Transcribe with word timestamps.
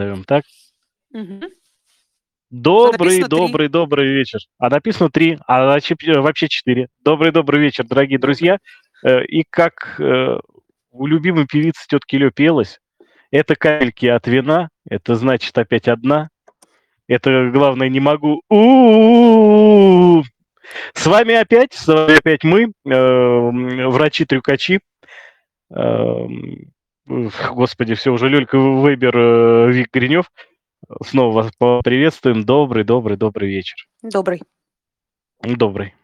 назовем 0.00 0.24
так. 0.24 0.44
Мгм. 1.12 1.42
Добрый, 2.50 3.18
написано 3.20 3.28
три. 3.28 3.38
добрый, 3.38 3.68
добрый 3.68 4.08
вечер. 4.08 4.40
А 4.58 4.70
написано 4.70 5.10
три, 5.10 5.38
а 5.46 5.66
вообще, 5.66 5.94
вообще 6.16 6.48
четыре. 6.48 6.88
Добрый, 7.04 7.30
добрый 7.32 7.60
вечер, 7.60 7.84
дорогие 7.84 8.18
Добрый. 8.18 8.34
друзья. 8.34 8.58
Э, 9.04 9.24
И 9.24 9.44
как 9.48 10.00
э, 10.00 10.40
у 10.90 11.06
любимой 11.06 11.46
певицы 11.46 11.86
тетки 11.88 12.16
Лё 12.16 12.30
пелось, 12.32 12.80
это 13.30 13.54
капельки 13.54 14.06
от 14.06 14.26
вина, 14.26 14.70
это 14.88 15.14
значит 15.14 15.56
опять 15.56 15.86
одна. 15.86 16.30
Это 17.06 17.50
главное 17.52 17.88
не 17.88 18.00
могу. 18.00 18.42
У-у-у-у. 18.48 20.24
С 20.94 21.06
вами 21.06 21.34
опять, 21.34 21.72
с 21.74 21.86
вами 21.86 22.18
опять 22.18 22.44
мы, 22.44 22.72
э, 22.88 23.88
врачи-трюкачи. 23.88 24.80
Э, 27.10 27.28
Господи, 27.52 27.94
все 27.94 28.10
уже 28.10 28.28
Лёлька 28.28 28.56
Вейбер, 28.56 29.16
э, 29.16 29.72
Вик 29.72 29.88
Гринев. 29.92 30.30
Снова 31.04 31.42
вас 31.42 31.52
приветствуем. 31.84 32.44
Добрый, 32.44 32.84
добрый, 32.84 33.16
добрый 33.16 33.48
вечер. 33.48 33.76
Добрый. 34.02 34.42
Добрый, 35.42 35.94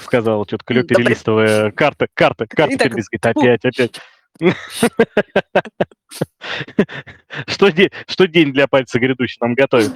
сказала 0.00 0.46
тетка 0.46 0.72
Добрый. 0.72 0.88
перелистывая 0.88 1.72
карты, 1.72 2.06
карты, 2.14 2.46
карты 2.46 2.76
так, 2.78 2.88
перелистывает. 2.88 3.26
Опять, 3.36 3.64
опять. 3.64 4.00
Что 7.46 7.70
день, 7.70 7.90
что 8.06 8.28
день 8.28 8.52
для 8.52 8.68
пальца 8.68 8.98
грядущий 9.00 9.38
нам 9.40 9.54
готовит. 9.54 9.92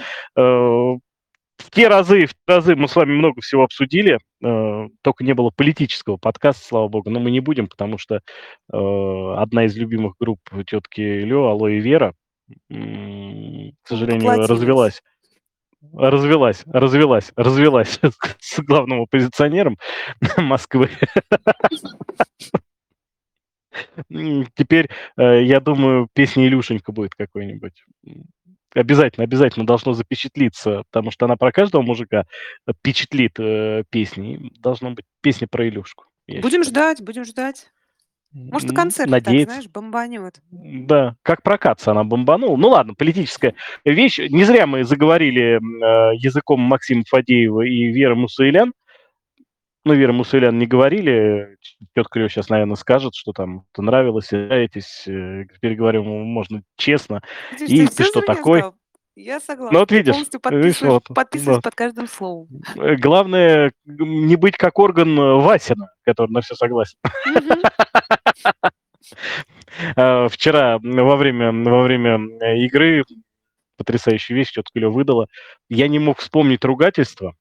Э, 1.60 1.62
В 1.62 1.70
те 1.70 1.88
разы, 1.88 2.26
в 2.26 2.30
те 2.34 2.36
разы 2.46 2.76
мы 2.76 2.88
с 2.88 2.96
вами 2.96 3.12
много 3.12 3.40
всего 3.40 3.64
обсудили, 3.64 4.18
э, 4.42 4.88
только 5.02 5.24
не 5.24 5.34
было 5.34 5.50
политического 5.54 6.16
подкаста, 6.16 6.64
слава 6.66 6.88
богу, 6.88 7.10
но 7.10 7.20
мы 7.20 7.30
не 7.30 7.40
будем, 7.40 7.66
потому 7.68 7.98
что 7.98 8.16
э, 8.16 8.20
одна 9.36 9.64
из 9.64 9.76
любимых 9.76 10.14
групп 10.18 10.40
тетки 10.66 11.00
Лё, 11.00 11.46
Алоэ 11.48 11.78
Вера, 11.78 12.14
м, 12.70 13.72
к 13.82 13.88
сожалению, 13.88 14.20
Поплатилась. 14.22 14.50
развелась. 14.50 15.02
Развелась, 15.94 16.62
развелась, 16.66 17.32
развелась 17.36 18.00
с 18.40 18.60
главным 18.60 19.02
оппозиционером 19.02 19.78
Москвы. 20.38 20.90
Теперь, 24.56 24.88
э, 25.16 25.42
я 25.44 25.60
думаю, 25.60 26.08
песня 26.12 26.46
Илюшенька 26.46 26.92
будет 26.92 27.14
какой-нибудь. 27.14 27.84
Обязательно, 28.74 29.24
обязательно 29.24 29.66
должно 29.66 29.92
запечатлиться, 29.94 30.84
потому 30.90 31.10
что 31.10 31.26
она 31.26 31.36
про 31.36 31.50
каждого 31.52 31.82
мужика 31.82 32.24
впечатлит 32.70 33.32
э, 33.40 33.82
песни. 33.90 34.50
Должна 34.60 34.90
быть 34.90 35.04
песня 35.22 35.48
про 35.50 35.68
Илюшку. 35.68 36.04
Будем 36.28 36.62
считаю. 36.62 36.64
ждать, 36.94 37.02
будем 37.02 37.24
ждать. 37.24 37.66
Может, 38.32 38.68
на 38.68 38.72
М, 38.72 38.76
концерте, 38.76 39.10
так, 39.10 39.24
Надеяться. 39.24 39.54
знаешь, 39.54 39.68
бомбанет. 39.70 40.40
Да, 40.52 41.16
как 41.22 41.42
прокатца 41.42 41.90
она 41.90 42.04
бомбанула. 42.04 42.56
Ну 42.56 42.68
ладно, 42.68 42.94
политическая 42.94 43.54
вещь. 43.84 44.20
Не 44.20 44.44
зря 44.44 44.68
мы 44.68 44.84
заговорили 44.84 45.56
э, 45.56 46.14
языком 46.16 46.60
Максима 46.60 47.02
Фадеева 47.08 47.62
и 47.62 47.86
Веры 47.90 48.14
Мусаилян. 48.14 48.72
Ну, 49.84 49.94
Вера 49.94 50.12
Мусаилян 50.12 50.58
не 50.58 50.66
говорили. 50.66 51.56
Тетка 51.94 52.18
Лё 52.18 52.28
сейчас, 52.28 52.50
наверное, 52.50 52.76
скажет, 52.76 53.14
что 53.14 53.32
там 53.32 53.64
это 53.72 53.80
нравилось, 53.82 54.30
нравитесь. 54.30 55.04
Э, 55.08 55.44
Теперь 55.54 55.74
говорю, 55.74 56.02
ему 56.02 56.22
можно 56.24 56.62
честно. 56.76 57.22
Ты, 57.58 57.64
И 57.64 57.86
ты 57.86 57.92
всё 57.92 58.04
что 58.04 58.20
такой? 58.20 58.58
сказал. 58.60 58.74
Я 59.16 59.40
согласна. 59.40 59.72
Ну 59.72 59.78
вот 59.80 59.88
Ты 59.88 59.96
видишь, 59.96 60.12
полностью 60.14 60.40
видишь, 60.44 60.52
подписываешь, 60.78 60.92
вот, 61.08 61.14
подписываешь 61.14 61.56
да. 61.56 61.62
под 61.62 61.74
каждым 61.74 62.06
словом. 62.08 62.48
Э, 62.76 62.96
Главное 62.96 63.72
не 63.86 64.36
быть 64.36 64.56
как 64.56 64.78
орган 64.78 65.18
э, 65.18 65.34
Васина, 65.36 65.88
который 66.04 66.30
на 66.30 66.40
все 66.42 66.54
согласен. 66.54 66.98
А, 69.96 70.28
Вчера 70.28 70.78
во 70.82 71.16
время, 71.16 71.52
во 71.52 71.82
время 71.82 72.20
э, 72.40 72.58
игры 72.58 73.04
потрясающую 73.78 74.36
вещь 74.36 74.52
тетка 74.52 74.78
Лё 74.78 74.90
выдала. 74.90 75.26
Я 75.70 75.88
не 75.88 75.98
мог 75.98 76.18
вспомнить 76.18 76.64
ругательство. 76.64 77.34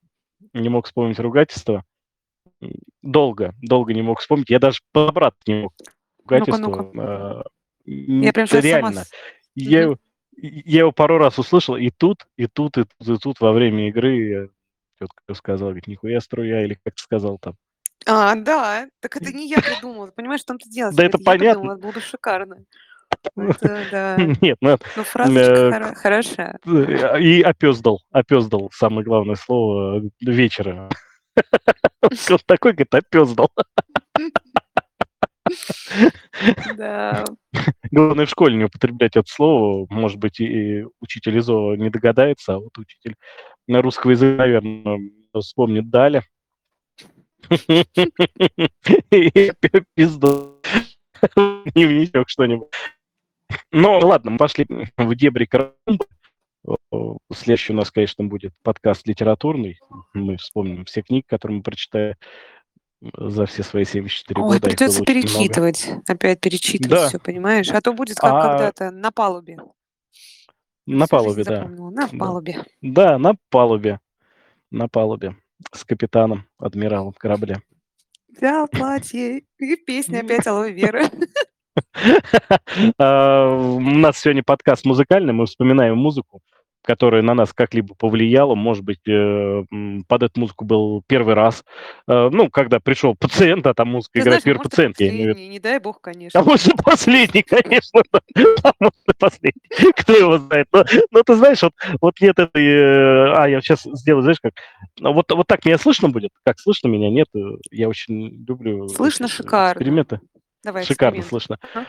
Не 0.53 0.69
мог 0.69 0.85
вспомнить 0.85 1.19
ругательство. 1.19 1.83
Долго, 3.01 3.53
долго 3.61 3.93
не 3.93 4.01
мог 4.01 4.19
вспомнить. 4.19 4.49
Я 4.49 4.59
даже 4.59 4.79
подобрать 4.91 5.33
не 5.47 5.61
мог 5.63 5.73
Ну-ка, 5.79 6.35
ругательство. 6.35 6.67
ну-ка. 6.67 6.91
А, 7.01 7.43
Я 7.85 8.33
прям 8.33 8.47
сама... 8.47 8.61
Реально. 8.61 9.03
с- 9.05 9.11
Я, 9.55 9.81
его- 9.81 9.97
я 10.35 10.79
его 10.79 10.91
пару 10.91 11.17
раз 11.17 11.39
услышал, 11.39 11.75
и 11.77 11.89
тут, 11.89 12.27
и 12.37 12.47
тут, 12.47 12.77
и 12.77 12.83
тут, 12.83 13.07
и 13.07 13.17
тут 13.17 13.39
во 13.39 13.51
время 13.53 13.87
игры 13.89 14.51
тетка 14.99 15.33
сказала, 15.33 15.69
говорит, 15.69 15.87
нихуя 15.87 16.19
струя, 16.19 16.63
или 16.65 16.73
как 16.83 16.95
ты 16.95 17.01
сказал 17.01 17.37
там. 17.39 17.55
А, 18.05 18.35
да. 18.35 18.87
Так 18.99 19.15
это 19.17 19.31
не 19.33 19.47
я 19.47 19.57
придумала. 19.61 20.07
Понимаешь, 20.07 20.41
в 20.41 20.45
том-то 20.45 20.69
дело, 20.69 20.91
Да 20.93 21.03
это 21.05 21.17
я 21.17 21.23
понятно. 21.25 21.71
это 21.73 21.81
было 21.81 21.91
бы 21.93 22.01
шикарно. 22.01 22.57
Это, 23.35 23.85
да. 23.91 24.17
Нет, 24.39 24.57
ну, 24.61 24.77
Ну, 24.95 25.03
фразочка 25.03 25.41
э, 25.41 25.71
хоро- 25.71 25.95
хорошая. 25.95 26.59
э, 26.65 27.19
и 27.21 27.41
опездал, 27.41 28.01
опездал, 28.11 28.69
самое 28.73 29.03
главное 29.03 29.35
слово 29.35 29.99
э, 29.99 30.09
вечера. 30.21 30.89
Он 32.01 32.39
такой, 32.45 32.73
говорит, 32.73 32.93
опездал. 32.93 33.51
Да. 36.77 37.25
Главное 37.91 38.25
в 38.25 38.29
школе 38.29 38.55
не 38.55 38.65
употреблять 38.65 39.15
это 39.15 39.27
слово. 39.27 39.87
Может 39.89 40.19
быть, 40.19 40.39
и 40.39 40.85
учитель 41.01 41.39
ИЗО 41.39 41.75
не 41.75 41.89
догадается, 41.89 42.55
а 42.55 42.59
вот 42.59 42.77
учитель 42.77 43.15
на 43.67 43.81
русского 43.81 44.11
языка, 44.11 44.37
наверное, 44.37 45.11
вспомнит 45.39 45.89
Даля. 45.89 46.23
Пизду. 49.95 50.61
Дневничок 51.73 52.29
что-нибудь. 52.29 52.69
Ну, 53.71 53.99
ладно, 53.99 54.31
мы 54.31 54.37
пошли 54.37 54.67
в 54.97 55.15
дебри 55.15 55.45
карамбы. 55.45 56.05
О, 56.91 57.17
Следующий 57.33 57.73
у 57.73 57.75
нас, 57.75 57.91
конечно, 57.91 58.23
будет 58.25 58.53
подкаст 58.63 59.07
литературный. 59.07 59.79
Мы 60.13 60.37
вспомним 60.37 60.85
все 60.85 61.01
книги, 61.01 61.25
которые 61.27 61.57
мы 61.57 61.63
прочитали 61.63 62.17
за 63.01 63.45
все 63.45 63.63
свои 63.63 63.85
74 63.85 64.41
Ой, 64.41 64.47
года. 64.47 64.59
придется 64.61 65.01
очень 65.01 65.13
много. 65.13 65.27
перечитывать. 65.27 65.89
Опять 66.07 66.39
перечитывать 66.41 66.89
Да. 66.89 67.07
все, 67.07 67.19
понимаешь? 67.19 67.69
А 67.71 67.81
то 67.81 67.93
будет 67.93 68.17
как 68.17 68.33
А 68.33 68.41
когда-то 68.49 68.91
на 68.91 69.11
палубе. 69.11 69.57
на 70.85 71.05
Всю 71.05 71.09
палубе, 71.15 71.43
да. 71.43 71.55
запомнила. 71.55 71.89
На 71.91 72.07
Да. 72.07 72.17
палубе. 72.17 72.63
Да, 72.81 73.17
на 73.17 73.35
палубе. 73.49 73.99
На 74.71 74.87
палубе. 74.89 75.35
С 75.73 75.83
капитаном, 75.85 76.45
адмиралом 76.57 77.13
корабля. 77.13 77.61
Взял 78.27 78.67
платье. 78.67 79.43
И 79.59 79.75
песня 79.77 80.19
опять 80.19 80.45
алоэ 80.47 80.71
Вера. 80.71 81.05
А, 82.97 83.55
У 83.55 83.79
нас 83.79 84.19
сегодня 84.19 84.43
подкаст 84.43 84.83
музыкальный, 84.85 85.31
мы 85.31 85.45
вспоминаем 85.45 85.97
музыку, 85.97 86.41
которая 86.89 87.21
на 87.21 87.35
нас 87.35 87.53
как-либо 87.53 87.93
повлияла. 87.93 88.55
Может 88.55 88.83
быть, 88.83 89.07
э, 89.07 89.63
под 90.07 90.23
эту 90.23 90.39
музыку 90.39 90.65
был 90.65 91.03
первый 91.05 91.35
раз. 91.35 91.63
Э, 92.07 92.29
Ну, 92.31 92.49
когда 92.49 92.79
пришел 92.79 93.13
пациент, 93.15 93.67
а 93.67 93.75
там 93.75 93.89
музыка 93.89 94.13
Ты 94.13 94.19
играет 94.21 94.41
знаешь, 94.41 94.41
а 94.41 94.45
первый 94.45 94.57
может, 94.57 94.71
пациент, 94.71 94.99
я 94.99 95.09
имею. 95.09 95.35
Не 95.35 95.59
дай 95.59 95.77
бог, 95.77 95.97
А 95.97 95.99
конечно. 96.01 96.41
может, 96.43 96.67
и 96.67 96.73
последний, 96.83 97.43
конечно. 97.43 98.01
А 98.63 98.71
может, 98.79 98.95
последний. 99.19 99.61
Кто 99.95 100.13
его 100.13 100.37
знает. 100.39 100.67
Но, 100.71 100.83
но 101.11 101.21
ты 101.21 101.35
знаешь, 101.35 101.61
вот, 101.61 101.73
вот 102.01 102.15
нет 102.21 102.39
этой... 102.39 102.65
э, 102.65 103.33
А, 103.35 103.47
я 103.47 103.61
сейчас 103.61 103.83
сделаю, 103.83 104.23
знаешь, 104.23 104.39
как... 104.41 104.53
ну, 104.99 105.13
Вот, 105.13 105.31
вот 105.31 105.45
так 105.45 105.63
меня 105.65 105.77
слышно 105.77 106.09
будет? 106.09 106.31
Как 106.43 106.59
слышно 106.59 106.87
меня? 106.87 107.11
Нет. 107.11 107.27
Я 107.69 107.87
очень 107.87 108.43
люблю 108.47 108.87
Слышно 108.87 109.27
шикарно. 109.27 109.77
эксперименты. 109.77 110.21
Давай 110.63 110.83
Шикарно 110.83 111.19
эксперимент. 111.19 111.29
слышно. 111.29 111.57
Ага. 111.75 111.85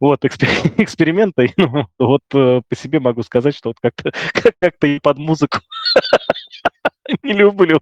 Вот, 0.00 0.24
экспер- 0.24 0.72
эксперименты. 0.82 1.52
Ну, 1.56 1.86
вот 1.98 2.22
э, 2.34 2.62
по 2.68 2.76
себе 2.76 3.00
могу 3.00 3.22
сказать, 3.22 3.54
что 3.56 3.70
вот 3.70 3.76
как-то 3.80 4.12
как- 4.32 4.54
как-то 4.60 4.86
и 4.86 4.98
под 5.00 5.18
музыку 5.18 5.58
не 7.22 7.32
люблю. 7.32 7.80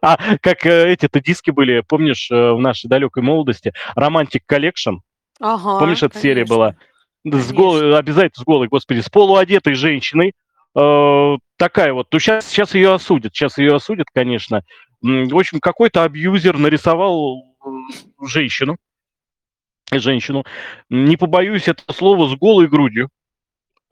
А 0.00 0.36
как 0.40 0.66
э, 0.66 0.92
эти-то 0.92 1.20
диски 1.20 1.50
были, 1.50 1.80
помнишь, 1.80 2.30
э, 2.30 2.52
в 2.52 2.60
нашей 2.60 2.88
далекой 2.88 3.22
молодости, 3.22 3.72
Romantic 3.96 4.42
Collection, 4.48 4.98
Ага, 5.40 5.78
помнишь, 5.80 6.02
эта 6.02 6.18
серия 6.18 6.44
была? 6.44 6.76
С 7.24 7.52
голой, 7.52 7.96
обязательно 7.96 8.42
с 8.42 8.44
голой, 8.44 8.68
господи, 8.68 9.00
с 9.00 9.08
полуодетой 9.08 9.74
женщиной. 9.74 10.34
Э, 10.78 11.36
такая 11.56 11.92
вот. 11.92 12.08
Ну, 12.12 12.18
сейчас, 12.18 12.46
сейчас 12.46 12.74
ее 12.74 12.94
осудят. 12.94 13.34
Сейчас 13.34 13.58
ее 13.58 13.74
осудят, 13.76 14.08
конечно. 14.12 14.62
В 15.00 15.36
общем, 15.36 15.60
какой-то 15.60 16.04
абьюзер 16.04 16.58
нарисовал 16.58 17.56
женщину. 18.24 18.76
Женщину. 20.00 20.44
Не 20.90 21.16
побоюсь 21.16 21.68
этого 21.68 21.92
слова 21.92 22.28
с 22.28 22.36
голой 22.38 22.68
грудью. 22.68 23.08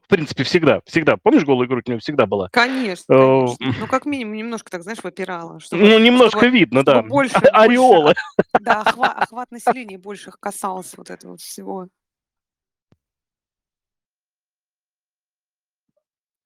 В 0.02 0.08
принципе, 0.10 0.42
всегда. 0.42 0.80
Всегда. 0.86 1.16
Помнишь, 1.16 1.44
голая 1.44 1.68
грудь 1.68 1.84
у 1.86 1.92
нее 1.92 2.00
всегда 2.00 2.26
была? 2.26 2.48
Конечно, 2.50 3.12
Э, 3.14 3.46
конечно. 3.56 3.74
Ну, 3.80 3.86
как 3.86 4.06
минимум, 4.06 4.34
немножко 4.34 4.68
так, 4.70 4.82
знаешь, 4.82 4.98
выпирала. 5.04 5.60
Чтобы, 5.60 5.82
Ну, 5.84 5.98
немножко 6.00 6.40
чтобы, 6.40 6.48
видно, 6.58 6.80
чтобы 6.80 7.02
да. 7.02 7.08
больше, 7.08 7.34
Ореолы. 7.52 8.04
больше, 8.06 8.20
да, 8.60 8.80
охват, 8.80 9.16
охват 9.18 9.50
населения 9.52 9.98
больше 9.98 10.32
касался 10.40 10.94
вот 10.96 11.10
этого 11.10 11.36
всего. 11.36 11.86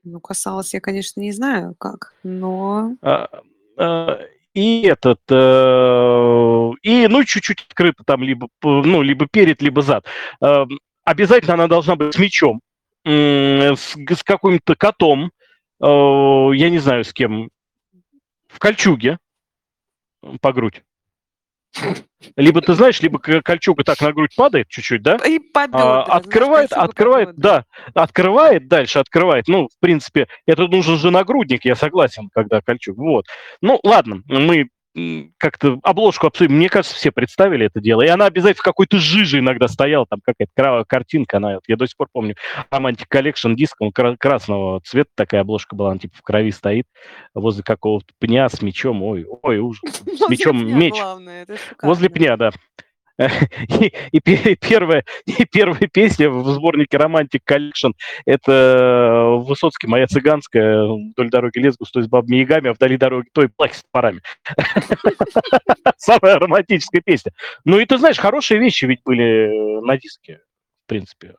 Ну, 0.02 0.20
касалась 0.20 0.74
я, 0.74 0.80
конечно, 0.82 1.20
не 1.20 1.32
знаю 1.32 1.74
как, 1.78 2.12
но... 2.22 2.94
А, 3.00 3.28
а, 3.78 4.18
И 4.54 4.82
этот, 4.82 5.20
э, 5.30 6.70
и, 6.82 7.08
ну, 7.08 7.24
чуть-чуть 7.24 7.66
открыто 7.68 8.04
там, 8.04 8.22
либо, 8.22 8.48
ну, 8.62 9.02
либо 9.02 9.26
перед, 9.26 9.60
либо 9.60 9.82
зад. 9.82 10.06
Э, 10.40 10.64
обязательно 11.04 11.54
она 11.54 11.66
должна 11.66 11.96
быть 11.96 12.14
с 12.14 12.18
мячом, 12.18 12.60
м, 13.04 13.76
с, 13.76 13.96
с 13.96 14.22
каким-то 14.22 14.76
котом, 14.76 15.32
э, 15.80 15.86
я 16.54 16.70
не 16.70 16.78
знаю 16.78 17.04
с 17.04 17.12
кем, 17.12 17.50
в 18.48 18.60
кольчуге 18.60 19.18
по 20.40 20.52
грудь. 20.52 20.82
Либо 22.36 22.60
ты 22.60 22.74
знаешь, 22.74 23.00
либо 23.00 23.18
кольчуга 23.18 23.84
так 23.84 24.00
на 24.00 24.12
грудь 24.12 24.34
падает 24.34 24.68
чуть-чуть, 24.68 25.02
да? 25.02 25.16
И 25.16 25.38
по 25.38 25.62
А, 25.64 25.66
бедрам, 25.66 26.04
знаешь, 26.06 26.08
открывает, 26.08 26.72
открывает, 26.72 27.28
бедрам. 27.36 27.64
да, 27.94 28.02
открывает, 28.02 28.68
дальше 28.68 28.98
открывает. 28.98 29.46
Ну, 29.48 29.68
в 29.68 29.78
принципе, 29.80 30.28
это 30.46 30.66
нужен 30.66 30.96
же 30.96 31.10
нагрудник, 31.10 31.64
я 31.64 31.74
согласен, 31.74 32.30
когда 32.32 32.60
кольчуг. 32.60 32.96
Вот. 32.96 33.26
Ну, 33.60 33.78
ладно, 33.82 34.22
мы 34.26 34.68
как-то 35.38 35.78
обложку 35.82 36.26
обсудим. 36.26 36.56
Мне 36.56 36.68
кажется, 36.68 36.96
все 36.96 37.10
представили 37.10 37.66
это 37.66 37.80
дело. 37.80 38.02
И 38.02 38.08
она 38.08 38.26
обязательно 38.26 38.60
в 38.60 38.64
какой-то 38.64 38.98
жиже 38.98 39.40
иногда 39.40 39.66
стояла, 39.68 40.06
там 40.06 40.20
какая-то 40.24 40.84
картинка, 40.86 41.38
она, 41.38 41.58
я 41.66 41.76
до 41.76 41.86
сих 41.86 41.96
пор 41.96 42.08
помню, 42.12 42.36
Romantic 42.70 43.06
Collection 43.10 43.54
диск, 43.54 43.76
он 43.80 43.92
кра- 43.92 44.16
красного 44.16 44.80
цвета 44.84 45.10
такая 45.14 45.40
обложка 45.40 45.74
была, 45.74 45.90
она 45.90 45.98
типа 45.98 46.16
в 46.16 46.22
крови 46.22 46.52
стоит, 46.52 46.86
возле 47.34 47.62
какого-то 47.62 48.06
пня 48.18 48.48
с 48.48 48.62
мечом, 48.62 49.02
ой, 49.02 49.26
ой, 49.42 49.58
ужас. 49.58 49.82
С 50.06 50.28
мечом 50.28 50.66
меч. 50.78 50.94
Возле 51.82 52.08
пня, 52.08 52.36
да. 52.36 52.50
И, 53.18 53.92
и 54.12 54.20
пе- 54.20 54.56
первая, 54.56 55.04
и 55.26 55.44
первая 55.44 55.88
песня 55.92 56.30
в 56.30 56.46
сборнике 56.48 56.96
Romantic 56.96 57.42
Collection 57.48 57.92
это 58.26 59.36
Высоцкий, 59.46 59.86
моя 59.86 60.06
цыганская, 60.06 60.84
вдоль 60.86 61.30
дороги 61.30 61.58
лес 61.58 61.76
густой 61.76 62.04
с 62.04 62.08
бабами 62.08 62.36
ягами, 62.36 62.70
а 62.70 62.72
вдали 62.72 62.96
дороги 62.96 63.28
той 63.32 63.48
плахи 63.48 63.74
с 63.76 63.82
топорами. 63.82 64.20
Самая 65.96 66.38
романтическая 66.38 67.02
песня. 67.02 67.32
Ну 67.64 67.78
и 67.78 67.86
ты 67.86 67.98
знаешь, 67.98 68.18
хорошие 68.18 68.58
вещи 68.58 68.84
ведь 68.84 69.00
были 69.04 69.78
э, 69.78 69.80
на 69.80 69.96
диске, 69.96 70.40
в 70.84 70.88
принципе. 70.88 71.34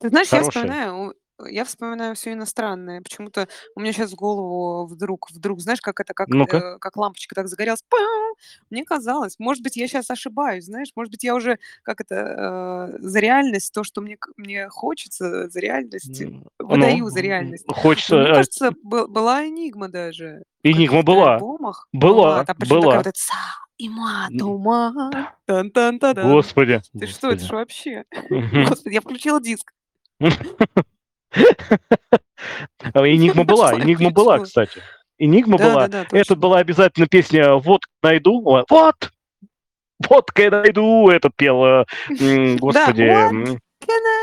Ты 0.00 0.08
знаешь, 0.08 0.28
я 0.32 0.42
вспоминаю, 0.42 1.14
я 1.46 1.64
вспоминаю 1.64 2.14
все 2.14 2.32
иностранное. 2.32 3.00
Почему-то 3.02 3.48
у 3.74 3.80
меня 3.80 3.92
сейчас 3.92 4.12
в 4.12 4.14
голову 4.14 4.86
вдруг, 4.86 5.30
вдруг, 5.30 5.60
знаешь, 5.60 5.80
как 5.80 6.00
это, 6.00 6.14
как, 6.14 6.28
Ну-ка. 6.28 6.56
э, 6.56 6.78
как 6.78 6.96
лампочка 6.96 7.34
так 7.34 7.48
загорелась. 7.48 7.82
Пау! 7.88 8.00
Мне 8.70 8.84
казалось, 8.84 9.38
может 9.38 9.62
быть, 9.62 9.76
я 9.76 9.86
сейчас 9.88 10.10
ошибаюсь, 10.10 10.64
знаешь, 10.64 10.88
может 10.96 11.10
быть, 11.10 11.24
я 11.24 11.34
уже, 11.34 11.58
как 11.82 12.00
это, 12.00 12.14
э, 12.94 12.98
за 13.00 13.20
реальность, 13.20 13.72
то, 13.72 13.84
что 13.84 14.00
мне, 14.00 14.16
к- 14.16 14.30
мне 14.36 14.68
хочется, 14.68 15.48
за 15.48 15.60
реальность, 15.60 16.20
М, 16.22 16.44
выдаю 16.58 16.98
ну, 17.04 17.08
за 17.10 17.20
реальность. 17.20 17.64
Хочется... 17.68 18.16
Мне 18.16 18.30
э, 18.30 18.34
кажется, 18.34 18.72
был- 18.82 19.08
была 19.08 19.46
Энигма 19.46 19.88
даже. 19.88 20.42
в 20.62 20.66
Энигма 20.66 20.98
каких-то 20.98 21.02
была. 21.12 21.34
альбомах. 21.34 21.88
Была, 21.92 22.44
Там 22.44 22.56
причем 22.56 22.68
такая 22.76 22.82
была. 22.82 22.96
вот 22.98 23.06
эта 23.06 23.18
«Са 23.18 23.34
и 23.78 23.88
ма 23.88 24.28
М. 24.30 24.38
туман, 24.38 25.26
тан-тан-та-дан». 25.46 26.30
Господи. 26.30 26.80
Ты 26.98 27.06
что, 27.06 27.28
это 27.32 27.40
господи. 27.42 27.46
ж 27.46 27.50
вообще? 27.50 28.04
Господи, 28.68 28.94
я 28.94 29.00
включила 29.00 29.40
диск. 29.40 29.72
А 32.92 33.06
Энигма 33.06 33.44
была, 33.44 33.74
Энигма 33.74 34.10
была, 34.10 34.40
кстати. 34.40 34.80
Энигма 35.18 35.56
была. 35.58 35.88
Это 36.10 36.34
была 36.36 36.58
обязательно 36.58 37.06
песня 37.06 37.54
«Вот 37.54 37.82
найду». 38.02 38.40
Вот! 38.68 38.96
Водка 40.08 40.50
найду, 40.50 41.10
этот 41.10 41.36
пел, 41.36 41.64
э, 41.64 41.84
господи. 42.56 43.60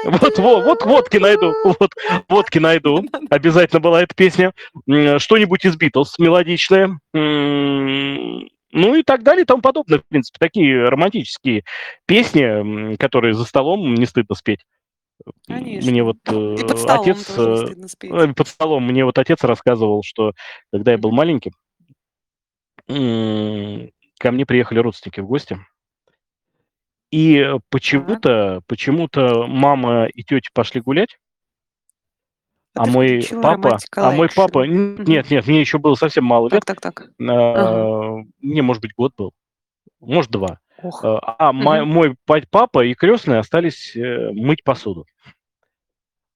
Вот, 0.04 0.38
вот, 0.38 0.66
вот, 0.66 0.86
водки 0.86 1.18
найду, 1.18 1.54
вот, 1.64 1.92
водки 2.28 2.60
найду. 2.60 3.06
Обязательно 3.30 3.80
была 3.80 4.04
эта 4.04 4.14
песня. 4.14 4.54
Что-нибудь 4.86 5.64
из 5.66 5.78
Битлз 5.78 6.20
мелодичное. 6.20 7.00
Ну 7.14 8.96
и 8.96 9.04
так 9.04 9.24
далее 9.24 9.44
и 9.44 9.46
тому 9.46 9.62
подобное. 9.62 10.00
В 10.00 10.06
принципе, 10.06 10.38
такие 10.40 10.84
романтические 10.90 11.64
песни, 12.06 12.96
которые 12.98 13.34
за 13.34 13.46
столом 13.46 13.96
не 13.96 14.06
стыдно 14.06 14.36
спеть. 14.36 14.66
Конечно. 15.48 15.92
Мне 15.92 16.04
вот 16.04 16.18
И 16.30 16.64
э, 16.64 16.68
под 16.68 16.80
столом 16.80 17.02
отец... 17.02 17.38
э, 17.38 18.08
э, 18.08 18.34
Под 18.34 18.48
столом 18.48 18.86
мне 18.86 19.06
вот 19.06 19.18
отец 19.18 19.44
рассказывал, 19.44 20.04
что 20.04 20.34
когда 20.72 20.92
я 20.92 20.98
был 20.98 21.12
маленьким, 21.12 21.52
ко 22.88 24.32
мне 24.32 24.46
приехали 24.46 24.80
родственники 24.80 25.22
в 25.22 25.28
гости. 25.28 25.58
И 27.12 27.38
э, 27.38 27.60
почему-то, 27.70 28.62
почему-то 28.68 29.48
мама 29.48 30.06
и 30.06 30.24
тетя 30.24 30.50
пошли 30.54 30.80
гулять, 30.80 31.18
А 32.76 32.84
а 32.84 32.86
ты 32.86 32.92
мой 32.92 33.28
папа, 33.42 33.80
а 33.96 34.12
мой 34.12 34.30
папа, 34.34 34.66
нет, 34.66 35.30
нет, 35.30 35.48
мне 35.48 35.62
еще 35.62 35.80
было 35.80 35.96
совсем 35.96 36.26
мало 36.26 36.50
лет, 36.50 36.64
Так, 36.64 36.80
так, 36.80 36.96
так. 36.96 37.10
а, 37.20 38.18
мне, 38.40 38.62
может 38.62 38.82
быть, 38.84 38.94
год 38.96 39.14
был, 39.18 39.34
может, 40.00 40.30
два. 40.30 40.60
Ох. 40.84 41.04
А 41.04 41.36
а 41.40 41.54
мой 41.86 42.16
па- 42.26 42.42
папа 42.50 42.86
и 42.86 42.94
крестный 42.94 43.40
остались 43.40 43.96
э, 43.96 44.32
мыть 44.32 44.64
посуду. 44.64 45.06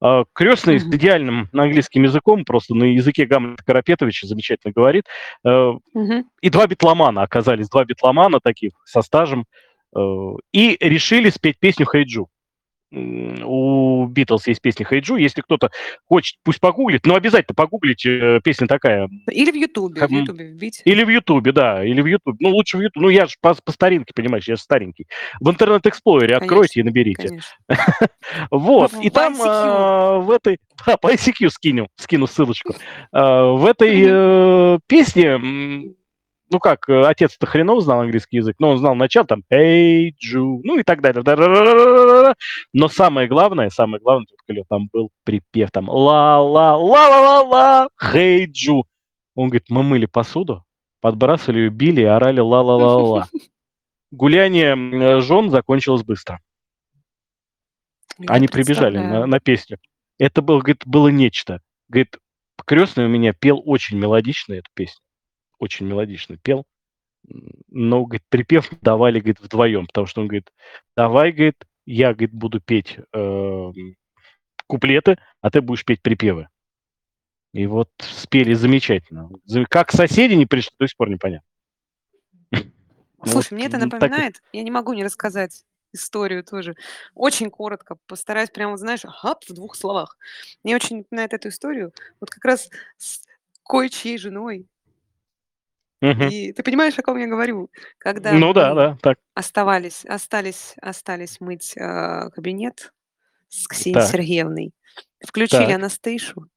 А, 0.02 0.26
Крестный 0.34 0.80
с 0.80 0.84
идеальным 0.86 1.48
английским 1.54 2.04
языком, 2.04 2.44
просто 2.44 2.76
на 2.76 2.84
языке 2.84 3.26
Гамлета 3.26 3.64
Карапетовича 3.64 4.28
замечательно 4.28 4.74
говорит. 4.74 5.06
Э. 5.46 5.72
И 6.42 6.50
два 6.50 6.68
битломана 6.68 7.22
оказались, 7.22 7.70
два 7.70 7.86
битломана 7.86 8.40
таких 8.42 8.74
со 8.86 9.02
стажем. 9.02 9.46
э, 9.96 10.00
И 10.52 10.78
решили 10.82 11.30
спеть 11.30 11.58
песню 11.60 11.86
«Хейджу». 11.86 12.28
У 12.94 14.06
Битлз 14.06 14.48
есть 14.48 14.62
песня 14.62 14.86
«Хейджу». 14.86 15.16
Если 15.16 15.42
кто-то 15.42 15.72
хочет, 16.08 16.38
пусть 16.44 16.60
погуглит. 16.60 17.06
Но 17.06 17.16
обязательно 17.16 17.56
погуглите. 17.56 18.38
э, 18.38 18.40
Песня 18.44 18.68
такая. 18.68 19.10
Или 19.32 19.52
в 19.52 19.56
Ютубе. 19.56 20.06
В. 20.06 20.12
Ютубе 20.12 20.46
вбить. 20.46 20.82
Или 20.86 21.04
в 21.04 21.10
Ютубе, 21.10 21.52
да. 21.52 21.84
Или 21.84 22.02
в 22.02 22.06
Ютубе. 22.06 22.38
Ну, 22.40 22.50
лучше 22.50 22.78
в 22.78 22.82
Ютубе. 22.82 23.04
Ну, 23.04 23.10
я 23.10 23.26
же 23.26 23.36
по, 23.42 23.56
по 23.56 23.72
старинке, 23.72 24.14
понимаешь, 24.16 24.48
я 24.48 24.56
же 24.56 24.62
старенький. 24.62 25.08
В 25.40 25.50
интернет-эксплойере 25.50 26.36
откройте 26.36 26.82
и 26.82 26.84
наберите. 26.84 27.40
Вот, 28.52 28.94
и 29.02 29.10
там 29.10 29.36
а, 29.42 30.20
в 30.20 30.32
этой... 30.32 30.60
Да, 30.86 30.98
по 30.98 31.14
ICQ 31.14 31.50
скину, 31.50 31.88
скину 31.96 32.28
ссылочку. 32.28 32.74
А, 33.12 33.52
В 33.54 33.66
этой 33.66 34.04
э, 34.06 34.80
песне, 34.88 35.94
ну 36.54 36.60
как, 36.60 36.88
э, 36.88 37.06
отец-то 37.06 37.46
хреново 37.46 37.82
знал 37.82 38.00
английский 38.02 38.38
язык, 38.38 38.56
но 38.60 38.70
он 38.70 38.78
знал 38.78 38.96
начало, 38.96 39.28
там, 39.28 39.44
hey, 39.52 40.12
Jew, 40.24 40.62
ну 40.64 40.78
и 40.78 40.84
так 40.84 41.02
далее. 41.02 41.22
Но 42.74 42.88
самое 42.88 43.28
главное, 43.28 43.70
самое 43.70 44.02
главное, 44.02 44.28
Клё, 44.48 44.64
там 44.70 44.88
был 44.94 45.10
припев, 45.24 45.72
там, 45.72 45.90
ла-ла-ла-ла-ла-ла, 45.90 47.90
hey, 48.02 48.46
Jew. 48.46 48.84
Он 49.36 49.50
говорит, 49.50 49.70
мы 49.70 49.84
мыли 49.84 50.06
посуду, 50.06 50.64
подбрасывали 51.02 51.62
ее, 51.62 51.70
били 51.70 52.02
и 52.02 52.06
орали 52.06 52.40
ла-ла-ла-ла. 52.40 53.28
Гуляние 54.12 54.74
м, 54.74 55.22
жен 55.22 55.50
закончилось 55.50 56.04
быстро. 56.04 56.40
Они 58.28 58.48
прибежали 58.48 59.00
на, 59.00 59.26
на 59.26 59.40
песню. 59.40 59.80
Это 60.20 60.44
было, 60.44 60.60
говорит, 60.60 60.84
было 60.86 61.08
нечто. 61.08 61.62
Говорит, 61.90 62.20
крестный 62.64 63.06
у 63.06 63.10
меня 63.10 63.34
пел 63.34 63.60
очень 63.66 63.98
мелодично 63.98 64.54
эту 64.54 64.70
песню. 64.76 65.03
Очень 65.64 65.86
мелодично 65.86 66.36
пел. 66.36 66.66
Но, 67.70 68.04
говорит, 68.04 68.24
припев 68.28 68.70
давали, 68.82 69.20
говорит, 69.20 69.40
вдвоем. 69.40 69.88
Потому 69.88 70.08
что 70.08 70.20
он 70.20 70.28
говорит, 70.28 70.52
давай, 70.98 71.32
говорит, 71.32 71.64
я, 71.86 72.12
говорит, 72.12 72.34
буду 72.34 72.60
петь 72.60 72.98
эм, 73.14 73.96
куплеты, 74.68 75.18
а 75.40 75.50
ты 75.50 75.62
будешь 75.62 75.86
петь 75.86 76.02
припевы. 76.02 76.50
И 77.54 77.66
вот 77.66 77.90
спели 78.00 78.54
замечательно. 78.56 79.30
За- 79.46 79.64
Как 79.64 79.92
соседи 79.94 80.34
не 80.34 80.46
пришли, 80.46 80.76
до 80.78 80.86
сих 80.86 80.98
пор 80.98 81.10
непонятно. 81.10 81.48
Слушай, 83.24 83.34
Вот, 83.36 83.52
мне 83.52 83.68
это 83.68 83.80
так- 83.80 83.86
напоминает, 83.86 84.44
я 84.52 84.64
не 84.64 84.72
могу 84.72 84.92
не 84.92 85.06
рассказать 85.06 85.64
историю 85.94 86.44
тоже. 86.44 86.76
Очень 87.14 87.50
коротко, 87.50 87.96
постараюсь 88.06 88.50
прямо, 88.50 88.72
вот 88.72 88.80
знаешь, 88.82 89.04
хап, 89.08 89.46
в 89.48 89.54
двух 89.54 89.78
словах. 89.78 90.18
Мне 90.66 90.76
очень 90.76 90.98
напоминает 90.98 91.32
эту 91.32 91.48
историю, 91.48 91.94
вот 92.20 92.30
как 92.32 92.44
раз 92.44 92.70
с 92.98 93.22
кое-чьей 93.64 94.18
женой. 94.18 94.68
Мгм. 96.04 96.28
И 96.28 96.52
ты 96.52 96.64
понимаешь, 96.64 97.00
о 97.00 97.02
ком 97.02 97.18
я 97.18 97.28
говорю? 97.28 97.72
Когда 97.98 98.34
Ну 98.34 98.52
да, 98.52 98.70
мы 98.72 98.76
да, 98.76 98.98
так. 99.02 99.18
оставались, 99.36 100.04
остались, 100.06 100.74
остались 100.82 101.40
мыть 101.40 101.78
э, 101.78 102.30
кабинет 102.32 102.92
с 103.48 103.68
Ксенией 103.70 104.02
Так. 104.02 104.12
Сергеевной, 104.12 104.74
включили 105.26 105.68
Так. 105.68 105.76
Анастейшу, 105.76 106.50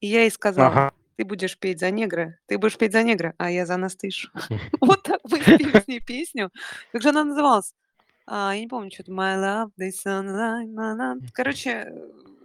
и 0.00 0.06
я 0.06 0.20
ей 0.20 0.30
сказала, 0.30 0.68
Ага. 0.68 0.92
ты 1.16 1.24
будешь 1.24 1.56
петь 1.56 1.80
за 1.80 1.90
негра, 1.90 2.36
ты 2.46 2.58
будешь 2.58 2.76
петь 2.76 2.92
за 2.92 3.02
негра, 3.02 3.32
а 3.38 3.50
я 3.50 3.64
за 3.64 3.74
Анастейшу. 3.76 4.30
Вот 4.82 5.02
так 5.02 5.20
мы 5.24 5.40
спели 5.40 5.80
с 5.80 5.88
ней 5.88 6.00
песню. 6.00 6.50
Как 6.92 7.00
же 7.00 7.08
она 7.08 7.24
называлась? 7.24 7.72
А, 8.26 8.52
я 8.54 8.60
не 8.60 8.68
помню, 8.68 8.90
что-то 8.92 9.12
My 9.12 9.34
love, 9.42 9.70
the 9.80 9.90
sunlight, 9.90 10.68
my 10.74 10.94
love. 10.94 11.20
Короче, 11.32 11.90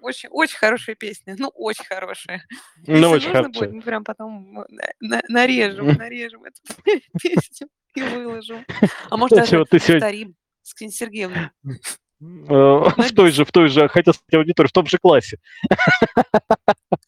очень, 0.06 0.30
очень 0.30 0.58
хорошая 0.58 0.96
песня. 0.96 1.36
Ну, 1.38 1.50
очень 1.54 1.86
хорошая. 1.86 2.44
Ну, 2.88 2.94
Если 2.94 3.06
очень 3.06 3.28
нужно 3.28 3.44
хорошо. 3.44 3.60
будет, 3.60 3.74
мы 3.74 3.82
прям 3.82 4.04
потом 4.04 4.60
э, 4.62 4.66
на- 5.02 5.18
на- 5.18 5.24
нарежем, 5.30 5.88
нарежем 5.88 6.44
эту 6.44 6.62
песню 7.22 7.68
и 7.96 8.02
выложим. 8.02 8.66
А 9.10 9.18
может, 9.18 9.38
даже 9.38 9.52
повторим 10.00 10.36
с 10.62 10.74
Ксенией 10.74 10.96
Сергеевной. 10.96 11.50
Э, 11.68 11.74
В 12.20 13.14
той 13.16 13.32
же, 13.32 13.44
в 13.46 13.52
той 13.52 13.68
же, 13.68 13.88
хотел 13.90 14.14
сказать, 14.14 14.34
аудитории, 14.36 14.70
в 14.70 14.72
том 14.72 14.86
же 14.88 14.98
классе. 14.98 15.38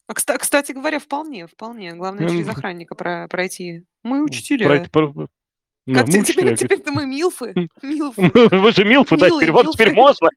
А, 0.06 0.12
кста- 0.12 0.38
Кстати 0.38 0.72
говоря, 0.72 0.98
вполне, 0.98 1.46
вполне. 1.46 1.94
Главное, 1.94 2.28
через 2.28 2.48
охранника 2.48 2.94
про- 2.94 3.26
пройти. 3.28 3.84
Мы 4.02 4.22
учителя. 4.22 4.66
Ну, 5.90 5.94
Как 5.94 6.06
мы 6.08 6.22
теперь, 6.22 6.52
учителя, 6.52 6.56
теперь-то 6.56 6.92
мы 6.92 7.06
милфы. 7.06 7.54
Милфы. 7.80 8.28
говорит, 8.34 8.52
Вы 8.52 8.72
же 8.72 8.84
Милфы, 8.84 9.16
да, 9.16 9.30
теперь 9.30 9.50
вот 9.50 9.72
теперь 9.72 9.94
Милфы. 9.94 10.00
можно. 10.00 10.28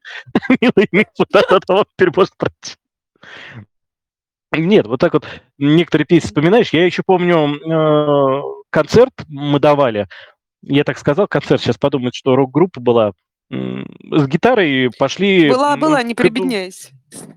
Милые 0.62 0.88
Милфы, 0.92 1.26
да, 1.28 1.42
да, 1.50 1.58
да, 1.68 1.74
вот 1.74 1.88
теперь 1.94 2.10
можно. 2.16 2.34
Нет, 4.56 4.86
вот 4.86 4.98
так 4.98 5.12
вот 5.12 5.26
некоторые 5.58 6.06
песни 6.06 6.28
вспоминаешь. 6.28 6.72
Я 6.72 6.86
еще 6.86 7.02
помню, 7.04 7.54
э, 7.54 8.42
концерт 8.70 9.12
мы 9.28 9.60
давали. 9.60 10.08
Я 10.62 10.84
так 10.84 10.96
сказал, 10.96 11.28
концерт. 11.28 11.60
Сейчас 11.60 11.76
подумают, 11.76 12.14
что 12.14 12.34
рок-группа 12.34 12.80
была. 12.80 13.12
С 13.50 14.26
гитарой 14.28 14.90
пошли... 14.98 15.50
Была, 15.50 15.76
была, 15.76 16.02
не 16.02 16.14
прибедняйся. 16.14 16.92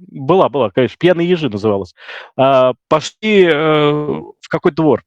Была, 0.08 0.48
была, 0.48 0.70
конечно. 0.70 0.96
«Пьяные 0.98 1.28
ежи» 1.28 1.50
называлась. 1.50 1.94
А, 2.38 2.76
Пошли 2.88 3.44
э, 3.44 3.92
в 3.92 4.48
какой 4.48 4.72
двор. 4.72 5.04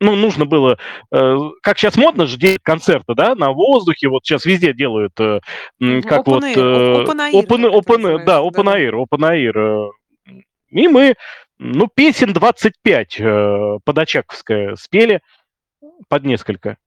Ну, 0.00 0.16
нужно 0.16 0.46
было... 0.46 0.78
э, 1.12 1.36
Как 1.62 1.78
сейчас 1.78 1.96
модно 1.96 2.26
же 2.26 2.38
делать 2.38 2.62
концерты, 2.62 3.14
да, 3.14 3.34
на 3.34 3.52
воздухе. 3.52 4.08
Вот 4.08 4.24
сейчас 4.24 4.46
везде 4.46 4.72
делают, 4.72 5.12
э, 5.20 5.40
как 5.78 6.20
open 6.20 6.24
вот... 6.24 6.44
э, 6.44 6.54
open 6.54 7.30
air, 7.30 7.32
open- 7.32 7.70
open- 7.70 8.24
Да, 8.24 8.40
open 8.40 8.64
да-да. 8.64 8.78
air, 8.80 8.92
open 8.92 9.20
air. 9.20 9.88
э. 10.26 10.32
И 10.70 10.88
мы, 10.88 11.14
ну, 11.58 11.88
песен 11.94 12.32
25 12.32 13.16
э, 13.20 13.78
подочаковская 13.84 14.74
спели 14.76 15.20
под 16.08 16.24
несколько 16.24 16.78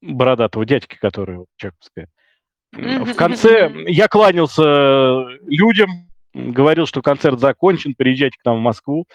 бородатого 0.00 0.64
дядьки, 0.64 0.96
который 1.00 1.44
Чаковская. 1.56 2.08
В 2.72 3.14
конце 3.14 3.72
я 3.86 4.08
кланялся 4.08 5.26
людям, 5.46 5.90
говорил, 6.34 6.86
что 6.86 7.00
концерт 7.00 7.40
закончен, 7.40 7.94
приезжайте 7.94 8.38
к 8.38 8.44
нам 8.44 8.56
в 8.58 8.60
Москву. 8.60 9.06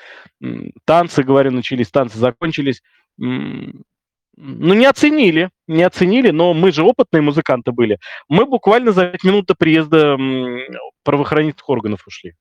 Танцы, 0.86 1.24
говорю, 1.24 1.52
начались, 1.52 1.90
танцы 1.90 2.18
закончились. 2.18 2.82
Ну, 3.18 4.74
не 4.74 4.86
оценили, 4.86 5.50
не 5.68 5.84
оценили, 5.84 6.30
но 6.32 6.54
мы 6.54 6.72
же 6.72 6.84
опытные 6.84 7.22
музыканты 7.22 7.74
были. 7.74 8.00
Мы 8.30 8.46
буквально 8.46 8.94
за 8.94 9.08
пять 9.08 9.24
минут 9.26 9.48
до 9.48 9.56
приезда 9.56 10.18
правоохранительных 11.04 11.68
органов 11.70 12.08
ушли. 12.08 12.36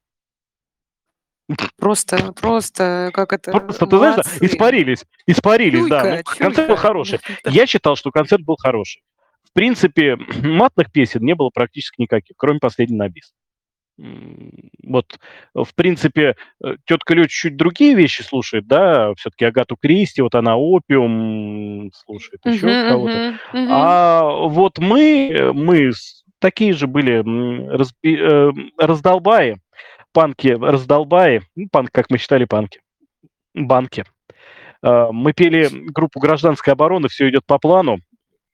Просто, 1.79 2.33
просто, 2.35 3.11
как 3.15 3.33
это, 3.33 3.53
Просто, 3.53 3.87
ты 3.87 3.97
знаешь, 3.97 4.17
да, 4.17 4.47
испарились, 4.47 5.05
испарились, 5.27 5.87
да. 5.89 6.03
Чуйка, 6.23 6.31
Ну, 6.31 6.45
концерт 6.45 6.69
был 6.69 6.75
чуйка. 6.75 6.83
хороший. 6.89 7.21
Я 7.47 7.67
считал, 7.67 7.97
что 7.97 8.11
концерт 8.11 8.43
был 8.43 8.57
хороший. 8.57 9.03
В 9.45 9.53
принципе, 9.55 10.17
матных 10.43 10.93
песен 10.93 11.23
не 11.23 11.35
было 11.35 11.49
практически 11.49 12.03
никаких, 12.03 12.37
кроме 12.37 12.61
последней 12.61 12.99
на 12.99 13.09
бис. 13.09 13.33
Вот, 13.99 15.19
э, 15.55 15.63
в 15.65 15.75
принципе, 15.75 16.37
э, 16.65 16.77
тетка 16.87 17.15
Лё 17.15 17.25
чуть-чуть 17.25 17.57
другие 17.57 17.95
вещи 17.95 18.23
слушает, 18.23 18.67
да, 18.67 19.13
все-таки 19.17 19.45
Агату 19.45 19.77
Кристи, 19.77 20.23
вот 20.23 20.35
она 20.35 20.57
опиум 20.57 21.91
слушает, 21.93 22.41
еще 22.47 22.67
Мгм, 22.69 22.89
кого-то. 22.89 23.19
мгм, 23.19 23.39
мгм. 23.53 23.73
А 23.73 24.23
вот 24.49 24.79
мы, 24.79 25.31
э, 25.33 25.53
мы 25.53 25.91
такие 26.39 26.73
же 26.75 26.87
были 26.87 27.23
разби- 27.77 28.71
раздолбаи, 28.79 29.57
панки 30.13 30.49
раздолбаи, 30.49 31.43
ну, 31.57 31.69
панк, 31.71 31.91
как 31.93 32.09
мы 32.11 32.19
считали, 32.19 32.45
панки, 32.45 32.81
банки. 33.55 34.05
Мы 34.81 35.33
пели 35.33 35.69
группу 35.91 36.21
«Гражданская 36.21 36.75
оборона», 36.75 37.09
все 37.09 37.29
идет 37.29 37.43
по 37.45 37.59
плану, 37.59 37.99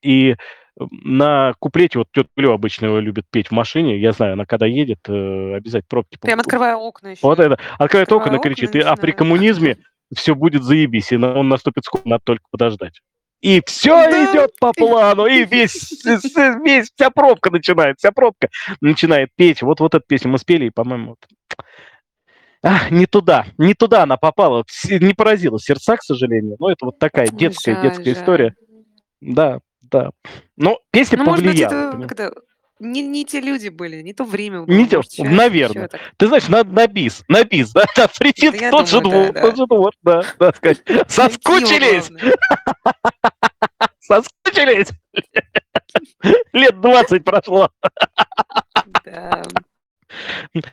и 0.03 0.37
на 0.79 1.55
куплете, 1.59 1.99
вот 1.99 2.09
тетя 2.13 2.29
Лё 2.37 2.53
обычно 2.53 2.87
его 2.87 2.99
любит 2.99 3.27
петь 3.31 3.49
в 3.49 3.53
машине, 3.53 3.99
я 3.99 4.13
знаю, 4.13 4.33
она 4.35 4.45
когда 4.45 4.67
едет, 4.67 4.99
э, 5.09 5.55
обязательно 5.57 5.89
пробки. 5.89 6.19
Прям 6.21 6.41
открывая 6.41 6.77
окна 6.77 7.09
еще. 7.09 7.21
Вот 7.23 7.39
это. 7.39 7.59
Открывает 7.79 8.11
окна, 8.11 8.35
Открываю 8.35 8.41
кричит, 8.43 8.71
окна 8.71 8.79
и 8.79 8.83
а 8.83 8.97
при 8.97 9.13
коммунизме 9.13 9.79
все 10.15 10.35
будет 10.35 10.65
заебись, 10.65 11.13
и 11.13 11.17
он 11.17 11.49
наступит 11.49 11.85
скоро, 11.85 12.03
надо 12.05 12.23
только 12.25 12.45
подождать. 12.51 13.01
И 13.41 13.63
все 13.67 13.91
Да. 14.11 14.33
идет 14.33 14.53
по 14.59 14.73
плану, 14.73 15.27
и 15.27 15.45
весь, 15.45 16.03
весь, 16.65 16.91
вся 16.95 17.11
пробка 17.11 17.51
начинает, 17.51 17.99
вся 17.99 18.11
пробка 18.11 18.49
начинает 18.81 19.29
петь. 19.37 19.63
Вот, 19.63 19.81
вот 19.81 19.95
эту 19.95 20.05
песню 20.07 20.31
мы 20.31 20.39
спели, 20.39 20.67
и, 20.67 20.71
по-моему, 20.71 21.11
вот. 21.11 21.19
А, 22.63 22.89
не 22.89 23.05
туда, 23.05 23.45
не 23.59 23.75
туда 23.75 24.05
она 24.05 24.17
попала, 24.17 24.65
не 24.89 25.13
поразила 25.13 25.61
сердца, 25.61 25.99
к 25.99 26.03
сожалению. 26.03 26.57
Но 26.59 26.71
это 26.71 26.87
вот 26.87 26.99
такая 26.99 27.29
детская, 27.29 27.75
жаль, 27.75 27.83
детская 27.83 28.15
жаль. 28.15 28.23
история. 28.23 28.55
Да, 29.21 29.59
да. 29.95 30.11
Но 30.57 30.81
песня 30.91 31.19
Ну, 31.19 31.25
может 31.25 31.45
быть, 31.45 31.63
повлияла. 31.63 32.05
это, 32.11 32.33
не, 32.81 33.03
не 33.03 33.25
те 33.25 33.41
люди 33.41 33.69
были, 33.69 34.03
не 34.03 34.13
то 34.13 34.25
время 34.25 34.63
было. 34.63 34.75
Не 34.75 34.89
те- 34.89 34.97
может, 34.97 35.13
щас 35.13 35.27
наверно. 35.31 35.79
ещё 35.79 35.89
так. 35.89 36.01
Ты 36.17 36.27
знаешь, 36.27 36.49
на, 36.49 36.65
на 36.65 36.87
бис, 36.89 37.23
на 37.29 37.45
бис, 37.45 37.71
да, 37.71 37.85
да, 37.97 38.09
прийти 38.09 38.51
Да 38.51 38.71
тот 38.73 38.89
же 38.89 39.01
думаю, 39.01 39.33
двор, 39.33 39.35
да, 39.35 39.41
тот 39.43 39.57
же 39.57 39.67
двор, 39.67 39.93
да, 40.03 40.23
да, 40.41 40.53
сказать, 40.53 40.83
соскучились, 41.09 42.11
соскучились, 44.01 44.89
лет 46.53 46.81
20 46.81 47.25
прошло, 47.25 47.71
Да. 49.05 49.43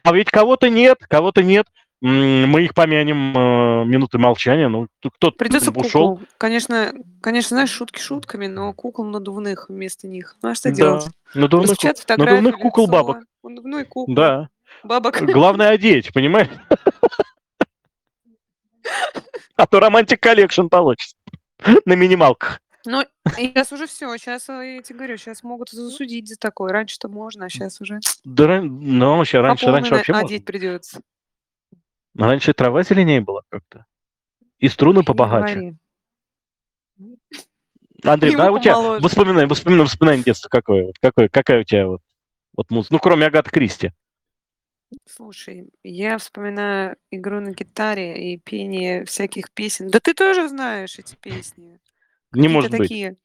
а 0.03 0.13
ведь 0.13 0.31
кого-то 0.31 0.69
нет, 0.69 0.97
кого-то 1.07 1.43
нет, 1.43 1.67
мы 2.01 2.63
их 2.63 2.73
помянем 2.73 3.37
э, 3.37 3.85
минуты 3.85 4.17
молчания, 4.17 4.67
ну, 4.67 4.87
кто-то 5.01 5.37
Придется 5.37 5.69
ушел, 5.71 6.15
кукол. 6.15 6.27
Конечно, 6.39 6.93
конечно, 7.21 7.55
знаешь, 7.55 7.69
шутки 7.69 7.99
шутками, 7.99 8.47
но 8.47 8.73
кукол 8.73 9.05
надувных 9.05 9.67
вместо 9.69 10.07
них. 10.07 10.35
Ну 10.41 10.49
а 10.49 10.55
что 10.55 10.69
да, 10.69 10.75
делать? 10.75 11.05
надувных, 11.35 11.71
Распечатать 11.71 12.07
надувных 12.17 12.57
кукол 12.57 12.85
лицо, 12.85 12.91
бабок, 12.91 13.17
Надувной 13.43 13.85
кукол. 13.85 14.15
да, 14.15 14.49
Бабок. 14.83 15.21
главное 15.31 15.69
одеть, 15.69 16.11
понимаешь, 16.11 16.49
а 19.55 19.67
то 19.67 19.79
Romantic 19.79 20.19
Collection 20.19 20.67
получится 20.67 21.15
на 21.85 21.93
минималках. 21.93 22.59
Ну, 22.83 23.03
сейчас 23.35 23.71
уже 23.71 23.85
все. 23.85 24.17
Сейчас, 24.17 24.49
я 24.49 24.81
тебе 24.81 24.97
говорю, 24.97 25.17
сейчас 25.17 25.43
могут 25.43 25.69
засудить 25.69 26.27
за 26.27 26.35
такое. 26.35 26.71
Раньше-то 26.71 27.09
можно, 27.09 27.45
а 27.45 27.49
сейчас 27.49 27.79
уже 27.79 27.99
Да, 28.23 28.59
ну, 28.59 29.17
вообще, 29.17 29.39
раньше, 29.39 29.67
раньше 29.67 29.93
вообще 29.93 30.13
можно. 30.13 30.27
одеть 30.27 30.45
придется. 30.45 30.99
А 32.17 32.25
Раньше 32.25 32.53
трава 32.53 32.83
зеленее 32.83 33.21
была 33.21 33.41
как-то. 33.49 33.85
И 34.59 34.67
струны 34.67 35.03
побогаче. 35.03 35.75
Андрей, 38.03 38.35
да, 38.35 38.51
у 38.51 38.59
тебя 38.59 38.73
помоложе. 38.73 39.03
воспоминание, 39.03 39.47
воспоминание, 39.47 39.85
воспоминание 39.85 40.23
детства 40.23 40.49
какое? 40.49 40.85
Вот 40.85 40.95
какое, 40.99 41.29
какая 41.29 41.61
у 41.61 41.63
тебя 41.63 41.87
вот, 41.87 42.01
вот 42.55 42.69
музыка? 42.71 42.93
Ну, 42.93 42.99
кроме 42.99 43.27
Агаты 43.27 43.51
Кристи. 43.51 43.91
Слушай, 45.07 45.69
я 45.83 46.17
вспоминаю 46.17 46.97
игру 47.11 47.39
на 47.39 47.51
гитаре 47.51 48.33
и 48.33 48.37
пение 48.37 49.05
всяких 49.05 49.51
песен. 49.51 49.89
Да 49.89 49.99
ты 49.99 50.13
тоже 50.13 50.49
знаешь 50.49 50.99
эти 50.99 51.15
песни. 51.15 51.79
Не 52.33 52.47
может 52.47 52.71
быть. 52.71 52.81
такие 52.81 53.17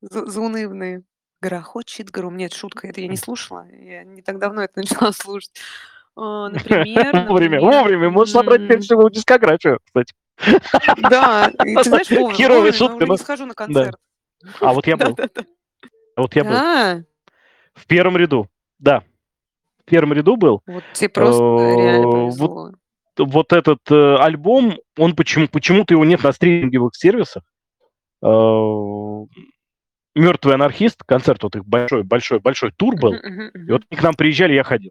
за- 0.00 0.26
заунывные. 0.26 1.02
Грохочет 1.42 2.10
гром. 2.10 2.36
Нет, 2.36 2.52
шутка, 2.52 2.88
это 2.88 3.00
я 3.00 3.08
не 3.08 3.16
слушала. 3.16 3.66
Я 3.70 4.04
не 4.04 4.22
так 4.22 4.38
давно 4.38 4.62
это 4.62 4.72
начала 4.76 5.12
слушать. 5.12 5.52
А, 6.16 6.48
Например, 6.48 7.26
Вовремя, 7.28 7.60
вовремя. 7.60 8.10
Можешь 8.10 8.32
собрать 8.32 8.62
всю 8.82 9.08
дискографию, 9.10 9.78
кстати. 9.84 10.14
Да, 11.10 11.50
ты 11.58 11.84
знаешь, 11.84 12.08
Херовая 12.08 12.72
шутка, 12.72 13.06
но- 13.06 13.14
не 13.14 13.18
схожу 13.18 13.46
на 13.46 13.54
концерт. 13.54 13.96
А 14.60 14.72
вот 14.72 14.86
я 14.86 14.96
был. 14.96 15.16
А 16.16 16.20
вот 16.22 16.34
я 16.34 16.44
был. 16.44 16.50
Да, 16.52 17.02
В 17.74 17.86
первом 17.86 18.16
ряду. 18.16 18.48
Да. 18.78 19.02
В 19.80 19.84
первом 19.90 20.12
ряду 20.12 20.36
был. 20.36 20.62
вот 20.66 20.84
тебе 20.92 21.08
просто 21.08 21.42
реально 21.42 22.06
Э, 22.06 22.10
повезло. 22.10 22.72
Вот 23.18 23.52
этот 23.52 23.80
э, 23.90 24.16
альбом, 24.16 24.78
он 24.96 25.14
почему, 25.14 25.46
почему-то 25.48 25.92
его 25.94 26.04
нет 26.04 26.22
на 26.22 26.32
стриминговых 26.32 26.94
сервисах. 26.96 27.42
Мертвый 30.14 30.54
анархист, 30.54 31.02
концерт 31.04 31.42
вот 31.42 31.56
их 31.56 31.64
большой, 31.64 32.02
большой, 32.02 32.40
большой 32.40 32.72
тур 32.72 32.96
был. 32.96 33.14
И 33.14 33.70
вот 33.70 33.82
они 33.90 33.98
к 34.00 34.02
нам 34.02 34.14
приезжали, 34.14 34.54
я 34.54 34.64
ходил. 34.64 34.90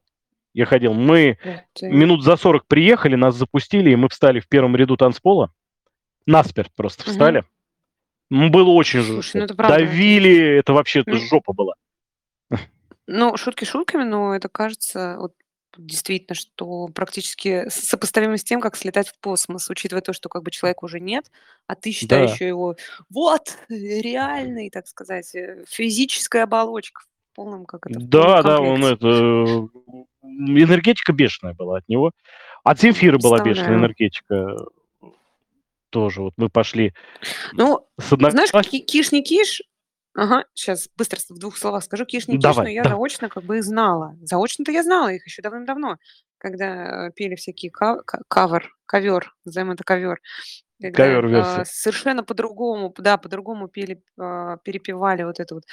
Я 0.59 0.65
ходил. 0.65 0.93
Мы 0.93 1.37
минут 1.81 2.21
за 2.21 2.35
40 2.35 2.67
приехали, 2.67 3.15
нас 3.15 3.33
запустили, 3.35 3.91
и 3.91 3.95
мы 3.95 4.09
встали 4.09 4.41
в 4.41 4.47
первом 4.49 4.75
ряду 4.75 4.97
танцпола. 4.97 5.53
Насмерть 6.25 6.69
просто 6.75 7.05
встали. 7.09 7.45
М, 8.29 8.51
Было 8.51 8.71
очень 8.71 9.01
Слушай, 9.01 9.21
жестко. 9.21 9.37
ну 9.37 9.43
это 9.45 9.55
правда. 9.55 9.77
Давили, 9.77 10.57
это 10.59 10.73
вообще 10.73 11.03
М. 11.07 11.15
жопа 11.15 11.53
была. 11.53 11.75
Ну, 13.07 13.37
шутки 13.37 13.63
шутками, 13.63 14.03
но 14.03 14.35
это 14.35 14.49
кажется 14.49 15.15
вот 15.17 15.33
действительно, 15.77 16.35
что 16.35 16.89
практически 16.89 17.69
сопоставимо 17.69 18.35
с 18.37 18.43
тем, 18.43 18.59
как 18.59 18.75
слетать 18.75 19.07
в 19.07 19.13
космос, 19.21 19.69
учитывая 19.69 20.01
то, 20.01 20.11
что 20.11 20.27
как 20.27 20.43
бы 20.43 20.51
человека 20.51 20.83
уже 20.83 20.99
нет, 20.99 21.31
а 21.67 21.75
ты 21.75 21.91
считаешь 21.91 22.31
Да. 22.31 22.35
еще 22.35 22.47
его 22.47 22.75
вот 23.09 23.57
реальный, 23.69 24.69
так 24.69 24.87
сказать, 24.87 25.33
э, 25.35 25.63
физическая 25.69 26.43
оболочка 26.43 27.03
в 27.31 27.35
полном 27.35 27.65
как 27.65 27.85
это 27.87 27.99
в 27.99 28.03
Да, 28.07 28.41
да, 28.43 28.59
он 28.59 28.83
это... 28.85 29.07
Энергетика 30.21 31.13
бешеная 31.13 31.53
была 31.53 31.77
от 31.77 31.87
него. 31.87 32.11
От 32.63 32.79
Земфира 32.79 33.17
была 33.17 33.41
бешеная 33.43 33.75
энергетика. 33.75 34.55
Тоже 35.89 36.21
вот 36.21 36.33
мы 36.37 36.49
пошли 36.49 36.93
Ну, 37.53 37.87
с 37.99 38.13
одной... 38.13 38.31
знаешь, 38.31 38.51
ки- 38.69 38.79
киш 38.79 39.11
не 39.11 39.23
киш. 39.23 39.61
Ага, 40.15 40.43
сейчас 40.53 40.89
быстро 40.97 41.19
в 41.29 41.39
двух 41.39 41.57
словах 41.57 41.83
скажу. 41.83 42.05
Киш 42.05 42.27
не 42.27 42.35
киш, 42.35 42.43
но 42.43 42.53
Давай, 42.53 42.73
я 42.73 42.83
да. 42.83 42.89
заочно 42.89 43.29
как 43.29 43.43
бы 43.43 43.61
знала. 43.61 44.15
Заочно-то 44.21 44.71
я 44.71 44.83
знала 44.83 45.09
их 45.13 45.25
еще 45.25 45.41
давным-давно, 45.41 45.97
когда 46.37 47.07
э, 47.07 47.11
пели 47.15 47.35
всякие 47.35 47.71
ка- 47.71 48.01
ка- 48.03 48.21
кавер, 48.27 48.71
ковер, 48.85 49.33
назовем 49.45 49.71
это 49.71 49.83
ковер. 49.83 50.19
Когда, 50.81 50.97
Кавер-версия. 51.03 51.61
а, 51.61 51.65
совершенно 51.65 52.23
по-другому, 52.23 52.93
да, 52.97 53.17
по-другому 53.17 53.67
пели, 53.67 54.01
а, 54.19 54.57
перепевали 54.57 55.23
вот 55.23 55.39
это 55.39 55.55
вот. 55.55 55.63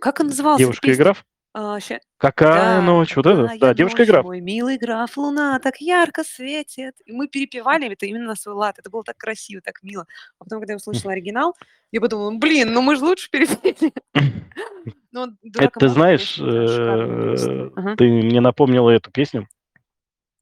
Как 0.00 0.20
он 0.20 0.26
назывался, 0.28 0.62
Девушка 0.64 0.90
и 0.90 0.94
граф? 0.94 1.24
А, 1.52 1.80
ща 1.80 2.00
Какая 2.18 2.76
Да, 2.78 2.82
ночь? 2.82 3.14
Вот 3.16 3.26
это? 3.26 3.42
какая 3.42 3.58
Да, 3.58 3.74
девушка 3.74 4.02
и 4.02 4.06
ночь, 4.06 4.10
граф. 4.12 4.24
мой 4.24 4.40
милый 4.40 4.78
граф, 4.78 5.16
луна 5.18 5.58
так 5.58 5.80
ярко 5.80 6.24
светит. 6.24 6.94
И 7.04 7.12
мы 7.12 7.28
перепевали 7.28 7.90
это 7.92 8.06
именно 8.06 8.26
на 8.28 8.36
свой 8.36 8.54
лад. 8.54 8.78
Это 8.78 8.88
было 8.90 9.04
так 9.04 9.16
красиво, 9.18 9.60
так 9.62 9.82
мило. 9.82 10.06
А 10.38 10.44
потом, 10.44 10.60
когда 10.60 10.72
я 10.72 10.76
услышала 10.76 11.12
оригинал, 11.12 11.54
я 11.92 12.00
подумала: 12.00 12.30
"Блин, 12.38 12.72
ну 12.72 12.80
мы 12.82 12.96
же 12.96 13.04
лучше 13.04 13.30
перепели". 13.30 13.92
Ну, 15.12 15.26
Это 15.26 15.40
"Дурак 15.50 15.76
и 15.76 15.80
ты 15.80 15.86
молод", 15.86 15.94
знаешь, 15.94 16.38
э, 16.40 17.70
ты 17.96 18.04
мне 18.04 18.40
напомнила 18.40 18.90
эту 18.90 19.10
песню. 19.10 19.48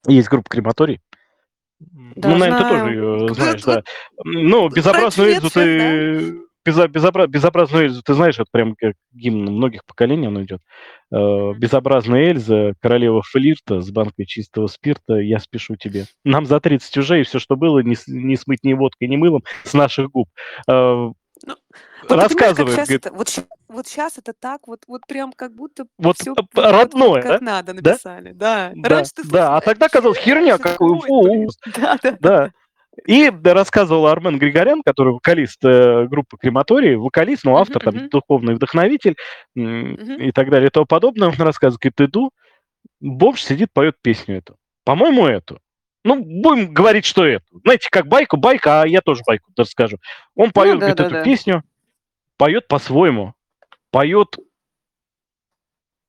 Есть 0.09 0.29
группа 0.29 0.51
"Крематорий". 0.51 1.01
Да, 2.17 2.31
ну, 2.31 2.37
наверно, 2.39 2.65
ты 2.65 2.69
тоже 2.69 3.01
Вот 3.03 3.37
знаешь, 3.37 3.63
да. 3.65 3.83
Ну, 4.25 4.69
"Безобразную 4.69 5.31
Эльзу" 5.33 5.51
да? 5.55 5.65
ты 5.65 6.45
безобра 6.73 7.27
"Безобразную 7.27 7.87
Эльзу" 7.87 8.03
ты 8.05 8.15
знаешь, 8.15 8.37
это 8.37 8.47
прям 8.53 8.75
как 8.77 8.95
гимн 9.13 9.45
многих 9.53 9.85
поколений 9.87 10.29
он 10.29 10.43
идёт. 10.45 10.61
Э. 11.13 11.53
"Безобразная 11.57 12.31
Эльза, 12.31 12.75
королева 12.81 13.23
флирта 13.23 13.81
с 13.83 13.91
банкой 13.91 14.27
чистого 14.27 14.67
спирта, 14.69 15.15
я 15.17 15.39
спешу 15.41 15.77
тебе. 15.77 16.07
Нам 16.25 16.47
за 16.47 16.61
30 16.61 16.97
уже, 16.99 17.21
и 17.21 17.25
всё, 17.25 17.39
что 17.39 17.57
было, 17.57 17.81
не 17.81 17.97
не 18.09 18.37
смыть 18.37 18.65
ни 18.65 18.75
водкой, 18.75 19.09
ни 19.09 19.17
мылом 19.17 19.43
с 19.65 19.75
наших 19.75 20.11
губ". 20.11 20.29
Э, 20.69 21.11
Ну, 21.43 21.57
вот 22.09 22.55
как 22.55 22.71
рассказывает, 22.71 22.71
щас 22.71 22.89
говорит 22.89 22.95
это 22.95 23.13
вот 23.13 23.29
вот 23.69 23.89
щас 23.89 24.19
это 24.19 24.33
так 24.33 24.67
вот 24.69 24.85
вот 24.87 25.07
прям 25.07 25.33
как 25.33 25.55
будто 25.55 25.87
Вот, 25.99 26.17
вот 26.27 26.39
родное, 26.55 27.23
как 27.23 27.41
да? 27.41 27.41
надо 27.41 27.73
Да? 27.81 27.93
написали. 27.93 28.33
Да. 28.33 28.73
Да, 28.75 28.89
Раньше 28.89 29.13
ты 29.15 29.25
слушал: 29.25 29.33
да, 29.33 29.57
а 29.57 29.61
"Да 29.61 29.67
тогда 29.67 29.89
казалось: 29.89 30.19
херня, 30.19 30.55
это 30.55 30.59
какой 30.59 30.91
такое, 30.91 31.13
блин?" 31.13 31.47
ужас. 31.47 31.59
Да 31.67 31.99
да 32.03 32.19
да 32.21 32.21
Да. 32.21 32.53
Да. 32.97 33.03
И 33.07 33.31
да, 33.31 33.55
рассказывал 33.55 34.07
Армен 34.07 34.39
Григорян, 34.39 34.83
который 34.85 35.13
вокалист, 35.15 35.65
э, 35.65 36.07
группы 36.07 36.37
"Крематорий", 36.39 36.97
вокалист, 36.97 37.45
ну, 37.45 37.57
автор, 37.57 37.83
там, 37.83 37.95
мгм. 37.97 38.11
духовный 38.11 38.55
вдохновитель, 38.55 39.17
м, 39.57 39.95
Мгм. 39.95 40.21
и 40.21 40.33
так 40.33 40.51
далее, 40.51 40.69
и 40.69 40.71
тому 40.71 40.87
подобное. 40.87 41.29
Он 41.29 41.35
рассказывает, 41.39 41.81
говорит: 41.83 42.01
"Иду, 42.11 42.31
бомж 43.01 43.43
сидит, 43.43 43.71
поёт 43.75 43.97
песню 44.03 44.39
эту. 44.39 44.57
По-моему, 44.85 45.27
эту. 45.27 45.61
Ну, 46.05 46.17
будем 46.25 46.75
говорить, 46.75 47.07
что 47.07 47.27
эту. 47.27 47.45
Знаете, 47.65 47.89
как 47.91 48.09
байку, 48.09 48.37
байка, 48.39 48.83
а 48.83 48.89
я 48.89 49.01
тоже 49.03 49.23
байку 49.27 49.51
расскажу. 49.57 49.99
Он 50.37 50.47
Ну 50.47 50.53
поёт, 50.53 50.81
говорит, 50.81 51.01
эту 51.01 51.07
да-да-да. 51.07 51.25
песню, 51.25 51.63
поёт 52.39 52.69
по-своему, 52.69 53.35
поёт 53.93 54.37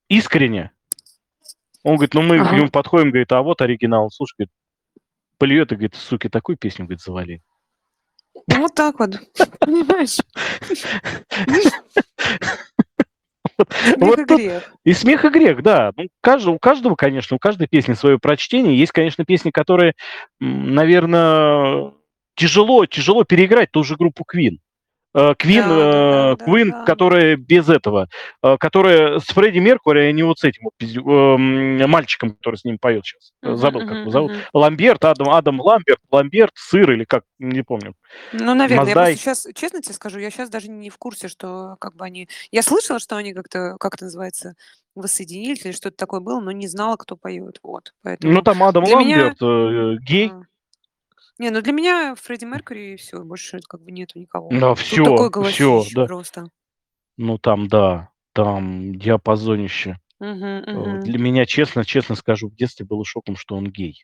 искренне. 0.10 0.72
Он 1.84 1.96
говорит: 1.96 2.14
"Ну, 2.16 2.22
мы 2.24 2.42
к 2.42 2.52
нему 2.52 2.70
подходим, 2.70 3.10
говорит, 3.12 3.32
а 3.32 3.42
вот 3.42 3.62
оригинал". 3.62 4.10
Слушай, 4.12 4.36
говорит, 4.40 4.52
плюет 5.38 5.72
и 5.72 5.76
говорит: 5.76 5.96
"Суки, 5.96 6.30
такую 6.30 6.58
песню, 6.58 6.86
говорит, 6.86 7.02
завалили". 7.02 7.42
Ну, 8.48 8.60
вот 8.62 8.76
так 8.76 9.00
вот, 9.00 9.12
понимаешь? 9.60 10.18
Смех 13.96 13.98
Вот 13.98 14.20
и 14.20 14.26
тут 14.26 14.38
грех. 14.40 14.74
и 14.86 14.94
смех, 14.94 15.26
и 15.26 15.30
грех, 15.30 15.64
да. 15.64 15.92
Ну, 15.98 16.08
каждого 16.22 16.56
у 16.56 16.60
каждого, 16.60 16.96
конечно, 16.96 17.36
у 17.36 17.40
каждой 17.40 17.68
песни 17.68 17.94
своё 17.94 18.20
прочтение. 18.20 18.78
Есть, 18.78 18.92
конечно, 18.92 19.26
песни, 19.26 19.52
которые, 19.52 19.94
м, 20.42 20.76
наверно, 20.76 21.94
тяжело 22.36 22.86
тяжело 22.86 23.24
переиграть 23.24 23.72
ту 23.72 23.84
же 23.84 23.96
группу 23.96 24.26
Queen. 24.26 24.58
Э, 25.16 25.34
Queen, 25.42 25.62
Да 25.64 25.88
да 25.88 26.04
да 26.06 26.34
э, 26.34 26.36
да 26.36 26.66
да. 26.66 26.86
которая 26.86 27.38
без 27.38 27.70
этого, 27.70 28.10
э, 28.44 28.58
которая 28.60 29.20
с 29.20 29.26
Фредди 29.28 29.60
Меркьюри, 29.60 30.02
а 30.10 30.12
не 30.12 30.24
вот 30.24 30.40
с 30.40 30.44
этим 30.44 30.70
эм, 30.82 31.90
мальчиком, 31.90 32.32
который 32.32 32.58
с 32.58 32.66
ним 32.66 32.78
поёт 32.80 33.06
щас. 33.06 33.32
Мгм 33.42 33.56
Забыл, 33.58 33.82
как 33.82 33.92
мгм 33.92 34.00
его 34.02 34.12
зовут. 34.12 34.32
мгм. 34.34 34.42
Ламберт, 34.54 35.06
Адам 35.06 35.30
Адам 35.30 35.62
Ламберт, 35.62 36.00
Ламберт, 36.12 36.52
Сыр 36.56 36.92
или 36.92 37.06
как, 37.06 37.24
не 37.40 37.62
помню. 37.64 37.94
Ну, 38.34 38.54
наверно. 38.56 38.90
Я 38.90 38.96
просто 38.96 38.96
Маздай. 38.96 39.16
щас, 39.18 39.48
честно 39.56 39.82
тебе 39.82 39.94
скажу, 39.94 40.20
я 40.20 40.32
щас 40.32 40.50
даже 40.50 40.70
не 40.70 40.90
в 40.90 40.98
курсе, 40.98 41.28
что 41.30 41.78
как 41.80 41.96
бы 41.96 42.04
они 42.06 42.28
Я 42.52 42.62
слышала, 42.62 43.00
что 43.00 43.16
они 43.16 43.34
как-то, 43.34 43.78
как 43.80 43.96
это 43.96 44.06
называется, 44.06 44.56
воссоединились 44.96 45.66
или 45.66 45.72
что-то 45.74 45.96
такое 45.98 46.20
было, 46.20 46.40
но 46.42 46.52
не 46.52 46.68
знала, 46.68 46.98
кто 46.98 47.16
поёт. 47.16 47.60
Вот. 47.64 47.94
Ну, 48.22 48.42
Поэтому 48.42 48.42
там 48.42 48.64
Адам 48.64 48.84
для 48.86 48.96
меня 48.96 49.18
Ламберт, 49.18 49.42
э, 49.42 49.96
гей. 50.02 50.30
А. 50.32 50.42
Не, 51.40 51.50
ну 51.52 51.62
для 51.62 51.74
меня 51.74 52.16
Фредди 52.16 52.46
Меркьюри 52.46 52.94
и 52.94 52.96
всё, 52.98 53.24
больше 53.24 53.60
как 53.68 53.82
бы 53.82 53.92
нету 53.92 54.20
никого. 54.20 54.62
Да, 54.62 54.74
Тут 54.88 55.04
такое 55.04 55.28
всё, 55.28 55.36
всё, 55.40 55.86
голосище 55.86 55.96
да. 55.96 56.08
просто. 56.08 56.50
Ну, 57.18 57.38
там, 57.38 57.68
да, 57.68 58.10
там 58.34 58.96
диапазонище. 58.96 60.00
Мгм 60.20 60.64
Э, 60.74 60.80
мгм. 60.84 61.00
для 61.00 61.20
меня, 61.20 61.46
честно 61.46 61.86
честно 61.86 62.16
скажу, 62.16 62.50
в 62.50 62.56
детстве 62.56 62.86
было 62.86 63.06
шоком, 63.06 63.38
что 63.38 63.56
он 63.58 63.68
гей. 63.72 64.04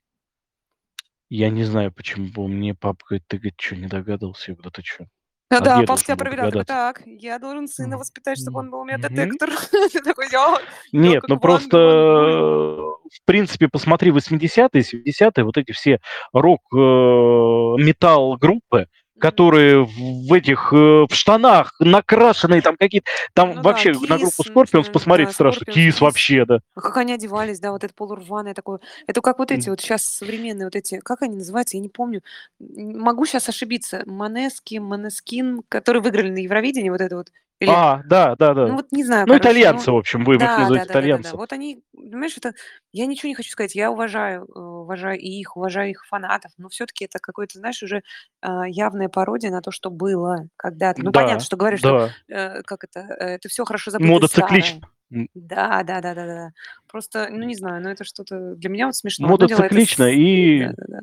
Я 1.29 1.49
не 1.49 1.63
знаю, 1.63 1.93
почему 1.93 2.47
мне 2.49 2.75
папа 2.75 2.99
говорит: 3.08 3.25
"Ты, 3.27 3.38
говорит, 3.38 3.56
чё, 3.58 3.75
не 3.77 3.88
догадывался?" 3.88 4.51
Я 4.51 4.56
говорю: 4.56 4.71
"Да 4.71 4.71
ты 4.71 4.84
чё? 4.84 5.06
А 5.51 5.59
Да-да, 5.59 5.71
я 5.71 5.75
папа 5.81 5.87
должен 5.87 6.05
тебя 6.05 6.15
проверял, 6.15 6.45
такой: 6.49 6.63
догадаться?" 6.63 6.73
"Так, 6.73 7.01
я 7.05 7.37
должен 7.39 7.67
сына 7.67 7.97
воспитать, 7.97 8.39
чтобы 8.39 8.59
он 8.59 8.71
был 8.71 8.79
у 8.81 8.85
меня 8.85 8.97
детектор". 8.97 9.49
Ты 9.91 10.01
такой: 10.01 10.27
"Я 10.31 10.57
я 10.93 10.93
Нет, 10.93 11.23
ну 11.27 11.39
просто, 11.39 11.77
Ван 11.77 11.87
Гуль". 11.87 12.31
э, 12.31 12.91
в 13.21 13.25
принципе, 13.25 13.67
посмотри 13.67 14.11
80-е, 14.11 14.83
70-е, 14.83 15.43
вот 15.43 15.57
эти 15.57 15.71
все 15.73 15.99
рок, 16.33 16.61
э, 16.73 16.77
метал-группы, 16.77 18.77
Мгм. 18.77 18.87
Которые 19.21 19.86
в 19.86 20.34
этих, 20.34 20.73
э, 20.73 21.05
в 21.10 21.13
штанах, 21.13 21.73
накрашенные 21.79 22.62
там 22.62 22.75
какие-то. 22.77 23.10
Там 23.34 23.49
Ну 23.49 23.55
да, 23.55 23.62
вообще 23.62 23.93
на 23.93 24.17
группу 24.17 24.43
Scorpions 24.43 24.77
например, 24.77 24.91
посмотреть 24.91 25.27
да, 25.29 25.34
страшно. 25.34 25.63
Scorpions, 25.63 25.88
Kiss. 25.89 26.01
вообще, 26.01 26.45
да. 26.45 26.60
А 26.75 26.81
как 26.81 26.97
они 26.97 27.13
одевались, 27.13 27.60
да, 27.60 27.71
вот 27.71 27.84
это 27.84 27.93
полурваное 27.93 28.53
такое. 28.53 28.79
Это 29.07 29.21
как 29.21 29.39
вот 29.39 29.51
эти 29.51 29.69
вот 29.69 29.79
щас 29.79 30.03
современные 30.03 30.65
вот 30.65 30.75
эти, 30.75 30.99
как 30.99 31.21
они 31.21 31.38
называются, 31.38 31.77
я 31.77 31.84
не 31.84 31.89
помню. 31.89 32.21
Могу 32.60 33.25
щас 33.25 33.47
ошибиться. 33.47 34.03
Måneskin, 34.07 34.79
Måneskin, 34.79 35.62
которые 35.69 36.01
выиграли 36.01 36.31
на 36.31 36.39
Евровидении, 36.39 36.89
вот 36.89 37.01
это 37.01 37.15
вот. 37.15 37.29
Или 37.62 37.76
А, 37.76 38.02
да, 38.06 38.36
ну 38.63 38.76
да-да. 38.76 38.76
вот 38.76 38.91
не 38.91 39.04
знаю, 39.06 39.28
Ну, 39.28 39.38
короче, 39.38 39.65
ну 39.67 39.86
итальянцы, 39.86 39.91
в 39.91 39.95
общем, 39.97 40.24
будем 40.24 40.45
их 40.45 40.58
да 40.58 40.58
называть 40.58 40.84
да 40.86 40.86
да 40.86 40.97
да 40.97 41.10
да 41.10 41.19
да. 41.19 41.36
Вот 41.36 41.54
они, 41.54 41.84
понимаешь, 41.93 42.38
это 42.38 42.54
я 42.93 43.06
ничего 43.08 43.30
не 43.30 43.36
хочу 43.36 43.52
сказать. 43.52 43.76
Я 43.76 43.91
уважаю, 43.91 44.45
э, 44.45 44.60
уважаю 44.60 45.19
и 45.19 45.28
их, 45.30 45.58
уважаю 45.58 45.91
их 45.91 46.06
фанатов, 46.08 46.52
но 46.58 46.69
всё-таки 46.69 47.06
это 47.06 47.19
какой-то, 47.19 47.60
знаешь, 47.60 47.84
уже, 47.84 48.04
а, 48.41 48.67
явная 48.67 49.10
пародия 49.10 49.52
на 49.52 49.62
то, 49.62 49.71
что 49.71 49.91
было 49.91 50.47
когда-то. 50.58 51.02
Ну, 51.06 51.12
понятно, 51.13 51.41
Да, 51.41 51.45
что 51.45 51.58
говорят, 51.58 51.80
что, 51.82 51.97
да. 51.97 52.15
э, 52.30 52.63
как 52.63 52.84
это, 52.86 53.02
э, 53.02 53.26
это 53.36 53.50
всё 53.50 53.65
хорошо 53.65 53.91
забытое 53.91 54.24
Мода 54.24 54.28
циклична. 54.28 54.82
старое. 54.82 54.84
М. 55.12 55.28
Да 55.36 55.84
да 55.84 56.02
да 56.02 56.15
да 56.15 56.26
да 56.28 56.36
да. 56.36 56.50
Просто, 56.88 57.30
ну, 57.32 57.43
не 57.45 57.56
знаю, 57.56 57.84
но 57.84 57.91
это 57.91 58.04
что-то 58.06 58.56
для 58.56 58.69
меня 58.69 58.88
вот 58.88 58.95
смешно. 58.97 59.30
Одно 59.30 59.45
Мода 59.45 59.47
дело 59.47 59.63
это 59.63 59.80
циклична, 59.80 60.10
с 60.10 60.12
и 60.12 60.71
да-да-да. 60.76 61.00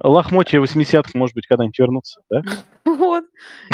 Лохмотья 0.00 0.60
80-х, 0.60 1.10
может 1.14 1.34
быть, 1.34 1.46
когда-нибудь 1.46 1.78
вернутся, 1.78 2.20
да? 2.30 2.42
Вот. 2.84 3.24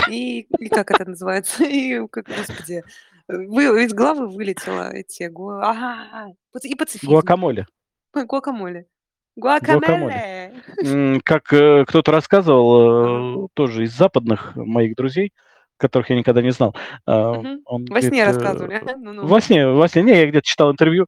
И 0.09 0.41
и 0.59 0.69
как 0.69 0.91
это 0.91 1.09
называется? 1.09 1.65
И 1.65 2.07
как, 2.09 2.27
господи, 2.27 2.83
вы 3.29 3.85
из 3.85 3.93
головы 3.93 4.29
вылетело 4.29 4.91
эти 4.93 5.25
гуа 5.25 5.71
ага, 5.71 6.33
и 6.63 6.75
пацифизм. 6.75 7.11
Гуакамоле. 7.11 7.67
Гуакамоле. 8.15 8.87
Гуакамоле. 9.37 10.53
Как, 11.25 11.53
э, 11.53 11.85
кто-то 11.87 12.13
рассказывал, 12.13 13.45
э, 13.45 13.49
тоже 13.55 13.85
из 13.85 13.97
западных 13.97 14.57
моих 14.57 14.97
друзей, 14.97 15.33
которых 15.77 16.11
я 16.11 16.17
никогда 16.17 16.43
не 16.43 16.51
знал. 16.51 16.75
Мгм. 17.07 17.63
он 17.65 17.85
Во 17.85 17.89
говорит, 17.89 18.11
сне 18.11 18.23
э, 18.23 18.27
рассказывали. 18.27 18.83
Ну-ну. 18.99 19.27
во 19.27 19.41
сне 19.41 19.67
во 19.67 19.89
сне, 19.89 20.03
не, 20.03 20.13
я 20.13 20.27
где-то 20.27 20.47
читал 20.47 20.71
интервью. 20.73 21.07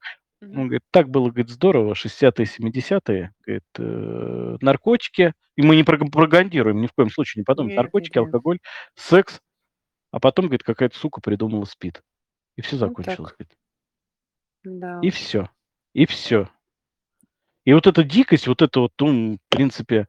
Он 0.50 0.64
говорит: 0.64 0.82
"Так 0.90 1.08
было, 1.08 1.26
говорит, 1.28 1.50
здорово, 1.50 1.94
60-е, 1.94 2.46
70-е". 2.46 3.32
Говорит, 3.46 3.64
э, 3.78 4.56
наркотики. 4.60 5.32
И 5.56 5.62
мы 5.62 5.76
не 5.76 5.84
пропагандируем, 5.84 6.80
ни 6.80 6.86
в 6.86 6.92
коем 6.92 7.10
случае 7.10 7.40
не 7.40 7.44
подумайте. 7.44 7.74
Наркотики, 7.78 8.18
алкоголь, 8.18 8.58
секс. 8.96 9.40
А 10.12 10.20
потом, 10.20 10.46
говорит, 10.46 10.64
какая-то 10.64 10.98
сука 10.98 11.20
придумала 11.22 11.64
СПИД. 11.66 12.02
И 12.56 12.62
всё 12.62 12.76
Ну 12.84 12.94
закончилось, 12.94 13.30
так. 13.30 13.36
говорит. 13.38 13.54
И 15.02 15.10
Да. 15.10 15.10
всё. 15.10 15.48
И 15.94 16.06
всё. 16.06 16.48
И 17.66 17.72
вот 17.72 17.86
эта 17.86 18.02
дикость, 18.04 18.48
вот 18.48 18.62
это 18.62 18.80
вот, 18.80 18.92
ну, 19.00 19.34
в 19.36 19.48
принципе, 19.56 20.06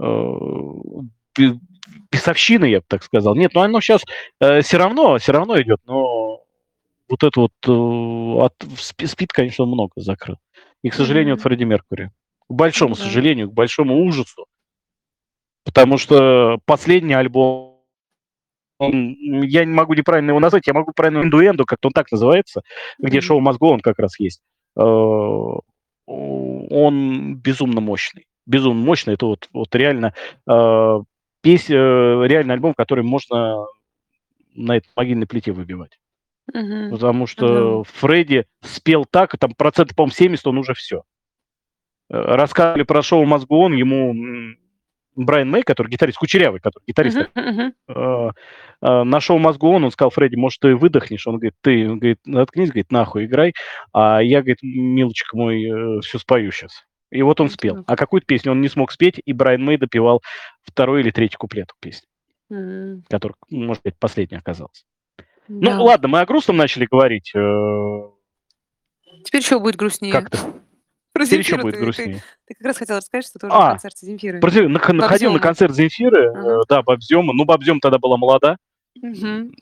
э, 0.00 0.04
бе 1.38 1.54
бесовщина, 2.12 2.66
я 2.66 2.80
бы 2.80 2.86
так 2.88 3.04
сказал. 3.04 3.36
Нет, 3.36 3.52
ну 3.54 3.62
оно 3.62 3.80
щас, 3.82 4.02
э, 4.40 4.62
всё 4.62 4.78
равно 4.78 5.18
всё 5.18 5.32
равно 5.32 5.60
идёт, 5.62 5.80
но 5.86 6.44
вот 7.08 7.22
это 7.24 7.40
вот, 7.40 7.52
э, 7.66 8.44
от 8.44 8.54
в 8.64 8.82
спи 8.82 9.06
СПИД, 9.06 9.32
конечно, 9.32 9.66
много 9.66 9.92
закрыл. 9.96 10.36
И, 10.82 10.90
к 10.90 10.94
сожалению, 10.94 11.34
от 11.34 11.40
Мгм. 11.40 11.48
Фредди 11.50 11.64
Меркьюри. 11.64 12.10
К 12.48 12.52
большому 12.54 12.94
да. 12.94 13.02
сожалению, 13.02 13.50
к 13.50 13.54
большому 13.54 14.04
ужасу. 14.04 14.46
Потому 15.66 15.98
что 15.98 16.60
последний 16.64 17.14
альбом, 17.14 17.80
он, 18.78 19.16
я 19.44 19.64
не 19.64 19.72
могу 19.74 19.94
неправильно 19.94 20.30
его 20.30 20.40
назвать, 20.40 20.66
я 20.66 20.74
могу 20.74 20.92
правильно 20.94 21.22
"Инуэндо", 21.22 21.64
как-то 21.64 21.88
он 21.88 21.92
так 21.92 22.10
называется, 22.12 22.62
где 22.98 23.18
Мгм. 23.18 23.22
Шоу 23.26 23.40
Go 23.42 23.74
On 23.76 23.80
как 23.80 23.98
раз 23.98 24.18
есть. 24.20 24.42
Э, 24.78 24.82
он 26.06 27.36
безумно 27.36 27.80
мощный. 27.80 28.26
Безумно 28.46 28.84
мощный. 28.84 29.14
Это 29.14 29.26
вот 29.26 29.48
вот 29.52 29.74
реально, 29.74 30.14
э, 30.50 31.00
песь 31.42 31.70
э, 31.70 31.74
реально 31.74 32.54
альбом, 32.54 32.74
который 32.74 33.04
можно 33.04 33.66
на 34.54 34.76
этой 34.78 34.88
могильной 34.96 35.26
плите 35.28 35.52
выбивать. 35.52 35.98
Мгм. 36.52 36.90
Потому 36.90 37.26
что 37.26 37.84
Фредди 37.84 38.46
спел 38.62 39.04
так, 39.04 39.36
там 39.38 39.54
процентов, 39.54 39.96
по-моему, 39.96 40.14
70 40.14 40.46
он 40.46 40.58
уже 40.58 40.74
всё. 40.74 41.02
Э, 42.08 42.36
рассказывали 42.36 42.84
про 42.84 43.02
Шоу 43.02 43.24
On, 43.24 43.74
ему, 43.74 44.14
Брайан 45.16 45.50
Мэй, 45.50 45.62
который 45.62 45.88
гитарист, 45.88 46.18
кучерявый, 46.18 46.60
который 46.60 46.84
гитарист, 46.86 47.18
мгм. 47.34 47.72
э, 47.88 48.30
э, 48.82 49.02
нашел 49.02 49.38
мозгу 49.38 49.70
он, 49.70 49.84
он 49.84 49.90
сказал, 49.90 50.10
Фредди, 50.10 50.36
может, 50.36 50.60
ты 50.60 50.76
выдохнешь? 50.76 51.26
Он 51.26 51.36
говорит, 51.36 51.54
ты, 51.62 51.90
он 51.90 51.98
говорит, 51.98 52.18
заткнись, 52.24 52.68
говорит, 52.68 52.92
нахуй 52.92 53.24
играй, 53.24 53.54
а 53.92 54.22
я, 54.22 54.40
говорит, 54.40 54.58
милочка 54.62 55.36
мой, 55.36 56.00
все 56.02 56.18
спою 56.18 56.52
сейчас. 56.52 56.84
И 57.10 57.22
вот 57.22 57.40
он 57.40 57.48
спел. 57.50 57.82
А 57.86 57.96
какую-то 57.96 58.26
песню 58.26 58.52
он 58.52 58.60
не 58.60 58.68
смог 58.68 58.92
спеть, 58.92 59.20
и 59.24 59.32
Брайан 59.32 59.64
Мэй 59.64 59.78
допевал 59.78 60.22
второй 60.62 61.00
или 61.00 61.10
третий 61.10 61.36
куплет 61.36 61.70
песни, 61.80 62.06
М, 62.50 63.04
который, 63.08 63.34
может 63.50 63.82
быть, 63.84 63.98
последний 63.98 64.36
оказался. 64.36 64.84
Ну, 65.48 65.60
да. 65.70 65.80
ладно, 65.80 66.08
мы 66.08 66.20
о 66.20 66.26
грустном 66.26 66.56
начали 66.56 66.86
говорить. 66.90 67.32
э, 67.34 68.00
Теперь 69.24 69.40
еще 69.42 69.58
будет 69.58 69.76
грустнее. 69.76 70.12
Как-то. 70.12 70.38
Про 71.12 71.24
Теперь 71.24 71.38
еще 71.40 71.50
Земфиру 71.52 71.62
будет 71.62 71.74
ты, 71.74 71.78
ты, 71.78 71.84
грустнее. 71.84 72.22
ты 72.46 72.54
как 72.54 72.66
раз 72.66 72.76
хотела 72.76 72.98
рассказать, 72.98 73.26
что 73.26 73.38
тоже 73.38 73.52
на 73.52 73.66
А, 73.68 73.70
концерте 73.70 74.06
Земфиры. 74.06 74.40
Про 74.40 74.50
Земфиру. 74.50 74.68
Нах- 74.74 74.92
Находил 74.92 75.32
на 75.32 75.38
концерт 75.40 75.74
Земфиры, 75.74 76.28
Ага. 76.30 76.48
э, 76.60 76.60
да, 76.68 76.82
Бабзема. 76.82 77.32
Ну, 77.32 77.44
Бабзем 77.44 77.80
тогда 77.80 77.98
была 77.98 78.16
молода. 78.18 78.56
Мгм. 79.00 79.52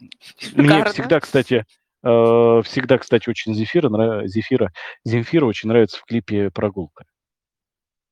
Мне 0.55 0.69
Шикарно. 0.69 0.93
всегда, 0.93 1.21
кстати, 1.21 1.65
э, 2.03 2.63
всегда, 2.65 2.99
кстати, 2.99 3.29
очень 3.29 3.55
Зефира, 3.55 3.89
нрав- 3.89 4.27
Зефира, 4.27 4.73
Земфира 5.05 5.47
очень 5.47 5.69
нравится 5.69 5.99
в 5.99 6.05
клипе 6.05 6.51
«Прогулка». 6.51 7.05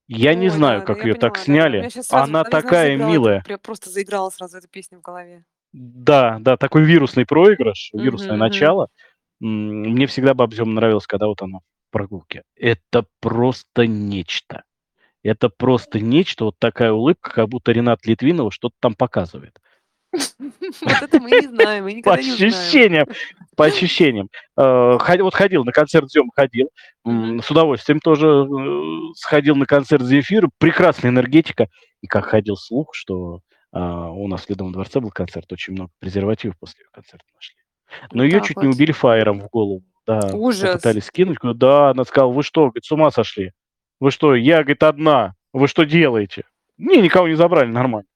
Я 0.09 0.35
не 0.35 0.47
Ой, 0.47 0.51
знаю, 0.51 0.81
да, 0.81 0.87
как 0.87 0.97
да, 0.99 1.03
ее 1.05 1.09
я 1.15 1.15
так 1.15 1.35
поняла, 1.35 1.35
да, 1.35 1.39
да. 1.39 1.41
У 1.41 1.45
сняли. 1.45 1.79
меня 1.79 1.91
сразу, 1.91 2.15
Она 2.17 2.27
знаешь, 2.27 2.49
такая 2.51 2.87
заиграла, 2.89 3.11
милая. 3.13 3.43
прям 3.43 3.59
просто 3.61 3.91
заиграла 3.91 4.31
сразу 4.31 4.59
эта 4.59 4.69
песня 4.69 4.99
в 4.99 5.01
голове. 5.01 5.45
Да, 5.73 6.39
да, 6.41 6.57
такой 6.57 6.85
вирусный 6.85 7.25
проигрыш, 7.27 7.91
Мгм, 7.93 8.03
вирусное 8.05 8.31
мгм. 8.33 8.39
начало. 8.41 8.89
М, 9.43 9.81
Мне 9.93 10.07
всегда 10.07 10.35
Бабзем 10.35 10.75
нравилось, 10.75 11.07
когда 11.07 11.27
вот 11.27 11.41
она 11.43 11.59
в 11.59 11.63
прогулке. 11.93 12.43
Это 12.57 13.07
просто 13.21 13.87
нечто. 13.87 14.63
Это 15.25 15.49
просто 15.49 16.01
нечто, 16.01 16.47
вот 16.47 16.57
такая 16.59 16.93
улыбка, 16.93 17.31
как 17.33 17.49
будто 17.49 17.73
Ренат 17.73 18.05
Литвинова 18.07 18.51
что-то 18.51 18.75
там 18.81 18.95
показывает. 18.95 19.57
Вот 20.83 21.03
это 21.03 21.21
мы 21.21 21.31
не 21.31 21.47
знаем, 21.49 21.85
мы 21.85 21.91
По 22.03 22.17
никогда 22.19 22.23
не 22.23 22.33
узнаем. 22.33 22.53
ощущениям, 22.53 23.07
по 23.57 23.65
ощущениям. 23.67 24.29
Э, 24.59 24.99
ход- 24.99 25.21
Вот 25.21 25.35
ходил 25.35 25.65
на 25.65 25.73
концерт 25.73 26.11
Зем, 26.11 26.31
ходил. 26.35 26.69
М, 27.07 27.15
Мгм. 27.37 27.43
С 27.43 27.51
удовольствием 27.51 28.01
тоже 28.01 28.27
э, 28.27 29.13
сходил 29.17 29.55
на 29.57 29.65
концерт 29.67 30.03
Земфиры. 30.03 30.49
Прекрасная 30.59 31.11
энергетика. 31.11 31.69
И 32.03 32.07
как 32.07 32.27
ходил 32.27 32.57
слух, 32.57 32.91
что 32.95 33.41
а, 33.73 34.11
у 34.11 34.29
нас 34.29 34.43
в 34.43 34.51
Ледовом 34.51 34.73
дворце 34.73 35.01
был 35.01 35.11
концерт, 35.11 35.51
очень 35.53 35.73
много 35.73 35.91
презервативов 35.99 36.59
после 36.59 36.83
ее 36.83 36.89
концерта 36.93 37.25
нашли. 37.35 37.57
Но 38.13 38.25
ее 38.25 38.39
так 38.39 38.49
чуть 38.49 38.57
не 38.59 38.67
вот. 38.67 38.75
убили 38.75 38.93
фаером 38.93 39.41
в 39.41 39.49
голову. 39.49 39.83
Да, 40.07 40.31
Ужас. 40.33 40.73
попытались 40.73 41.05
скинуть. 41.05 41.39
Говорю, 41.39 41.59
Да, 41.59 41.91
она 41.91 42.05
сказала, 42.05 42.33
вы 42.33 42.43
что, 42.43 42.63
говорит, 42.67 42.85
с 42.85 42.93
ума 42.93 43.11
сошли? 43.11 43.53
Вы 44.01 44.11
что, 44.11 44.35
я, 44.35 44.59
говорит, 44.63 44.83
одна. 44.83 45.35
Вы 45.53 45.69
что 45.69 45.85
делаете? 45.85 46.45
Не, 46.77 47.01
никого 47.01 47.29
не 47.29 47.35
забрали, 47.35 47.71
нормально. 47.71 48.09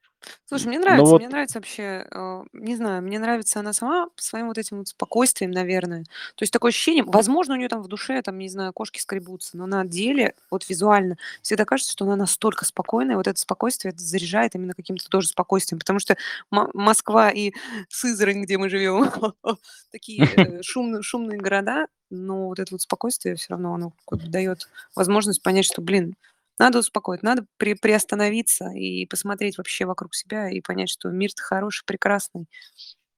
Слушай, 0.49 0.69
мне 0.69 0.79
Ну 0.79 0.85
нравится, 0.85 1.11
вот, 1.13 1.19
мне 1.19 1.29
нравится 1.29 1.59
вообще, 1.59 2.07
э, 2.11 2.45
не 2.53 2.77
знаю, 2.77 3.03
мне 3.03 3.19
нравится 3.19 3.61
она 3.61 3.73
сама 3.73 4.09
своим 4.17 4.47
вот 4.47 4.59
этим 4.59 4.79
вот 4.79 4.89
спокойствием, 4.89 5.51
наверное. 5.51 6.05
То 6.37 6.43
есть 6.43 6.53
такое 6.53 6.71
ощущение, 6.71 7.05
возможно, 7.05 7.55
у 7.55 7.57
нее 7.57 7.69
там 7.69 7.83
в 7.83 7.89
душе, 7.89 8.21
там, 8.23 8.39
не 8.39 8.49
знаю, 8.49 8.73
кошки 8.73 9.01
скребутся, 9.01 9.57
но 9.57 9.67
на 9.67 9.85
деле, 9.85 10.35
вот 10.51 10.69
визуально, 10.69 11.17
всегда 11.43 11.65
кажется, 11.65 11.93
что 11.93 12.05
она 12.05 12.17
настолько 12.17 12.65
спокойная, 12.65 13.17
вот 13.17 13.27
это 13.27 13.39
спокойствие 13.39 13.93
это 13.93 14.03
заряжает 14.03 14.55
именно 14.55 14.75
каким-то 14.75 15.09
тоже 15.09 15.29
спокойствием, 15.29 15.79
потому 15.79 15.99
что 15.99 16.17
Мо- 16.51 16.71
Москва 16.75 17.31
и 17.31 17.53
Сызрань, 17.89 18.43
где 18.43 18.59
мы 18.59 18.69
живем, 18.69 19.11
такие 19.91 20.25
э, 20.27 20.63
шумные, 20.63 21.03
шумные 21.03 21.39
города, 21.39 21.87
но 22.11 22.47
вот 22.49 22.59
это 22.59 22.73
вот 22.73 22.83
спокойствие 22.83 23.37
все 23.37 23.49
равно, 23.51 23.75
оно 23.75 23.93
дает 24.11 24.69
возможность 24.95 25.43
понять, 25.43 25.65
что, 25.67 25.83
блин, 25.83 26.15
надо 26.59 26.79
успокоить, 26.79 27.23
надо 27.23 27.47
при, 27.57 27.75
приостановиться 27.75 28.71
и 28.71 29.07
посмотреть 29.07 29.59
вообще 29.59 29.85
вокруг 29.85 30.15
себя 30.15 30.49
и 30.51 30.61
понять, 30.61 30.91
что 30.91 31.09
мир-то 31.11 31.43
хороший, 31.43 31.85
прекрасный, 31.87 32.47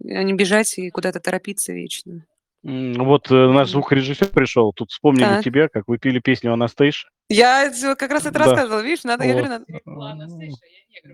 а 0.04 0.22
не 0.22 0.32
бежать 0.34 0.78
и 0.78 0.90
куда-то 0.90 1.20
торопиться 1.20 1.72
вечно. 1.72 2.24
м, 2.64 2.94
вот 2.94 3.30
э, 3.30 3.34
наш 3.34 3.68
Мгм. 3.68 3.72
звукорежиссер 3.72 4.28
пришел, 4.28 4.72
тут 4.72 4.90
вспомнили 4.90 5.36
Так. 5.36 5.44
тебя, 5.44 5.68
как 5.68 5.84
вы 5.86 5.98
пели 5.98 6.18
песню 6.18 6.52
«Анастейша». 6.52 7.08
Я 7.28 7.70
как 7.96 8.10
раз 8.10 8.22
это 8.26 8.38
Да. 8.38 8.44
рассказывала, 8.46 8.80
видишь, 8.80 9.04
надо, 9.04 9.24
я 9.24 9.34
Вот. 9.34 9.44
говорю, 9.46 9.52
надо... 9.52 9.64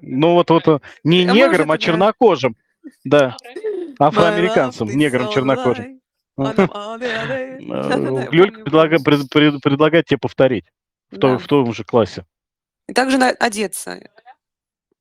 Ну 0.01 0.33
вот, 0.35 0.51
вот 0.51 0.69
э, 0.69 0.79
не 1.03 1.25
А 1.25 1.33
негром, 1.35 1.71
а 1.71 1.75
это, 1.75 1.81
да. 1.81 1.87
чернокожим. 1.87 2.57
Да, 3.05 3.37
is 3.41 4.85
негром 4.87 5.29
чернокожим. 5.29 6.01
я 6.39 8.27
Глюлька 8.29 9.61
предлагает 9.61 10.07
тебе 10.07 10.19
повторить 10.19 10.65
в, 11.11 11.19
то- 11.19 11.33
Да. 11.33 11.39
в 11.39 11.47
том 11.47 11.73
же 11.73 11.85
классе. 11.85 12.27
И 12.89 12.93
также 12.93 13.19
на- 13.19 13.31
одеться, 13.31 14.01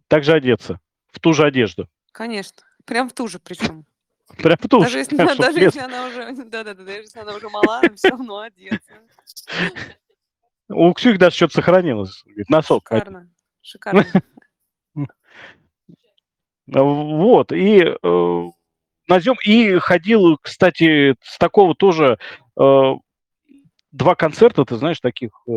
Также 0.07 0.33
одеться. 0.33 0.79
В 1.11 1.19
ту 1.19 1.33
же 1.33 1.45
одежду. 1.45 1.87
конечно. 2.11 2.63
Прям 2.85 3.09
в 3.09 3.13
ту 3.13 3.27
же 3.27 3.39
причем. 3.39 3.85
Прям 4.37 4.57
в 4.57 4.67
ту 4.67 4.79
Даже 4.81 4.91
же. 4.93 4.97
если, 4.99 5.15
чтоб 5.25 5.37
даже 5.37 5.59
если 5.59 5.79
она 5.79 6.05
уже, 6.07 6.33
да-да-да, 6.45 6.83
даже 6.83 6.99
если 7.01 7.19
она 7.19 7.33
уже 7.35 7.49
мала, 7.49 7.81
все 7.95 8.09
равно 8.09 8.39
одеться. 8.39 8.93
У 10.69 10.91
Ксюхи 10.93 11.17
даже 11.17 11.35
что-то 11.35 11.53
сохранилось. 11.55 12.23
Говорит, 12.25 12.49
носок. 12.49 12.87
Шикарно, 12.89 13.29
шикарно. 13.61 14.05
Вот. 16.65 17.51
И 17.51 17.79
э, 17.83 18.43
назем. 19.09 19.35
И 19.45 19.77
ходил, 19.79 20.37
кстати, 20.41 21.15
с 21.21 21.37
такого 21.37 21.75
тоже 21.75 22.17
э, 22.59 22.93
два 23.93 24.15
концерта, 24.15 24.65
ты 24.65 24.75
знаешь, 24.75 24.99
таких 24.99 25.31
э, 25.47 25.51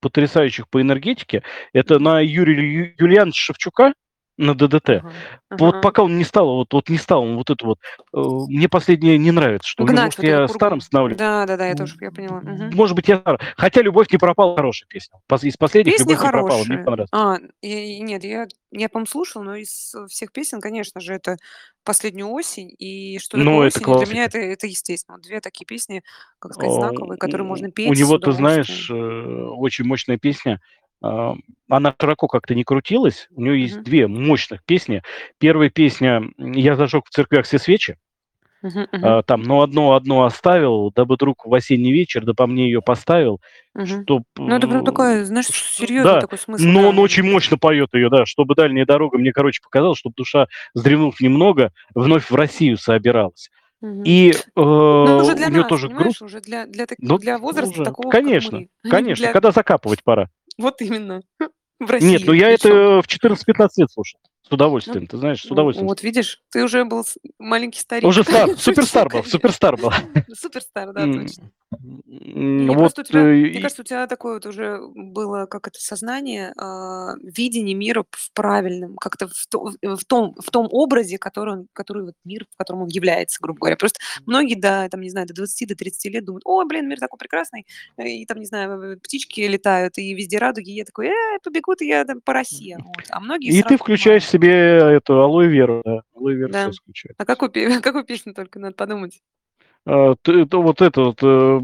потрясающих 0.00 0.68
по 0.70 0.80
энергетике. 0.80 1.42
Это 1.74 1.98
на 1.98 2.20
Юрия 2.20 2.94
Юлиановича 2.98 3.38
Шевчука 3.38 3.92
на 4.40 4.54
ДДТ. 4.54 4.88
Ага, 4.88 5.12
Вот 5.50 5.82
пока 5.82 6.02
он 6.02 6.16
не 6.16 6.24
стал, 6.24 6.46
вот, 6.56 6.72
вот 6.72 6.88
не 6.88 6.96
стал 6.96 7.22
он 7.22 7.36
вот 7.36 7.50
это 7.50 7.66
вот. 7.66 7.78
э, 8.14 8.18
мне 8.48 8.68
последнее 8.68 9.18
не 9.18 9.30
нравится, 9.30 9.68
что 9.68 9.82
у 9.84 9.86
Гнать 9.86 10.16
может, 10.16 10.18
вот 10.18 10.26
я 10.26 10.38
пургу. 10.46 10.54
старым 10.54 10.80
становлюсь. 10.80 11.18
Да-да-да, 11.18 11.66
я 11.66 11.74
тоже, 11.74 11.96
я 12.00 12.10
поняла. 12.10 12.40
Мгм. 12.40 12.74
Может 12.74 12.96
быть, 12.96 13.08
я 13.08 13.18
старый. 13.18 13.40
Хотя 13.56 13.82
«Любовь 13.82 14.08
не 14.10 14.18
пропала» 14.18 14.56
хорошая 14.56 14.86
песня. 14.88 15.18
Из 15.42 15.56
последних 15.56 15.92
Песни 15.92 16.10
«Любовь 16.10 16.24
не 16.24 16.30
пропала», 16.30 16.58
мне 16.58 16.64
хорошие. 16.64 16.84
понравилось. 16.84 17.08
А, 17.12 17.36
и 17.60 18.00
нет, 18.00 18.24
я, 18.24 18.46
я, 18.72 18.88
по-моему, 18.88 19.06
слушала, 19.06 19.42
но 19.42 19.56
из 19.56 19.94
всех 20.08 20.32
песен, 20.32 20.60
конечно 20.60 21.00
же, 21.00 21.12
это 21.14 21.36
«Последнюю 21.84 22.28
осень» 22.30 22.74
и 22.78 23.18
«Что 23.18 23.36
такое 23.36 23.44
Ну, 23.44 23.62
это 23.62 23.78
осень», 23.78 24.04
для 24.04 24.12
меня 24.14 24.24
это, 24.24 24.38
это 24.38 24.66
естественно. 24.66 25.18
Две 25.18 25.40
такие 25.40 25.66
песни, 25.66 26.02
как 26.38 26.54
сказать, 26.54 26.72
знаковые, 26.74 27.18
которые 27.18 27.46
можно 27.46 27.68
У 27.68 27.72
петь 27.72 27.94
с 27.94 27.98
него, 27.98 28.18
ты 28.18 28.32
знаешь, 28.32 28.90
э, 28.90 28.94
очень 28.94 29.84
мощная 29.84 30.16
песня. 30.18 30.60
А, 31.02 31.34
Она 31.68 31.94
широко 32.00 32.26
как-то 32.26 32.54
не 32.54 32.64
крутилась. 32.64 33.28
У 33.30 33.42
него 33.42 33.54
есть 33.54 33.76
Мгм. 33.76 33.84
две 33.84 34.06
мощных 34.08 34.64
песни. 34.64 35.02
Первая 35.38 35.70
песня 35.70 36.22
«Я 36.36 36.74
зажег 36.76 37.04
в 37.06 37.10
церквях 37.10 37.46
все 37.46 37.58
свечи». 37.58 37.96
А, 38.92 39.22
Там, 39.22 39.42
но 39.42 39.62
одно 39.62 39.94
одно 39.94 40.24
оставил, 40.24 40.90
дабы 40.94 41.16
друг 41.16 41.46
в 41.46 41.54
осенний 41.54 41.92
вечер, 41.92 42.24
да 42.26 42.34
по 42.34 42.46
мне 42.46 42.64
ее 42.64 42.82
поставил, 42.82 43.40
мгм. 43.74 43.86
чтоб... 44.02 44.22
Ну, 44.36 44.54
это 44.54 44.68
прям 44.68 44.82
э, 44.82 44.84
такой, 44.84 45.24
знаешь, 45.24 45.46
серьезный 45.46 46.12
да, 46.12 46.20
такой 46.20 46.36
смысл. 46.38 46.62
Но 46.66 46.82
да. 46.82 46.88
он 46.88 46.98
очень 46.98 47.22
мощно 47.22 47.56
поет 47.56 47.94
ее, 47.94 48.10
да, 48.10 48.26
чтобы 48.26 48.54
дальняя 48.54 48.84
дорога, 48.84 49.16
мне, 49.16 49.32
короче, 49.32 49.60
показалось, 49.62 49.98
чтобы 49.98 50.14
душа, 50.16 50.46
вздремнув 50.74 51.18
немного, 51.20 51.72
вновь 51.94 52.30
в 52.30 52.34
Россию 52.34 52.76
собиралась. 52.76 53.48
Мгм. 53.80 54.02
И 54.04 54.32
э, 54.32 54.34
Ну, 54.56 55.18
уже 55.22 55.34
для 55.36 55.46
нее 55.46 55.60
нас, 55.60 55.68
тоже 55.68 55.88
груз. 55.88 56.20
уже 56.20 56.40
для, 56.42 56.66
для, 56.66 56.84
так- 56.84 56.98
Ну, 57.00 57.16
для 57.16 57.38
возраста 57.38 57.72
уже. 57.76 57.84
такого, 57.84 58.10
Конечно, 58.10 58.66
конечно. 58.90 59.32
Когда 59.32 59.52
закапывать 59.52 60.04
пора. 60.04 60.28
Вот 60.60 60.80
именно. 60.82 61.22
В 61.80 61.90
России. 61.90 62.08
Нет, 62.08 62.22
ну 62.26 62.34
я 62.34 62.50
это 62.50 63.00
в 63.00 63.06
14-15 63.06 63.68
лет 63.78 63.90
слушал. 63.90 64.20
С 64.50 64.52
удовольствием, 64.52 65.06
ты 65.06 65.16
знаешь, 65.16 65.42
с 65.42 65.44
Ну, 65.44 65.52
удовольствием. 65.52 65.86
Вот 65.86 66.02
видишь, 66.02 66.42
ты 66.50 66.64
уже 66.64 66.84
был 66.84 67.04
с- 67.04 67.16
маленький 67.38 67.78
старик. 67.78 68.04
Уже 68.08 68.24
стар, 68.24 68.48
суперстар 68.58 69.04
был, 69.04 69.10
конечно. 69.10 69.30
суперстар 69.30 69.76
был. 69.76 69.90
Суперстар, 70.34 70.92
да, 70.92 71.02
М, 71.04 71.22
точно. 71.26 71.50
м, 71.72 72.02
Не, 72.66 72.74
Вот, 72.74 72.98
у 72.98 73.02
тебя, 73.04 73.20
э, 73.20 73.24
мне 73.32 73.48
и- 73.50 73.60
кажется, 73.60 73.82
у 73.82 73.84
тебя 73.84 74.06
такое 74.08 74.34
вот 74.34 74.46
уже 74.46 74.80
было, 74.92 75.46
как 75.46 75.68
это, 75.68 75.78
сознание, 75.78 76.52
а, 76.56 77.14
видение 77.22 77.76
мира 77.76 78.04
в 78.10 78.32
правильном, 78.32 78.96
как-то 78.96 79.28
в, 79.28 79.46
то- 79.48 79.70
в 79.82 80.04
том, 80.04 80.34
в 80.36 80.50
том 80.50 80.66
образе, 80.72 81.16
который, 81.18 81.54
он- 81.54 81.66
который 81.72 82.02
вот 82.02 82.14
мир, 82.24 82.44
в 82.52 82.56
котором 82.56 82.82
он 82.82 82.88
является, 82.88 83.38
грубо 83.40 83.60
говоря. 83.60 83.76
Просто 83.76 84.00
многие, 84.26 84.56
до, 84.56 84.88
там, 84.90 85.00
не 85.00 85.10
знаю, 85.10 85.28
до 85.28 85.34
20, 85.34 85.64
до 85.66 85.76
30 85.76 86.08
лет 86.08 86.24
думают, 86.24 86.42
о, 86.44 86.64
блин, 86.64 86.88
мир 86.88 86.98
такой 86.98 87.18
прекрасный, 87.18 87.66
э, 87.98 88.08
и 88.08 88.26
там, 88.26 88.40
не 88.40 88.46
знаю, 88.46 88.82
э, 88.82 88.96
птички 88.96 89.40
летают, 89.42 89.96
и 89.98 90.12
везде 90.12 90.38
радуги, 90.38 90.70
и 90.70 90.74
я 90.74 90.84
такой, 90.84 91.06
э, 91.08 91.38
побегут, 91.44 91.82
и 91.82 91.86
я 91.86 92.04
там 92.04 92.20
по 92.20 92.32
России. 92.32 92.76
Вот. 92.80 93.04
А 93.10 93.20
многие 93.20 93.50
и 93.50 93.52
сразу 93.60 93.68
ты 93.68 93.76
включаешь 93.78 94.22
понимают. 94.24 94.30
Себе 94.40 94.96
эту 94.96 95.20
алоэ 95.20 95.48
веру, 95.48 95.82
да, 95.84 96.02
алоэ 96.14 96.34
веру 96.34 96.52
Да. 96.52 96.62
сразу 96.64 96.80
включаешь. 96.82 97.14
А 97.18 97.24
какую, 97.24 97.50
какую 97.82 98.04
песню 98.04 98.34
только, 98.34 98.58
надо 98.58 98.74
подумать. 98.74 99.20
А, 99.86 100.14
ты- 100.22 100.46
то 100.46 100.62
вот 100.62 100.80
это 100.82 101.00
вот, 101.02 101.22
э, 101.22 101.58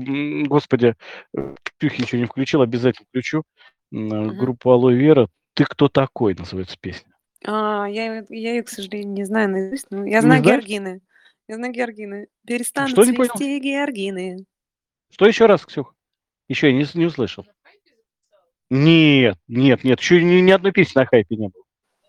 господи, 0.46 0.94
э, 1.36 1.54
Ксюхи 1.78 2.02
еще 2.02 2.18
не 2.18 2.24
включил, 2.26 2.62
обязательно 2.62 3.06
включу. 3.08 3.42
М, 3.92 4.12
э, 4.12 4.20
Мгм. 4.26 4.38
Группу 4.38 4.70
Алоэ 4.70 4.94
Вера. 4.94 5.28
Ты 5.54 5.64
кто 5.64 5.88
такой, 5.88 6.34
называется 6.34 6.76
песня. 6.80 7.12
А, 7.44 7.86
я, 7.86 8.24
я 8.28 8.54
ее, 8.54 8.62
к 8.62 8.68
сожалению, 8.68 9.12
не 9.12 9.24
знаю 9.24 9.50
наизусть, 9.50 9.86
но 9.90 10.04
я 10.06 10.22
знаю 10.22 10.42
георгины. 10.42 11.00
Я 11.48 11.56
знаю 11.56 11.72
георгины. 11.72 12.28
Перестанут 12.46 12.90
Что 12.90 13.04
не 13.04 13.14
цвести 13.14 13.60
георгины. 13.60 14.44
Что 15.12 15.26
еще 15.26 15.46
раз, 15.46 15.64
Ксюх? 15.64 15.94
Еще 16.48 16.68
я 16.68 16.72
не, 16.72 16.84
не 16.94 17.06
услышал. 17.06 17.46
Нет, 18.70 19.38
нет, 19.46 19.84
нет, 19.84 20.00
еще 20.00 20.22
ни, 20.22 20.40
ни 20.40 20.50
одной 20.50 20.72
песни 20.72 20.98
на 20.98 21.06
хайпе 21.06 21.36
не 21.36 21.48
было. 21.48 21.62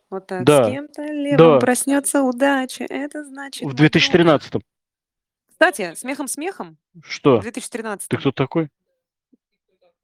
Вот 0.09 0.27
так. 0.27 0.43
Да, 0.45 0.65
С 0.65 0.71
кем-то 0.71 1.01
левым 1.03 1.37
да, 1.37 1.59
проснется 1.59 2.21
удача. 2.23 2.85
Это 2.85 3.23
значит 3.25 3.61
в 3.63 3.65
мой 3.65 3.73
друг. 3.75 3.91
2013-м. 3.91 4.61
Кстати, 5.49 5.93
смехом-смехом. 5.95 6.77
Что? 7.03 7.37
В 7.37 7.43
Ты 7.43 7.51
2013 7.51 8.07
кто 8.19 8.31
такой? 8.31 8.69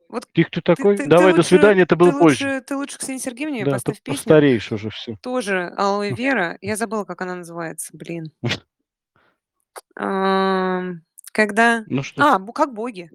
Вот 0.09 0.27
Ты 0.33 0.43
кто 0.43 0.61
ты, 0.61 0.75
такой? 0.75 0.97
ты, 0.97 1.03
ты 1.03 1.09
Давай, 1.09 1.31
до 1.31 1.37
лучше, 1.37 1.49
свидания, 1.49 1.81
это 1.83 1.95
ты 1.95 1.99
было 1.99 2.11
позже. 2.11 2.45
лучше, 2.47 2.61
ты 2.61 2.75
лучше 2.75 2.97
Ксении 2.99 3.19
Сергеевне 3.19 3.59
Да, 3.59 3.65
ты 3.65 3.71
поставь 3.71 4.01
песню. 4.01 4.17
постареешь 4.17 4.71
уже 4.71 4.89
все. 4.91 5.15
Тоже 5.21 5.73
Алоэ 5.77 6.11
Вера. 6.11 6.57
Я 6.61 6.75
забыла, 6.75 7.03
как 7.05 7.21
она 7.21 7.35
называется, 7.35 7.89
блин. 7.97 8.31
Ам, 9.95 11.01
Когда... 11.31 11.83
Ну 11.87 12.03
что, 12.03 12.21
А, 12.35 12.39
бу- 12.39 12.51
как 12.53 12.73
боги. 12.73 13.09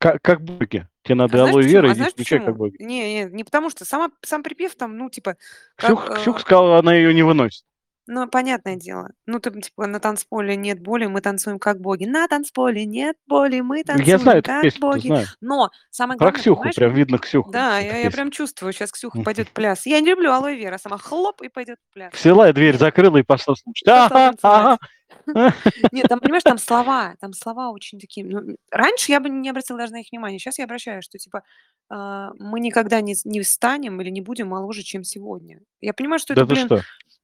Как, 0.00 0.22
как 0.22 0.40
боги. 0.40 0.88
Тебе 1.02 1.12
А 1.12 1.16
надо 1.16 1.36
знаешь 1.36 1.50
алоэ 1.50 1.62
вера, 1.62 1.90
А 1.90 1.92
иди 1.92 2.04
включай 2.04 2.40
как 2.40 2.56
боги. 2.56 2.76
Не, 2.80 3.24
не, 3.26 3.30
не 3.30 3.44
потому 3.44 3.68
что 3.68 3.84
сама, 3.84 4.10
сам 4.22 4.42
припев 4.42 4.74
там, 4.74 4.96
ну, 4.96 5.10
типа, 5.10 5.36
как, 5.76 5.90
Ксюх, 5.90 6.18
Ксюх 6.20 6.36
э, 6.38 6.40
сказала, 6.40 6.78
она 6.78 6.94
ее 6.94 7.12
не 7.12 7.22
выносит. 7.22 7.64
Ну, 8.12 8.28
понятное 8.28 8.76
дело. 8.76 9.10
Ну, 9.26 9.38
ты, 9.40 9.50
типа, 9.60 9.86
на 9.86 10.00
танцполе 10.00 10.56
нет 10.56 10.80
боли, 10.80 11.06
мы 11.06 11.20
танцуем 11.20 11.58
как 11.58 11.80
боги. 11.80 12.04
На 12.04 12.26
танцполе 12.28 12.84
нет 12.84 13.16
боли, 13.26 13.60
мы 13.60 13.78
Я 13.78 13.84
танцуем 13.84 14.18
знаю 14.18 14.38
эту 14.40 14.46
как 14.50 14.62
песню, 14.62 14.80
боги. 14.80 15.06
знаю. 15.06 15.26
Но 15.40 15.70
самое 15.90 16.18
Про 16.18 16.24
главное, 16.26 16.40
Ксюху, 16.40 16.56
понимаешь, 16.60 16.74
прям 16.76 16.94
видно 16.94 17.18
Ксюху. 17.18 17.50
да, 17.50 17.80
эта 17.80 17.86
я, 17.86 17.96
я 17.98 18.04
песня. 18.04 18.10
прям 18.10 18.30
чувствую, 18.30 18.72
сейчас 18.72 18.92
Ксюха 18.92 19.22
пойдет 19.22 19.48
в 19.48 19.52
пляс. 19.52 19.86
Я 19.86 20.00
не 20.00 20.08
люблю 20.10 20.32
алоэ 20.32 20.56
вера, 20.56 20.76
сама 20.78 20.98
хлоп 20.98 21.40
и 21.42 21.48
пойдет 21.48 21.78
в 21.88 21.94
пляс. 21.94 22.12
Взяла 22.12 22.50
и 22.50 22.52
дверь 22.52 22.76
закрыла 22.76 23.16
и 23.18 23.22
пошла 23.22 23.54
слушать. 23.54 23.84
Пошла 23.86 24.06
Ага, 24.06 24.34
ага. 24.42 24.78
танцевать. 24.78 24.80
Нет, 25.92 26.06
там, 26.08 26.20
понимаешь, 26.20 26.42
там 26.42 26.58
слова, 26.58 27.14
там 27.20 27.32
слова 27.32 27.70
очень 27.70 27.98
такие. 27.98 28.26
ну, 28.26 28.56
раньше 28.70 29.12
я 29.12 29.20
бы 29.20 29.28
не 29.28 29.48
обратила 29.50 29.78
даже 29.78 29.92
на 29.92 30.00
их 30.00 30.06
внимание. 30.10 30.38
Сейчас 30.38 30.58
я 30.58 30.64
обращаю, 30.64 31.02
что 31.02 31.18
типа 31.18 31.42
а, 31.88 32.30
мы 32.38 32.60
никогда 32.60 33.00
не, 33.00 33.14
с- 33.14 33.24
не 33.24 33.40
встанем 33.40 34.00
или 34.00 34.10
не 34.10 34.20
будем 34.20 34.48
моложе, 34.48 34.82
чем 34.82 35.02
сегодня. 35.04 35.60
Я 35.80 35.92
понимаю, 35.94 36.18
что 36.20 36.34
Да 36.34 36.42
это, 36.42 36.48
ты 36.48 36.54
блин, 36.54 36.66
что? 36.66 36.80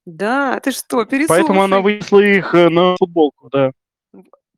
Да, 0.07 0.59
ты 0.61 0.71
что, 0.71 1.05
Поэтому 1.29 1.63
она 1.63 1.83
переслушай. 1.83 1.83
вынесла 1.83 2.21
их 2.21 2.55
э, 2.55 2.69
на 2.71 2.97
футболку, 2.97 3.49
да. 3.51 3.73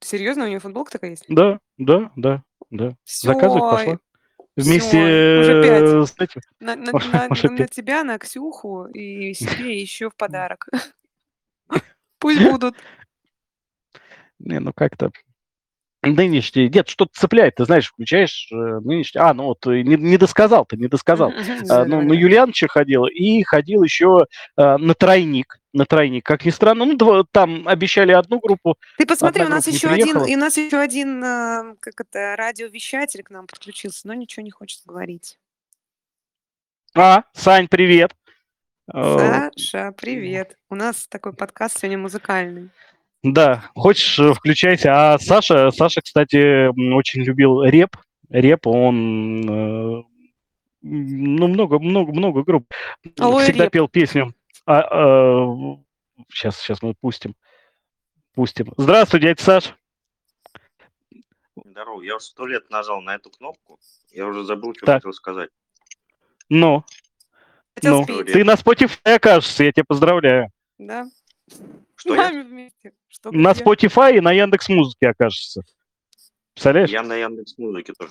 Серьезно, 0.01 0.45
у 0.45 0.49
нее 0.49 0.61
футболка 0.61 0.93
такая 0.93 1.11
есть? 1.11 1.25
Да, 1.29 1.59
да, 1.79 2.13
да, 2.15 2.43
да. 2.71 2.95
Все, 3.05 3.29
Заказывать 3.33 3.63
пошла. 3.63 3.99
Вместе 4.57 5.39
уже 5.41 5.63
пять. 5.63 5.83
э, 5.83 6.07
с 6.07 6.15
этим. 6.21 6.41
На, 6.61 6.77
на- 6.77 6.93
Уже- 6.93 7.11
на- 7.11 7.27
уже 7.31 7.51
на 7.51 7.57
пять. 7.59 7.71
тебя, 7.71 8.05
на 8.05 8.19
Ксюху 8.19 8.87
и 8.87 9.33
себе 9.35 9.81
еще 9.81 10.11
в 10.11 10.17
подарок. 10.17 10.69
Пусть 12.21 12.43
будут. 12.43 12.77
Не, 14.39 14.61
ну 14.61 14.73
как-то 14.73 15.11
нынешний... 16.14 16.68
Нет, 16.68 16.88
что-то 16.88 17.12
цепляет, 17.14 17.57
ты 17.57 17.64
знаешь, 17.64 17.88
включаешь 17.88 18.49
э, 18.53 18.55
нынешний... 18.55 19.21
А, 19.21 19.35
ну 19.35 19.44
вот, 19.44 19.66
э, 19.66 19.83
не, 19.83 19.97
не 19.97 20.16
досказал 20.16 20.66
ты, 20.66 20.77
не 20.77 20.88
досказал. 20.88 21.33
Ну, 21.33 22.03
на. 22.03 22.12
Юлиановича 22.12 22.68
ходил 22.68 23.07
и 23.07 23.42
ходил 23.42 23.83
еще 23.83 24.27
а, 24.57 24.79
на 24.79 24.94
тройник. 24.94 25.59
На 25.73 25.85
тройник, 25.85 26.25
как 26.25 26.44
ни 26.44 26.51
странно. 26.51 26.87
Ну, 26.87 27.25
там 27.31 27.68
обещали 27.68 28.12
одну 28.12 28.40
группу, 28.40 28.77
Ты 28.97 29.07
посмотри, 29.07 29.44
у 29.44 29.49
нас 29.49 29.66
еще 29.66 29.88
один, 29.88 30.25
и 30.25 30.35
у 30.35 30.38
нас 30.38 30.57
еще 30.57 30.79
один, 30.79 31.21
как 31.81 32.01
это, 32.01 32.37
радиовещатель 32.37 33.23
к 33.23 33.31
нам 33.31 33.47
подключился, 33.47 34.07
но 34.09 34.14
ничего 34.14 34.42
не 34.42 34.51
хочет 34.51 34.81
говорить. 34.87 35.38
А, 36.94 37.25
Сань, 37.35 37.68
привет. 37.68 38.14
Э, 38.92 39.51
Саша, 39.55 39.92
привет. 39.92 40.57
У 40.71 40.75
нас 40.75 41.07
такой 41.09 41.35
подкаст 41.35 41.79
сегодня 41.79 41.99
музыкальный. 41.99 42.71
Да, 43.22 43.64
хочешь, 43.74 44.18
э, 44.18 44.33
включайся. 44.33 45.14
А 45.14 45.18
Саша, 45.18 45.70
Саша, 45.72 46.00
кстати, 46.02 46.68
очень 46.94 47.22
любил 47.22 47.62
реп. 47.64 47.96
Реп, 48.31 48.66
он, 48.66 49.40
э, 49.48 50.02
ну, 50.83 51.48
много, 51.48 51.78
много, 51.78 52.12
много 52.12 52.42
групп. 52.44 52.72
Алоэ 53.18 53.44
Всегда 53.44 53.64
реп. 53.64 53.72
пел 53.72 53.88
песню. 53.88 54.33
сейчас, 56.31 56.59
сейчас 56.61 56.83
мы 56.83 56.94
пустим. 57.00 57.35
Пустим. 58.35 58.72
Здравствуй, 58.76 59.20
дядя 59.20 59.42
Саш. 59.42 59.74
Здорово, 61.64 62.02
я 62.02 62.16
уже 62.16 62.24
сто 62.26 62.46
лет 62.46 62.70
нажал 62.70 63.00
на 63.00 63.14
эту 63.16 63.31
кнопку, 63.31 63.78
я 64.12 64.26
уже 64.26 64.44
забыл, 64.44 64.74
что 64.74 64.87
Так. 64.87 64.96
хотел 65.02 65.12
сказать. 65.12 65.50
Ну, 66.48 66.85
Хотел 67.74 67.98
ну, 67.98 68.04
спеть, 68.04 68.33
ты 68.33 68.44
на 68.44 68.52
Spotify 68.54 69.14
окажешься, 69.16 69.64
я 69.64 69.72
тебя 69.72 69.85
поздравляю. 69.87 70.50
да? 70.78 71.07
Что 71.97 72.15
я? 72.15 72.31
Нами 72.31 72.43
вместе. 72.43 72.93
Что 73.09 73.31
На 73.33 73.53
где? 73.53 73.65
Spotify 73.65 74.17
и 74.17 74.21
на 74.21 74.33
Яндекс 74.33 74.69
Музыке 74.69 75.09
окажешься. 75.09 75.63
Представляешь? 76.55 76.91
Я 76.91 77.03
на 77.03 77.17
Яндекс 77.17 77.57
Музыке 77.59 77.93
тоже. 77.99 78.11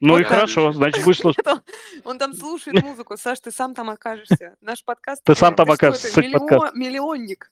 Ну 0.00 0.12
Вот 0.14 0.20
и 0.20 0.22
так. 0.24 0.32
хорошо, 0.32 0.72
значит, 0.74 1.04
будешь 1.04 1.18
слушать. 1.18 1.44
Он- 2.04 2.18
там 2.18 2.34
слушает 2.34 2.82
музыку. 2.82 3.16
Саш, 3.16 3.40
ты 3.40 3.50
сам 3.50 3.74
там 3.74 3.88
окажешься. 3.90 4.56
Наш 4.60 4.84
подкаст. 4.84 5.22
Ты 5.24 5.34
сам 5.34 5.54
там 5.54 5.70
окажешься, 5.70 6.20
Миллионник. 6.20 7.50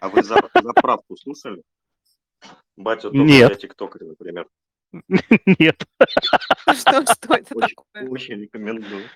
А 0.00 0.08
вы 0.08 0.22
за, 0.22 0.36
заправку 0.54 1.16
слушали? 1.16 1.62
Батя 2.76 3.02
только 3.10 3.18
Нет. 3.18 3.48
для 3.48 3.56
тиктокера, 3.56 4.04
например. 4.06 4.48
Нет. 5.58 5.82
Что, 6.74 7.02
что 7.02 7.34
это 7.34 7.54
Очень, 7.54 7.74
такое? 7.76 8.08
очень 8.08 8.40
рекомендую. 8.42 9.08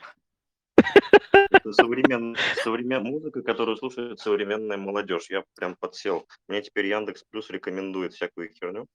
Это 1.32 1.72
современная, 1.72 2.38
современная 2.62 3.10
музыка, 3.10 3.42
которую 3.42 3.76
слушает 3.76 4.20
современная 4.20 4.76
молодежь. 4.76 5.26
Я 5.30 5.44
прям 5.56 5.76
подсел. 5.78 6.26
Мне 6.48 6.62
теперь 6.62 6.86
Яндекс 6.86 7.24
Плюс 7.30 7.50
рекомендует 7.50 8.14
всякую 8.14 8.50
херню. 8.50 8.86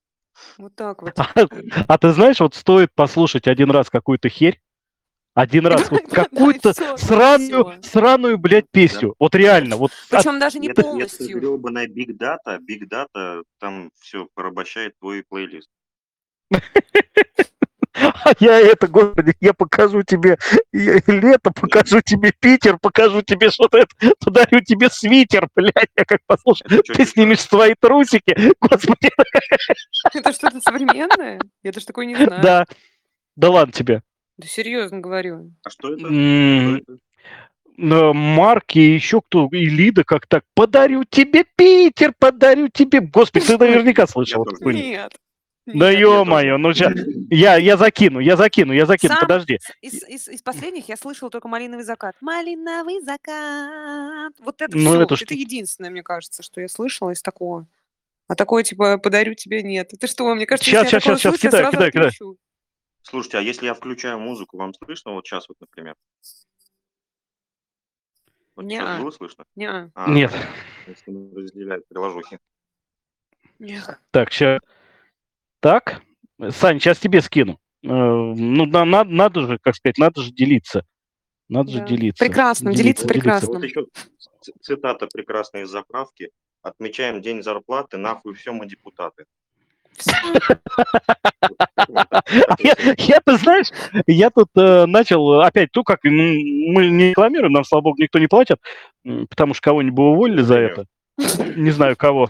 Вот 0.58 0.76
так 0.76 1.02
вот. 1.02 1.18
А, 1.18 1.34
а 1.88 1.98
ты 1.98 2.12
знаешь, 2.12 2.40
вот 2.40 2.56
стоит 2.56 2.90
послушать 2.96 3.48
один 3.48 3.70
раз 3.72 3.90
какую-то 3.90 4.30
херь, 4.30 4.62
один 5.34 5.68
раз 5.68 5.90
вот 5.92 6.02
какую-то 6.04 6.74
сраную, 6.98 7.82
сраную, 7.84 8.38
блядь, 8.38 8.70
песню. 8.72 9.16
Вот 9.20 9.36
реально, 9.36 9.76
вот 9.78 9.92
от- 10.10 10.24
Причем 10.24 10.40
даже 10.40 10.60
не 10.60 10.70
это 10.70 10.82
полностью. 10.82 11.40
гребаная 11.40 11.88
Big 11.88 12.18
Data, 12.18 12.60
Big 12.60 12.88
Data 12.90 13.44
там 13.60 13.92
все 14.00 14.28
порабощает 14.34 14.98
твой 15.00 15.24
плейлист. 15.28 15.70
А 17.94 18.32
я 18.40 18.60
это, 18.60 18.88
господи, 18.88 19.34
я 19.42 19.54
покажу 19.54 20.04
тебе 20.04 20.38
я 20.72 21.02
лето, 21.08 21.52
покажу 21.52 22.02
тебе 22.02 22.32
Питер, 22.40 22.78
покажу 22.82 23.22
тебе 23.22 23.50
что-то, 23.50 23.80
это, 23.80 24.14
подарю 24.20 24.62
тебе 24.62 24.90
свитер, 24.90 25.48
блядь, 25.56 25.90
я 25.98 26.06
как 26.06 26.20
послушаю. 26.26 26.84
Чё, 26.84 26.94
Ты 26.94 27.06
снимешь 27.06 27.42
свои 27.42 27.74
трусики, 27.80 28.54
господи, 28.62 29.10
Это 30.14 30.32
что-то 30.34 30.62
современное? 30.62 31.40
Я 31.64 31.72
даже 31.72 31.86
такое 31.86 32.06
не 32.06 32.16
знаю. 32.16 32.42
да. 32.42 32.66
Да 33.36 33.50
ладно 33.50 33.74
тебе. 33.74 34.02
Да 34.38 34.48
серьезно 34.48 35.00
говорю. 35.00 35.52
А 35.64 35.70
что 35.70 35.94
это? 35.94 36.06
М, 36.06 36.82
Марк 37.78 38.76
и 38.76 38.82
еще 38.82 39.22
кто, 39.22 39.48
и 39.52 39.66
Лида 39.66 40.04
как 40.04 40.28
так, 40.28 40.44
подарю 40.54 41.04
тебе 41.04 41.46
Питер, 41.56 42.14
подарю 42.20 42.70
тебе. 42.70 43.02
Господи, 43.02 43.46
ты 43.46 43.58
наверняка 43.58 44.08
слышал. 44.08 44.46
Нет. 44.62 45.14
Да 45.68 45.92
ё-моё, 45.92 46.58
ну 46.58 46.74
ща- 46.74 46.92
я, 47.30 47.56
я 47.58 47.78
закину, 47.78 48.20
я 48.20 48.36
закину, 48.36 48.74
я 48.74 48.86
закину, 48.86 49.14
Сам- 49.14 49.22
подожди. 49.22 49.60
Из, 49.82 50.04
из- 50.08 50.28
из 50.28 50.42
последних 50.42 50.90
я 50.90 50.98
слышала 50.98 51.30
только 51.30 51.48
«Малиновый 51.48 51.84
закат». 51.86 52.16
«Малиновый 52.20 53.00
закат». 53.02 54.34
Вот 54.40 54.62
это 54.62 54.76
Ну, 54.76 54.92
все. 54.92 55.02
это 55.04 55.14
Это, 55.14 55.26
что? 55.26 55.34
единственное, 55.36 55.92
мне 55.92 56.02
кажется, 56.04 56.42
что 56.42 56.62
я 56.62 56.68
слышала 56.68 57.12
из 57.12 57.22
такого. 57.22 57.68
А 58.28 58.36
такое, 58.36 58.64
типа, 58.64 58.98
«Подарю 58.98 59.36
тебе» 59.36 59.62
нет. 59.62 59.94
Это 59.94 60.08
что, 60.08 60.34
мне 60.34 60.46
кажется, 60.48 60.70
Щас, 60.72 60.84
если 60.86 60.96
я 60.96 61.00
щас, 61.00 61.04
такое 61.04 61.18
щас, 61.18 61.22
щас, 61.22 61.32
слышу, 61.42 61.46
я 61.46 61.50
кидай, 61.52 61.62
сразу 61.62 61.78
кидай, 61.78 61.92
кидай. 61.92 62.08
отключу. 62.08 62.38
Слушайте, 63.04 63.38
а 63.38 63.42
если 63.42 63.66
я 63.68 63.74
включаю 63.76 64.20
музыку, 64.20 64.58
вам 64.58 64.74
слышно 64.74 65.12
вот 65.14 65.26
сейчас 65.28 65.48
вот, 65.48 65.58
например? 65.62 65.96
Вот 68.56 68.66
Неа. 68.66 68.82
сейчас 68.82 69.00
было 69.02 69.12
слышно? 69.12 69.46
Неа. 69.56 69.92
А, 69.96 70.10
Нет. 70.10 70.32
Если 70.88 71.12
мы 71.12 71.42
разделяем 71.42 71.82
приложухи. 71.88 72.40
Неа. 73.60 73.98
Так, 74.12 74.32
сейчас. 74.34 74.60
Так, 75.62 76.02
Сань, 76.50 76.80
сейчас 76.80 76.98
тебе 77.00 77.22
скину. 77.22 77.60
Э, 77.84 77.88
Ну, 77.88 78.66
на- 78.66 78.86
на- 78.86 79.04
надо 79.04 79.42
же, 79.48 79.58
как 79.62 79.76
сказать, 79.76 79.98
надо 79.98 80.22
же 80.22 80.32
делиться. 80.32 80.84
Надо 81.50 81.72
же 81.72 81.80
Да. 81.80 81.86
делиться. 81.86 82.24
Прекрасно, 82.26 82.74
делиться 82.74 83.08
прекрасно. 83.08 83.54
Вот 83.54 83.64
еще 83.64 83.86
цитата 84.62 85.08
прекрасная 85.08 85.64
из 85.64 85.70
заправки. 85.70 86.30
Отмечаем 86.64 87.22
день 87.22 87.44
зарплаты, 87.44 87.98
нахуй 87.98 88.34
все 88.36 88.52
мы 88.54 88.66
депутаты. 88.68 89.26
Я, 92.98 93.20
ты 93.26 93.38
знаешь, 93.38 93.68
я 94.08 94.30
тут 94.30 94.48
э, 94.56 94.86
начал 94.86 95.42
опять, 95.42 95.70
ну 95.76 95.84
как, 95.84 96.00
ну, 96.04 96.12
мы 96.12 96.88
не 96.90 97.10
рекламируем, 97.10 97.52
нам, 97.52 97.66
слава 97.66 97.82
богу, 97.84 97.98
никто 98.02 98.18
не 98.20 98.28
платит, 98.28 98.58
потому 99.30 99.54
что 99.54 99.62
кого-нибудь 99.64 100.00
уволили 100.00 100.42
за 100.44 100.58
это. 100.60 100.86
Не 101.56 101.72
знаю 101.72 101.96
кого. 101.98 102.30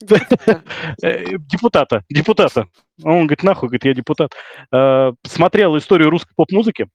Э, 1.02 1.24
Депутата. 1.38 1.96
э, 1.98 2.14
Депутата. 2.14 2.66
Он 3.02 3.26
говорит, 3.26 3.42
нахуй, 3.42 3.68
говорит, 3.68 3.84
я 3.84 3.94
депутат. 3.94 4.32
Э, 4.72 5.12
Смотрел 5.24 5.76
историю 5.76 6.10
русской 6.10 6.34
поп-музыки. 6.34 6.88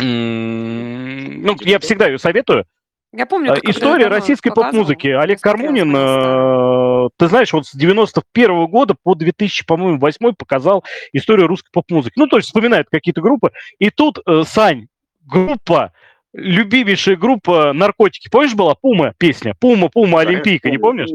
Ну, 0.00 1.56
я 1.60 1.78
всегда 1.80 2.06
ее 2.06 2.18
советую. 2.18 2.64
Я 3.12 3.24
помню, 3.24 3.54
когда 3.54 3.70
История 3.70 4.06
российской 4.08 4.50
поп-музыки. 4.50 5.08
Олег 5.08 5.40
Кармунин 5.40 5.94
э, 5.96 7.08
ты 7.16 7.28
знаешь, 7.28 7.52
вот 7.54 7.66
с 7.66 7.74
91 7.74 8.66
года 8.66 8.94
по 9.02 9.14
2000, 9.14 9.64
по-моему, 9.64 9.98
8 9.98 10.34
показал 10.34 10.84
историю 11.12 11.46
русской 11.46 11.70
поп-музыки. 11.72 12.14
Ну, 12.16 12.26
то 12.26 12.36
есть 12.36 12.48
вспоминает 12.48 12.88
какие-то 12.90 13.22
группы. 13.22 13.52
И 13.78 13.88
тут, 13.88 14.18
э, 14.26 14.42
Сань, 14.46 14.88
группа, 15.24 15.92
любимейшая 16.32 17.16
группа 17.16 17.72
«Наркотики». 17.72 18.28
Помнишь, 18.28 18.54
была 18.54 18.74
Пума 18.74 19.14
песня? 19.18 19.54
Пума, 19.58 19.88
Пума, 19.88 20.20
Олимпийка, 20.20 20.70
не 20.70 20.78
помнишь? 20.78 21.08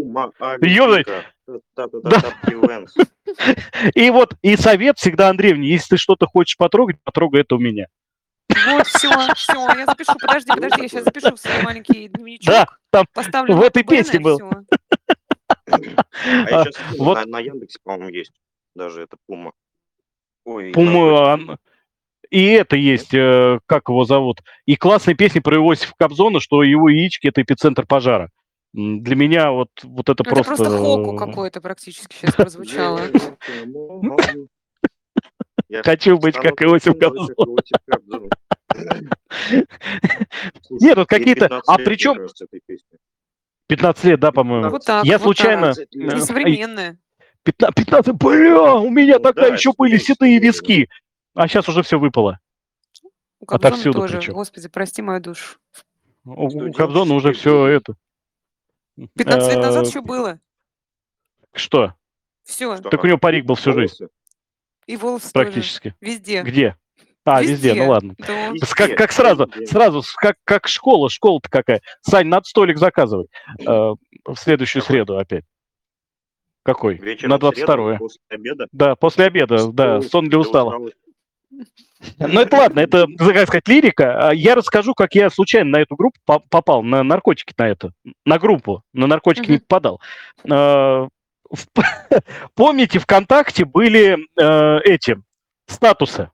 Ёбать. 0.61 1.07
И 3.95 4.09
вот, 4.09 4.35
и 4.41 4.55
совет 4.55 4.97
всегда 4.97 5.29
Андреевне, 5.29 5.67
если 5.67 5.95
ты 5.95 5.97
что-то 5.97 6.25
хочешь 6.25 6.55
потрогать, 6.55 6.97
потрогай 7.03 7.41
это 7.41 7.55
у 7.55 7.59
меня. 7.59 7.87
Вот, 8.49 8.87
все, 8.87 9.09
все, 9.35 9.53
я 9.53 9.85
запишу. 9.85 10.13
Подожди, 10.19 10.51
подожди, 10.51 10.81
я 10.81 10.87
сейчас 10.87 11.03
запишу 11.03 11.35
свой 11.35 11.63
маленький 11.63 12.07
дневничок. 12.07 12.45
Да, 12.45 12.67
там 12.91 13.05
Поставлю 13.13 13.55
в 13.55 13.63
этой 13.63 13.83
песне 13.83 14.19
был. 14.19 14.39
А 15.65 15.77
я 16.25 16.63
сейчас 16.63 16.75
вот. 16.97 17.15
на, 17.15 17.25
на 17.25 17.39
Яндексе, 17.39 17.79
по-моему, 17.83 18.09
есть 18.09 18.31
даже 18.75 19.01
это 19.01 19.17
Пума. 19.27 19.53
Ой, 20.45 20.71
Пума, 20.71 21.57
и 22.33 22.45
это 22.47 22.75
есть, 22.75 23.13
э, 23.13 23.59
как 23.67 23.89
его 23.89 24.05
зовут, 24.05 24.41
и 24.65 24.75
классная 24.75 25.13
песня 25.13 25.39
про 25.39 25.57
Иосифа 25.57 25.93
Кобзона, 25.99 26.39
что 26.39 26.63
его 26.63 26.89
яички– 26.89 27.27
это 27.29 27.43
эпицентр 27.43 27.85
пожара. 27.85 28.31
Для 28.73 29.15
меня 29.15 29.51
вот, 29.51 29.69
вот 29.83 30.09
это 30.09 30.23
Это 30.23 30.33
просто... 30.33 30.55
просто 30.55 30.77
хоку 30.79 31.15
какое-то 31.15 31.61
практически 31.61 32.15
сейчас 32.15 32.33
прозвучало. 32.33 33.01
Я 35.69 35.83
Хочу 35.83 36.17
быть 36.17 36.33
как 36.33 36.59
Иосиф 36.63 36.97
Кобзон. 36.97 37.29
Нет, 40.71 40.97
вот 40.97 41.07
какие-то- 41.07 41.49
15 41.49 41.63
а 41.67 41.77
причем- 41.77 42.11
мне 42.13 42.19
кажется, 42.21 42.45
этой 42.45 42.61
песне. 42.65 42.97
15 43.67 44.03
лет, 44.05 44.19
да, 44.19 44.31
по-моему? 44.31 44.69
Вот 44.71 44.83
так, 44.83 45.05
Я 45.05 45.19
вот 45.19 45.23
случайно... 45.23 45.73
так. 45.75 45.85
Несовременная. 45.93 46.97
15, 47.43 47.75
15, 47.75 48.15
бля, 48.15 48.73
у 48.73 48.89
меня 48.89 49.17
Ну 49.17 49.23
тогда 49.23 49.49
да, 49.49 49.55
еще 49.55 49.71
были 49.77 49.97
седые 49.97 50.39
виски. 50.39 50.89
А 51.33 51.47
сейчас 51.47 51.67
уже 51.69 51.83
все 51.83 51.99
выпало. 51.99 52.39
У 53.39 53.45
Кобзона 53.45 53.67
Отовсюду 53.73 53.99
тоже. 53.99 54.17
причем. 54.17 54.33
Господи, 54.33 54.67
прости 54.69 55.01
мою 55.01 55.19
душу. 55.19 55.57
У, 56.25 56.45
у 56.69 56.71
Кобзона 56.73 57.13
уже 57.15 57.33
все 57.33 57.67
это... 57.67 57.95
15 59.15 59.49
лет 59.53 59.59
назад 59.61 59.85
Э, 59.85 59.89
еще 59.89 60.01
было. 60.01 60.39
Что? 61.53 61.93
Все. 62.43 62.77
Что, 62.77 62.89
Так 62.89 63.03
у 63.03 63.07
него 63.07 63.17
парик 63.17 63.45
был 63.45 63.55
всю 63.55 63.73
жизнь? 63.73 64.05
И 64.85 64.95
волосы 64.97 65.31
тоже. 65.31 65.45
практически. 65.45 65.95
Везде. 65.99 66.43
Где? 66.43 66.77
А, 67.25 67.41
везде, 67.41 67.73
ну 67.73 67.89
ладно. 67.89 68.15
Да. 68.19 68.49
Везде. 68.49 68.65
С- 68.65 68.73
Как, 68.75 68.95
как 68.97 69.11
сразу, 69.11 69.45
Везде. 69.47 69.65
сразу, 69.67 70.03
как, 70.17 70.35
как 70.43 70.67
школа, 70.67 71.09
школа-то 71.09 71.49
какая. 71.49 71.81
Сань, 72.01 72.27
надо 72.27 72.45
столик 72.45 72.77
заказывать. 72.77 73.29
Э, 73.59 73.65
в 73.65 74.35
следующую 74.35 74.81
Какой? 74.83 74.93
среду 74.95 75.17
опять. 75.17 75.45
Какой? 76.63 76.95
Вечером 76.95 77.31
На 77.31 77.37
в 77.37 77.39
среду 77.55 77.65
22 77.65 77.97
После 77.97 78.21
обеда. 78.29 78.67
Да, 78.71 78.95
после 78.95 79.25
обеда, 79.25 79.71
да, 79.71 79.97
Устал- 79.97 80.09
сон 80.09 80.23
для 80.25 80.29
для 80.31 80.39
усталых. 80.39 80.91
Ну, 82.19 82.41
это 82.41 82.57
ладно, 82.57 82.79
это, 82.81 83.07
как 83.17 83.47
сказать, 83.47 83.67
лирика. 83.67 84.29
А 84.29 84.33
Я 84.33 84.55
расскажу, 84.55 84.93
как 84.93 85.15
я 85.15 85.29
случайно 85.29 85.71
на 85.71 85.81
эту 85.81 85.95
группу 85.95 86.17
по- 86.25 86.39
попал, 86.39 86.83
на 86.83 87.01
наркотики 87.03 87.53
на 87.57 87.69
это, 87.69 87.91
на 88.25 88.39
группу, 88.39 88.83
на 88.93 89.07
наркотики 89.07 89.47
не 89.49 89.55
Мгм. 89.57 89.65
попадал. 89.67 90.01
В- 90.45 91.09
Помните, 92.55 92.99
ВКонтакте 92.99 93.65
были 93.65 94.17
э, 94.39 94.79
эти 94.83 95.17
статусы? 95.67 96.29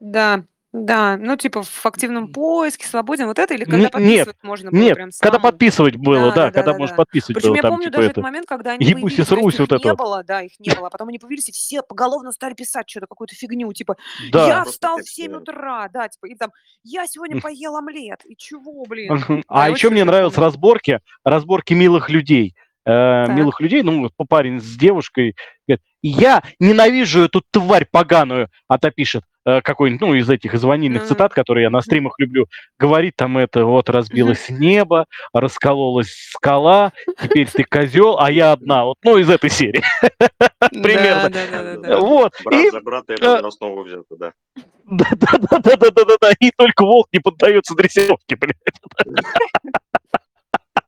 Да, 0.00 0.44
да. 0.72 1.16
Ну, 1.16 1.36
типа 1.36 1.62
в 1.62 1.86
активном 1.86 2.32
поиске, 2.32 2.86
свободен. 2.86 3.26
Вот 3.26 3.38
это 3.38 3.54
или 3.54 3.64
когда 3.64 3.78
нет, 3.78 3.92
подписывать 3.92 4.36
можно 4.42 4.70
было 4.70 4.80
Нет, 4.80 4.94
прям 4.96 5.10
когда 5.18 5.38
самому? 5.38 5.50
подписывать 5.52 5.96
было, 5.96 6.14
Да, 6.14 6.28
да, 6.28 6.34
да, 6.34 6.44
да, 6.46 6.50
когда 6.52 6.72
да, 6.72 6.78
можно 6.78 6.96
да. 6.96 7.02
подписывать 7.04 7.34
Причем 7.36 7.48
было, 7.48 7.56
я 7.56 7.62
там, 7.62 7.70
помню 7.72 7.84
типа, 7.84 7.92
даже 7.96 8.04
это. 8.06 8.12
этот 8.12 8.22
момент, 8.24 8.46
когда 8.46 8.70
они 8.72 8.84
Ебусь 8.86 8.96
и 8.96 9.02
появились, 9.02 9.16
то 9.16 9.20
есть 9.20 9.28
срусь, 9.42 9.54
их 9.54 9.60
вот 9.60 9.72
это 9.72 9.84
не 9.84 9.90
вот. 9.90 9.98
было, 9.98 10.24
да, 10.24 10.42
их 10.42 10.52
не 10.60 10.74
было. 10.74 10.90
Потом 10.90 11.08
они 11.08 11.18
появились, 11.18 11.48
и 11.48 11.52
все 11.52 11.82
поголовно 11.82 12.32
стали 12.32 12.54
писать 12.54 12.88
что-то, 12.88 13.06
какую-то 13.06 13.34
фигню, 13.34 13.72
типа, 13.72 13.96
Да. 14.30 14.46
я 14.46 14.54
Просто 14.56 14.72
встал 14.72 14.96
в 14.98 15.00
текст 15.00 15.14
7 15.14 15.26
меняют. 15.26 15.48
утра, 15.48 15.88
да, 15.92 16.08
типа, 16.08 16.26
и 16.26 16.34
там, 16.34 16.50
я 16.84 17.06
сегодня 17.06 17.40
поел 17.40 17.76
омлет, 17.76 18.20
и 18.26 18.36
чего, 18.36 18.84
блин? 18.86 19.14
Мгм. 19.14 19.36
Да, 19.38 19.42
А 19.48 19.68
я 19.68 19.74
еще 19.74 19.86
очень 19.88 19.94
мне 19.94 20.02
это 20.02 20.12
помню. 20.22 20.36
разборки, 20.38 21.00
разборки 21.24 21.72
милых 21.72 22.10
людей. 22.10 22.54
Э, 22.84 23.24
Так. 23.26 23.36
милых 23.36 23.60
людей, 23.60 23.82
ну, 23.82 24.02
вот 24.02 24.28
парень 24.28 24.60
с 24.60 24.76
девушкой, 24.76 25.34
говорит, 25.66 25.82
я 26.02 26.42
ненавижу 26.60 27.22
эту 27.22 27.42
тварь 27.50 27.86
поганую, 27.90 28.48
а 28.68 28.78
та 28.78 28.90
пишет, 28.90 29.22
э, 29.44 29.60
какой-нибудь, 29.62 30.00
ну, 30.00 30.14
из 30.14 30.28
этих 30.28 30.54
из 30.54 30.62
ванильных 30.62 31.02
Мгм. 31.02 31.08
цитат, 31.08 31.32
которые 31.34 31.64
я 31.64 31.70
на 31.70 31.80
стримах 31.80 32.14
люблю, 32.18 32.46
говорит 32.78 33.14
там 33.16 33.38
это, 33.38 33.64
вот, 33.64 33.88
разбилось 33.90 34.48
небо, 34.50 35.06
раскололась 35.32 36.12
скала, 36.32 36.92
теперь 37.22 37.48
ты 37.48 37.64
козел, 37.64 38.18
а 38.18 38.30
я 38.30 38.52
одна, 38.52 38.84
вот, 38.84 38.96
ну, 39.02 39.16
из 39.16 39.28
этой 39.30 39.50
серии. 39.50 39.82
примерно. 40.82 41.28
Да, 41.30 41.46
да, 41.46 41.46
да, 41.50 41.62
да, 41.62 41.76
Да. 41.80 41.88
да. 41.88 41.98
Вот, 42.00 42.32
Брат 42.44 42.72
за 42.72 42.80
брата 42.80 43.12
это 43.14 43.38
основу 43.46 43.82
взято, 43.84 44.16
да. 44.18 44.32
да-да-да-да-да-да-да, 44.90 46.32
и 46.40 46.50
только 46.56 46.82
волк 46.84 47.08
не 47.12 47.20
поддается 47.20 47.74
дрессировке, 47.74 48.36
блядь. 48.36 48.56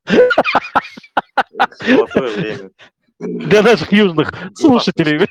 Это 0.06 0.28
Золотое 1.84 2.36
время. 2.36 2.70
Для 3.20 3.62
наших 3.62 3.92
южных 3.92 4.32
слушателей. 4.54 5.28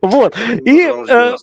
Вот. 0.00 0.36
И 0.64 0.88
э, 1.08 1.34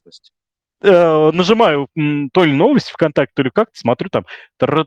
э, 0.81 1.31
нажимаю 1.33 1.87
то 2.31 2.45
ли 2.45 2.53
новости 2.53 2.93
ВКонтакте, 2.93 3.33
то 3.35 3.43
ли 3.43 3.51
как-то, 3.53 3.77
смотрю 3.77 4.09
там, 4.09 4.25
ну, 4.61 4.85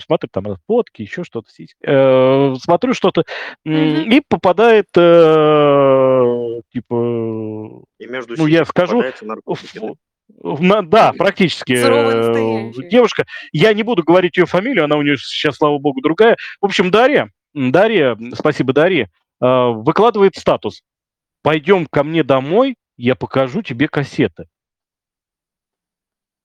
смотрю 0.00 0.28
там 0.30 0.44
фотки, 0.66 1.00
еще 1.02 1.24
что-то. 1.24 1.48
Э, 1.82 2.54
смотрю 2.60 2.92
что-то, 2.94 3.24
и 3.64 4.22
попадает, 4.28 4.86
типа, 4.92 5.02
И 7.98 8.06
между 8.06 8.34
ну, 8.36 8.46
я 8.46 8.64
скажу, 8.66 9.02
да? 9.02 9.12
на- 10.82 11.12
практически. 11.14 11.74
Девушка, 12.90 13.24
я 13.52 13.72
не 13.72 13.82
буду 13.82 14.04
говорить 14.04 14.36
ее 14.36 14.44
фамилию, 14.46 14.84
она 14.84 14.96
у 14.96 15.02
нее 15.02 15.16
сейчас, 15.16 15.56
слава 15.56 15.78
богу, 15.78 16.02
другая. 16.02 16.36
В 16.60 16.66
общем, 16.66 16.90
Дарья, 16.90 17.30
Дарья, 17.54 18.16
спасибо, 18.34 18.72
Дарья, 18.72 19.10
э, 19.40 19.46
выкладывает 19.46 20.36
статус. 20.36 20.82
Пойдем 21.42 21.86
ко 21.86 22.04
мне 22.04 22.22
домой, 22.22 22.76
я 22.96 23.14
покажу 23.14 23.62
тебе 23.62 23.88
кассеты. 23.88 24.46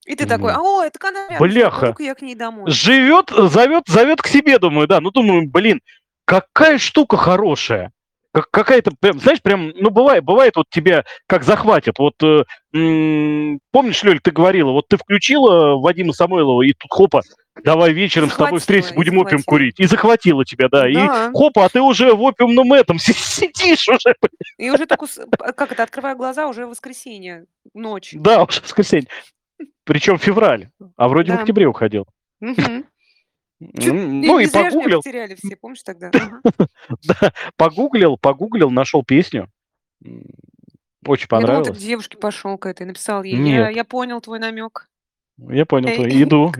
И 0.05 0.15
ты 0.15 0.25
такой, 0.25 0.51
а, 0.51 0.59
о, 0.59 0.83
это 0.83 0.99
канал. 0.99 1.27
Бляха. 1.39 1.95
я 1.99 2.13
к 2.13 2.21
ней 2.21 2.35
домой. 2.35 2.69
Живет, 2.69 3.29
зовет, 3.29 3.83
зовет 3.87 4.21
к 4.21 4.27
себе, 4.27 4.59
думаю, 4.59 4.87
да. 4.87 4.99
Ну, 4.99 5.11
думаю, 5.11 5.49
блин, 5.49 5.81
какая 6.25 6.77
штука 6.77 7.15
хорошая. 7.15 7.91
Как, 8.33 8.49
какая-то, 8.49 8.91
прям, 8.99 9.19
знаешь, 9.19 9.41
прям, 9.41 9.69
ну, 9.75 9.91
бывает, 9.91 10.23
бывает 10.23 10.55
вот 10.55 10.65
тебя 10.69 11.05
как 11.27 11.43
захватит. 11.43 11.99
Вот, 11.99 12.15
э, 12.23 12.43
м, 12.73 13.59
помнишь, 13.71 14.03
Лёль, 14.03 14.19
ты 14.19 14.31
говорила, 14.31 14.71
вот 14.71 14.87
ты 14.89 14.97
включила 14.97 15.75
Вадима 15.79 16.13
Самойлова, 16.13 16.63
и 16.63 16.73
тут 16.73 16.91
хопа, 16.91 17.21
давай 17.63 17.93
вечером 17.93 18.29
с 18.29 18.35
тобой 18.35 18.59
встретимся, 18.59 18.93
и 18.93 18.97
будем 18.97 19.13
опиум 19.17 19.39
захватила. 19.39 19.45
курить. 19.51 19.79
И 19.79 19.85
захватила 19.85 20.45
тебя, 20.45 20.69
да. 20.69 20.89
И 20.89 20.93
Да. 20.93 21.31
хопа, 21.33 21.65
а 21.65 21.69
ты 21.69 21.81
уже 21.81 22.13
в 22.13 22.21
опиумном 22.21 22.73
этом 22.73 22.97
си- 22.99 23.13
сидишь 23.13 23.87
уже. 23.89 24.15
И 24.57 24.69
уже 24.71 24.85
так, 24.85 24.99
как 25.55 25.71
это, 25.71 25.83
открываю 25.83 26.15
глаза, 26.17 26.47
уже 26.47 26.65
воскресенье, 26.65 27.45
ночь. 27.73 28.11
Да, 28.13 28.43
уже 28.43 28.61
воскресенье. 28.61 29.07
Причем 29.83 30.17
февраль, 30.17 30.69
а 30.95 31.07
вроде 31.09 31.31
в 31.31 31.35
Да. 31.35 31.41
октябре 31.41 31.67
уходил. 31.67 32.05
М, 32.41 32.55
Ну 33.59 34.39
и 34.39 34.47
погуглил, 34.49 34.99
потеряли 35.01 35.35
все, 35.35 35.55
помнишь 35.55 35.83
тогда? 35.83 36.11
Да, 36.11 37.31
погуглил, 37.55 38.17
погуглил, 38.17 38.69
нашел 38.71 39.03
песню. 39.05 39.49
Очень 40.03 40.11
Я 40.11 40.17
думала, 41.05 41.17
ты 41.17 41.25
к 41.27 41.29
понравилось. 41.29 41.77
девушке 41.79 42.17
пошел 42.17 42.57
к 42.57 42.65
этой, 42.65 42.85
написал 42.85 43.23
ей. 43.23 43.35
Я, 43.51 43.69
я 43.69 43.83
понял 43.85 44.19
твой 44.21 44.39
намек. 44.39 44.89
Я 45.37 45.65
понял, 45.65 45.93
твой. 45.95 46.23
иду. 46.23 46.51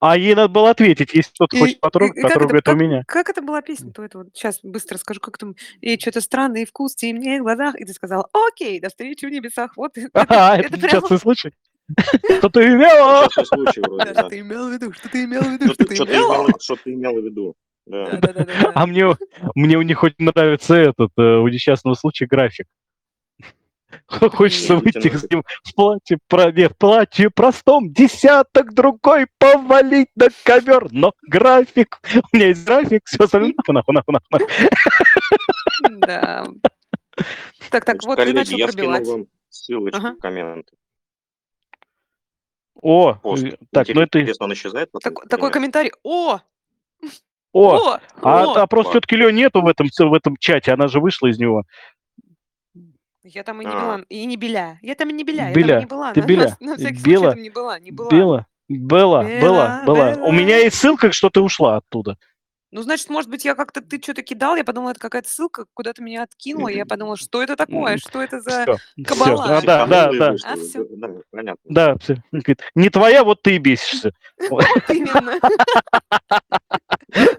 А 0.00 0.16
ей 0.16 0.34
надо 0.34 0.48
было 0.48 0.70
ответить, 0.70 1.14
если 1.14 1.30
кто-то 1.32 1.56
хочет 1.56 1.80
потрогать, 1.80 2.20
потрогает 2.22 2.68
у 2.68 2.74
меня. 2.74 3.02
Как 3.06 3.28
это 3.30 3.42
была 3.42 3.62
песня-то 3.62 4.02
это 4.02 4.18
вот? 4.18 4.28
Сейчас 4.34 4.60
быстро 4.62 4.98
скажу, 4.98 5.20
как 5.20 5.38
там. 5.38 5.54
И 5.80 5.98
что-то 5.98 6.20
странный 6.20 6.64
вкус 6.64 6.94
темнее 6.94 7.40
в 7.40 7.44
глазах. 7.44 7.76
И 7.76 7.84
ты 7.84 7.92
сказал, 7.92 8.28
окей, 8.32 8.80
до 8.80 8.88
встречи 8.88 9.24
в 9.24 9.30
небесах. 9.30 9.76
Вот 9.76 9.96
это, 10.12 10.88
частый 10.88 11.18
случай. 11.18 11.52
Что 12.38 12.48
ты 12.48 12.66
имела? 12.66 13.28
Да. 13.28 13.42
что 13.44 14.28
ты 14.30 14.40
имел 14.40 14.68
в 14.68 14.72
виду, 14.72 14.92
что 14.92 15.08
ты 15.10 15.24
имел 15.24 15.42
в 15.42 15.52
виду, 15.52 15.74
Что 15.74 15.84
ты 15.84 15.94
имел. 15.96 16.46
имел- 16.46 16.58
что 16.60 16.76
ты 16.76 16.94
имел 16.94 17.12
в 17.20 17.24
виду? 17.24 17.54
А 18.74 18.86
мне, 18.86 19.14
мне 19.54 19.76
у 19.76 19.82
них 19.82 19.98
хоть 19.98 20.18
нравится 20.18 20.74
этот, 20.74 21.10
э, 21.18 21.36
у 21.36 21.48
несчастного 21.48 21.94
случая 21.94 22.26
график. 22.26 22.66
Хочется 24.06 24.76
выйти 24.76 25.16
с 25.16 25.30
ним 25.30 25.42
в 25.62 25.74
платье, 25.74 26.18
про, 26.28 26.52
нет, 26.52 26.72
в 26.72 26.76
платье 26.76 27.30
простом, 27.30 27.92
десяток 27.92 28.74
другой 28.74 29.26
повалить 29.38 30.10
на 30.16 30.28
ковер, 30.44 30.88
но 30.90 31.12
график, 31.22 32.00
у 32.32 32.36
меня 32.36 32.48
есть 32.48 32.64
график, 32.64 33.02
все 33.04 33.24
остальное, 33.24 33.54
нахуй, 33.68 33.94
нахуй, 33.94 34.14
нахуй. 34.30 34.48
Да. 35.90 36.46
Так, 37.70 37.84
так, 37.84 38.02
вот 38.04 38.16
ты 38.16 38.22
коллеги, 38.22 38.36
начал 38.36 38.56
я 38.56 38.68
скинул 38.68 38.90
пробивать. 38.92 39.08
вам 39.08 39.26
ссылочку 39.48 40.00
в 40.00 40.18
комменты. 40.18 40.76
О, 42.82 43.12
э, 43.12 43.56
так, 43.70 43.88
ну 43.88 44.02
это, 44.02 44.20
Интересно, 44.20 44.46
он 44.46 44.52
исчезает 44.52 44.90
Такой 45.28 45.50
комментарий. 45.50 45.92
О! 46.02 46.40
О, 47.52 47.76
О, 47.76 48.00
а, 48.20 48.44
о! 48.44 48.54
а 48.56 48.66
просто 48.66 48.94
тетки 48.94 49.14
Лё 49.14 49.30
нету 49.30 49.62
в 49.62 49.68
этом, 49.68 49.86
в 49.86 50.12
этом 50.12 50.36
чате, 50.36 50.72
она 50.72 50.88
же 50.88 50.98
вышла 50.98 51.28
из 51.28 51.38
него. 51.38 51.62
Я 53.24 53.42
там 53.42 53.60
и 53.62 53.64
не 53.64 53.70
А. 53.72 53.80
была, 53.80 54.00
и 54.08 54.24
не 54.26 54.36
Беля. 54.36 54.78
Я 54.82 54.94
там 54.94 55.08
и 55.08 55.12
не 55.14 55.24
Беля, 55.24 55.48
я 55.48 55.54
Беля, 55.54 55.68
там 55.74 55.80
не 55.80 55.86
была. 55.86 56.12
ты 56.12 56.20
на, 56.20 56.26
Беля, 56.26 56.56
на- 56.60 56.66
на 56.72 56.76
всякий 56.76 57.02
Бела, 57.02 57.22
случай 57.24 57.34
там 57.34 57.42
не 57.42 57.50
была, 57.50 57.78
не 57.80 57.90
была. 57.90 58.10
Бела, 58.10 58.46
была, 58.68 59.22
была, 59.22 59.24
Бела, 59.24 59.82
была. 59.86 60.26
У 60.26 60.30
меня 60.32 60.56
Бела. 60.56 60.64
есть 60.64 60.76
ссылка, 60.76 61.10
что 61.12 61.30
ты 61.30 61.40
ушла 61.40 61.76
оттуда. 61.78 62.18
Ну, 62.70 62.82
значит, 62.82 63.08
может 63.08 63.30
быть, 63.30 63.44
я 63.44 63.54
как-то, 63.54 63.80
ты 63.80 64.02
что-то 64.02 64.22
кидал, 64.22 64.56
я 64.56 64.64
подумала, 64.64 64.90
это 64.90 64.98
какая-то 65.00 65.28
ссылка, 65.28 65.64
куда-то 65.74 66.02
меня 66.02 66.24
откинула, 66.24 66.66
и 66.68 66.76
я 66.76 66.84
подумала, 66.84 67.16
что 67.16 67.40
это 67.40 67.54
такое, 67.54 67.98
что 67.98 68.20
это 68.20 68.40
за... 68.40 68.62
Все, 68.64 69.04
кабала. 69.04 69.44
А, 69.44 69.62
да, 69.62 69.86
да, 69.86 70.10
и 70.10 70.18
да, 70.18 70.30
вышла. 70.32 70.50
А, 70.50 70.56
всё. 70.56 70.84
Да, 70.90 71.08
понятно. 71.30 71.60
да. 71.64 71.96
всё. 71.98 72.14
Он 72.32 72.40
говорит, 72.40 72.62
Не 72.74 72.90
твоя, 72.90 73.22
вот 73.22 73.40
ты 73.42 73.54
и 73.54 73.58
бесишься. 73.58 74.12
Вот 74.50 74.64
именно. 74.88 75.38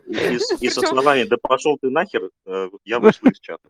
И, 0.08 0.40
с- 0.40 0.62
и 0.62 0.70
со 0.70 0.80
Причём- 0.82 0.88
словами 0.90 1.24
«да 1.24 1.36
пошел 1.42 1.78
ты 1.82 1.90
нахер» 1.90 2.30
э, 2.46 2.70
я 2.86 3.00
вышла 3.00 3.28
из 3.30 3.40
чата. 3.42 3.68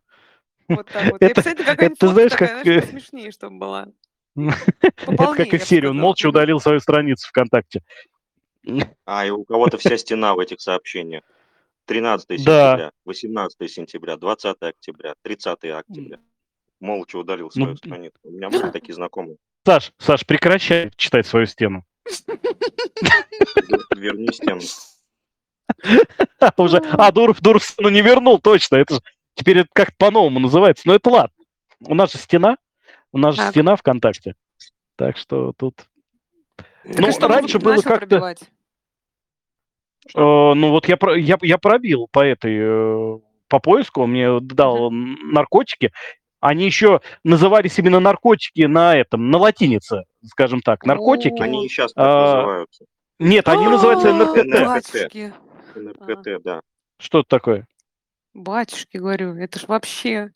Вот 0.68 0.88
так 0.92 1.12
вот. 1.12 1.22
И 1.22 1.26
Это- 1.26 1.42
какая-нибудь 1.44 1.98
это 1.98 2.08
знаешь, 2.10 2.32
такая, 2.32 2.48
как, 2.56 2.64
знаешь, 2.64 2.78
э, 2.78 2.82
посмешнее, 2.86 3.32
чтобы 3.32 3.58
была. 3.58 3.88
Это 4.36 5.46
как 5.46 5.62
серии, 5.64 5.88
он 5.88 5.98
молча 5.98 6.28
удалил 6.28 6.60
свою 6.60 6.80
страницу 6.80 7.28
ВКонтакте. 7.30 7.82
А, 9.06 9.26
и 9.26 9.30
у 9.30 9.44
кого-то 9.46 9.78
вся 9.78 9.96
стена 9.96 10.34
в 10.34 10.40
этих 10.40 10.60
сообщениях. 10.60 11.24
13 11.86 12.44
Да. 12.44 12.72
сентября, 12.72 12.92
18 13.06 13.68
сентября, 13.72 14.18
20 14.18 14.58
октября, 14.62 15.14
30 15.22 15.66
октября. 15.70 16.18
Молча 16.80 17.18
удалил 17.18 17.52
свою 17.52 17.70
Ну, 17.70 17.76
страницу. 17.78 18.18
У 18.24 18.32
меня 18.32 18.50
были 18.50 18.72
такие 18.72 18.96
знакомые. 18.96 19.38
Саш, 19.68 19.94
Саш, 20.00 20.26
прекращай 20.26 20.92
читать 20.98 21.28
свою 21.28 21.46
стену. 21.46 21.84
Верни 23.96 24.30
стену. 24.34 24.62
Уже, 26.58 26.78
а, 26.94 27.12
Дуров, 27.12 27.42
Дуров 27.42 27.64
стену 27.64 27.90
не 27.90 28.02
вернул, 28.02 28.40
точно. 28.40 28.78
Это 28.78 28.96
же 28.96 29.02
теперь 29.36 29.60
это 29.60 29.70
как-то 29.74 29.96
по-новому 29.98 30.40
называется. 30.40 30.84
Но 30.88 30.96
это 30.96 31.10
ладно. 31.10 31.36
У 31.82 31.94
нас 31.94 32.12
же 32.12 32.18
стена, 32.18 32.58
у 33.12 33.18
нас 33.18 33.36
же 33.36 33.42
Так. 33.42 33.52
стена 33.52 33.76
ВКонтакте. 33.76 34.36
Так 34.96 35.18
что 35.18 35.54
тут... 35.58 35.86
Ну, 36.84 37.08
раньше 37.28 37.60
было 37.60 37.82
как-то... 37.82 38.36
Э, 40.16 40.54
ну 40.54 40.70
вот 40.70 40.88
я, 40.88 40.98
я, 41.16 41.38
я 41.42 41.58
пробил 41.58 42.08
по 42.12 42.20
этой, 42.20 42.56
э, 42.60 43.20
по 43.48 43.60
поиску, 43.60 44.04
он 44.04 44.12
мне 44.12 44.40
дал 44.40 44.92
н- 44.92 45.18
наркотики. 45.32 45.92
Они 46.40 46.66
еще 46.66 47.02
назывались 47.24 47.80
именно 47.80 48.00
наркотики 48.00 48.62
на 48.62 48.96
этом, 48.96 49.32
на 49.32 49.40
латинице, 49.40 50.04
скажем 50.26 50.62
так. 50.62 50.86
Наркотики. 50.86 51.42
Они 51.42 51.66
и 51.66 51.70
сейчас 51.70 51.92
так 51.94 52.06
А, 52.06 52.36
называются. 52.36 52.86
Нет, 53.18 53.48
они 53.48 53.68
называются 53.68 54.10
А, 54.10 54.14
НРКТ. 54.14 54.66
Батюшки, 54.68 55.34
НРКТ, 55.74 56.44
да. 56.44 56.62
Что 57.00 57.20
это 57.22 57.28
такое? 57.30 57.66
Батюшки, 58.36 58.98
говорю, 58.98 59.36
это 59.36 59.60
ж 59.60 59.68
вообще 59.68 60.32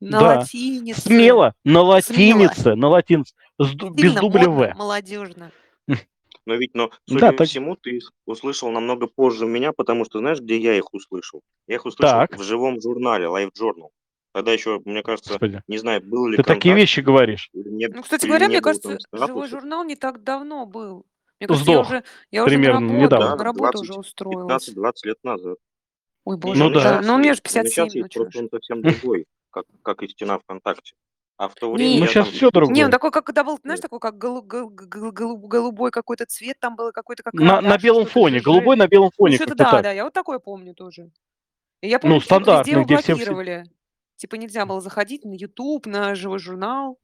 на 0.00 0.20
Да. 0.20 0.38
латинице. 0.38 1.00
Смело, 1.00 1.54
на 1.64 1.80
латинице, 1.82 2.74
на 2.74 2.88
латинице, 2.88 3.34
с 3.58 3.70
ду- 3.72 3.90
без 3.90 4.14
дубля 4.14 4.48
модно, 4.48 4.74
В. 4.74 4.78
молодежно. 4.78 5.50
Но 6.46 6.54
ведь, 6.56 6.74
но, 6.74 6.88
Да, 6.88 6.94
судя 7.08 7.30
по 7.32 7.38
так- 7.38 7.48
всему, 7.48 7.76
ты 7.76 7.90
их 7.98 8.10
услышал 8.26 8.70
намного 8.70 9.06
позже 9.06 9.46
меня, 9.46 9.72
потому 9.72 10.04
что 10.04 10.18
знаешь, 10.18 10.40
где 10.40 10.58
я 10.60 10.76
их 10.76 10.92
услышал? 10.92 11.40
Я 11.68 11.76
их 11.76 11.86
услышал 11.86 12.10
Так. 12.18 12.36
в 12.36 12.42
живом 12.42 12.80
журнале 12.80 13.26
Life 13.26 13.50
Journal. 13.58 13.88
Тогда 14.34 14.52
еще, 14.52 14.80
мне 14.84 15.02
кажется, 15.02 15.30
Господи, 15.34 15.60
не 15.68 15.78
знаю, 15.78 16.00
был 16.02 16.26
ли 16.26 16.36
ты 16.38 16.42
такие 16.42 16.74
вещи 16.74 17.00
говоришь. 17.00 17.48
не- 17.52 17.86
Ну, 17.86 18.02
кстати 18.02 18.26
говоря, 18.26 18.46
не 18.46 18.54
мне 18.54 18.60
кажется, 18.60 18.98
живой 19.12 19.46
журнал 19.48 19.84
не 19.84 19.94
так 19.94 20.22
давно 20.24 20.66
был. 20.66 21.04
Мне 21.38 21.48
кажется, 21.48 21.70
я 21.70 21.76
Сдох 21.76 21.86
уже, 21.88 22.04
я 22.30 22.42
уже 22.44 22.54
примерно 22.54 22.80
на 22.80 22.86
работу, 22.88 23.04
недавно. 23.04 23.36
на 23.36 23.44
работу 23.44 23.78
уже 23.80 23.92
20, 23.92 23.98
устроилась. 23.98 24.68
15-20 24.68 24.92
лет 25.04 25.16
назад. 25.22 25.58
Ой, 26.24 26.36
Не, 26.36 26.40
боже, 26.40 26.58
Ну 26.62 26.68
ну 26.68 26.74
да. 26.74 26.80
щас 26.80 27.06
Ну, 27.06 27.18
мне 27.18 27.34
же 27.34 27.40
57, 27.42 27.70
сейчас 27.88 27.94
ну 27.94 28.00
есть, 28.02 28.14
просто 28.14 28.38
он 28.40 28.48
совсем 28.50 28.82
другой, 28.82 29.26
как, 29.50 29.64
как 29.82 30.02
и 30.02 30.08
стена 30.08 30.38
ВКонтакте. 30.38 30.94
А 31.36 31.48
в 31.48 31.54
то 31.54 31.72
время 31.72 32.00
Ну, 32.00 32.06
щас 32.06 32.26
там- 32.26 32.34
всё 32.34 32.50
другое. 32.50 32.74
Не, 32.76 32.84
он 32.84 32.90
такой, 32.90 33.10
как 33.10 33.24
когда 33.26 33.42
был, 33.42 33.58
знаешь, 33.64 33.80
такой, 33.80 33.98
как 33.98 34.16
голу- 34.16 34.42
гол- 34.42 34.70
гол- 34.70 35.10
голу- 35.12 35.48
голубой 35.48 35.90
какой-то 35.90 36.24
цвет, 36.26 36.56
там 36.60 36.76
было 36.76 36.92
какой-то 36.92 37.22
как 37.24 37.34
На, 37.34 37.60
на 37.60 37.76
белом 37.78 38.06
фоне, 38.06 38.38
ЖЖ. 38.38 38.44
голубой 38.44 38.76
на 38.76 38.86
белом 38.86 39.06
Ну, 39.06 39.24
фоне. 39.24 39.38
как-то 39.38 39.54
да, 39.56 39.70
так. 39.70 39.82
да, 39.82 39.90
я 39.92 40.04
вот 40.04 40.12
такое 40.12 40.38
помню 40.38 40.74
тоже. 40.74 41.10
И 41.80 41.88
я 41.88 41.98
помню, 41.98 42.20
Ну, 42.30 42.38
везде 42.38 42.70
его 42.72 42.84
где 42.84 42.96
все- 42.98 43.02
все- 43.02 43.14
блокировали. 43.14 43.64
Типа 44.16 44.36
нельзя 44.36 44.66
было 44.66 44.80
заходить 44.80 45.24
на 45.24 45.32
YouTube, 45.34 45.86
на 45.86 46.14
живой 46.14 46.38
журнал. 46.38 47.00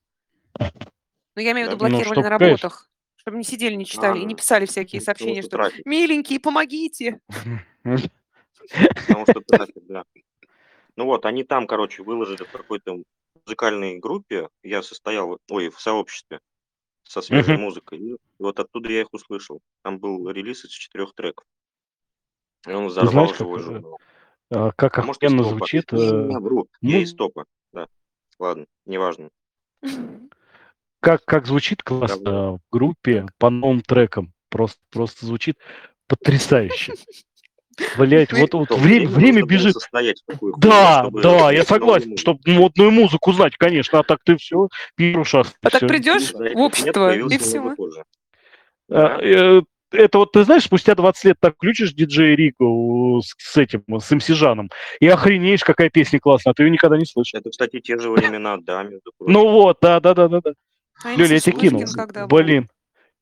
Ну, 0.60 1.42
я 1.42 1.50
имею 1.52 1.66
в 1.68 1.70
виду, 1.70 1.78
Да. 1.80 1.88
Ну, 1.88 1.90
блокировали 1.90 2.04
чтоб, 2.04 2.16
на 2.24 2.38
конечно. 2.38 2.46
работах. 2.68 2.90
Чтобы 3.16 3.38
не 3.38 3.44
сидели, 3.44 3.74
не 3.74 3.84
читали 3.84 4.20
и 4.20 4.24
не 4.24 4.34
А, 4.34 4.36
писали 4.36 4.66
всякие 4.66 5.00
сообщения, 5.00 5.42
что. 5.42 5.70
«Миленькие, 5.84 6.38
помогите!» 6.38 7.20
Потому 9.06 9.24
что 9.26 9.40
трафик, 9.40 9.84
да. 9.88 10.04
Ну 10.96 11.04
вот, 11.04 11.26
они 11.26 11.44
там, 11.44 11.66
короче, 11.66 12.02
выложили 12.02 12.44
в 12.44 12.50
какой-то 12.50 13.02
музыкальной 13.46 13.98
группе, 13.98 14.48
я 14.62 14.82
состоял, 14.82 15.38
ой, 15.48 15.70
в 15.70 15.80
сообществе 15.80 16.40
со 17.04 17.22
свежей 17.22 17.54
Мгм. 17.54 17.62
музыкой, 17.62 17.98
и 17.98 18.16
вот 18.38 18.58
оттуда 18.60 18.90
я 18.90 19.02
их 19.02 19.08
услышал. 19.12 19.60
Там 19.82 19.98
был 19.98 20.28
релиз 20.30 20.64
из 20.64 20.70
четырех 20.70 21.14
треков. 21.14 21.46
И 22.66 22.72
он 22.72 22.88
взорвал 22.88 23.12
знаешь, 23.12 23.38
живой 23.38 23.60
журнал. 23.60 23.98
А, 24.50 24.72
Как 24.72 24.98
А 24.98 25.02
может, 25.02 25.22
охуенно 25.22 25.44
звучит. 25.44 25.92
Не, 25.92 26.36
э, 26.36 26.38
вру. 26.40 26.68
Я 26.80 26.96
ну- 26.96 27.02
из 27.02 27.14
топа, 27.14 27.44
да. 27.72 27.86
Ладно, 28.38 28.66
неважно. 28.84 29.30
Как, 31.00 31.24
как 31.24 31.46
звучит 31.46 31.82
классно 31.82 32.56
в 32.56 32.60
группе 32.70 33.26
по 33.38 33.50
новым 33.50 33.82
трекам. 33.82 34.32
Просто, 34.48 34.80
просто 34.90 35.26
звучит 35.26 35.58
потрясающе. 36.06 36.94
Блять, 37.96 38.32
вот, 38.32 38.54
вот 38.54 38.70
время, 38.78 39.08
время 39.08 39.42
бежит. 39.42 39.74
состоять 39.74 40.20
в 40.22 40.32
такую 40.32 40.54
хуйню, 40.54 40.68
Да, 40.68 41.00
чтобы 41.00 41.22
да, 41.22 41.52
я 41.52 41.64
согласен, 41.64 42.16
чтобы 42.16 42.40
модную 42.46 42.90
музыку 42.90 43.32
знать, 43.32 43.56
конечно, 43.56 44.00
а 44.00 44.02
так 44.02 44.20
ты 44.24 44.36
все, 44.36 44.68
пируша. 44.96 45.44
А 45.62 45.70
так 45.70 45.86
придешь 45.86 46.32
Да, 46.32 46.38
в 46.38 46.56
общество, 46.58 47.16
и 47.16 47.38
все. 47.38 47.74
А, 48.90 49.18
Да. 49.18 49.18
э, 49.20 49.62
Это 49.90 50.18
вот, 50.18 50.32
ты 50.32 50.44
знаешь, 50.44 50.64
спустя 50.64 50.94
20 50.94 51.24
лет 51.24 51.36
так 51.40 51.54
включишь 51.54 51.94
диджей 51.94 52.36
Рику 52.36 53.22
с, 53.24 53.34
с 53.38 53.56
этим, 53.56 53.82
с 53.98 54.10
МС 54.10 54.26
Жаном, 54.26 54.70
и 55.00 55.08
охренеешь, 55.08 55.64
какая 55.64 55.88
песня 55.88 56.20
классная, 56.20 56.50
а 56.50 56.54
ты 56.54 56.64
ее 56.64 56.70
никогда 56.70 56.98
не 56.98 57.06
слышал. 57.06 57.40
Это, 57.40 57.48
кстати, 57.48 57.80
те 57.80 57.98
же 57.98 58.10
времена, 58.10 58.58
да, 58.60 58.82
между 58.82 59.12
прочим. 59.16 59.32
Ну 59.32 59.50
вот, 59.50 59.78
да, 59.80 59.98
да, 60.00 60.12
да, 60.12 60.28
да, 60.28 60.40
да. 60.44 60.52
А 61.04 61.14
Лёля, 61.14 61.34
я 61.34 61.40
тебе 61.40 61.56
кинул. 61.56 61.84
Блин. 62.28 62.68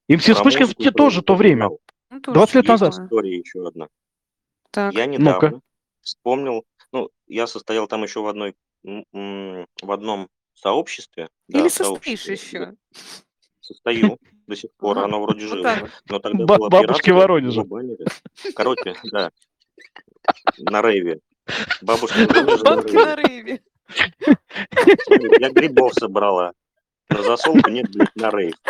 МС 0.09 0.23
Вспышкин 0.23 0.69
тоже 0.95 1.23
то 1.23 1.35
время. 1.35 1.69
Ну, 2.11 2.21
тоже 2.21 2.35
20 2.35 2.55
лет 2.57 2.69
назад. 2.69 2.93
История 2.95 3.39
еще 3.39 3.67
одна. 3.67 3.89
Так. 4.71 4.93
Я 4.95 5.07
Ну-ка. 5.07 5.19
недавно 5.19 5.61
вспомнил, 6.03 6.65
ну, 6.93 7.11
я 7.27 7.47
состоял 7.47 7.87
там 7.89 8.03
еще 8.03 8.21
в 8.21 8.27
одной, 8.29 8.55
м, 8.85 9.05
м, 9.13 9.67
в 9.83 9.91
одном 9.93 10.29
сообществе. 10.55 11.29
да, 11.49 11.59
Или 11.61 11.69
в 11.69 11.73
состоишь 11.73 12.21
сообществе. 12.21 12.35
еще? 12.35 12.75
Состою 13.61 14.19
до 14.47 14.57
сих 14.57 14.71
пор, 14.77 14.99
Ага, 14.99 15.07
оно 15.07 15.23
вроде 15.23 15.47
Вот 15.47 15.57
живо. 15.57 15.63
так 15.65 15.81
вот. 15.83 15.91
Но 16.09 16.19
тогда 16.21 16.45
Ба- 16.45 16.57
была 16.59 16.69
бабушки 16.69 17.11
Воронежа. 17.11 17.65
Короче, 18.55 18.95
да, 19.11 19.31
на 20.59 20.83
рейве. 20.83 21.21
Бабушки 21.83 22.19
Воронежа 22.27 22.65
на 22.65 22.77
Бабки 22.77 22.93
рейве. 22.93 23.05
на 23.05 23.17
рейве. 23.17 23.61
Смотри, 25.05 25.31
Я 25.41 25.51
грибов 25.51 25.93
собрала. 25.95 26.53
На 27.09 27.23
засолку 27.23 27.71
нет, 27.71 27.89
блядь, 27.93 28.15
на 28.17 28.31
рейв. 28.31 28.55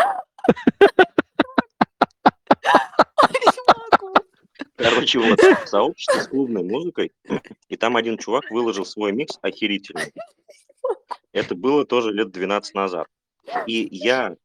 Не 3.31 3.61
могу. 3.67 4.15
Короче, 4.77 5.19
вот, 5.19 5.39
сообщество 5.67 6.21
с 6.21 6.29
клубной 6.29 6.63
музыкой, 6.63 7.13
и 7.69 7.77
там 7.77 7.97
один 7.97 8.19
чувак 8.19 8.51
выложил 8.51 8.85
свой 8.85 9.13
микс 9.13 9.39
охерительный. 9.43 10.13
Это 11.33 11.55
было 11.55 11.85
тоже 11.85 12.13
лет 12.13 12.31
12 12.31 12.75
назад. 12.75 13.07
И 13.67 13.89
я 13.91 14.37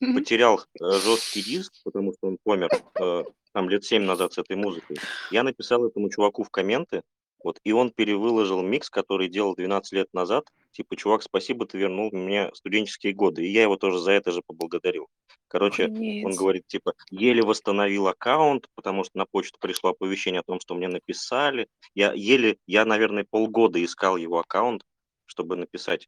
потерял 0.00 0.60
э, 0.60 0.84
жесткий 1.04 1.42
диск, 1.42 1.72
потому 1.84 2.12
что 2.12 2.28
он 2.28 2.38
помер 2.42 2.70
э, 2.98 3.24
там 3.52 3.68
лет 3.68 3.84
7 3.84 4.02
назад 4.02 4.32
с 4.32 4.38
этой 4.38 4.56
музыкой. 4.56 4.98
Я 5.30 5.42
написал 5.42 5.84
этому 5.84 6.08
чуваку 6.10 6.42
в 6.42 6.50
комменты, 6.50 7.02
вот, 7.42 7.58
и 7.64 7.72
он 7.72 7.90
перевыложил 7.90 8.62
микс, 8.62 8.90
который 8.90 9.28
делал 9.28 9.54
12 9.54 9.92
лет 9.92 10.08
назад. 10.12 10.44
Типа, 10.72 10.96
чувак, 10.96 11.22
спасибо, 11.22 11.66
ты 11.66 11.78
вернул 11.78 12.10
мне 12.12 12.50
студенческие 12.54 13.12
годы. 13.12 13.46
И 13.46 13.50
я 13.50 13.62
его 13.62 13.76
тоже 13.76 13.98
за 13.98 14.12
это 14.12 14.30
же 14.32 14.42
поблагодарил. 14.46 15.08
Короче, 15.50 15.86
он 15.86 15.92
Охренеть. 15.94 16.38
говорит, 16.38 16.66
типа, 16.68 16.94
еле 17.10 17.42
восстановил 17.42 18.06
аккаунт, 18.06 18.66
потому 18.76 19.02
что 19.02 19.18
на 19.18 19.24
почту 19.26 19.58
пришло 19.60 19.90
оповещение 19.90 20.40
о 20.40 20.44
том, 20.44 20.60
что 20.60 20.74
мне 20.76 20.86
написали. 20.86 21.66
Я 21.94 22.12
еле, 22.12 22.56
я, 22.68 22.84
наверное, 22.84 23.26
полгода 23.28 23.84
искал 23.84 24.16
его 24.16 24.38
аккаунт, 24.38 24.82
чтобы 25.26 25.56
написать. 25.56 26.06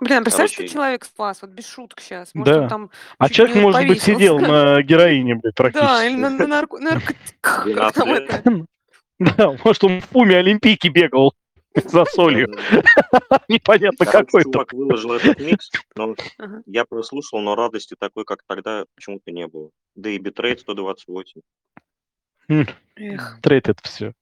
Блин, 0.00 0.18
а 0.18 0.22
представляешь, 0.22 0.52
что 0.54 0.66
человек 0.66 1.04
спас? 1.04 1.40
Вот 1.42 1.52
без 1.52 1.66
шуток 1.68 2.00
сейчас. 2.00 2.34
Может, 2.34 2.52
Да. 2.52 2.62
он 2.62 2.68
там 2.68 2.90
А 3.18 3.28
человек, 3.28 3.56
может 3.56 3.86
быть, 3.86 4.02
сидел 4.02 4.40
на 4.40 4.82
героине, 4.82 5.36
блядь, 5.36 5.54
Да, 5.72 6.04
или 6.04 6.16
практически. 6.16 6.20
на, 6.20 6.30
на 6.30 6.44
нарко- 6.62 6.78
наркотиках. 6.80 7.34
Как 7.40 7.64
12 7.66 7.94
там 7.94 8.08
лет. 8.08 8.30
это? 8.30 8.66
Да, 9.38 9.56
может, 9.64 9.84
он 9.84 10.00
в 10.00 10.08
пуме 10.08 10.36
Олимпийки 10.38 10.88
бегал 10.88 11.32
за 11.84 12.04
солью. 12.04 12.48
Непонятно 13.48 14.06
какой 14.06 14.44
чувак 14.44 14.72
выложил 14.72 15.12
этот 15.12 15.40
микс, 15.40 15.70
но 15.96 16.14
я 16.66 16.84
прослушал, 16.84 17.40
но 17.40 17.54
радости 17.54 17.96
такой, 17.98 18.24
как 18.24 18.40
тогда, 18.46 18.84
почему-то 18.94 19.30
не 19.32 19.46
было. 19.46 19.70
Да 19.94 20.10
и 20.10 20.18
битрейт 20.18 20.60
128. 20.60 21.40
Эх. 22.96 23.38
Трейд 23.42 23.68
это 23.68 23.80
все. 23.82 24.12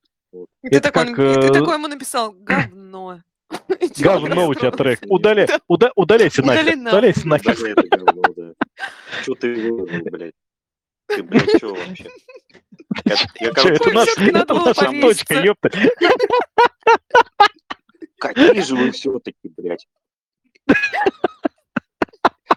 Ты, 0.63 0.81
такой, 0.81 1.13
э, 1.13 1.53
такой 1.53 1.75
ему 1.75 1.89
написал 1.89 2.33
говно. 2.33 3.21
Говно 3.99 4.49
у 4.49 4.55
тебя 4.55 4.71
трек. 4.71 5.01
Удаляй, 5.09 5.47
уда- 5.69 5.93
удаляйся 5.95 6.41
нахуй. 6.43 6.73
Удаляйся 6.87 7.29
да. 8.37 8.53
Чё 9.25 9.35
ты 9.35 9.55
выложил, 9.55 10.05
блядь? 10.05 10.35
Ты, 11.15 11.23
блядь, 11.23 11.61
чё 11.61 11.75
вообще? 11.75 12.11
Я, 13.05 13.15
я, 13.15 13.17
Чё, 13.17 13.53
короче, 13.55 13.75
это 13.75 13.91
наш- 13.93 14.19
это 14.19 14.55
наша 14.55 14.91
точка, 15.01 15.35
ёпта. 15.41 15.71
какие 18.19 18.61
же 18.61 18.77
вы 18.77 18.91
все-таки, 18.93 19.49
блядь. 19.57 19.87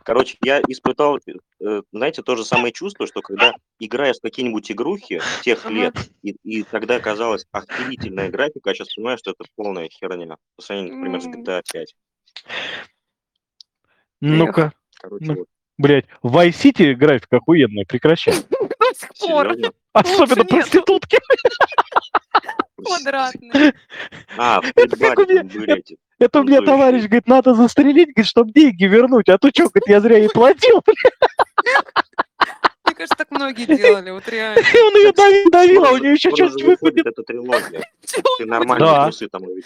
Короче, 0.03 0.37
я 0.43 0.61
испытал, 0.67 1.17
э, 1.25 1.81
знаете, 1.91 2.21
то 2.21 2.35
же 2.35 2.45
самое 2.45 2.71
чувство, 2.71 3.07
что 3.07 3.21
когда 3.21 3.53
играешь 3.79 4.17
в 4.17 4.21
какие-нибудь 4.21 4.71
игрухи 4.71 5.19
тех 5.41 5.65
лет, 5.71 5.95
и, 6.21 6.35
и 6.43 6.61
тогда 6.63 6.99
казалась 6.99 7.45
охренительная 7.51 8.29
графика, 8.29 8.69
а 8.69 8.73
сейчас 8.75 8.93
понимаю, 8.93 9.17
что 9.17 9.31
это 9.31 9.45
полная 9.55 9.89
херня. 9.89 10.37
По 10.55 10.61
сравнению, 10.61 10.97
например, 10.97 11.21
с. 11.21 11.25
GTA 11.25 11.61
5. 11.73 11.95
Ну-ка, 14.21 14.73
Короче, 14.99 15.25
Ну, 15.25 15.35
вот, 15.39 15.47
блядь, 15.77 16.05
в 16.21 16.35
Vice 16.37 16.51
City 16.61 16.93
графика 16.93 17.37
охуенная, 17.37 17.85
прекращай. 17.85 18.33
До 18.49 18.93
сих 18.97 19.09
пор. 19.19 19.47
серьезно? 19.53 19.71
Особенно 19.93 20.45
проститутки. 20.45 21.17
Квадратный. 22.83 23.73
А, 24.37 24.61
в 24.61 24.65
Это 24.75 24.97
как 24.97 25.19
у 25.19 25.21
меня- 25.23 25.39
там 25.41 25.47
были 25.47 25.77
эти. 25.79 25.97
Это 26.19 26.39
у 26.39 26.43
меня 26.43 26.61
товарищ 26.61 27.03
говорит, 27.03 27.27
надо 27.27 27.53
застрелить, 27.55 28.09
говорит, 28.13 28.27
чтобы 28.27 28.51
деньги 28.51 28.85
вернуть, 28.85 29.27
а 29.29 29.37
то 29.37 29.49
что, 29.49 29.63
говорит, 29.69 29.87
я 29.87 29.99
зря 30.01 30.17
ей 30.17 30.29
платил. 30.29 30.81
Мне 32.85 32.95
кажется, 32.95 33.17
так 33.17 33.31
многие 33.31 33.65
делали, 33.65 34.11
вот 34.11 34.27
реально. 34.29 34.59
И 34.59 34.79
он 34.81 34.95
ее 34.95 35.11
давил, 35.11 35.49
давил, 35.51 35.85
а 35.85 35.91
у 35.91 35.97
нее 35.97 36.13
еще 36.13 36.29
скоро 36.31 36.47
же 36.47 36.53
выходит 36.53 36.81
выходит. 36.81 37.07
эта 37.07 37.23
трилогия. 37.23 37.81
Ты 38.37 38.45
нормальные 38.45 38.87
Да. 38.89 39.03
трусы 39.05 39.27
там 39.27 39.43
увидишь. 39.43 39.65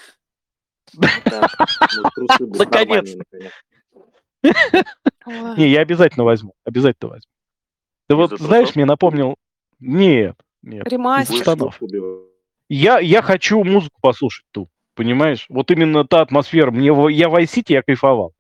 Ну, 0.95 2.10
трусы 2.16 2.45
будут 2.45 2.57
Наконец-то. 2.60 2.78
нормальные, 2.78 3.18
наконец. 3.18 3.51
Не, 4.44 5.68
я 5.70 5.82
обязательно 5.82 6.24
возьму, 6.26 6.54
обязательно 6.64 7.10
возьму. 7.12 7.30
Ты 8.08 8.16
вот, 8.16 8.40
знаешь, 8.40 8.76
мне 8.76 8.86
напомнил... 8.86 9.36
Нет, 9.80 10.36
нет. 10.62 10.88
Ремастер. 10.88 11.56
Я, 12.68 13.00
я 13.00 13.22
хочу 13.22 13.64
музыку 13.64 13.98
послушать 14.02 14.46
ту, 14.52 14.70
понимаешь? 14.96 15.46
Вот 15.50 15.72
именно 15.72 16.06
та 16.06 16.22
атмосфера. 16.22 16.72
Мне, 16.72 16.88
я 16.88 17.30
в 17.30 17.36
Vice 17.36 17.46
City 17.46 17.74
я 17.74 17.82
кайфовал. 17.82 18.34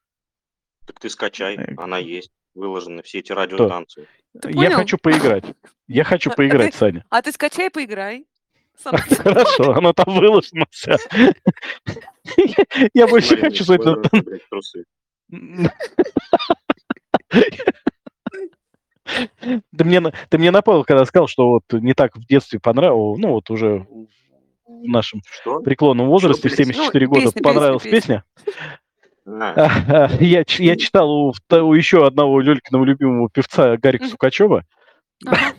Так 0.85 0.99
ты 0.99 1.09
скачай, 1.09 1.55
Э, 1.55 1.73
она 1.77 1.97
есть. 1.97 2.31
Выложены 2.55 3.03
все 3.03 3.19
эти 3.19 3.31
радиостанции. 3.31 4.07
Я 4.43 4.71
хочу 4.71 4.97
поиграть. 4.97 5.45
Я 5.87 6.03
хочу 6.03 6.31
А 6.31 6.33
поиграть, 6.33 6.71
ты- 6.71 6.77
Саня. 6.77 7.05
А 7.09 7.21
ты 7.21 7.31
скачай 7.31 7.69
поиграй. 7.69 8.25
Хорошо, 8.83 9.73
оно 9.73 9.93
там 9.93 10.15
выложено. 10.17 10.65
Я 12.93 13.07
больше 13.07 13.37
хочу, 13.37 13.63
чтобы 13.63 13.83
это... 13.83 14.09
Ты 19.75 19.83
мне, 19.83 19.99
на- 19.99 20.13
ты 20.29 20.37
мне 20.37 20.51
напомнил, 20.51 20.83
когда 20.83 21.05
сказал, 21.05 21.27
что 21.27 21.49
вот 21.49 21.63
не 21.71 21.93
так 21.93 22.15
в 22.15 22.25
детстве 22.27 22.59
понравилось, 22.59 23.17
ну 23.19 23.29
вот 23.29 23.49
уже 23.49 23.87
в 24.67 24.83
нашем 24.87 25.21
Что? 25.41 25.61
преклонном 25.61 26.07
возрасте, 26.07 26.47
в 26.47 26.51
блядь? 26.55 26.67
74 26.67 27.05
Ну, 27.07 27.11
года, 27.11 27.25
песня, 27.25 27.41
понравилась 27.41 27.83
песня, 27.83 28.23
песня. 28.45 28.63
А, 29.25 30.09
Я, 30.19 30.43
я 30.47 30.75
читал 30.75 31.11
у, 31.11 31.33
у 31.51 31.73
еще 31.73 32.05
одного 32.05 32.39
Лёлькиного 32.39 32.83
любимого 32.85 33.29
певца 33.29 33.77
Гарика. 33.77 34.07
Сукачева. 34.07 34.63
Ага. 35.25 35.53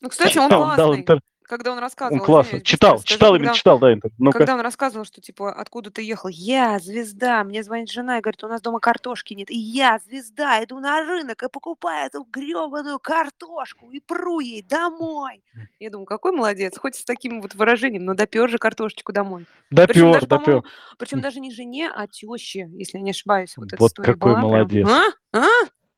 Ну, 0.00 0.08
кстати, 0.08 0.38
он 0.38 0.48
дал 0.50 0.74
классный. 0.74 1.04
Когда 1.52 1.70
он 1.72 1.76
Он 1.76 1.82
рассказывал, 1.82 2.24
классно. 2.24 2.48
извиняюсь, 2.48 2.66
Читал, 2.66 2.92
быстро 2.94 3.08
читал 3.12 3.36
именно 3.36 3.52
читал, 3.52 3.78
да, 3.78 3.92
интер. 3.92 4.10
Ну-ка. 4.16 4.38
Когда 4.38 4.54
он 4.54 4.60
рассказывал, 4.62 5.04
что 5.04 5.20
типа 5.20 5.52
откуда 5.52 5.90
ты 5.90 6.02
ехал, 6.02 6.30
я 6.30 6.78
звезда, 6.78 7.44
мне 7.44 7.62
звонит 7.62 7.90
жена 7.90 8.16
и 8.16 8.20
говорит, 8.22 8.42
у 8.42 8.48
нас 8.48 8.62
дома 8.62 8.80
картошки 8.80 9.34
нет, 9.34 9.50
и 9.50 9.58
я 9.58 9.98
звезда, 10.06 10.64
иду 10.64 10.80
на 10.80 11.02
рынок 11.04 11.42
и 11.42 11.50
покупаю 11.50 12.06
эту 12.06 12.24
гребаную 12.24 12.98
картошку 12.98 13.90
и 13.90 14.00
пру 14.00 14.40
ей 14.40 14.62
домой. 14.62 15.44
Я 15.78 15.90
думаю, 15.90 16.06
какой 16.06 16.32
молодец, 16.32 16.78
хоть 16.78 16.94
с 16.94 17.04
таким 17.04 17.42
вот 17.42 17.54
выражением, 17.54 18.06
но 18.06 18.14
допер 18.14 18.48
же 18.48 18.56
картошечку 18.56 19.12
домой. 19.12 19.44
Причем 19.68 20.12
Допер, 20.12 20.26
по-моему, 20.26 20.62
допер. 20.62 20.70
причем 20.96 21.20
даже 21.20 21.40
не 21.40 21.50
жене, 21.52 21.90
а 21.94 22.06
теще, 22.06 22.70
если 22.72 22.96
я 22.96 23.04
не 23.04 23.10
ошибаюсь. 23.10 23.52
Вот, 23.58 23.68
Вот 23.78 23.92
какой 23.92 24.14
была 24.16 24.34
прям. 24.36 24.42
молодец. 24.42 24.88
А? 24.88 25.38
А? 25.38 25.46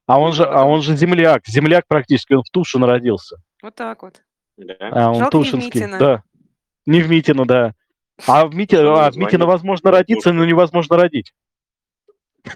А 0.06 0.18
он 0.18 0.32
же, 0.32 0.44
а 0.44 0.64
он 0.64 0.82
же 0.82 0.96
земляк. 0.96 1.46
Земляк 1.46 1.84
практически, 1.86 2.32
он 2.32 2.42
в 2.42 2.50
Тушино 2.50 2.88
родился. 2.88 3.36
Вот 3.62 3.76
так 3.76 4.02
вот. 4.02 4.20
Да. 4.56 4.74
А 4.80 5.08
он 5.10 5.18
Жалко, 5.18 5.38
не 5.38 5.44
в 5.44 5.50
Тушинский. 5.50 5.80
Митино. 5.80 5.98
Да. 5.98 6.22
Не 6.86 7.00
в 7.02 7.10
Митино, 7.10 7.46
да. 7.46 7.74
А 8.26 8.46
в 8.46 8.54
Мите, 8.54 8.76
Что 8.76 8.94
а, 8.94 9.10
в 9.10 9.16
Митино 9.16 9.44
звонит? 9.44 9.46
возможно 9.46 9.90
родиться, 9.90 10.32
но 10.32 10.44
невозможно 10.44 10.96
родить. 10.96 11.32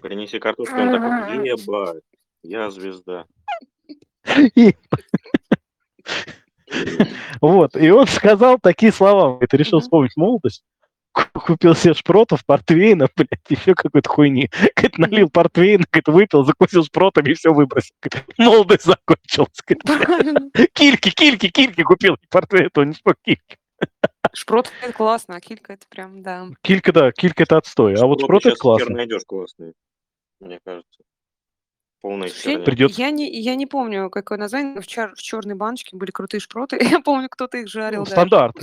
Принеси 0.03 0.39
картошку, 0.39 0.77
он 0.77 0.93
такой, 0.93 1.49
ебать, 1.49 2.03
я 2.43 2.71
звезда. 2.71 3.25
И- 4.55 4.77
Вот, 7.41 7.77
и 7.77 7.91
он 7.91 8.07
сказал 8.07 8.59
такие 8.61 8.93
слова. 8.93 9.39
Это 9.41 9.57
решил 9.57 9.81
вспомнить 9.81 10.17
молодость. 10.17 10.63
Ку- 11.13 11.23
Купил 11.47 11.75
себе 11.75 11.95
шпротов, 11.95 12.45
портвейна, 12.45 13.09
блядь, 13.17 13.41
еще 13.49 13.75
какой-то 13.75 14.09
хуйни. 14.09 14.51
Говорит, 14.77 14.99
налил 14.99 15.31
портвейна, 15.31 15.85
говорит, 15.91 16.09
выпил, 16.09 16.45
закусил 16.45 16.85
шпротами 16.85 17.31
и 17.31 17.35
все 17.35 17.53
выбросил. 17.53 17.95
Говорит, 18.03 18.27
Молодость 18.39 18.85
закончилась. 18.85 19.61
Говорит. 19.67 19.83
Кильки, 20.75 21.11
кильки, 21.11 21.49
кильки 21.49 21.83
купил. 21.83 22.17
Портвейн, 22.31 22.71
то 22.73 22.85
не 22.85 22.95
что 22.95 23.15
кильки. 23.23 23.57
Шпрот 24.35 24.71
это 24.83 24.93
классно, 24.93 25.37
а 25.37 25.41
килька 25.41 25.73
это 25.75 25.87
прям, 25.89 26.23
да. 26.23 26.49
Килька, 26.63 26.93
да, 26.93 27.13
килька 27.13 27.45
это 27.45 27.57
отстой. 27.59 27.95
А 27.95 28.07
вот 28.07 28.21
шпрот 28.23 28.45
это 28.45 28.57
классно. 28.57 28.95
найдешь 28.97 29.23
классный, 29.27 29.73
мне 30.41 30.59
кажется. 30.65 31.01
Полная 32.01 32.29
херня. 32.29 32.65
Придется. 32.65 33.01
Я 33.01 33.11
не, 33.11 33.41
я 33.41 33.55
не 33.57 33.67
помню, 33.67 34.11
какое 34.11 34.39
название, 34.39 34.75
но 34.75 34.81
в, 34.83 34.87
чар- 34.87 35.15
в 35.15 35.23
черной 35.23 35.55
баночке 35.57 35.97
были 35.97 36.11
крутые 36.13 36.41
шпроты. 36.41 36.79
Я 36.91 37.01
помню, 37.01 37.29
кто-то 37.29 37.59
их 37.59 37.69
жарил. 37.69 38.01
даже. 38.05 38.13
Стандарт. 38.13 38.57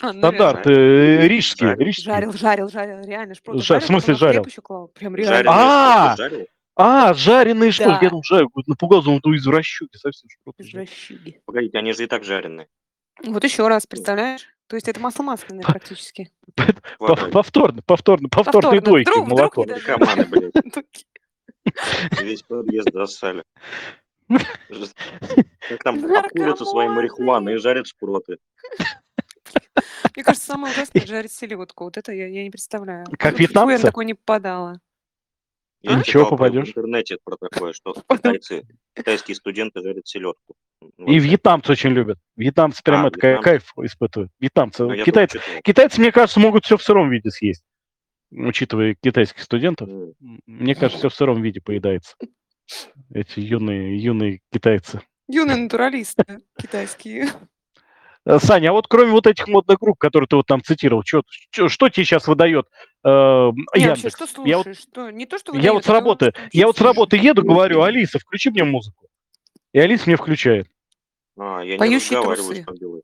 А, 0.00 0.12
ну, 0.12 0.18
Стандарт. 0.18 0.66
э, 0.66 1.26
Рижский. 1.26 1.66
Жарил. 1.68 1.86
рижский. 1.86 2.04
Жарил, 2.04 2.32
жарил, 2.32 2.68
жарил, 2.68 3.00
реально 3.06 3.34
шпроты 3.34 3.58
Жа- 3.60 3.62
в 3.62 3.66
жарил, 3.66 3.86
смысле 3.86 4.14
потом 4.14 4.28
жарил? 4.28 4.42
хлеб 4.42 4.52
еще 4.52 4.62
клал. 4.62 4.88
Прям 4.88 5.16
реально. 5.16 5.34
Жареные 5.36 5.54
А! 5.56 6.14
жарил? 6.16 6.46
А, 6.78 7.14
жареные 7.14 7.70
что? 7.72 7.84
Да. 7.86 7.98
Я 8.02 8.10
думал, 8.10 8.22
жарю. 8.22 8.50
Напугал, 8.66 9.02
думал, 9.02 9.20
ну 9.24 9.34
извращуки 9.34 9.96
совсем 9.96 10.28
шпроты. 10.28 10.64
жарят. 10.64 10.88
Извращуги. 10.88 11.40
Погодите, 11.46 11.78
они 11.78 11.92
же 11.94 12.04
и 12.04 12.06
так 12.06 12.24
жареные. 12.24 12.68
Вот 13.24 13.42
еще 13.44 13.66
раз, 13.66 13.86
представляешь? 13.86 14.46
То 14.66 14.76
есть 14.76 14.86
это 14.88 15.00
масло 15.00 15.22
масляное 15.22 15.62
практически. 15.64 16.30
Пов- 16.98 17.30
Повторно, 17.30 17.80
повторно, 17.82 18.28
повторные 18.28 18.28
Повторно. 18.28 18.80
Вдруг- 18.80 19.00
вдруг 19.00 19.28
молоко. 19.28 19.64
не 19.64 19.72
Наркоманы, 19.72 20.24
блядь. 20.26 21.06
Весь 22.22 22.42
подъезд 22.42 22.88
засали. 22.92 23.42
Как 24.28 25.82
там 25.82 26.04
обкурятся 26.04 26.64
своей 26.66 26.88
Наркоманы. 26.88 26.94
марихуаной 26.94 27.54
и 27.54 27.58
жарят 27.58 27.86
шпроты. 27.86 28.36
Мне 30.14 30.24
кажется, 30.24 30.46
самое 30.46 30.72
ужасное 30.72 31.06
жарить 31.06 31.32
селедку. 31.32 31.84
Вот 31.84 31.96
это 31.96 32.12
я, 32.12 32.26
я 32.26 32.42
не 32.44 32.50
представляю. 32.50 33.06
Как 33.18 33.34
Фу, 33.36 33.42
Я 33.42 33.46
вьетнамцы? 33.46 33.78
на 33.78 33.82
такое 33.90 34.04
не 34.04 34.14
попадала. 34.14 34.80
Я 35.82 35.92
Ничего, 35.98 36.04
читал 36.24 36.24
про- 36.24 36.36
попадешь. 36.36 36.66
в 36.66 36.70
интернете 36.70 37.18
про 37.22 37.36
такое, 37.36 37.72
что 37.72 37.94
китайцы, 38.08 38.66
китайские 38.94 39.34
студенты 39.34 39.82
жарят 39.82 40.06
селедку. 40.08 40.54
И 40.98 41.18
вьетнамцы 41.18 41.72
очень 41.72 41.90
любят. 41.90 42.18
Вьетнамцы 42.36 42.82
прям 42.82 43.04
А, 43.04 43.08
это 43.08 43.18
вьетнамцы. 43.18 43.42
кайф 43.44 43.72
испытывают. 43.82 44.32
Вьетнамцы. 44.40 44.84
ну, 44.84 44.92
я 44.94 45.04
Китайцы, 45.04 45.38
читал. 45.38 45.62
китайцы, 45.62 46.00
мне 46.00 46.12
кажется, 46.12 46.40
могут 46.40 46.64
все 46.64 46.76
в 46.76 46.82
сыром 46.82 47.10
виде 47.10 47.30
съесть. 47.30 47.62
Учитывая 48.32 48.96
китайских 49.00 49.42
студентов, 49.42 49.88
М, 49.88 50.14
мне 50.46 50.74
кажется, 50.74 50.98
все 50.98 51.08
в 51.08 51.14
сыром 51.14 51.42
виде 51.42 51.60
поедается. 51.60 52.16
Эти 53.14 53.38
юные, 53.40 53.96
юные 53.98 54.40
китайцы. 54.52 55.00
Юные 55.28 55.56
натуралисты 55.56 56.24
китайские. 56.58 57.28
Э, 58.26 58.38
Саня, 58.40 58.70
а 58.70 58.72
вот 58.72 58.88
кроме 58.88 59.12
вот 59.12 59.26
этих 59.28 59.46
модных 59.46 59.78
групп, 59.78 59.98
которые 59.98 60.26
ты 60.26 60.34
вот 60.36 60.46
там 60.46 60.60
цитировал, 60.62 61.04
чё- 61.04 61.22
чё- 61.50 61.68
что 61.68 61.88
тебе 61.88 62.04
сейчас 62.04 62.26
выдает 62.26 62.66
э, 63.04 63.08
Не, 63.08 63.86
вообще, 63.86 64.08
Яндекс? 64.08 64.16
что 64.16 64.42
Я 64.44 64.56
вот, 64.56 64.64
слушаешь? 64.64 64.82
Что? 64.82 65.10
Не 65.10 65.26
то, 65.26 65.38
что 65.38 65.54
я 65.56 65.72
вот 65.72 65.84
с 65.84 65.88
работы, 65.88 66.32
что 66.34 66.48
я 66.52 66.66
вот 66.66 66.76
с 66.76 66.80
работы 66.80 67.16
еду, 67.16 67.44
говорю, 67.44 67.82
Алиса, 67.82 68.18
включи 68.18 68.50
мне 68.50 68.64
музыку. 68.64 69.06
И 69.72 69.78
Алиса 69.78 70.04
мне 70.06 70.16
включает. 70.16 70.66
А, 71.38 71.60
я 71.60 71.74
не 71.74 71.78
Поющие 71.78 72.18
разговариваю 72.18 72.64
трусы. 72.64 73.02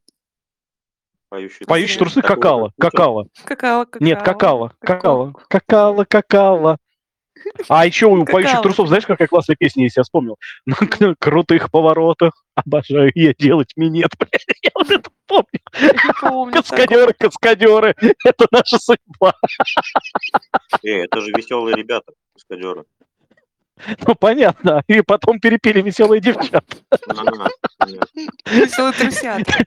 Поющие 1.28 1.66
Поющие 1.66 1.98
Такого 1.98 2.10
трусы 2.10 2.22
какала, 2.22 2.72
какала. 2.78 3.26
Какао, 3.44 3.86
какао. 3.86 4.04
Нет, 4.04 4.22
какала, 4.22 4.72
какала, 4.80 5.32
Какао. 5.32 5.44
какала, 5.48 6.04
какала. 6.04 6.78
А 7.68 7.86
еще 7.86 8.06
у 8.06 8.24
поющих 8.24 8.62
трусов, 8.62 8.88
знаешь, 8.88 9.06
какая 9.06 9.28
классная 9.28 9.56
песня 9.56 9.84
есть, 9.84 9.96
я 9.96 10.02
вспомнил. 10.02 10.36
На 10.66 10.76
крутых 11.18 11.70
поворотах 11.70 12.44
обожаю 12.54 13.10
я 13.14 13.34
делать 13.34 13.72
минет. 13.76 14.10
блядь. 14.18 14.46
Я 14.62 14.70
вот 14.74 14.90
это 14.90 15.10
помню. 15.26 16.52
Каскадеры, 16.52 17.14
каскадеры, 17.18 17.94
это 18.24 18.46
наша 18.50 18.78
судьба. 18.78 19.34
Э, 20.82 21.04
это 21.04 21.20
же 21.20 21.30
веселые 21.32 21.76
ребята, 21.76 22.12
каскадеры. 22.34 22.84
Ну, 24.06 24.14
понятно. 24.14 24.82
И 24.86 25.00
потом 25.00 25.40
перепели 25.40 25.80
веселые 25.80 26.20
девчата. 26.20 26.62
Веселые 28.46 28.92
трусята. 28.92 29.64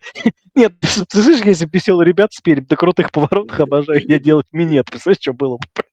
Нет, 0.53 0.73
ты 0.79 1.21
слышишь, 1.21 1.45
если 1.45 1.65
бы 1.65 1.71
веселые 1.73 2.07
ребята 2.07 2.29
спели, 2.31 2.65
на 2.67 2.75
крутых 2.77 3.11
поворотах 3.11 3.59
обожаю 3.59 4.01
я 4.07 4.19
делать 4.19 4.45
минет. 4.51 4.85
Представляешь, 4.85 5.21
что 5.21 5.33
было 5.33 5.57
бы? 5.57 5.83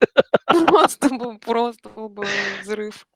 Просто 0.67 1.09
был, 1.11 1.39
просто 1.39 1.89
был 1.89 2.09
бы 2.09 2.27
взрыв. 2.63 3.07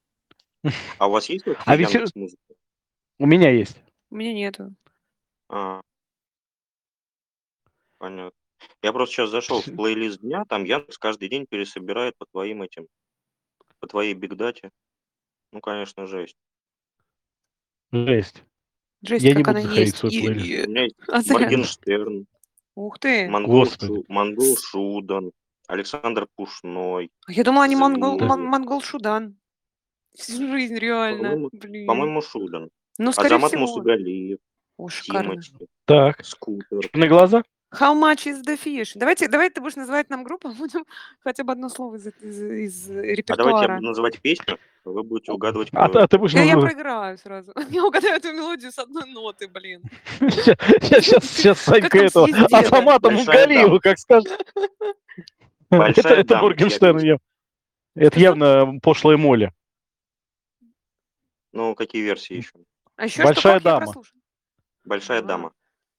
А 0.98 1.06
у 1.06 1.10
вас 1.10 1.28
есть 1.28 1.46
вот 1.46 1.56
А 1.64 1.76
Яндекс.Музыка? 1.76 2.40
У 3.18 3.26
меня 3.26 3.50
есть. 3.50 3.76
У 4.10 4.16
меня 4.16 4.32
нету. 4.32 4.74
А. 5.48 5.80
Понятно. 7.98 8.32
Я 8.82 8.92
просто 8.92 9.14
сейчас 9.14 9.30
зашел 9.30 9.60
в 9.62 9.64
плейлист 9.76 10.20
дня, 10.20 10.44
там 10.48 10.64
Яндекс 10.64 10.98
каждый 10.98 11.28
день 11.28 11.46
пересобирает 11.48 12.16
по 12.18 12.26
твоим 12.26 12.62
этим, 12.62 12.86
по 13.80 13.86
твоей 13.86 14.14
бигдате. 14.14 14.70
Ну, 15.52 15.60
конечно, 15.60 16.06
жесть. 16.06 16.36
Жесть. 17.92 18.42
Жесть, 19.02 19.24
Я 19.24 19.34
не 19.34 19.42
как 19.44 19.54
буду 19.54 19.58
она 19.58 19.62
заходить 19.62 19.86
есть. 19.86 19.96
в 19.96 19.98
свой 19.98 20.12
И- 20.12 20.20
плейлист. 20.22 20.46
и- 20.46 20.64
У 20.66 20.70
меня 20.70 20.82
есть 20.84 20.96
а 21.08 21.20
зря. 21.22 21.38
Моргенштерн, 21.38 22.26
Ух 22.74 22.98
ты. 22.98 23.28
Монгол, 23.30 23.60
Господи. 23.60 23.86
Шу- 23.94 24.04
Монгол 24.08 24.56
Шудан, 24.58 25.32
Александр 25.68 26.26
Пушной. 26.36 27.10
Я 27.28 27.44
думала, 27.44 27.64
они 27.64 27.76
монгол, 27.76 28.18
Да. 28.18 28.26
мон- 28.26 28.44
монгол 28.44 28.80
Шудан. 28.82 29.36
Всю 30.16 30.48
жизнь, 30.50 30.76
реально. 30.76 31.28
По-моему- 31.30 31.50
Блин. 31.52 31.86
По-моему, 31.86 32.22
Шудан. 32.22 32.70
ну, 32.98 33.12
скорее 33.12 33.28
Азамат 33.36 33.50
всего. 33.50 33.62
Мусагалиев, 33.66 34.38
О, 34.78 34.88
шикарно. 34.88 35.40
Тимати, 35.40 35.66
Так, 35.84 36.24
Скутер. 36.24 36.88
на 36.94 37.06
глаза? 37.08 37.42
How 37.74 37.94
much 38.00 38.26
is 38.26 38.42
the 38.46 38.56
fish? 38.56 38.92
Давайте, 38.94 39.26
давай 39.28 39.50
ты 39.50 39.60
будешь 39.60 39.74
называть 39.76 40.08
нам 40.08 40.22
группу, 40.22 40.48
а 40.48 40.52
будем 40.52 40.86
хотя 41.20 41.42
бы 41.44 41.52
одно 41.52 41.68
слово 41.68 41.96
из, 41.96 42.06
из, 42.06 42.40
из 42.42 42.84
А 42.88 42.92
давайте 42.92 43.10
я 43.10 43.14
репертуара. 43.16 43.74
буду 43.74 43.86
называть 43.88 44.20
песню, 44.22 44.58
а 44.84 44.90
вы 44.90 45.02
будете 45.02 45.32
угадывать, 45.32 45.68
А, 45.72 45.88
кто 45.88 45.98
а 45.98 46.02
это. 46.04 46.08
ты 46.12 46.18
будешь 46.18 46.32
Я, 46.32 46.44
я 46.44 46.56
проиграю 46.58 47.18
сразу. 47.18 47.52
Я 47.70 47.84
угадаю 47.84 48.14
эту 48.16 48.32
мелодию 48.32 48.70
с 48.72 48.78
одной 48.78 49.10
ноты, 49.10 49.48
блин. 49.48 49.82
Сейчас, 50.20 50.56
сейчас, 51.04 51.24
сейчас 51.24 51.60
Санька 51.60 51.90
там 51.90 52.06
этого 52.06 52.26
деда? 52.28 52.58
Азамата 52.58 53.08
Большая 53.10 53.78
как 53.80 53.98
скажет. 53.98 54.52
Большая 55.70 55.92
Это, 56.14 56.14
это 56.34 56.38
Моргенштерн. 56.38 56.98
я 56.98 57.12
я- 57.12 57.18
Это 57.94 58.20
явно 58.20 58.78
пошлая 58.82 59.16
моли. 59.16 59.52
Ну, 61.52 61.74
какие 61.74 62.02
версии 62.02 62.34
еще? 62.34 62.52
А 62.96 63.06
еще 63.06 63.22
Большая 63.22 63.58
что, 63.60 63.64
дама. 63.64 63.92
Большая 64.84 65.18
А, 65.20 65.22
дама. 65.22 65.52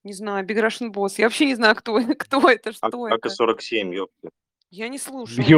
Не 0.04 0.12
знаю, 0.12 0.46
Big 0.46 0.58
Russian 0.64 0.90
Boss. 0.92 1.14
Я 1.18 1.26
вообще 1.26 1.46
не 1.46 1.54
знаю, 1.56 1.74
кто, 1.74 1.94
кто 2.18 2.48
это, 2.48 2.70
А- 2.80 2.88
что 2.88 3.08
это. 3.08 3.16
АК-47, 3.28 3.92
ёпта. 3.94 4.30
Я 4.70 4.88
не 4.88 4.98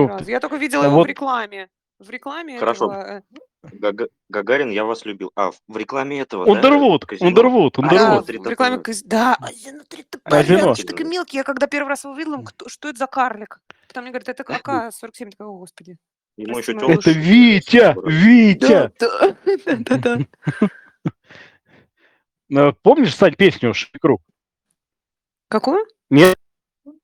разу. 0.09 0.31
Я 0.31 0.41
только 0.41 0.57
видела 0.57 0.85
А 0.85 0.87
его 0.87 0.97
вот- 0.97 1.05
в 1.07 1.09
рекламе. 1.09 1.69
В 1.99 2.09
рекламе 2.09 2.59
Хорошо. 2.59 2.87
этого, 2.87 3.19
э, 3.19 3.23
Гага- 3.63 4.09
Гагарин, 4.31 4.71
я 4.71 4.85
вас 4.85 5.05
любил. 5.05 5.33
А, 5.35 5.51
в- 5.51 5.77
рекламе 5.77 6.21
этого, 6.21 6.47
да, 6.47 6.53
Ундервуд, 6.53 7.05
казино? 7.05 7.29
Ундервуд, 7.29 7.79
А, 7.79 7.83
да, 7.83 8.23
в 8.23 8.29
рекламе, 8.31 8.79
каз- 8.79 9.03
да, 9.05 9.37
Азино 9.39 9.85
три 9.85 10.07
Азино. 10.25 10.57
тупорылый, 10.63 10.85
такой 10.87 11.05
мелкий. 11.05 11.37
Я 11.37 11.45
когда 11.45 11.67
первый 11.67 11.89
раз 11.89 12.05
его 12.05 12.15
увидела, 12.15 12.43
кто- 12.43 12.69
что 12.69 12.89
это 12.89 12.99
за 12.99 13.07
карлик? 13.07 13.61
Потом 13.87 14.05
мне 14.05 14.13
говорят, 14.13 14.29
это 14.31 14.43
АК-47. 14.45 15.25
Я 15.27 15.31
такая, 15.33 15.49
о, 15.49 15.59
господи. 15.59 15.99
Ему 16.37 16.59
еще 16.59 16.73
малыш. 16.75 16.99
Это 17.01 17.11
Витя, 17.11 17.97
Витя. 18.03 18.93
Да, 18.99 19.37
да, 19.67 19.77
да, 19.77 19.97
да. 19.99 20.19
Э, 22.53 22.73
Помнишь, 22.83 23.15
Сань, 23.15 23.37
песню 23.37 23.73
«Ширикруг»? 23.75 24.23
Какую? 25.49 25.87
Нет, 26.09 26.37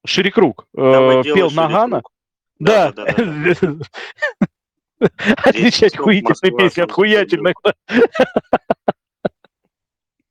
«Ширикруг». 0.04 0.66
э, 0.76 1.22
Пел 1.22 1.50
Нагана. 1.52 2.02
Да. 2.59 2.90
Да, 2.92 3.04
да, 3.07 3.14
да, 3.61 3.84
Отличать 5.44 5.97
хуительной 5.97 6.51
Москва, 6.51 6.59
песни 6.59 6.80
от 6.82 6.92
хуятельной. 6.92 7.55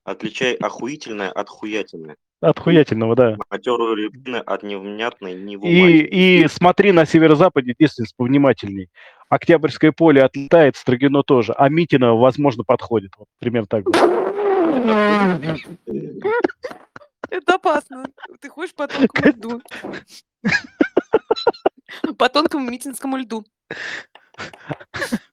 Отличай 0.04 0.54
охуительное 0.56 1.32
от 1.32 1.50
хуятельное. 1.50 2.16
От 2.42 2.60
хуятельного, 2.60 3.16
да. 3.16 3.38
Матерую 3.50 3.96
рябины 3.96 4.38
от 4.38 4.62
невнятной 4.62 5.34
И, 5.34 5.36
невумательной. 5.36 6.00
и 6.02 6.48
смотри 6.48 6.92
на 6.92 7.06
северо-западе, 7.06 7.74
действительно, 7.78 8.08
повнимательней. 8.18 8.90
Октябрьское 9.30 9.92
поле 9.92 10.22
отлетает, 10.22 10.76
Строгино 10.76 11.24
тоже, 11.24 11.54
а 11.54 11.70
Митина, 11.70 12.14
возможно, 12.14 12.64
подходит. 12.64 13.14
Вот 13.18 13.28
примерно 13.40 13.68
так. 13.68 13.84
будет. 13.86 13.96
Это 17.30 17.56
опасно. 17.56 18.06
Ты 18.40 18.50
ходишь 18.50 18.76
по 18.76 18.88
тонкому 18.88 19.28
льду. 19.28 19.62
По 22.18 22.30
тонкому 22.30 22.70
митинскому 22.70 23.18
льду. 23.18 23.46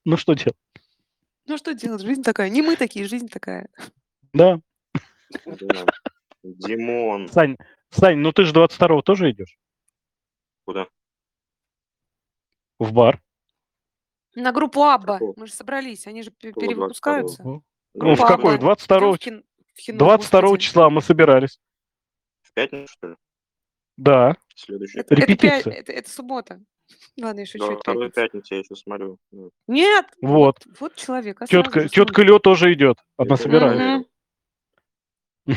Ну 0.05 0.17
что 0.17 0.35
делать? 0.35 0.57
Ну 1.47 1.57
что 1.59 1.75
делать? 1.75 2.03
Жизнь 2.03 2.23
такая. 2.23 2.49
Не 2.51 2.63
мы 2.63 2.77
такие, 2.77 3.07
жизнь 3.07 3.29
такая. 3.29 3.69
Да. 4.33 4.61
Да. 5.47 5.87
Димон. 6.43 7.29
Сань, 7.29 7.57
Сань, 7.91 8.19
ну 8.19 8.33
ты 8.33 8.45
же 8.45 8.53
22-го 8.53 9.03
тоже 9.03 9.31
идешь 9.31 9.57
Куда? 10.65 10.87
в 12.79 12.93
бар. 12.93 13.23
На 14.35 14.51
группу 14.53 14.83
Абба. 14.83 15.15
Какого? 15.15 15.35
Мы 15.37 15.47
же 15.47 15.53
собрались. 15.53 16.07
Они 16.07 16.23
же 16.23 16.31
пе- 16.31 16.49
Какого 16.49 16.67
перевыпускаются. 16.67 17.43
Ну, 17.45 17.63
Группа 17.95 18.25
в 18.25 18.29
какой? 18.29 18.55
Абба. 18.55 18.61
22 18.63 18.99
Идём 18.99 19.13
в 19.15 19.19
кин- 19.19 19.45
в 19.75 19.79
кино, 19.79 19.99
22 19.99 20.41
господи. 20.41 20.63
числа 20.65 20.91
мы 20.91 21.03
собирались. 21.03 21.61
В 22.41 22.53
пятницу, 22.55 22.89
что 22.93 23.09
ли? 23.09 23.17
Да. 23.99 24.37
Следующий. 24.57 24.99
Это, 24.99 25.15
это, 25.15 25.23
пя- 25.23 25.27
Репетиция. 25.27 25.73
это- 25.75 25.93
это 25.93 26.11
суббота. 26.11 26.61
Ладно, 27.21 27.41
я 27.41 27.47
шучу. 27.47 27.67
Да, 27.67 27.73
это 27.73 27.81
вторую 27.81 28.11
пятница. 28.11 28.21
пятницу 28.23 28.55
я 28.55 28.61
еще 28.61 28.77
смотрю. 28.77 29.19
Ну, 29.31 29.51
Нет! 29.69 30.07
Вот. 30.21 30.57
Вот 30.81 30.95
человек. 30.97 31.43
а 31.43 31.47
сразу 31.47 31.65
Тетка, 31.65 31.81
же 31.83 31.89
тетка 31.89 32.23
Лё 32.23 32.39
тоже 32.39 32.73
идет. 32.73 32.99
Она 33.17 33.35
Это 33.35 33.43
собирается. 33.43 34.05
Мгм. 35.47 35.57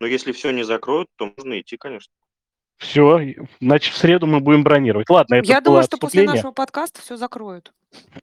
Но 0.00 0.06
если 0.06 0.32
все 0.32 0.50
не 0.50 0.62
закроют, 0.64 1.08
то 1.16 1.32
можно 1.36 1.58
идти, 1.60 1.76
конечно. 1.76 2.12
Все, 2.78 3.34
значит, 3.60 3.94
в 3.94 3.96
среду 3.96 4.26
мы 4.26 4.40
будем 4.40 4.62
бронировать. 4.62 5.08
Ладно, 5.08 5.36
это 5.36 5.46
Я 5.48 5.56
было 5.62 5.64
думаю, 5.64 5.82
что 5.84 5.96
после 5.96 6.20
отступление. 6.20 6.34
нашего 6.34 6.52
подкаста 6.52 7.00
все 7.00 7.16
закроют. 7.16 7.72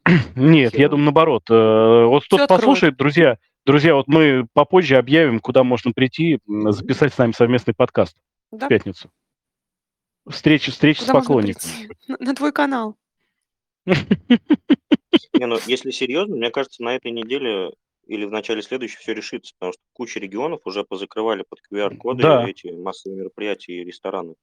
Нет, 0.35 0.75
я 0.77 0.89
думаю, 0.89 1.05
наоборот. 1.05 1.43
Э, 1.49 2.05
Вот 2.05 2.25
кто 2.25 2.35
Всё 2.37 2.43
откроют. 2.43 2.61
послушает, 2.61 2.95
друзья, 2.97 3.37
друзья, 3.65 3.95
вот 3.95 4.07
мы 4.07 4.45
попозже 4.53 4.97
объявим, 4.97 5.39
куда 5.39 5.63
можно 5.63 5.91
прийти, 5.91 6.37
м, 6.47 6.71
записать 6.71 7.13
с 7.13 7.17
нами 7.17 7.31
совместный 7.31 7.73
подкаст 7.73 8.15
Да? 8.51 8.67
в 8.67 8.69
пятницу. 8.69 9.09
Встреча, 10.27 10.71
встреча 10.71 11.01
с 11.01 11.05
Куда 11.05 11.13
можно 11.15 11.27
поклонниками. 11.27 11.89
На, 12.07 12.17
на 12.19 12.35
твой 12.35 12.51
канал. 12.51 12.95
Не, 13.85 15.45
ну 15.45 15.57
если 15.67 15.91
серьезно, 15.91 16.35
мне 16.37 16.49
кажется, 16.49 16.81
на 16.83 16.95
этой 16.95 17.11
неделе 17.11 17.71
или 18.07 18.25
в 18.25 18.31
начале 18.31 18.61
следующей 18.61 18.97
все 18.97 19.13
решится, 19.13 19.53
потому 19.57 19.73
что 19.73 19.81
куча 19.93 20.19
регионов 20.19 20.61
уже 20.65 20.83
позакрывали 20.83 21.43
под 21.47 21.59
QR-коды 21.71 22.21
Да. 22.23 22.47
эти 22.47 22.67
массовые 22.67 23.19
мероприятия 23.19 23.81
и 23.81 23.83
рестораны. 23.83 24.35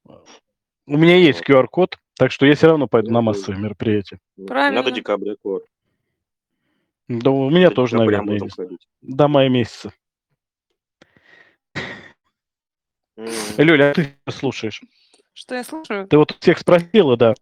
У 0.87 0.97
меня 0.97 1.15
есть. 1.17 1.41
QR-код, 1.41 1.97
так 2.15 2.31
что 2.31 2.45
я 2.45 2.55
все 2.55 2.67
равно 2.67 2.87
пойду 2.87 3.09
Ну, 3.09 3.15
на 3.15 3.21
массовые 3.21 3.59
мероприятия. 3.61 4.19
Ну, 4.35 4.47
Правильно. 4.47 4.81
Надо 4.81 4.91
декабря 4.95 5.35
QR. 5.43 5.61
Да, 7.07 7.31
у 7.31 7.49
меня 7.49 7.69
До 7.69 7.75
тоже, 7.75 7.97
наверное, 7.97 8.39
есть. 8.39 8.57
до 9.01 9.27
мая 9.27 9.49
месяца. 9.49 9.93
М, 13.17 13.27
Лёля, 13.57 13.91
а 13.91 13.93
ты 13.93 14.15
слушаешь? 14.29 14.81
Что 15.33 15.55
я 15.55 15.63
слушаю? 15.63 16.07
Ты 16.07 16.17
вот 16.17 16.37
всех 16.39 16.59
спросила, 16.59 17.17
да. 17.17 17.33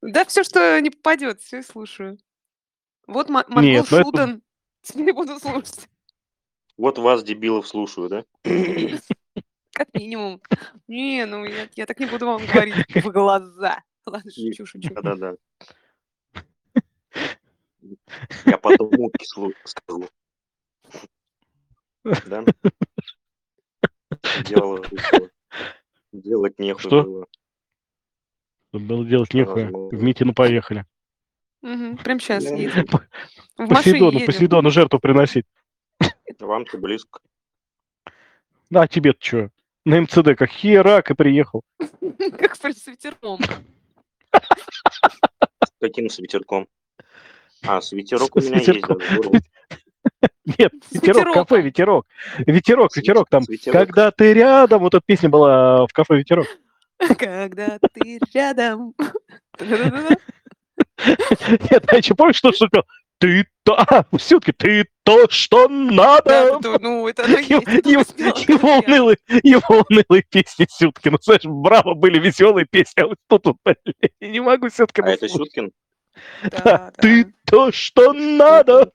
Да 0.00 0.24
все, 0.24 0.42
что 0.42 0.80
не 0.80 0.90
попадет, 0.90 1.40
все 1.40 1.58
и 1.60 1.62
слушаю. 1.62 2.18
Вот 3.06 3.28
Ма- 3.28 3.44
Монгол 3.48 3.62
Нет, 3.62 3.86
ну 3.90 3.98
это-. 4.10 4.40
Теперь 4.82 5.12
буду 5.12 5.38
слушать. 5.38 5.88
Вот 6.76 6.98
вас, 6.98 7.22
дебилов, 7.22 7.68
слушаю, 7.68 8.08
да? 8.08 8.24
Как 9.72 9.88
минимум. 9.94 10.42
Не, 10.88 11.24
ну 11.26 11.44
я, 11.44 11.68
я 11.76 11.86
так 11.86 11.98
не 12.00 12.06
буду 12.06 12.26
вам 12.26 12.42
говорить 12.52 12.74
в 12.94 13.10
глаза. 13.10 13.82
Ладно, 14.04 14.30
шучу, 14.30 14.66
шучу. 14.66 14.92
Да-да-да. 14.94 15.36
Я 18.46 18.58
потом 18.58 18.90
мутки 18.92 19.24
слу- 19.36 19.54
скажу. 19.64 20.08
Да? 22.04 22.44
Дело. 24.46 24.82
Делать 26.12 26.58
нехуй 26.58 26.80
Что? 26.82 27.02
было. 27.02 27.26
Было 28.72 29.04
делать 29.04 29.34
нехуй. 29.34 29.64
возможно. 29.64 29.98
В 29.98 30.02
Митину 30.02 30.34
поехали. 30.34 30.84
Мгм, 31.62 31.96
Прям 31.98 32.20
сейчас 32.20 32.44
Да. 32.44 32.54
едем. 32.54 32.86
В 32.86 33.58
машине 33.58 33.68
Посейдону, 33.68 34.12
едем. 34.14 34.26
Посейдону 34.26 34.70
жертву 34.70 34.98
приносить. 34.98 35.46
Вам-то 36.38 36.78
близко. 36.78 37.20
Да, 38.70 38.88
тебе-то 38.88 39.18
что? 39.24 39.50
На 39.84 40.00
МЦД 40.00 40.34
как 40.36 40.50
херак 40.50 41.10
и 41.10 41.14
приехал. 41.14 41.62
Как 42.38 42.54
с 42.56 42.86
ветерком. 42.86 43.38
Каким 45.80 46.08
с 46.08 46.18
ветерком? 46.18 46.68
А, 47.66 47.80
с 47.80 47.92
ветерок 47.92 48.34
у 48.36 48.40
С 48.40 48.46
меня 48.46 48.56
есть. 48.56 48.68
ветерком. 48.68 48.98
да, 48.98 49.04
здорово. 49.14 49.40
Нет, 50.58 50.72
ветерок, 50.90 51.34
кафе, 51.34 51.62
ветерок. 51.62 52.06
Ветерок, 52.38 52.96
ветерок 52.96 53.28
там. 53.28 53.44
Когда 53.66 54.10
ты 54.10 54.32
рядом, 54.32 54.80
вот 54.82 54.94
эта 54.94 55.02
песня 55.04 55.28
была 55.28 55.86
в 55.86 55.92
кафе 55.92 56.18
ветерок. 56.18 56.46
Когда 57.18 57.78
ты 57.92 58.20
рядом. 58.32 58.94
Нет, 60.98 61.84
а 61.88 61.96
еще 61.96 62.14
помнишь, 62.14 62.36
что 62.36 62.52
шутил? 62.52 62.84
ты 63.22 63.46
то... 63.62 63.76
А, 63.78 64.04
все-таки 64.18 64.50
ты 64.50 64.86
то, 65.04 65.28
что 65.30 65.68
надо. 65.68 66.58
да, 66.60 66.76
ну, 66.80 67.06
это 67.06 67.22
и 67.22 67.44
Его, 67.44 67.62
это 67.62 67.88
его- 67.88 68.78
унылые, 68.78 69.16
его 69.44 69.84
унылые 69.88 70.24
песни 70.28 70.66
Сюткина. 70.68 71.18
Знаешь, 71.22 71.44
браво, 71.44 71.94
были 71.94 72.18
веселые 72.18 72.66
песни, 72.68 73.00
а 73.02 73.06
вот 73.06 73.18
тут, 73.28 73.46
вот, 73.46 73.56
блин, 73.64 73.76
не 74.20 74.40
могу 74.40 74.66
А 74.66 74.70
Сюткина 74.70 75.06
это 75.06 75.28
слушать. 75.28 75.52
Сюткин? 75.54 75.70
Да, 76.42 76.60
да. 76.64 76.92
Ты 76.98 77.32
то, 77.46 77.70
что 77.70 78.12
надо. 78.12 78.90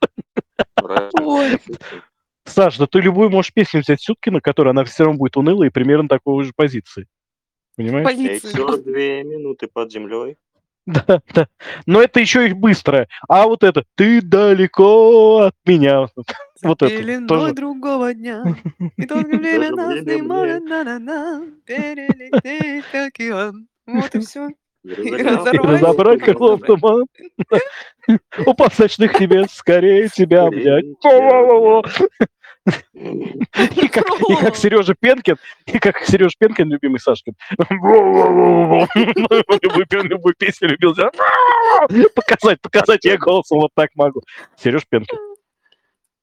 Ой. 1.22 1.60
Саш, 2.46 2.78
да 2.78 2.88
ты 2.88 3.00
любую 3.00 3.30
можешь 3.30 3.54
песню 3.54 3.82
взять 3.82 4.02
Сюткина, 4.02 4.42
которая 4.42 4.72
она 4.72 4.84
все 4.86 5.04
равно 5.04 5.20
будет 5.20 5.38
унылой 5.38 5.68
и 5.68 5.72
примерно 5.72 6.08
такой 6.08 6.44
же 6.46 6.54
позиции. 6.56 7.08
Понимаешь? 7.76 8.42
Всё, 8.42 8.78
две 8.78 9.24
минуты 9.24 9.68
под 9.68 9.92
землей. 9.92 10.38
Да, 10.88 11.22
да. 11.34 11.48
Но 11.86 12.02
это 12.02 12.22
еще 12.22 12.48
и 12.48 12.54
быстрое. 12.54 13.10
А 13.28 13.46
вот 13.46 13.64
это 13.64 13.84
«Ты 13.96 14.22
далеко 14.22 15.48
от 15.48 15.56
меня». 15.66 16.08
Вот 16.64 16.82
это 16.82 17.28
тоже. 17.28 17.54
другого 17.54 18.16
дня. 18.16 18.44
И 18.98 19.06
только 19.06 19.38
время 19.38 19.70
нас 19.76 20.02
не 20.02 20.24
может 20.24 20.64
на-на-на 20.64 21.44
перелететь 21.66 22.84
океан. 22.96 23.68
Вот 23.86 24.16
и 24.16 24.20
все. 24.22 24.50
И 24.84 25.12
разорвать. 25.12 25.54
Разобрать 25.54 26.22
крылом 26.22 26.60
крылом 26.60 26.60
туман. 26.62 27.06
Упасть 28.46 28.76
с 28.76 28.80
ночных 28.80 29.20
небес, 29.20 29.52
скорее 29.52 30.08
тебя 30.10 30.46
обнять. 30.46 30.86
И 32.64 33.88
как, 33.88 34.06
и 34.30 34.36
как 34.36 34.56
Сережа 34.58 34.94
Пенкин, 35.00 35.38
и 35.68 35.80
как 35.80 36.00
Сережа 36.04 36.34
Пенкин, 36.38 36.70
любимый 36.70 37.00
Сашкин. 37.00 37.34
Любую, 37.70 38.88
пе- 39.88 40.02
любую 40.04 40.36
песню 40.38 40.70
любил. 40.70 40.94
Показать, 42.14 42.60
показать, 42.62 43.06
я 43.06 43.18
голосом 43.18 43.60
вот 43.60 43.72
так 43.74 43.92
могу. 43.96 44.22
Сереж 44.58 44.84
Пенкин. 44.90 45.18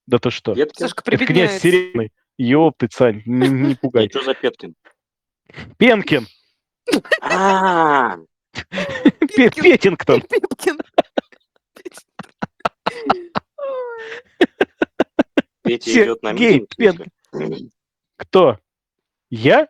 Да 0.07 0.18
ты 0.18 0.30
что? 0.30 0.55
Петкин? 0.55 0.87
Сашка 0.89 1.03
Это 1.11 1.24
князь. 1.26 1.61
Сиреный. 1.62 2.12
Ёпты, 2.37 2.89
Сань, 2.93 3.22
не, 3.24 3.49
не 3.49 3.74
пугай. 3.80 4.09
Что 4.11 4.22
за 4.22 4.35
Петкин? 4.35 4.74
Пенкин. 5.78 6.26
А, 7.22 8.16
Пе- 9.35 9.51
Петингтон. 9.51 10.20
Пипкин. 10.22 10.78
Петя 15.62 15.90
идет 15.90 16.22
на 16.22 16.32
митинг. 16.32 17.07
Кто? 18.16 18.59
Я? 19.30 19.68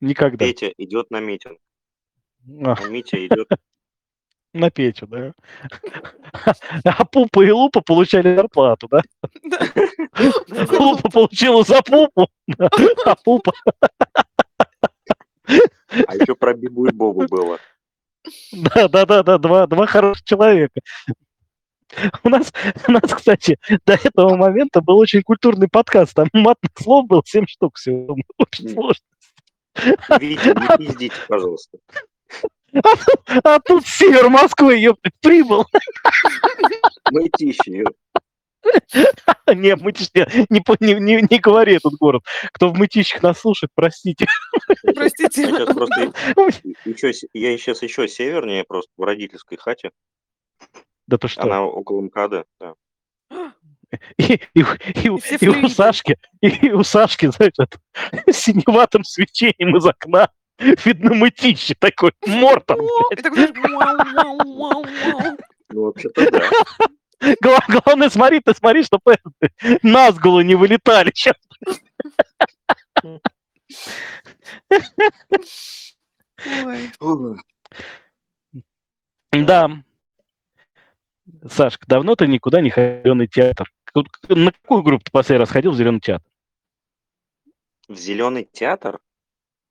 Никогда. 0.00 0.44
Петя 0.44 0.72
идет 0.76 1.10
на 1.10 1.20
митинг, 1.20 1.58
А, 2.64 2.74
а 2.74 2.88
Митя 2.88 3.26
идет 3.26 3.48
на 4.52 4.70
Петю, 4.70 5.06
да. 5.06 5.32
А 6.84 7.04
Пупа 7.04 7.44
и 7.44 7.50
Лупа 7.50 7.80
получали 7.80 8.34
зарплату, 8.34 8.88
да? 8.88 9.02
Лупа 10.78 11.10
получила 11.10 11.62
за 11.62 11.82
Пупу, 11.82 12.28
а 13.04 13.14
Пупа... 13.16 13.52
А 15.46 16.14
еще 16.14 16.34
про 16.34 16.54
Бибу 16.54 16.86
и 16.86 16.92
Бобу 16.92 17.26
было. 17.26 17.58
Да, 18.52 18.86
да, 18.88 19.06
да, 19.06 19.22
да, 19.22 19.38
два, 19.38 19.66
два 19.66 19.86
хороших 19.86 20.24
человека. 20.24 20.80
У 22.22 22.28
нас, 22.28 22.52
у 22.86 22.92
нас, 22.92 23.02
кстати, 23.14 23.58
до 23.84 23.94
этого 23.94 24.36
момента 24.36 24.80
был 24.80 24.98
очень 24.98 25.22
культурный 25.22 25.68
подкаст. 25.68 26.14
Там 26.14 26.28
матных 26.32 26.70
слов 26.78 27.06
было 27.06 27.22
7 27.24 27.46
штук 27.46 27.76
всего. 27.76 28.16
Очень 28.38 28.68
М. 28.68 28.74
сложно. 28.74 29.04
Витя, 30.20 30.48
не 30.48 30.86
пиздите, 30.86 31.16
пожалуйста. 31.28 31.78
А 33.42 33.58
тут 33.60 33.86
север 33.86 34.28
Москвы, 34.28 34.76
ёптать, 34.76 35.12
прибыл. 35.20 35.66
Мытищи. 37.10 37.84
Не, 39.48 39.74
Мытищ, 39.74 40.10
не, 40.14 40.62
не, 40.80 40.94
не, 41.00 41.26
не 41.28 41.38
говори 41.38 41.76
этот 41.76 41.94
город. 41.94 42.22
Кто 42.52 42.68
в 42.68 42.76
Мытищах 42.76 43.22
нас 43.22 43.40
слушает, 43.40 43.70
простите. 43.74 44.26
Простите. 44.94 45.42
Я 45.42 45.48
сейчас 45.48 45.74
просто 45.74 46.00
еще, 46.84 47.12
я 47.32 47.58
сейчас 47.58 47.82
еще 47.82 48.06
севернее, 48.06 48.64
просто 48.64 48.90
в 48.96 49.02
родительской 49.02 49.58
хате. 49.58 49.90
Да 51.10 51.18
то 51.18 51.26
что? 51.26 51.42
Она 51.42 51.64
около 51.64 52.00
МКАДа. 52.02 52.44
Да. 52.60 52.74
И, 54.16 54.40
и, 54.54 54.62
у- 54.62 55.16
и 55.16 55.20
Все 55.20 55.36
и 55.40 55.48
у. 55.48 55.68
Сашки, 55.68 56.16
и 56.40 56.70
у 56.70 56.84
Сашки, 56.84 57.26
знаешь, 57.26 57.54
это, 57.58 57.80
синеватым 58.32 59.02
свечением 59.02 59.76
из 59.76 59.84
окна 59.84 60.30
видно 60.58 61.14
мытище 61.14 61.74
такой. 61.76 62.12
И 62.24 62.30
вау. 64.54 64.84
Ну, 65.70 65.82
вообще-то 65.82 66.30
да. 66.30 66.48
Гла- 67.42 67.64
Главное, 67.84 68.08
смотри, 68.08 68.38
ты 68.40 68.54
смотри, 68.54 68.84
чтобы 68.84 69.18
на 69.82 70.12
голову 70.12 70.42
не 70.42 70.54
вылетали. 70.54 71.12
Ой. 76.64 76.90
Фу. 77.00 77.36
Да. 79.32 79.68
Сашка, 81.48 81.86
давно 81.86 82.16
ты 82.16 82.26
никуда 82.26 82.60
не 82.60 82.70
ходил 82.70 83.02
зеленый 83.02 83.26
театр? 83.28 83.70
На 84.28 84.52
какую 84.52 84.82
группу 84.82 85.04
ты 85.04 85.10
последний 85.10 85.40
раз 85.40 85.50
ходил 85.50 85.72
в 85.72 85.76
зеленый 85.76 86.00
театр? 86.00 86.26
В 87.88 87.96
зеленый 87.96 88.44
театр? 88.50 89.00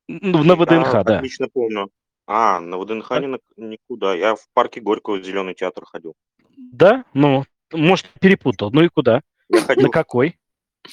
Ну, 0.08 0.44
На 0.44 0.56
ВДНХ, 0.56 0.94
Я 0.94 1.04
да. 1.04 1.18
Отлично 1.18 1.48
помню. 1.48 1.90
А, 2.26 2.60
на 2.60 2.78
ВДНХ 2.78 3.10
на- 3.12 3.40
никуда. 3.58 4.14
Я 4.16 4.36
в 4.36 4.48
парке 4.54 4.82
Горького 4.82 5.18
в 5.18 5.24
зеленый 5.24 5.54
театр 5.54 5.86
ходил. 5.86 6.16
Да? 6.58 7.06
Ну, 7.14 7.46
может, 7.72 8.08
перепутал. 8.20 8.72
Ну 8.72 8.82
и 8.82 8.90
куда? 8.90 9.22
Я 9.50 9.60
На 9.62 9.66
ходил. 9.66 9.90
какой? 9.92 10.38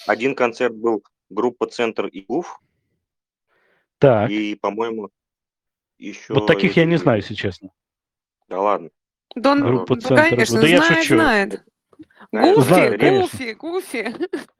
Один 0.06 0.34
концерт 0.34 0.74
был 0.74 1.02
группа 1.30 1.66
Центр 1.66 2.06
и 2.06 2.20
ГУФ, 2.22 2.60
Так. 3.98 4.30
и, 4.30 4.54
по-моему, 4.54 5.10
еще. 5.98 6.34
Вот 6.34 6.46
таких 6.46 6.76
я 6.76 6.84
не 6.84 6.96
знаю, 6.96 7.18
если 7.20 7.34
честно. 7.34 7.70
Да 8.48 8.60
ладно. 8.60 8.90
Да 9.36 9.52
он, 9.52 9.60
Группа 9.62 9.94
да, 9.94 10.00
«Центр». 10.00 10.30
конечно, 10.30 10.60
Да 10.60 10.66
я 10.66 10.78
знает, 10.78 11.02
шучу. 11.02 11.14
знает. 11.14 11.62
Гуфи, 12.32 12.60
знаю. 12.62 13.20
Гуфи, 13.20 13.52
Гуфи. 13.52 14.14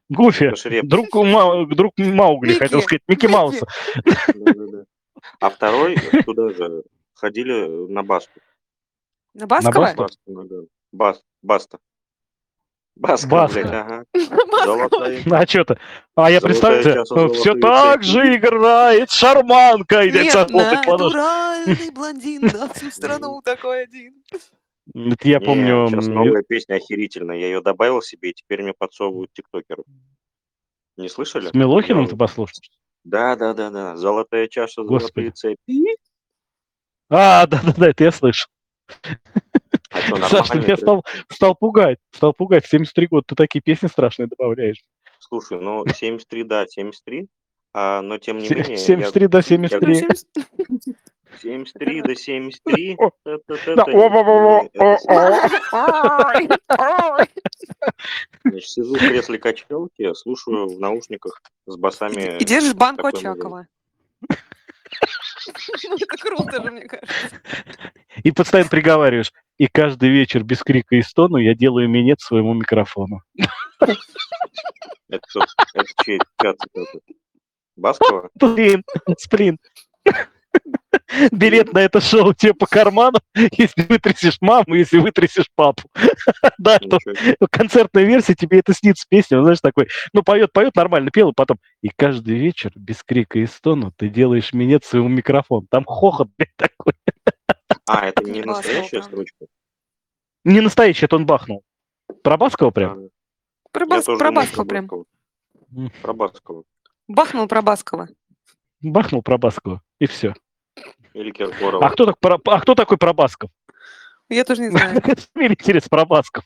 Гуфи, 0.09 0.81
друг, 0.83 1.15
Ма- 1.15 1.67
друг 1.67 1.95
Маугли, 1.99 2.51
Микки. 2.51 2.59
хотел 2.61 2.83
сказать, 2.83 3.03
Микки 3.09 3.25
Микки. 3.27 3.35
Мауса. 3.35 3.67
Да-да-да. 4.35 4.85
А 5.41 5.51
второй 5.51 5.97
туда 6.25 6.51
же 6.51 6.83
ходили 7.15 7.67
на 7.91 8.03
басту. 8.05 8.39
На 9.35 9.47
Баскова? 9.47 9.95
Басту, 9.97 10.19
да. 10.27 10.57
Бас, 10.93 11.23
баста. 11.43 11.79
Баска, 12.95 13.29
Баска. 13.29 13.61
блядь, 13.61 13.73
ага. 13.73 14.05
Баскова. 14.15 14.65
Золотая. 14.65 15.23
А 15.31 15.47
что 15.47 15.65
то 15.65 15.79
А 16.15 16.31
я 16.31 16.41
чаша, 16.41 17.29
все 17.35 17.55
так 17.55 18.03
же 18.03 18.37
играет 18.37 19.11
шарманка. 19.11 20.07
Нет, 20.09 20.51
натуральный 20.51 21.91
блондин 21.91 22.43
на 22.43 22.69
всю 22.73 22.91
страну 22.91 23.43
такой 23.43 23.83
один. 23.83 24.15
Это 24.95 25.29
я 25.29 25.39
Не, 25.39 25.45
помню... 25.45 25.89
Сейчас 25.89 26.07
новая 26.07 26.43
песня 26.43 26.75
охерительная. 26.77 27.37
Я 27.37 27.47
ее 27.47 27.61
добавил 27.61 28.03
себе, 28.03 28.31
и 28.31 28.35
теперь 28.35 28.63
мне 28.63 28.73
подсовывают 28.77 29.33
тиктокеры. 29.33 29.83
Не 30.97 31.09
слышали? 31.09 31.49
С 31.49 31.55
Милохиным 31.55 32.05
Я- 32.05 32.09
ты 32.09 32.17
послушал? 32.17 32.61
Да, 33.05 33.37
да, 33.37 33.55
да, 33.55 33.71
да. 33.71 33.97
Золотая 33.97 34.49
чаша, 34.49 34.83
Господи. 34.83 35.31
золотые 35.31 35.57
цепи. 35.57 35.97
А, 37.09 37.47
да-да-да, 37.47 37.91
это 37.91 38.05
я 38.05 38.11
слышал. 38.11 38.51
А 39.91 40.45
что, 40.45 40.59
меня 40.59 40.77
стал, 40.77 41.05
стал 41.31 41.55
пугать. 41.55 41.99
Стал 42.13 42.33
пугать. 42.33 42.65
В 42.65 42.69
73 42.69 43.07
года 43.07 43.25
ты 43.29 43.35
такие 43.35 43.61
песни 43.61 43.87
страшные 43.87 44.27
добавляешь. 44.27 44.83
Слушай, 45.19 45.61
ну 45.61 45.85
73, 45.87 46.45
да, 46.45 46.67
73. 46.67 47.29
А, 47.73 48.03
но 48.03 48.19
тем 48.19 48.39
не 48.39 48.49
менее... 48.49 48.77
73 48.77 49.27
до 49.29 49.43
73. 49.43 50.07
73 51.41 52.03
до 52.03 52.15
73. 52.15 52.97
О, 52.99 53.11
это- 53.25 53.55
это- 53.55 53.77
Да, 53.77 53.83
это- 53.83 53.93
о-о-о-о, 53.93 54.69
это- 56.35 56.59
о-о. 56.69 57.27
Значит, 58.45 58.69
сижу 58.69 58.95
в 58.95 58.99
кресле 58.99 59.39
качалки, 59.39 60.15
слушаю 60.15 60.67
в 60.69 60.81
наушниках 60.81 61.41
с 61.67 61.77
басами. 61.77 62.37
И 62.41 62.45
держишь 62.45 62.75
банку 62.75 63.07
Очакова. 63.09 63.67
Ну, 65.85 65.95
это 65.97 66.17
круто 66.19 66.63
же, 66.63 66.71
мне 66.71 66.87
кажется. 66.89 67.41
И 68.25 68.33
постоянно 68.33 68.71
приговариваешь. 68.71 69.33
И 69.59 69.67
каждый 69.69 70.09
вечер 70.11 70.43
без 70.43 70.63
крика 70.63 70.97
и 70.97 71.03
стону 71.03 71.37
я 71.37 71.55
делаю 71.55 71.89
минет 71.89 72.21
своему 72.21 72.55
микрофону. 72.55 73.23
Это, 73.79 73.95
кто- 75.29 75.41
это 75.75 75.87
чей? 76.05 76.21
Баскова? 77.77 78.31
Блин, 78.35 78.83
сплин. 79.19 79.59
Билет 81.31 81.73
на 81.73 81.79
это 81.79 82.01
шоу 82.01 82.35
тебе 82.35 82.53
по 82.55 82.67
карману, 82.67 83.19
если 83.35 83.83
вытрясешь 83.83 84.39
маму, 84.41 84.75
если 84.75 84.99
вытрясешь 84.99 85.51
папу. 85.55 85.83
Да, 86.59 86.79
то 86.79 86.99
концертная 87.51 88.05
версия, 88.05 88.35
тебе 88.35 88.59
это 88.59 88.73
снится 88.75 89.07
песня, 89.09 89.43
знаешь, 89.43 89.61
такой, 89.61 89.89
ну, 90.13 90.23
поет, 90.23 90.53
поет, 90.53 90.75
нормально 90.75 91.11
пел, 91.11 91.31
и 91.31 91.35
потом, 91.35 91.59
и 91.83 91.89
каждый 91.95 92.37
вечер 92.37 92.73
без 92.75 93.03
крика 93.05 93.39
и 93.39 93.47
стону 93.47 93.93
ты 93.97 94.09
делаешь 94.09 94.53
минет 94.53 94.85
своему 94.85 95.09
микрофону. 95.09 95.67
Там 95.71 95.85
хохот, 95.85 96.29
блядь, 96.37 96.57
такой. 96.57 96.95
А, 97.87 98.07
это 98.07 98.25
не 98.25 98.43
настоящая 98.43 99.03
строчка? 99.03 99.47
Не 100.45 100.61
настоящий, 100.61 101.05
это 101.05 101.17
он 101.17 101.27
бахнул. 101.27 101.63
Про 102.23 102.37
Баскова 102.37 102.71
прям? 102.71 102.99
А, 102.99 103.09
Про, 103.71 103.87
Бас- 103.87 104.05
про 104.05 104.33
Баскова 104.33 104.65
прям. 104.65 104.89
Про 106.03 106.13
Баскова. 106.13 106.65
Бахнул 107.09 107.47
про 107.47 107.63
Баскова. 107.63 108.09
Бахнул 108.81 109.23
про 109.23 109.39
Баскова, 109.39 109.83
и 110.01 110.07
все. 110.07 110.35
Или 111.17 111.31
Киркорова. 111.31 111.87
А 111.87 111.91
кто, 111.91 112.05
так, 112.05 112.17
а 112.45 112.61
кто 112.61 112.75
такой 112.75 112.99
Пробасков? 112.99 113.51
Я 114.29 114.45
тоже 114.45 114.61
не 114.61 114.69
знаю. 114.69 115.01
Мне 115.35 115.47
интересно, 115.47 115.89
Пробасков. 115.89 116.45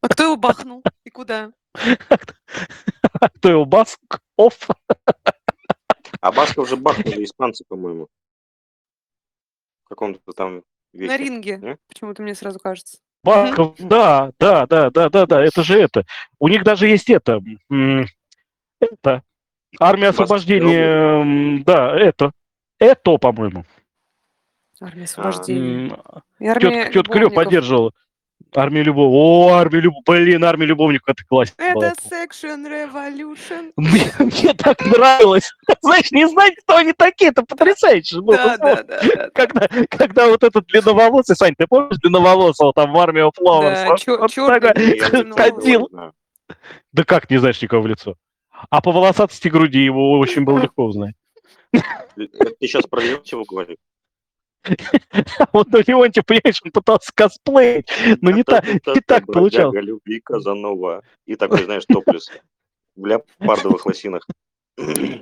А 0.00 0.08
кто 0.08 0.24
его 0.24 0.36
бахнул? 0.36 0.82
И 1.04 1.10
куда? 1.10 1.52
А 1.74 3.28
кто 3.28 3.50
его 3.50 3.66
Басков? 3.66 4.68
А 6.20 6.32
Басков 6.32 6.70
же 6.70 6.76
бахнули 6.76 7.22
испанцы, 7.22 7.64
по-моему. 7.68 8.08
В 9.84 9.88
каком-то 9.90 10.20
там 10.32 10.62
На 10.94 10.98
веке. 10.98 11.16
ринге. 11.18 11.58
Не? 11.58 11.78
Почему-то 11.86 12.22
мне 12.22 12.34
сразу 12.34 12.58
кажется. 12.58 12.96
Басков, 13.22 13.76
да, 13.78 14.32
да, 14.40 14.66
да, 14.66 14.88
да, 14.90 15.10
да, 15.10 15.26
да, 15.26 15.44
это 15.44 15.62
же 15.62 15.78
это. 15.78 16.06
У 16.38 16.48
них 16.48 16.64
даже 16.64 16.88
есть 16.88 17.10
это, 17.10 17.40
это, 18.80 19.22
армия 19.78 20.08
освобождения, 20.08 21.62
да, 21.64 21.94
это, 21.94 22.32
это, 22.78 23.18
по-моему. 23.18 23.64
Армия 24.82 25.04
освобождения. 25.04 25.88
М, 25.90 25.96
И 26.40 26.46
армия 26.46 26.84
Тетка, 26.90 27.18
любовников. 27.18 27.34
поддерживала. 27.34 27.92
Армию 28.54 28.84
любовь. 28.84 29.08
О, 29.12 29.54
армию 29.54 29.82
любовь. 29.82 30.02
Блин, 30.04 30.44
армия 30.44 30.66
любовников, 30.66 31.08
это 31.08 31.24
классика. 31.26 31.72
была. 31.72 31.86
Это 31.86 31.96
Section 32.10 32.66
Revolution. 32.66 33.72
Мне, 33.76 34.12
мне 34.18 34.52
так 34.54 34.84
нравилось. 34.84 35.50
Знаешь, 35.80 36.10
не 36.10 36.28
знать, 36.28 36.54
кто 36.62 36.76
они 36.76 36.92
такие, 36.92 37.30
это 37.30 37.44
потрясающе. 37.44 38.16
же 38.16 38.22
было. 38.22 38.36
Да, 38.36 38.56
да, 38.58 38.82
да, 38.82 39.00
да. 39.02 39.30
Когда, 39.32 39.68
когда 39.88 40.26
вот 40.28 40.42
этот 40.42 40.66
длинноволосый, 40.66 41.36
Сань, 41.36 41.54
ты 41.56 41.66
помнишь 41.66 41.96
длинноволосого 41.98 42.72
там 42.74 42.92
в 42.92 42.98
армии 42.98 43.22
Flowers? 43.22 43.96
Да, 44.36 44.56
Я 44.56 44.74
длинный 44.74 45.24
не 45.30 45.32
ходил. 45.32 45.88
Да 46.92 47.04
как 47.04 47.30
не 47.30 47.38
знаешь 47.38 47.62
никого 47.62 47.82
в 47.82 47.86
лицо? 47.86 48.16
А 48.68 48.82
по 48.82 48.92
волосатости 48.92 49.48
груди 49.48 49.82
его 49.82 50.18
очень 50.18 50.44
было 50.44 50.58
легко 50.62 50.84
узнать. 50.84 51.14
Ты 51.72 52.28
сейчас 52.60 52.84
про 52.86 53.00
Леонтьева 53.00 53.44
говоришь? 53.48 53.78
Вот 55.52 55.68
на 55.70 55.78
Леонтьев, 55.78 56.24
понимаешь, 56.24 56.60
он 56.64 56.70
пытался 56.70 57.10
косплеить, 57.14 57.88
но 58.20 58.30
не 58.30 58.42
так, 58.44 58.64
не 58.66 59.00
так 59.00 59.26
получалось. 59.26 59.72
Бродяга 59.72 59.80
любви 59.80 60.20
Казанова. 60.20 61.02
И 61.26 61.36
такой, 61.36 61.64
знаешь, 61.64 61.84
топлес 61.86 62.30
в 62.96 63.06
леопардовых 63.06 63.84
лосинах. 63.86 64.26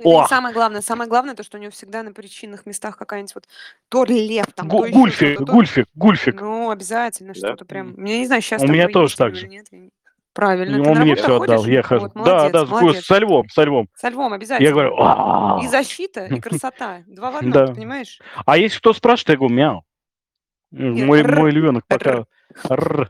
О! 0.03 0.25
самое 0.27 0.53
главное, 0.53 0.81
самое 0.81 1.09
главное, 1.09 1.35
то, 1.35 1.43
что 1.43 1.57
у 1.57 1.61
него 1.61 1.71
всегда 1.71 2.03
на 2.03 2.13
причинных 2.13 2.65
местах 2.65 2.97
какая-нибудь 2.97 3.35
вот 3.35 3.47
то 3.89 4.05
лев, 4.05 4.45
там, 4.55 4.69
Гу- 4.69 4.87
Гульфик, 4.89 5.41
гульфик, 5.41 5.87
гульфик. 5.93 6.39
Ну, 6.39 6.69
обязательно 6.69 7.33
Да? 7.33 7.39
что-то 7.39 7.65
прям. 7.65 7.93
Я 8.05 8.19
не 8.19 8.25
знаю, 8.27 8.41
сейчас 8.41 8.61
У 8.61 8.67
меня 8.67 8.87
тоже 8.87 9.15
так 9.17 9.35
же. 9.35 9.49
Правильно. 10.33 10.83
Ты 10.83 10.89
он 10.89 10.97
мне 10.99 11.15
все 11.15 11.39
отдал. 11.41 11.57
ходишь? 11.57 11.73
Я 11.73 11.83
хожу. 11.83 12.01
Вот, 12.03 12.13
Да, 12.13 12.19
молодец, 12.21 12.51
да, 12.53 12.65
с- 12.65 12.69
молодец. 12.69 13.05
со 13.05 13.17
львом, 13.17 13.49
со 13.49 13.63
львом. 13.63 13.87
Со 13.95 14.09
львом 14.09 14.33
обязательно. 14.33 14.67
Я 14.67 14.73
говорю. 14.73 14.95
И 15.63 15.67
защита, 15.67 16.25
и 16.25 16.39
красота. 16.39 17.03
Два 17.07 17.31
в 17.31 17.35
одном, 17.37 17.51
Да. 17.51 17.67
понимаешь? 17.67 18.19
А 18.45 18.57
если 18.57 18.77
кто 18.79 18.93
спрашивает, 18.93 19.29
я 19.29 19.37
говорю, 19.37 19.55
мяу. 19.55 19.83
Мой, 20.71 21.23
мой 21.23 21.51
львенок 21.51 21.83
пока... 21.85 22.23
мой 22.69 23.07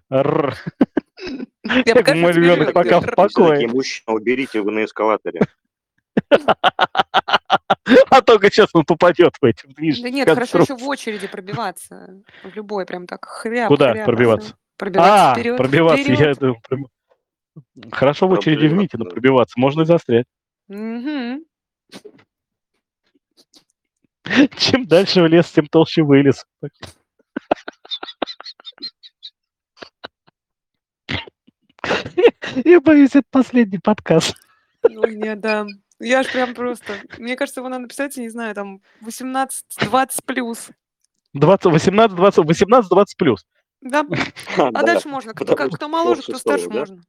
львенок 2.33 2.73
пока 2.73 2.99
в 3.01 3.11
покое. 3.15 3.51
Такие 3.59 3.69
мужчины, 3.69 4.15
уберите 4.15 4.57
его 4.57 4.71
на 4.71 4.83
эскалаторе. 4.85 5.41
А 8.09 8.21
только 8.21 8.49
сейчас 8.51 8.69
он 8.73 8.83
попадет 8.85 9.35
в 9.39 9.45
эти 9.45 9.65
движ. 9.67 9.99
Да 10.01 10.09
нет, 10.09 10.27
хорошо 10.29 10.59
еще 10.59 10.75
в 10.75 10.87
очереди 10.87 11.27
пробиваться. 11.27 12.21
В 12.43 12.55
любой 12.55 12.85
прям 12.85 13.07
так 13.07 13.25
хряп, 13.25 13.67
Куда 13.67 13.93
пробиваться? 14.05 14.55
Пробиваться 14.77 15.31
А, 15.31 15.35
вперед. 15.35 15.57
пробиваться. 15.57 16.11
Я 16.11 16.33
думаю, 16.33 16.57
Хорошо 17.91 18.27
в 18.27 18.31
очереди 18.31 18.67
в 18.67 18.97
да. 18.97 19.09
пробиваться. 19.09 19.59
Можно 19.59 19.81
и 19.81 19.85
застрять. 19.85 20.25
Мгм. 20.67 21.43
Чем 24.57 24.87
дальше 24.87 25.21
в 25.21 25.27
лес, 25.27 25.51
тем 25.51 25.67
толще 25.67 26.03
вылез. 26.03 26.45
Я 32.63 32.79
боюсь, 32.81 33.15
это 33.15 33.25
последний 33.29 33.79
подкаст. 33.79 34.35
Ой, 34.83 35.15
нет, 35.15 35.39
да. 35.39 35.65
Я 35.99 36.23
ж 36.23 36.31
прям 36.31 36.53
просто... 36.53 36.93
Мне 37.17 37.35
кажется, 37.35 37.61
его 37.61 37.69
надо 37.69 37.87
писать, 37.87 38.17
я 38.17 38.23
не 38.23 38.29
знаю, 38.29 38.55
там 38.55 38.81
18-20 39.05 40.19
плюс. 40.25 40.69
20, 41.33 41.65
18, 41.65 42.15
20, 42.15 42.45
18, 42.45 42.89
20 42.89 43.17
плюс. 43.17 43.45
Да, 43.81 44.05
а 44.57 44.71
Да. 44.71 44.83
дальше 44.83 45.07
можно. 45.07 45.33
Кто, 45.33 45.45
потому 45.45 45.71
кто 45.71 45.87
моложе, 45.87 46.21
кто 46.21 46.33
полшестого, 46.33 46.57
старше, 46.57 46.69
да? 46.69 46.79
можно. 46.79 47.01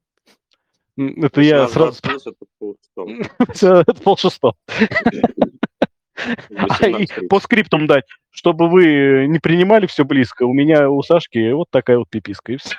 Это 0.96 1.40
я 1.40 1.62
18, 1.62 1.72
сразу... 1.72 2.00
20 2.02 2.26
это 3.88 4.02
полшестого. 4.02 4.54
А, 6.24 6.86
и 6.86 6.92
18. 7.08 7.28
по 7.28 7.40
скриптам 7.40 7.86
дать, 7.86 8.04
чтобы 8.30 8.68
вы 8.68 9.26
не 9.26 9.38
принимали 9.38 9.86
все 9.86 10.04
близко. 10.04 10.44
У 10.44 10.52
меня 10.52 10.90
у 10.90 11.02
Сашки 11.02 11.52
вот 11.52 11.70
такая 11.70 11.98
вот 11.98 12.10
пиписка, 12.10 12.52
и 12.52 12.56
все. 12.58 12.76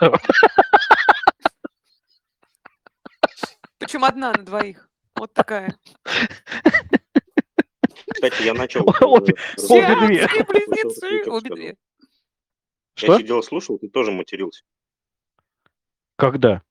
Причем 3.79 4.05
одна 4.05 4.31
на 4.31 4.43
двоих. 4.43 4.89
Вот 5.15 5.33
такая. 5.33 5.75
Кстати, 8.13 8.43
я 8.43 8.53
начал... 8.53 8.85
Обе- 9.01 9.33
э, 9.57 9.61
обе 9.69 9.95
две. 10.07 10.27
Обе 11.27 11.49
две. 11.49 11.75
Я 12.99 13.17
сидел 13.17 13.41
слушал, 13.43 13.77
ты 13.79 13.89
тоже 13.89 14.11
матерился. 14.11 14.63
Когда? 16.15 16.61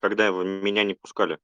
Когда 0.00 0.26
его, 0.26 0.42
меня 0.42 0.84
не 0.84 0.94
пускали. 0.94 1.38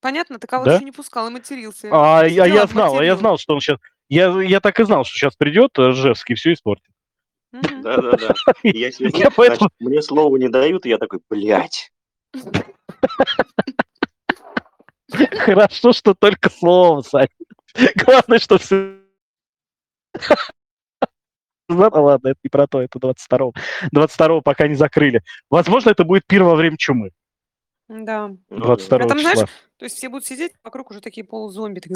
Понятно, 0.00 0.38
ты 0.38 0.46
кого 0.46 0.64
Да? 0.64 0.74
еще 0.74 0.84
не 0.84 0.92
пускал 0.92 1.28
и 1.28 1.30
матерился. 1.30 1.88
А 1.92 2.24
я, 2.24 2.44
Сидел, 2.44 2.56
я 2.56 2.66
знал, 2.66 2.98
а 2.98 3.04
я 3.04 3.16
знал, 3.16 3.38
что 3.38 3.54
он 3.54 3.60
сейчас... 3.60 3.78
Я, 4.08 4.40
я 4.42 4.60
так 4.60 4.80
и 4.80 4.84
знал, 4.84 5.04
что 5.04 5.14
сейчас 5.16 5.36
придет 5.36 5.78
э, 5.78 5.92
и 6.26 6.34
все 6.34 6.52
испортит. 6.52 6.84
Мгм. 7.52 7.82
Да-да-да. 7.82 8.34
И 8.62 8.70
Я 8.78 8.90
сижу, 8.92 9.16
Я 9.16 9.30
поэтому- 9.30 9.58
значит, 9.58 9.74
мне 9.80 10.02
слова 10.02 10.36
не 10.36 10.48
дают, 10.48 10.86
и 10.86 10.88
я 10.88 10.98
такой, 10.98 11.20
блядь. 11.28 11.92
Хорошо, 15.12 15.92
что 15.92 16.14
только 16.14 16.50
слово, 16.50 17.02
Сань. 17.02 17.28
Главное, 17.96 18.38
что 18.38 18.58
все... 18.58 18.96
Ладно, 21.68 22.00
ладно, 22.00 22.28
это 22.28 22.38
не 22.42 22.48
про 22.48 22.66
то, 22.66 22.80
это 22.82 22.98
22-го. 22.98 23.52
22-го 23.94 24.40
пока 24.42 24.68
не 24.68 24.74
закрыли. 24.74 25.22
Возможно, 25.50 25.90
это 25.90 26.04
будет 26.04 26.26
пир 26.26 26.44
во 26.44 26.54
время 26.54 26.76
чумы. 26.76 27.10
Да. 27.92 28.28
Ну, 28.28 28.56
22 28.56 28.98
А 28.98 29.08
там, 29.08 29.18
числа. 29.18 29.32
знаешь, 29.34 29.50
То 29.78 29.84
есть 29.84 29.96
все 29.96 30.08
будут 30.08 30.24
сидеть 30.24 30.52
вокруг 30.62 30.90
уже 30.92 31.00
такие 31.00 31.24
полузомби. 31.26 31.80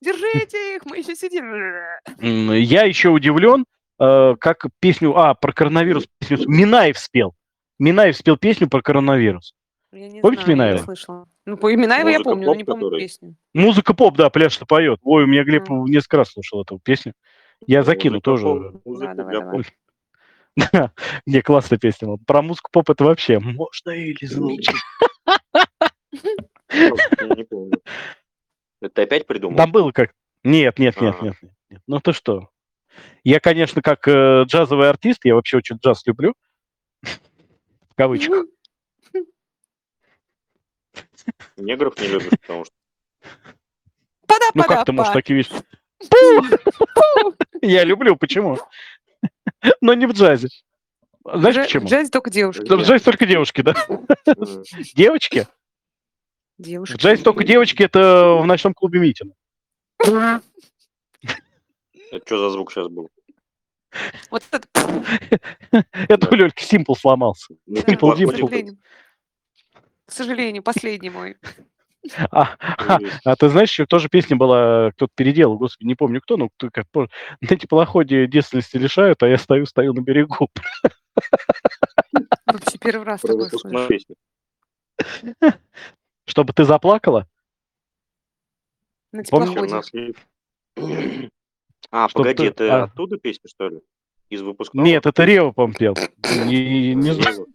Держите 0.00 0.76
их, 0.76 0.84
мы 0.86 0.98
еще 0.98 1.14
сидим. 1.16 1.52
М, 2.20 2.52
Я 2.52 2.84
еще 2.84 3.08
удивлен, 3.10 3.64
э, 4.00 4.34
как 4.38 4.66
песню... 4.80 5.16
А, 5.16 5.34
про 5.34 5.52
коронавирус 5.52 6.06
песню 6.18 6.48
Минаев 6.48 6.98
спел. 6.98 7.34
Минаев 7.78 8.16
спел 8.16 8.36
песню 8.36 8.68
про 8.68 8.82
коронавирус. 8.82 9.54
Я 9.92 10.08
не 10.08 10.20
Помните 10.20 10.44
знаю, 10.44 10.58
я 10.58 10.64
не 10.64 10.70
Минаева? 10.70 10.84
слышала. 10.84 11.26
Ну, 11.44 11.56
по 11.56 11.74
Минаева 11.74 12.08
я 12.08 12.18
Музыка 12.18 12.30
помню, 12.30 12.46
но 12.46 12.52
поп, 12.52 12.56
не 12.58 12.64
помню 12.64 12.80
который? 12.86 13.00
песню. 13.00 13.34
Музыка 13.54 13.94
поп, 13.94 14.16
да, 14.16 14.30
пляж 14.30 14.52
что 14.52 14.64
поет. 14.66 14.98
Ой, 15.02 15.24
у 15.24 15.26
меня 15.26 15.44
Глеб 15.44 15.68
несколько 15.68 16.18
раз 16.18 16.30
слушал 16.30 16.62
эту 16.62 16.78
песню. 16.78 17.12
Я 17.66 17.82
закину 17.82 18.14
Музыка 18.16 18.24
тоже. 18.24 18.44
поп, 18.72 18.86
музыка 18.86 19.14
давай, 19.14 19.32
для 19.32 19.40
давай. 19.40 19.58
поп. 19.58 19.66
Не, 21.26 21.42
классная 21.42 21.78
песня. 21.78 22.08
была. 22.08 22.18
Про 22.26 22.42
музыку 22.42 22.70
поп 22.72 22.90
это 22.90 23.04
вообще 23.04 23.38
можно 23.38 23.90
или 23.90 24.24
звучит. 24.26 24.74
Не 26.12 27.44
помню. 27.44 27.82
Это 28.80 28.94
ты 28.94 29.02
опять 29.02 29.26
придумал? 29.26 29.56
Там 29.56 29.72
было 29.72 29.92
как... 29.92 30.12
Нет, 30.44 30.78
нет, 30.78 31.00
нет, 31.00 31.22
нет. 31.22 31.36
Ну 31.86 32.00
ты 32.00 32.12
что? 32.12 32.48
Я, 33.24 33.40
конечно, 33.40 33.80
как 33.80 34.06
э, 34.08 34.42
джазовый 34.44 34.90
артист, 34.90 35.24
я 35.24 35.34
вообще 35.34 35.58
очень 35.58 35.76
джаз 35.76 36.04
люблю. 36.06 36.34
В 37.02 37.94
кавычках. 37.94 38.46
Негров 41.56 41.98
не 42.00 42.08
любишь, 42.08 42.30
потому 42.40 42.64
что... 42.64 42.74
Ну 44.54 44.64
как 44.64 44.84
ты 44.84 44.92
можешь 44.92 45.12
такие 45.12 45.36
вещи? 45.36 45.52
Я 47.62 47.84
люблю, 47.84 48.16
почему? 48.16 48.58
Но 49.80 49.94
не 49.94 50.06
в 50.06 50.12
джазе. 50.12 50.48
Знаешь 51.24 51.56
почему? 51.56 51.86
В 51.86 51.90
джазе 51.90 52.10
только 52.10 52.30
девушки. 52.30 52.64
Да 52.64 52.76
В 52.76 52.82
джазе 52.82 53.04
только 53.04 53.26
девушки, 53.26 53.62
да? 53.62 53.74
Девочки? 54.94 55.46
В 56.58 56.62
Девушки. 56.62 56.96
джазе 56.96 57.22
только 57.22 57.44
девочки, 57.44 57.82
это 57.82 58.38
в 58.40 58.46
ночном 58.46 58.74
клубе 58.74 59.00
Митина. 59.00 59.32
Это 59.98 60.42
что 62.26 62.38
за 62.38 62.50
звук 62.50 62.72
сейчас 62.72 62.88
был? 62.88 63.10
Вот 64.30 64.42
это... 64.50 64.66
Это 65.92 66.30
у 66.30 66.34
Лёльки 66.34 66.62
Симпл 66.64 66.94
сломался. 66.94 67.54
Ну, 67.66 67.82
Димпл. 67.82 68.12
сожалению. 68.12 68.78
К 70.06 70.12
сожалению, 70.12 70.62
последний 70.62 71.10
мой. 71.10 71.36
А, 72.30 72.56
а, 72.60 72.98
а 73.24 73.36
ты 73.36 73.48
знаешь, 73.48 73.70
еще 73.70 73.86
тоже 73.86 74.08
песня 74.08 74.36
была, 74.36 74.90
кто-то 74.92 75.12
переделал, 75.14 75.56
господи, 75.56 75.86
не 75.86 75.94
помню 75.94 76.20
кто, 76.20 76.36
но 76.36 76.48
кто 76.48 76.68
как 76.70 76.86
на 77.40 77.56
теплоходе 77.56 78.26
девственности 78.26 78.76
лишают, 78.76 79.22
а 79.22 79.28
я 79.28 79.38
стою, 79.38 79.66
стою 79.66 79.92
на 79.92 80.00
берегу. 80.00 80.48
Вообще 82.46 82.78
первый 82.78 83.04
раз 83.04 83.20
такое 83.20 83.48
слышу. 83.48 84.16
Чтобы 86.24 86.52
ты 86.52 86.64
заплакала? 86.64 87.28
На 89.12 89.24
теплоходе. 89.24 90.14
А, 91.94 92.08
Чтоб 92.08 92.22
погоди, 92.22 92.48
ты- 92.48 92.64
это 92.64 92.74
а. 92.74 92.84
оттуда 92.84 93.18
песня, 93.18 93.50
что 93.50 93.68
ли? 93.68 93.80
Из 94.30 94.40
выпускного? 94.40 94.86
Нет, 94.86 95.04
это 95.04 95.24
Рева, 95.24 95.52
пел. 95.74 95.94
Не, 96.46 96.94
не 96.94 97.12
знаю. 97.12 97.48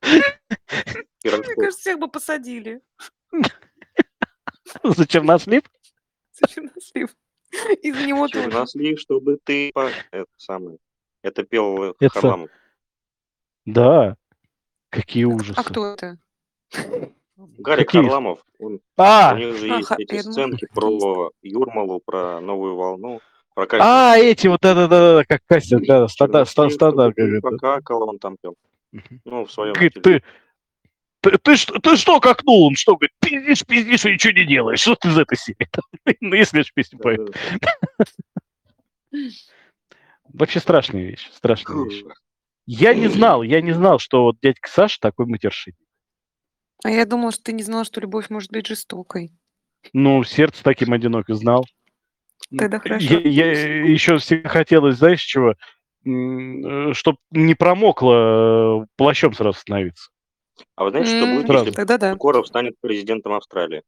Мне 1.24 1.54
кажется, 1.56 1.80
всех 1.80 1.98
бы 1.98 2.08
посадили. 2.08 2.80
За 4.82 5.06
чернослив? 5.06 5.62
Зачем 6.40 6.70
наслив? 6.74 7.10
Из 7.82 8.06
него 8.06 8.28
тоже. 8.28 8.44
Чернослив, 8.50 8.98
чтобы 9.00 9.38
ты... 9.44 9.70
по- 9.74 9.90
Это 10.10 10.26
самое. 10.38 10.78
Это 11.22 11.42
пел 11.44 11.94
Это- 12.00 12.08
Харламов. 12.08 12.50
Да. 13.66 14.16
Какие 14.90 15.24
ужасы. 15.24 15.58
А 15.58 15.62
кто 15.62 15.86
это? 15.94 16.18
Гарик 17.36 17.86
Какие? 17.86 18.02
Харламов. 18.02 18.40
Он, 18.58 18.80
А, 18.96 19.32
у 19.34 19.38
них 19.38 19.56
же 19.56 19.66
есть 19.68 19.90
эти 19.98 20.14
я 20.16 20.22
сценки 20.22 20.66
про 20.72 21.30
Юрмалу, 21.42 22.00
про 22.04 22.40
новую 22.40 22.76
волну, 22.76 23.20
про 23.54 23.66
Катю. 23.66 23.82
а, 23.84 24.16
эти 24.16 24.46
вот, 24.46 24.60
да-да-да, 24.60 25.24
как 25.28 25.42
Кася, 25.46 25.78
да, 25.80 26.06
стада, 26.08 26.44
ста- 26.44 26.62
Чернослив, 26.68 26.74
стада, 26.74 27.10
чтобы 27.10 27.14
как 27.14 27.28
это. 27.28 27.40
покакала, 27.50 28.04
он 28.06 28.18
там 28.18 28.36
пел. 28.40 28.54
Ну, 29.24 29.44
в 29.46 29.52
своем 29.52 29.74
ты, 29.74 30.22
ты, 31.22 31.38
ты, 31.38 31.56
что, 31.56 31.78
ты 31.78 31.96
что 31.96 32.20
какнул? 32.20 32.66
Он 32.66 32.74
что, 32.74 32.96
говорит, 32.96 33.12
пиздишь, 33.20 33.64
пиздишь 33.64 34.04
и 34.04 34.12
ничего 34.12 34.32
не 34.32 34.44
делаешь. 34.44 34.80
Что 34.80 34.96
ты 34.96 35.08
из 35.08 35.18
этой 35.18 35.38
серии? 35.38 35.68
Ну, 36.20 36.34
если 36.34 36.62
ж 36.62 36.72
песню 36.74 36.98
поет. 36.98 37.34
Вообще 40.24 40.60
страшная 40.60 41.02
вещь, 41.02 41.30
страшная 41.32 41.84
вещь. 41.84 42.02
Я 42.66 42.94
не 42.94 43.08
знал, 43.08 43.42
я 43.42 43.60
не 43.60 43.72
знал, 43.72 43.98
что 43.98 44.24
вот 44.24 44.36
дядька 44.42 44.68
Саша 44.68 44.98
такой 45.00 45.26
матершин. 45.26 45.74
А 46.84 46.90
я 46.90 47.06
думала, 47.06 47.32
что 47.32 47.44
ты 47.44 47.52
не 47.52 47.62
знала, 47.62 47.84
что 47.84 48.00
любовь 48.00 48.30
может 48.30 48.50
быть 48.50 48.66
жестокой. 48.66 49.32
Ну, 49.92 50.24
сердце 50.24 50.62
таким 50.64 50.92
одиноким 50.92 51.34
знал. 51.36 51.66
Тогда 52.56 52.78
хорошо. 52.78 53.04
Я, 53.04 53.20
я 53.20 53.84
еще 53.84 54.18
всегда 54.18 54.48
хотелось, 54.48 54.96
знаешь, 54.96 55.22
чего? 55.22 55.54
Чтобы 56.02 57.18
не 57.30 57.54
промокло, 57.54 58.82
э, 58.82 58.86
плащом 58.96 59.34
сразу 59.34 59.58
становиться. 59.58 60.10
А 60.76 60.84
вы 60.84 60.90
знаете, 60.90 61.10
что 61.16 61.24
М, 61.26 61.34
будет, 61.34 61.46
Сразу. 61.46 61.64
если 61.66 61.76
Тогда 61.76 61.98
да. 61.98 62.44
Станет 62.44 62.74
президентом 62.80 63.32
Австралии? 63.32 63.82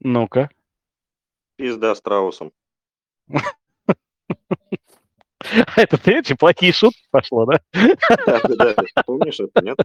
Ну-ка. 0.00 0.50
Пизда 1.56 1.94
страусом. 1.94 2.52
А 3.30 3.40
это, 5.76 5.98
понимаете, 5.98 6.36
плохие 6.36 6.72
шутки 6.72 7.02
пошло, 7.10 7.46
да? 7.46 7.60
Да, 7.72 8.40
да, 8.42 8.74
да. 8.74 9.02
Помнишь 9.06 9.40
это, 9.40 9.62
нет? 9.62 9.78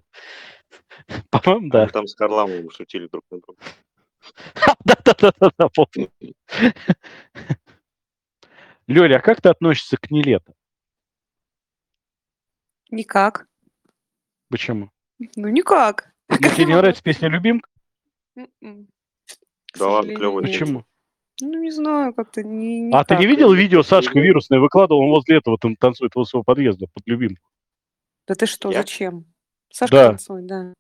По-моему, 1.30 1.70
да. 1.70 1.88
Там 1.88 2.08
с 2.08 2.16
Харламовым 2.16 2.70
шутили 2.72 3.08
друг 3.08 3.24
на 3.32 3.40
друга. 3.40 3.62
Да-да-да, 4.86 5.70
помню. 5.70 6.10
Лёля, 8.88 9.18
а 9.18 9.22
как 9.22 9.42
ты 9.42 9.50
относишься 9.50 9.98
к 9.98 10.12
Нелето? 10.12 10.54
Никак. 12.90 13.48
Почему? 14.50 14.92
Ну, 15.20 15.48
никак. 15.50 16.12
Ну, 16.30 16.38
тебе 16.38 16.66
не 16.66 16.76
нравится 16.76 17.04
песня 17.04 17.30
«Любимка»? 17.30 17.70
М-м. 18.36 18.88
К 19.74 19.78
Да 19.80 19.88
ладно, 19.88 20.02
сожалению, 20.14 20.18
клёвая 20.20 20.44
нет. 20.44 20.52
Почему? 20.54 20.86
Ну, 21.42 21.62
не 21.62 21.72
знаю, 21.72 22.14
как-то 22.14 22.44
не, 22.44 22.92
А 22.94 23.04
ты 23.04 23.16
не 23.18 23.26
видел 23.26 23.52
видео 23.54 23.84
Сашка 23.84 24.20
вирусное 24.20 24.60
выкладывал, 24.60 25.02
он 25.02 25.10
возле 25.10 25.38
этого 25.38 25.58
там 25.58 25.76
танцует 25.76 26.14
возле 26.16 26.30
своего 26.30 26.44
подъезда 26.44 26.88
под 26.94 27.06
«Любимку»? 27.08 27.48
Да 28.28 28.36
ты 28.36 28.46
что, 28.46 28.72
Я? 28.72 28.80
зачем? 28.80 29.26
Сашка 29.72 29.96
Да. 29.96 30.08
танцует, 30.10 30.46
да. 30.46 30.74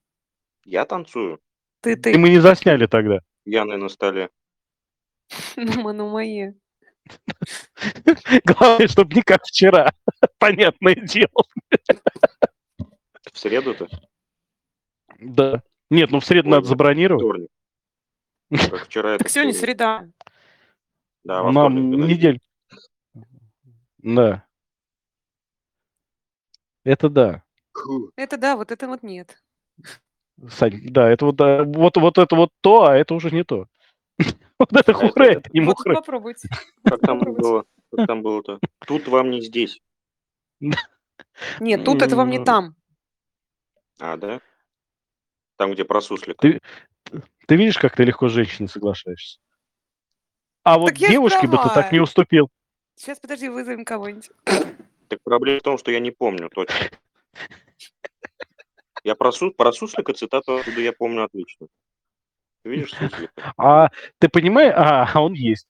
Я 0.66 0.86
танцую. 0.86 1.40
Ты, 1.82 1.94
И 1.94 1.96
ты. 1.96 2.18
мы 2.18 2.30
не 2.30 2.40
засняли 2.40 2.86
тогда. 2.86 3.20
Пьяный 3.46 3.78
на 3.78 3.90
столе. 3.90 4.30
Ну, 5.58 5.92
ну, 5.94 6.10
мои. 6.10 6.52
Главное, 8.46 8.88
чтобы 8.88 9.14
не 9.16 9.22
как 9.22 9.44
вчера. 9.44 9.92
Понятное 10.40 10.96
дело. 10.96 11.44
В 13.32 13.38
среду-то? 13.38 13.88
Да. 15.26 15.64
Нет, 15.90 16.12
ну 16.12 16.20
в 16.20 16.26
среду 16.26 16.50
Ой, 16.50 16.56
надо 16.56 16.68
забронировать. 16.68 17.22
Вторник. 17.24 17.50
Как 18.70 18.86
вчера 18.86 19.16
это 19.16 19.24
Так 19.24 19.32
сегодня 19.32 19.54
среда. 19.54 20.08
Да, 21.24 21.52
Нам 21.52 21.92
неделю. 21.92 22.40
Да. 24.00 24.46
Это 26.84 27.10
да. 27.10 27.44
Это 28.16 28.38
да, 28.38 28.56
вот 28.56 28.72
это 28.72 28.88
вот 28.88 29.04
нет. 29.04 29.38
Сань, 30.50 30.82
да, 30.92 31.10
это 31.10 31.26
вот, 31.26 31.36
да, 31.36 31.64
вот, 31.64 31.96
вот 31.98 32.18
это 32.18 32.36
вот 32.36 32.50
то, 32.62 32.86
а 32.86 32.96
это 32.96 33.14
уже 33.14 33.32
не 33.32 33.44
то. 33.44 33.68
Вот 34.60 34.72
это 34.72 34.94
хухры, 34.94 35.34
это 35.34 35.50
не 35.52 35.62
вот 35.62 35.78
мухры. 35.78 35.96
попробуйте. 35.96 36.48
Как 36.86 37.02
там 37.02 37.20
было? 37.20 37.66
Как 37.92 38.08
там 38.08 38.22
было-то? 38.22 38.60
Тут 38.86 39.08
вам 39.08 39.32
не 39.32 39.42
здесь. 39.42 39.82
Нет, 41.60 41.84
тут 41.84 42.02
это 42.02 42.16
вам 42.16 42.30
не 42.30 42.44
там. 42.44 42.76
А, 44.00 44.16
да? 44.16 44.40
Там, 45.58 45.72
где 45.74 45.84
про 45.86 46.02
суслика. 46.02 46.38
Ты- 46.42 46.62
Ты 47.48 47.56
видишь, 47.58 47.78
как 47.78 47.96
ты 47.96 48.04
легко 48.04 48.30
с 48.30 48.32
женщиной 48.32 48.68
соглашаешься? 48.70 49.40
А 50.64 50.80
вот 50.80 50.88
Так 50.90 50.98
девушке 50.98 51.46
бы 51.48 51.58
ты 51.58 51.70
так 51.74 51.92
не 51.92 52.00
уступил. 52.00 52.50
Сейчас, 52.96 53.20
подожди, 53.20 53.50
вызовем 53.50 53.84
кого-нибудь. 53.86 54.30
Так 55.10 55.20
проблема 55.24 55.60
в 55.60 55.64
том, 55.64 55.78
что 55.78 55.92
я 55.92 56.00
не 56.00 56.12
помню 56.12 56.50
точно. 56.50 56.76
Я 59.04 59.16
про, 59.16 59.32
су- 59.34 59.52
про 59.52 59.74
суслика 59.74 60.14
цитату 60.14 60.56
оттуда 60.58 60.80
я 60.80 60.94
помню 60.94 61.24
отлично. 61.26 61.68
Ты 62.64 62.70
видишь 62.70 62.94
суслика? 62.94 63.34
А 63.58 63.90
ты 64.20 64.30
понимаешь, 64.30 64.74
а, 64.78 65.06
а 65.14 65.22
он 65.22 65.34
есть. 65.34 65.68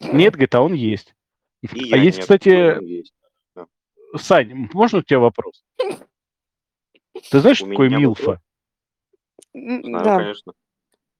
Нет, 0.00 0.34
говорит, 0.34 0.54
а 0.54 0.60
он 0.60 0.74
есть. 0.74 1.14
И 1.62 1.68
А 1.94 1.96
я 1.96 2.02
есть, 2.02 2.18
нет, 2.18 2.24
кстати, 2.24 2.84
есть. 2.84 3.14
Сань, 4.16 4.68
можно 4.74 4.98
у 4.98 5.02
тебя 5.02 5.20
вопрос? 5.20 5.64
Ты 7.30 7.40
знаешь, 7.40 7.62
У 7.62 7.64
что 7.64 7.70
такое 7.70 7.88
Милфа? 7.88 8.22
вопрос? 8.22 8.38
Знаю, 9.52 10.04
Да. 10.04 10.16
конечно. 10.18 10.52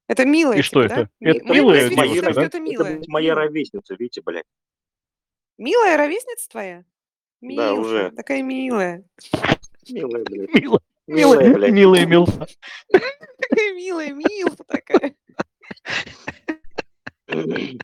Это 0.08 0.24
милая. 0.24 0.58
И 0.58 0.62
что 0.62 0.82
типа, 0.82 0.92
это? 0.92 1.10
да? 1.20 1.30
Это 1.30 1.44
Мы 1.44 1.54
милая 1.54 1.88
девушка, 1.88 2.34
да? 2.34 2.42
это 2.44 2.60
милая. 2.60 3.02
моя 3.08 3.30
Милая. 3.32 3.46
ровесница, 3.46 3.94
видите, 3.94 4.22
блядь. 4.22 4.44
Милая 5.58 5.96
ровесница 5.96 6.48
твоя? 6.48 6.84
Да, 7.40 7.46
Милфа, 7.46 7.72
уже. 7.80 8.10
Такая 8.12 8.42
милая. 8.42 9.04
Милая, 9.88 10.24
блядь. 10.24 10.50
Мила- 10.54 10.80
Милая, 11.06 11.54
блядь. 11.54 11.72
Милая 11.72 12.06
Милфа. 12.06 12.46
Такая 12.92 13.74
милая, 13.74 14.12
милфа 14.12 14.64
такая. 14.64 15.14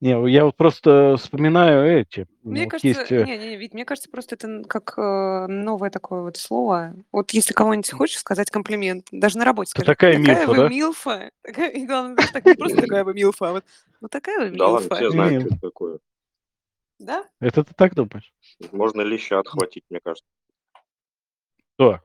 Не, 0.00 0.30
я 0.30 0.44
вот 0.44 0.56
просто 0.56 1.16
вспоминаю 1.18 1.84
эти. 2.00 2.28
Мне 2.44 2.64
вот 2.64 2.70
кажется, 2.70 2.86
есть, 2.88 3.10
э, 3.10 3.24
не, 3.24 3.36
не, 3.36 3.56
Вить, 3.56 3.74
мне 3.74 3.84
кажется, 3.84 4.08
просто 4.08 4.36
это 4.36 4.62
как 4.68 4.94
э, 4.96 5.46
новое 5.48 5.90
такое 5.90 6.22
вот 6.22 6.36
слово. 6.36 6.94
Вот 7.10 7.32
если 7.32 7.52
кого-нибудь 7.52 7.90
хочешь 7.90 8.18
сказать 8.18 8.48
комплимент, 8.48 9.08
даже 9.10 9.38
на 9.38 9.44
работе 9.44 9.70
скажи. 9.70 9.86
такая 9.86 10.16
милфа, 10.18 10.46
вы 10.46 10.56
да?» 10.56 10.68
милфа. 10.68 11.30
Такая, 11.42 11.70
и 11.70 11.84
главное, 11.84 12.16
так 12.32 12.44
не 12.46 12.54
просто 12.54 12.76
такая 12.82 13.02
вы 13.02 13.14
милфа, 13.14 13.48
а 13.48 13.52
вот, 13.52 13.64
ну 14.00 14.08
такая 14.08 14.38
вы 14.50 14.56
Да 14.56 14.68
ладно, 14.68 14.84
милфа. 14.84 14.94
все 14.96 15.10
знают, 15.10 15.32
Мил. 15.32 15.40
что 15.46 15.50
это 15.56 15.60
такое. 15.66 15.98
Да? 17.00 17.24
Это 17.40 17.64
ты 17.64 17.74
так 17.74 17.94
думаешь? 17.96 18.32
Можно 18.70 19.00
леща 19.00 19.40
отхватить, 19.40 19.84
мне 19.90 19.98
кажется. 20.00 20.28
Что? 21.74 22.00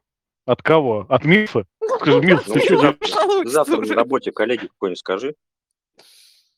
От 0.46 0.62
кого? 0.64 1.06
От 1.10 1.26
Милфа? 1.26 1.66
Скажи, 2.00 2.20
Милф, 2.26 2.48
Ну, 2.48 2.54
ты 2.56 2.60
что 2.62 2.78
завтра- 2.80 3.08
делаешь? 3.08 3.16
Получится 3.28 3.54
Завтра 3.54 3.78
уже. 3.78 3.90
на 3.92 3.96
работе 3.96 4.32
коллеге 4.32 4.68
какой-нибудь 4.68 5.00
скажи. 5.00 5.36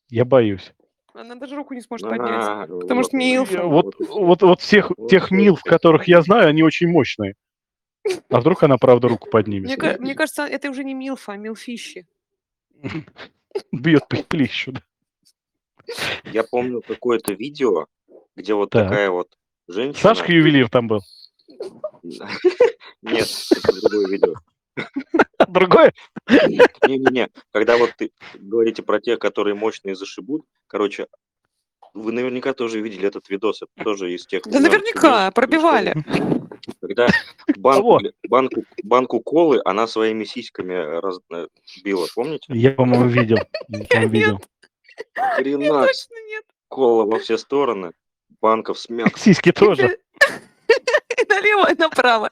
Я 0.09 0.23
боюсь. 0.25 0.73
Она 1.15 1.35
даже 1.35 1.55
руку 1.55 1.73
не 1.73 1.81
сможет 1.81 2.09
поднять. 2.09 2.69
вот, 2.69 2.81
потому 2.81 3.03
что. 3.03 3.17
Я- 3.17 3.41
вот, 3.63 3.95
Вот, 3.99 4.09
вот, 4.09 4.41
вот 4.41 4.61
всех 4.61 4.91
Вот 4.97 5.09
тех 5.09 5.31
Милф, 5.31 5.61
которых 5.63 6.07
я 6.07 6.21
знаю, 6.21 6.49
они 6.49 6.61
очень 6.63 6.87
мощные. 6.89 7.35
А 8.29 8.39
вдруг 8.39 8.61
она, 8.63 8.77
правда, 8.77 9.07
руку 9.07 9.25
Мне, 9.25 9.31
поднимет? 9.31 9.79
ка- 9.79 9.95
мне 9.99 10.13
кажется, 10.13 10.45
это 10.45 10.69
уже 10.69 10.83
не 10.83 10.93
милфа, 10.93 11.33
а 11.33 11.37
милфищи. 11.37 12.05
Бьет 13.71 14.07
по 14.07 14.17
плещу. 14.23 14.73
да. 14.73 14.81
Я 16.31 16.43
помню 16.43 16.81
какое-то 16.81 17.33
видео, 17.33 17.85
где 18.35 18.53
вот 18.53 18.71
Так. 18.71 18.89
такая 18.89 19.09
вот 19.09 19.29
женщина... 19.67 20.01
Сашка 20.01 20.31
ювелир 20.31 20.69
там 20.69 20.87
был. 20.87 20.99
Нет, 22.03 23.27
это 23.51 23.81
другое 23.81 24.07
видео. 24.09 24.33
Другое? 25.47 25.93
Не-не-не, 26.29 27.29
когда 27.51 27.77
вот 27.77 27.91
ты 27.97 28.11
говорите 28.35 28.83
про 28.83 28.99
тех, 28.99 29.19
которые 29.19 29.55
мощные 29.55 29.95
зашибут, 29.95 30.45
короче, 30.67 31.07
вы 31.93 32.11
наверняка 32.11 32.53
тоже 32.53 32.81
видели 32.81 33.07
этот 33.07 33.29
видос, 33.29 33.61
это 33.61 33.83
тоже 33.83 34.13
из 34.13 34.25
тех... 34.25 34.43
Да 34.43 34.59
наверняка, 34.59 35.31
пробивали. 35.31 35.95
Когда 36.81 37.07
банку, 37.57 37.99
банку, 38.27 38.63
банку 38.83 39.19
колы 39.21 39.61
она 39.63 39.87
своими 39.87 40.25
сиськами 40.25 40.73
раз- 40.99 41.19
э, 41.31 41.47
била, 41.83 42.07
помните? 42.13 42.45
Я, 42.49 42.71
по-моему, 42.71 43.07
видел. 43.07 43.37
Я, 43.69 44.05
видел. 44.05 44.41
Нет. 45.37 46.45
кола 46.67 47.05
во 47.05 47.19
все 47.19 47.37
стороны, 47.37 47.91
банка 48.41 48.73
в 48.73 48.79
смятку. 48.79 49.19
Сиськи 49.19 49.51
тоже. 49.51 49.97
Налево, 51.45 51.71
и 51.71 51.75
направо. 51.77 52.31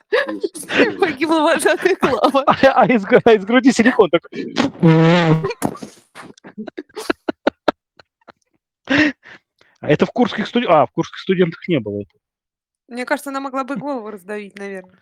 Погибла 0.99 1.41
вожатая 1.41 1.95
Клава. 1.95 2.43
А, 2.47 2.85
из, 2.87 3.05
а 3.05 3.33
из 3.33 3.45
груди 3.45 3.71
силикон 3.71 4.09
такой. 4.09 4.55
А 9.79 9.87
это 9.89 10.05
в 10.05 10.11
курских 10.11 10.47
студентах... 10.47 10.77
А, 10.77 10.85
в 10.85 10.91
курских 10.91 11.19
студентах 11.19 11.67
не 11.67 11.79
было. 11.79 12.01
этого. 12.01 12.19
Мне 12.87 13.05
кажется, 13.05 13.29
она 13.29 13.39
могла 13.39 13.63
бы 13.63 13.75
голову 13.75 14.09
раздавить, 14.09 14.57
наверное. 14.57 14.99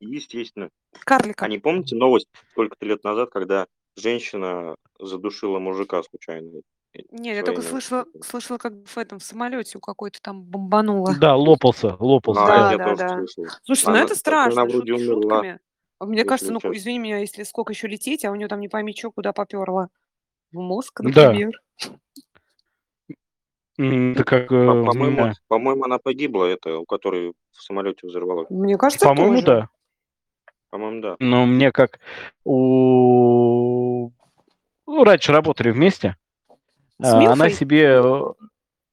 Естественно. 0.00 0.70
Карлика. 1.04 1.44
А 1.44 1.48
не 1.48 1.58
помните 1.58 1.94
новость 1.94 2.28
сколько-то 2.52 2.86
лет 2.86 3.04
назад, 3.04 3.30
когда 3.30 3.66
женщина 3.96 4.76
задушила 4.98 5.58
мужика 5.58 6.02
случайно? 6.02 6.62
Не, 7.10 7.34
я 7.34 7.42
только 7.42 7.62
слышала, 7.62 8.06
слышала, 8.22 8.58
как 8.58 8.72
в 8.86 8.98
этом 8.98 9.18
в 9.18 9.22
самолете 9.24 9.78
у 9.78 9.80
какой-то 9.80 10.20
там 10.20 10.42
бомбануло. 10.42 11.14
Да, 11.18 11.36
лопался, 11.36 11.96
лопался. 11.98 12.42
А, 12.42 12.46
Да, 12.46 12.72
я 12.72 12.78
да, 12.78 12.84
тоже 12.84 12.96
да. 12.96 13.08
слышал. 13.26 13.44
Слушай, 13.64 13.84
ну 13.84 13.90
Она- 13.90 13.98
это 14.00 14.08
так 14.08 14.18
страшно. 14.18 14.62
она 14.62 14.70
шут- 14.70 14.76
вроде 14.76 14.92
умерла 14.94 15.14
шутками. 15.36 15.60
А 16.00 16.04
Мне 16.06 16.24
кажется, 16.24 16.52
ну, 16.52 16.60
извини 16.62 16.98
меня, 17.00 17.18
если 17.18 17.42
сколько 17.42 17.72
еще 17.72 17.88
лететь, 17.88 18.24
а 18.24 18.30
у 18.30 18.34
нее 18.36 18.46
там 18.48 18.60
не 18.60 18.68
пойми 18.68 18.94
что, 18.96 19.10
куда 19.10 19.32
поперло. 19.32 19.88
В 20.52 20.58
мозг, 20.58 21.00
Да. 21.02 21.26
например. 21.32 21.60
М, 23.78 24.12
Это 24.12 24.24
как... 24.24 24.48
По- 24.48 24.54
э, 24.54 24.84
По-моему, 24.84 25.32
по-моему, 25.48 25.84
она 25.84 25.98
погибла, 25.98 26.44
это, 26.46 26.78
у 26.78 26.84
которой 26.84 27.32
в 27.52 27.62
самолете 27.62 28.06
взорвалась. 28.06 28.48
Мне 28.50 28.76
кажется, 28.76 29.06
По-моему, 29.06 29.34
тоже. 29.34 29.46
да. 29.46 29.68
По-моему, 30.70 31.00
да. 31.00 31.16
Но 31.20 31.46
мне 31.46 31.70
как 31.72 32.00
у... 32.44 34.10
Ну, 34.86 35.04
раньше 35.04 35.32
работали 35.32 35.70
вместе. 35.70 36.16
С 37.00 37.12
А, 37.12 37.32
Она 37.32 37.50
себе... 37.50 37.84
э, 37.84 38.24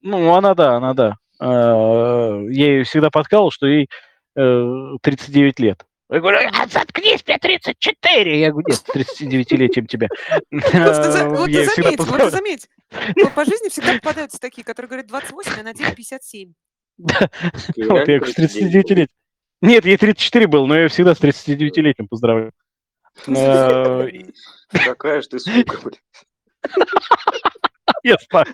Ну, 0.02 0.34
она 0.34 0.54
да, 0.54 0.76
она 0.76 0.94
да. 0.94 1.16
А, 1.40 2.40
Я 2.48 2.66
ее 2.66 2.84
всегда 2.84 3.10
подкалывал, 3.10 3.50
что 3.50 3.66
ей 3.66 3.88
э, 4.36 4.96
39 5.02 5.58
лет. 5.60 5.84
Я 6.08 6.20
говорю, 6.20 6.38
а 6.52 6.68
заткнись, 6.68 7.24
мне 7.26 7.36
34. 7.36 8.40
Я 8.40 8.52
говорю, 8.52 8.68
нет, 8.68 8.76
с 8.78 8.84
39-летием 9.20 9.86
тебя. 9.86 10.06
Вот 10.52 10.62
ты, 10.70 10.78
Э, 10.78 11.64
заметь, 11.74 11.98
вот 11.98 12.20
ты 12.20 12.30
заметь. 12.30 12.68
По 13.34 13.44
жизни 13.44 13.68
всегда 13.70 13.94
попадаются 13.94 14.38
такие, 14.38 14.62
которые 14.62 14.88
говорят 14.88 15.08
28, 15.08 15.52
а 15.58 15.62
на 15.64 15.74
деле 15.74 15.92
57. 15.92 16.52
Вот 17.88 18.08
я 18.08 18.24
с 18.24 18.34
39 18.34 18.90
лет. 18.92 19.10
Нет, 19.62 19.84
ей 19.84 19.96
34 19.96 20.46
был, 20.46 20.66
но 20.68 20.78
я 20.78 20.88
всегда 20.88 21.14
с 21.14 21.20
39-летним 21.20 22.06
поздравляю. 22.08 22.52
Э, 23.26 24.08
Какая 24.68 25.22
же 25.22 25.28
ты 25.28 25.38
сука, 25.40 25.78
блин. 25.82 25.98
Я 28.06 28.16
знаю. 28.30 28.46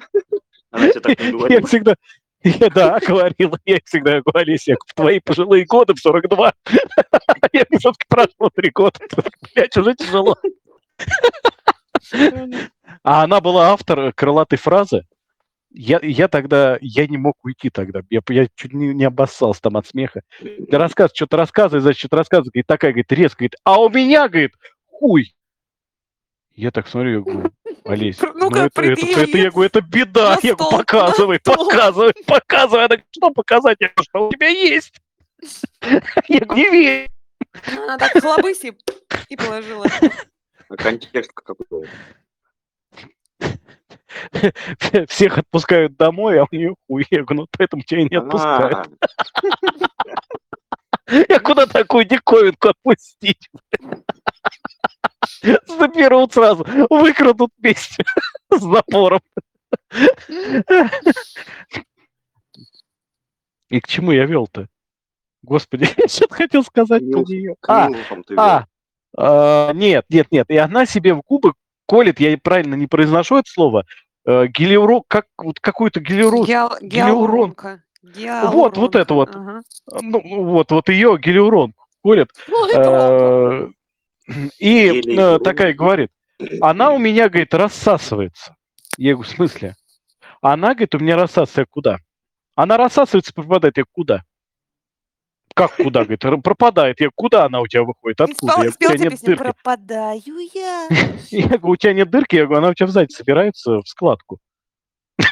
Она 0.70 0.88
тебе 0.88 1.00
так 1.00 1.20
не 1.20 1.53
Я 1.53 1.61
всегда... 1.66 1.94
Я, 2.42 2.70
да, 2.70 2.98
говорила, 2.98 3.59
я 3.66 3.78
всегда 3.84 4.20
говорю, 4.20 4.32
Олеся, 4.34 4.74
в 4.88 4.94
твои 4.94 5.20
пожилые 5.20 5.64
годы, 5.64 5.94
в 5.94 5.98
42. 6.00 6.55
Я 7.53 7.64
все-таки 7.78 8.05
прошло 8.09 8.50
три 8.53 8.70
года. 8.70 8.98
Блять, 9.55 9.76
уже 9.76 9.94
тяжело. 9.94 10.36
А 13.05 13.22
она 13.22 13.40
была 13.40 13.70
автор 13.72 14.12
крылатой 14.12 14.59
фразы. 14.59 15.05
Я, 15.70 16.00
я 16.03 16.26
тогда, 16.26 16.78
я 16.80 17.07
не 17.07 17.16
мог 17.16 17.36
уйти 17.44 17.70
тогда. 17.70 18.00
Я, 18.11 18.20
я 18.30 18.48
чуть 18.57 18.72
не, 18.72 18.92
не 18.92 19.05
обоссался 19.05 19.61
там 19.61 19.76
от 19.76 19.86
смеха. 19.86 20.22
Ты 20.40 20.78
рассказ, 20.78 21.12
что-то 21.14 21.36
рассказывай, 21.36 21.80
значит, 21.80 22.00
что-то 22.00 22.16
рассказывай. 22.16 22.50
И 22.55 22.62
такая, 22.64 22.90
говорит, 22.90 23.12
резко, 23.12 23.38
говорит, 23.38 23.55
а 23.62 23.80
у 23.80 23.88
меня, 23.88 24.28
говорит, 24.28 24.55
хуй. 24.86 25.32
Я 26.55 26.70
так 26.70 26.86
смотрю, 26.88 27.11
я 27.11 27.20
говорю, 27.20 27.53
Олесь, 27.84 28.16
Пр- 28.16 28.34
ну, 28.34 28.50
ну-ка, 28.50 28.64
это, 28.64 28.82
это, 28.82 29.07
это, 29.07 29.38
я 29.38 29.50
говорю, 29.50 29.66
это 29.66 29.80
беда. 29.80 30.38
Я 30.42 30.55
говорю, 30.55 30.76
показывай, 30.78 31.40
показывай, 31.40 32.12
показывай. 32.26 32.80
Она 32.80 32.88
говорит, 32.88 33.07
что 33.11 33.30
показать? 33.30 33.78
Я 33.80 33.88
говорю, 33.88 34.05
что 34.09 34.28
у 34.28 34.32
тебя 34.32 34.48
есть. 34.48 34.94
Я 36.28 36.40
говорю, 36.40 36.55
не 36.55 36.70
верь. 36.70 37.11
Она 37.66 37.98
так 37.98 38.12
хлобыси 38.12 38.76
и 39.28 39.36
положила. 39.36 39.86
А 40.68 40.76
контекст 40.76 41.32
какой 41.32 41.57
был? 41.68 41.84
Всех 45.09 45.38
отпускают 45.38 45.96
домой, 45.96 46.38
а 46.38 46.44
у 46.44 46.55
нее 46.55 46.74
хуй. 46.86 47.07
Я 47.11 47.24
говорю, 47.24 47.42
ну 47.42 47.48
поэтому 47.50 47.82
тебя 47.82 48.03
и 48.03 48.09
не 48.09 48.16
отпускают. 48.16 48.88
Я 51.28 51.40
куда 51.40 51.66
такую 51.66 52.05
диковинку 52.05 52.68
отпустить? 52.68 53.50
Заберут 55.43 56.32
сразу, 56.32 56.66
выкрадут 56.90 57.51
вместе 57.59 58.05
с 58.51 58.61
запором. 58.61 59.20
И 63.68 63.80
к 63.80 63.88
чему 63.88 64.12
я 64.12 64.26
вел-то? 64.26 64.68
Господи, 65.43 65.88
я 65.97 66.09
что-то 66.09 66.34
хотел 66.34 66.62
сказать 66.62 67.03
про 67.11 67.20
нее. 67.20 67.57
А, 67.66 67.88
а, 68.36 68.64
а, 69.16 69.72
нет, 69.72 70.05
нет, 70.09 70.28
нет. 70.30 70.51
И 70.51 70.57
она 70.57 70.86
себе 70.86 71.14
в 71.14 71.22
губы 71.26 71.55
колет, 71.86 72.20
я 72.20 72.36
правильно 72.38 72.74
не 72.74 72.86
произношу 72.86 73.38
это 73.38 73.51
слово, 73.51 73.84
э, 74.24 74.47
гелиуро, 74.47 75.03
как, 75.09 75.26
вот 75.38 75.59
какую-то 75.61 76.01
гелиуро, 76.01 76.45
Геал-. 78.03 78.51
Вот, 78.51 78.76
вот 78.76 78.97
это 78.97 79.14
вот. 79.14 79.34
Ага. 79.34 79.62
ну, 80.01 80.20
вот, 80.45 80.70
вот 80.70 80.88
ее 80.88 81.18
гелиурон 81.18 81.74
колет. 82.03 82.30
Ну, 82.49 82.66
это. 82.66 82.90
Э, 82.90 83.68
И 84.59 84.87
э, 84.87 85.01
Гелиурон. 85.03 85.43
такая 85.43 85.72
говорит, 85.74 86.11
она 86.61 86.93
у 86.93 86.99
меня, 86.99 87.28
говорит, 87.28 87.55
рассасывается. 87.55 88.57
Я 88.97 89.14
говорю, 89.14 89.28
в 89.28 89.33
смысле? 89.35 89.74
Она, 90.41 90.74
говорит, 90.74 90.95
у 90.95 90.99
меня 90.99 91.16
рассасывается 91.16 91.66
куда? 91.70 91.99
Она 92.55 92.76
рассасывается, 92.76 93.33
пропадает, 93.33 93.78
я 93.78 93.85
куда? 93.91 94.22
Как 95.55 95.76
куда, 95.76 96.01
говорит, 96.05 96.24
«Р- 96.24 96.41
пропадает. 96.41 97.01
Я 97.01 97.11
куда 97.14 97.45
она 97.45 97.61
у 97.61 97.66
тебя 97.66 97.83
выходит? 97.85 98.20
Откуда? 98.20 98.62
Я, 98.62 98.68
у 98.70 98.72
тебя 98.72 98.97
нет 98.97 99.11
песню 99.12 99.26
дырки. 99.28 99.43
«Пропадаю 99.43 100.39
я». 100.55 100.89
Я 101.30 101.47
говорю, 101.49 101.68
у 101.68 101.76
тебя 101.76 101.93
нет 101.93 102.11
дырки, 102.11 102.37
я 102.37 102.45
говорю, 102.47 102.59
она 102.62 102.70
у 102.70 102.74
тебя 102.74 102.87
сзади 102.87 103.12
собирается 103.12 103.80
в 103.80 103.87
складку. 103.89 104.39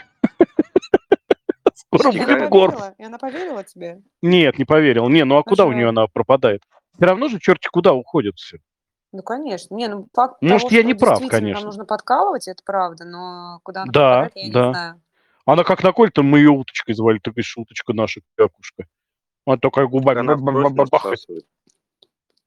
Скоро 1.75 2.13
И 2.13 2.19
она 2.19 2.37
будет 2.37 2.49
горб. 2.51 2.75
поверила? 2.75 2.95
И 2.99 3.03
она 3.05 3.19
поверила 3.19 3.65
тебе? 3.65 4.03
Нет, 4.23 4.59
не 4.59 4.65
поверил. 4.65 5.09
Не, 5.09 5.25
ну 5.25 5.37
а 5.39 5.43
куда 5.43 5.65
у 5.67 5.73
нее 5.73 5.89
она 5.89 6.07
пропадает? 6.07 6.63
Все 6.97 7.07
равно 7.07 7.29
же 7.29 7.39
черти 7.41 7.69
куда 7.69 7.93
уходит 7.95 8.37
все. 8.37 8.59
Ну, 9.13 9.23
конечно. 9.23 9.75
Не, 9.75 9.89
ну, 9.89 10.09
факт 10.15 10.41
Может, 10.41 10.69
того, 10.69 10.75
я 10.75 10.81
что 10.81 10.87
не 10.87 10.95
прав, 10.95 11.19
действительно 11.19 11.41
конечно. 11.41 11.65
Нужно 11.67 11.85
подкалывать, 11.85 12.47
это 12.49 12.63
правда, 12.65 13.05
но 13.05 13.61
куда 13.63 13.83
она 13.83 13.93
Да, 13.93 14.23
попадает, 14.25 14.33
я 14.37 14.53
да. 14.53 14.67
не 14.67 14.73
знаю. 14.73 15.03
Она 15.47 15.65
как 15.65 15.83
на 15.83 15.93
коль-то 15.93 16.23
мы 16.23 16.39
ее 16.39 16.51
уточкой 16.51 16.95
звали, 16.95 17.19
ты 17.19 17.31
говоришь, 17.31 17.57
уточка 17.57 17.93
наша, 17.93 18.21
какушка. 18.37 18.85
Она 19.47 19.57
такая 19.57 19.87
губами. 19.87 20.21
она 20.21 20.37
бахает. 20.37 21.19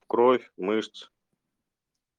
Кровь, 0.08 0.50
мышц. 0.58 1.10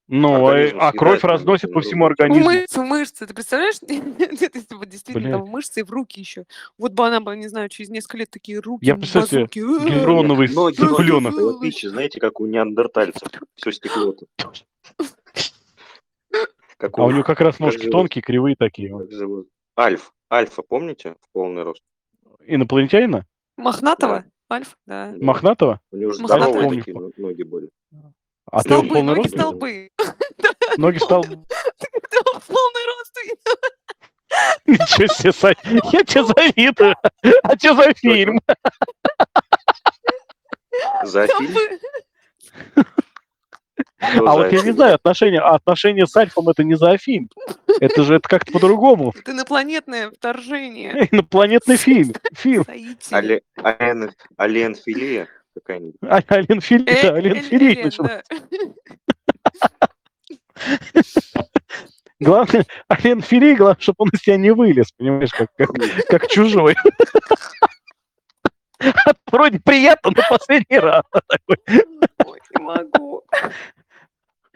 Ну, 0.07 0.47
а, 0.47 0.51
Организм 0.51 0.77
а 0.81 0.93
кровь 0.93 1.21
съедает, 1.21 1.25
разносит 1.25 1.73
по 1.73 1.81
всему 1.81 2.05
В 2.05 2.09
организму. 2.09 2.45
мышцы, 2.45 2.81
в 2.81 2.85
мышцы. 2.85 3.27
Ты 3.27 3.33
представляешь, 3.35 3.77
если 3.89 4.75
вот 4.75 4.89
действительно 4.89 5.31
там 5.31 5.41
Блядь. 5.43 5.51
в 5.51 5.53
мышцы 5.53 5.81
и 5.81 5.83
в 5.83 5.91
руки 5.91 6.21
еще. 6.21 6.45
Вот 6.77 6.93
бы 6.93 7.07
она 7.07 7.21
бы, 7.21 7.35
не 7.37 7.49
знаю, 7.49 7.69
через 7.71 7.89
несколько 7.91 8.19
лет 8.19 8.31
такие 8.31 8.59
руки, 8.61 8.85
Я 8.85 8.97
представляю 8.97 9.47
базуки. 9.47 9.59
э, 9.61 10.07
Ноги, 10.55 10.75
цыпленок. 10.77 11.35
ноги 11.35 11.61
пищи, 11.63 11.87
знаете, 11.87 12.21
как 12.21 12.39
у 12.41 12.47
неандертальцев. 12.47 13.29
Все 13.55 13.73
стекло. 13.73 14.15
Как 16.77 16.99
А 16.99 17.05
у 17.05 17.11
нее 17.11 17.23
как 17.25 17.41
раз 17.41 17.59
ножки 17.59 17.89
тонкие, 17.89 18.21
кривые 18.23 18.57
такие. 18.59 18.91
как. 18.91 19.09
Альф. 19.79 20.13
Альфа, 20.31 20.63
помните? 20.63 21.15
В 21.21 21.33
полный 21.33 21.63
рост. 21.63 21.83
Инопланетянина? 22.47 23.25
Мохнатого? 23.57 24.25
Альф, 24.53 24.77
да. 24.87 25.15
Мохнатого? 25.19 25.81
У 25.93 25.97
него 25.97 26.13
же 26.13 26.21
Мохнатый. 26.21 26.53
здоровые 26.53 26.81
такие 26.83 26.99
но- 26.99 27.11
ноги 27.17 27.43
были. 27.43 27.71
А 28.55 28.63
ты 28.63 28.69
Столбы, 28.69 28.89
полный 28.89 29.03
ноги 29.03 29.19
рост? 29.19 29.31
столбы. 29.35 29.91
Ноги 30.77 30.99
в 30.99 31.09
полный 31.09 31.37
рост. 32.87 33.19
Ничего 34.67 35.07
себе, 35.09 35.33
Сань, 35.33 35.55
я 35.93 36.03
тебе 36.05 36.25
завидую. 36.25 36.95
А 37.43 37.57
что 37.59 37.75
за 37.75 37.93
фильм? 37.95 38.41
За 41.03 41.27
фильм? 41.27 41.57
А 44.01 44.13
за 44.13 44.21
вот 44.23 44.53
я 44.53 44.59
не 44.59 44.63
фильм? 44.63 44.75
знаю, 44.77 44.95
отношения, 44.95 45.41
а 45.41 45.55
отношения 45.57 46.07
с 46.07 46.17
Альфом 46.17 46.49
это 46.49 46.63
не 46.63 46.77
зоофильм. 46.77 47.29
Это 47.81 48.05
же 48.05 48.17
это 48.17 48.29
как-то 48.29 48.53
по-другому. 48.53 49.13
Это 49.19 49.33
инопланетное 49.33 50.11
вторжение. 50.13 51.09
Инопланетный 51.11 51.77
фильм. 51.77 52.13
Фильм. 52.35 52.65
Ален- 53.11 54.13
Аленфилия 54.37 55.29
какая-нибудь. 55.55 55.97
А, 56.03 56.21
Ален 56.31 56.61
Фили, 56.61 56.85
Э, 56.89 57.03
да, 57.03 57.15
Ален 57.17 57.33
Эль- 57.37 57.43
Фили 57.43 57.73
Элен, 57.75 57.85
начал. 57.85 58.05
да. 58.05 58.23
Главное, 62.21 62.65
Ален 62.91 63.21
Фили, 63.23 63.55
главное, 63.55 63.81
чтобы 63.81 63.97
он 63.99 64.09
из 64.13 64.21
тебя 64.21 64.37
не 64.37 64.53
вылез, 64.53 64.93
понимаешь, 64.93 65.33
как, 65.33 65.49
как, 65.57 65.71
как 66.09 66.29
чужой. 66.29 66.77
Вроде 69.31 69.61
приятно, 69.61 70.13
но 70.17 70.23
последний 70.29 70.79
раз. 70.79 71.05
Ой, 71.49 72.41
не 72.57 72.63
могу. 72.63 73.23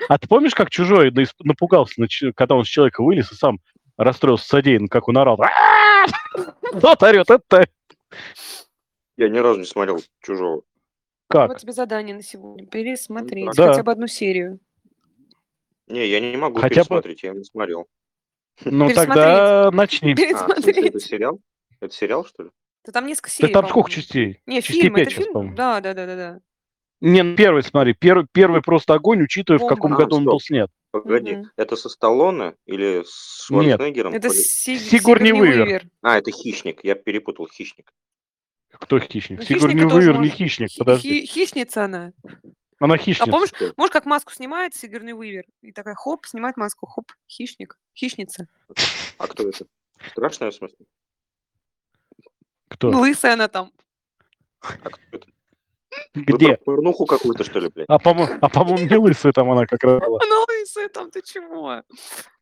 А 0.09 0.19
ты 0.19 0.29
помнишь, 0.29 0.55
как 0.55 0.70
чужой 0.70 1.12
напугался, 1.41 1.95
когда 2.37 2.55
он 2.55 2.65
с 2.65 2.69
человека 2.69 3.03
вылез 3.03 3.33
и 3.33 3.35
сам 3.35 3.59
расстроился 3.97 4.47
содеянным, 4.47 4.89
как 4.89 5.09
он 5.09 5.19
орал? 5.19 5.41
«А-а-а!» 5.43 6.79
Тот 6.81 7.03
орет, 7.03 7.29
это 7.31 7.66
Я 9.16 9.29
ни 9.29 9.39
разу 9.39 9.59
не 9.59 9.66
смотрел 9.66 10.01
«Чужого». 10.23 10.62
Как? 11.29 11.49
Вот 11.51 11.59
тебе 11.59 11.73
задание 11.73 12.15
на 12.17 12.23
сегодня. 12.23 12.67
Пересмотреть 12.67 13.51
Да. 13.57 13.69
хотя 13.71 13.83
бы 13.83 13.93
одну 13.93 14.07
серию. 14.07 14.59
Не, 15.87 16.07
я 16.07 16.21
не 16.21 16.37
могу 16.37 16.59
Хотя 16.59 16.69
бы- 16.83 16.89
пересмотреть, 16.89 17.23
я 17.23 17.33
не 17.33 17.45
смотрел. 17.45 17.87
Ну 18.65 18.91
тогда 18.91 19.71
начни. 19.73 20.13
А, 20.35 20.49
в 20.49 20.53
смысле, 20.53 20.73
это 20.73 20.83
Пересмотреть. 20.83 21.03
сериал? 21.05 21.41
Это 21.81 21.95
сериал, 21.95 22.25
что 22.27 22.45
ли? 22.45 22.51
Да 22.85 22.93
там 22.93 23.07
несколько 23.07 23.29
Да 23.31 23.35
серий, 23.35 23.53
там 23.53 23.69
сколько 23.69 23.91
частей? 23.91 24.41
Не, 24.47 24.61
Частей 24.63 24.83
фильм, 24.83 24.95
пять 24.95 25.03
это 25.05 25.11
сейчас, 25.13 25.25
фильм? 25.25 25.33
по-моему. 25.35 25.57
Да, 25.57 25.81
да, 25.81 25.95
да, 25.95 26.07
да, 26.07 26.17
да. 26.17 26.41
Не, 27.01 27.23
ну 27.23 27.37
первый, 27.37 27.63
смотри, 27.63 27.95
первый, 27.95 28.27
первый 28.33 28.61
просто 28.61 28.95
огонь, 28.95 29.23
учитывая, 29.23 29.59
в 29.59 29.61
Бомба. 29.63 29.77
каком 29.77 29.93
А, 29.93 29.97
году 29.97 30.17
он 30.17 30.23
стоп. 30.23 30.33
был 30.35 30.41
снят. 30.41 30.71
Погоди, 30.91 31.37
Мгм. 31.37 31.51
это 31.57 31.77
со 31.77 31.89
Сталлоне 31.89 32.55
или 32.67 33.05
с 33.07 33.49
Нет. 33.51 33.65
Шварценеггером? 33.77 34.15
Это 34.15 34.29
Или- 34.29 34.35
Си- 34.35 34.79
Сигурни 34.79 35.33
Уивер. 35.33 35.85
А, 36.03 36.19
это 36.19 36.31
«Хищник», 36.33 36.81
я 36.83 36.95
перепутал 36.97 37.47
«Хищник». 37.47 37.93
Кто 38.81 38.99
хищник? 39.01 39.39
Ну, 39.41 39.45
Сигурни 39.45 39.85
Уивер 39.85 40.19
не 40.19 40.29
хищник, 40.29 40.71
Хи- 40.71 40.79
подожди. 40.79 41.21
хи- 41.21 41.27
Хищница 41.27 41.85
она. 41.85 42.13
Она 42.81 42.95
А 42.95 42.99
хищница. 42.99 43.31
помнишь, 43.31 43.49
Что? 43.51 43.73
можешь 43.77 43.93
как 43.93 44.07
маску 44.07 44.33
снимает 44.33 44.75
Сигурни 44.75 45.13
Уивер? 45.13 45.45
И 45.63 45.73
такая, 45.73 45.95
хоп, 45.97 46.27
снимает 46.27 46.57
маску, 46.57 46.87
хоп, 46.87 47.11
хищник, 47.29 47.77
хищница. 47.95 48.47
А 49.19 49.27
кто 49.27 49.49
это? 49.49 49.67
Страшная 50.11 50.51
в 50.53 50.55
смысле? 50.55 50.77
Кто? 52.69 52.91
Лысая 52.91 53.33
она 53.35 53.49
там. 53.49 53.73
А 54.61 54.73
кто 54.77 54.99
это? 55.13 55.27
Где? 56.15 56.48
Вы 56.48 56.56
про 56.56 56.65
порнуху 56.65 57.06
какую-то, 57.06 57.44
что 57.44 57.60
ли, 57.60 57.69
блядь? 57.74 57.86
А 57.89 57.98
по-моему, 57.98 58.35
а 58.40 58.48
по-моему, 58.48 58.89
не 58.89 58.97
лысая 58.97 59.32
там 59.32 59.51
она 59.51 59.66
как 59.66 59.82
раз 59.85 60.01
была. 60.01 60.20
Она 60.23 60.44
лысая 60.48 60.89
там, 60.89 61.10
ты 61.10 61.23
чего? 61.23 61.82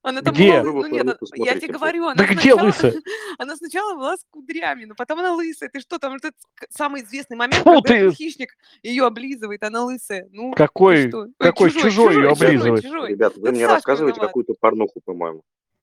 Она 0.02 0.23
там 0.23 0.35
Где? 0.35 0.62
была, 0.62 0.73
ну 0.73 0.86
нет, 0.89 1.05
порнуху 1.18 1.44
я 1.44 1.59
тебе 1.59 1.73
говорю, 1.73 2.05
она 2.06 2.14
Да 2.14 2.24
где 2.24 2.35
сначала, 2.52 2.66
лысая? 2.66 2.94
она 3.39 3.56
сначала 3.56 3.94
была 3.94 4.16
с 4.16 4.24
кудрями, 4.31 4.85
но 4.85 4.94
потом 4.94 5.20
она 5.20 5.35
лысая. 5.35 5.68
Ты 5.68 5.81
что, 5.81 5.98
там 5.98 6.12
вот 6.12 6.24
этот 6.24 6.36
самый 6.70 7.02
известный 7.02 7.36
момент, 7.36 7.62
Фу 7.62 7.82
когда 7.82 8.10
ты! 8.10 8.12
хищник 8.12 8.51
ее 8.82 9.05
облизывает, 9.06 9.62
она 9.62 9.85
лысая. 9.85 10.28
Ну, 10.32 10.52
Какой, 10.52 11.12
какой 11.39 11.70
чужой 11.70 11.90
чужой, 11.90 12.31
облизывает? 12.31 12.82
чужой. 12.82 13.10
Ребят, 13.10 13.36
вы 13.36 13.48
Это 13.48 13.51
мне 13.52 13.60
Сашка 13.66 13.74
рассказываете 13.74 14.16
виноват. 14.16 14.31
какую-то 14.31 14.55
порнуху, 14.59 15.01
по-моему. 15.05 15.43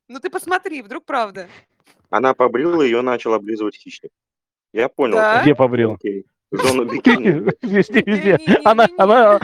Ну 0.09 0.19
ты 0.19 0.29
посмотри, 0.29 0.81
вдруг 0.81 1.05
правда. 1.05 1.47
Она 2.09 2.33
побрила, 2.33 2.81
ее 2.81 3.01
начал 3.01 3.33
облизывать 3.33 3.75
хищник. 3.75 4.11
Я 4.73 4.89
понял. 4.89 5.15
Да? 5.15 5.41
Где 5.43 5.55
побрил? 5.55 5.93
Окей. 5.93 6.25
Зону 6.53 6.85
бикини. 6.91 7.51
Везде, 7.61 8.03
везде. 8.05 8.39
Она, 8.63 8.87
она, 8.97 9.39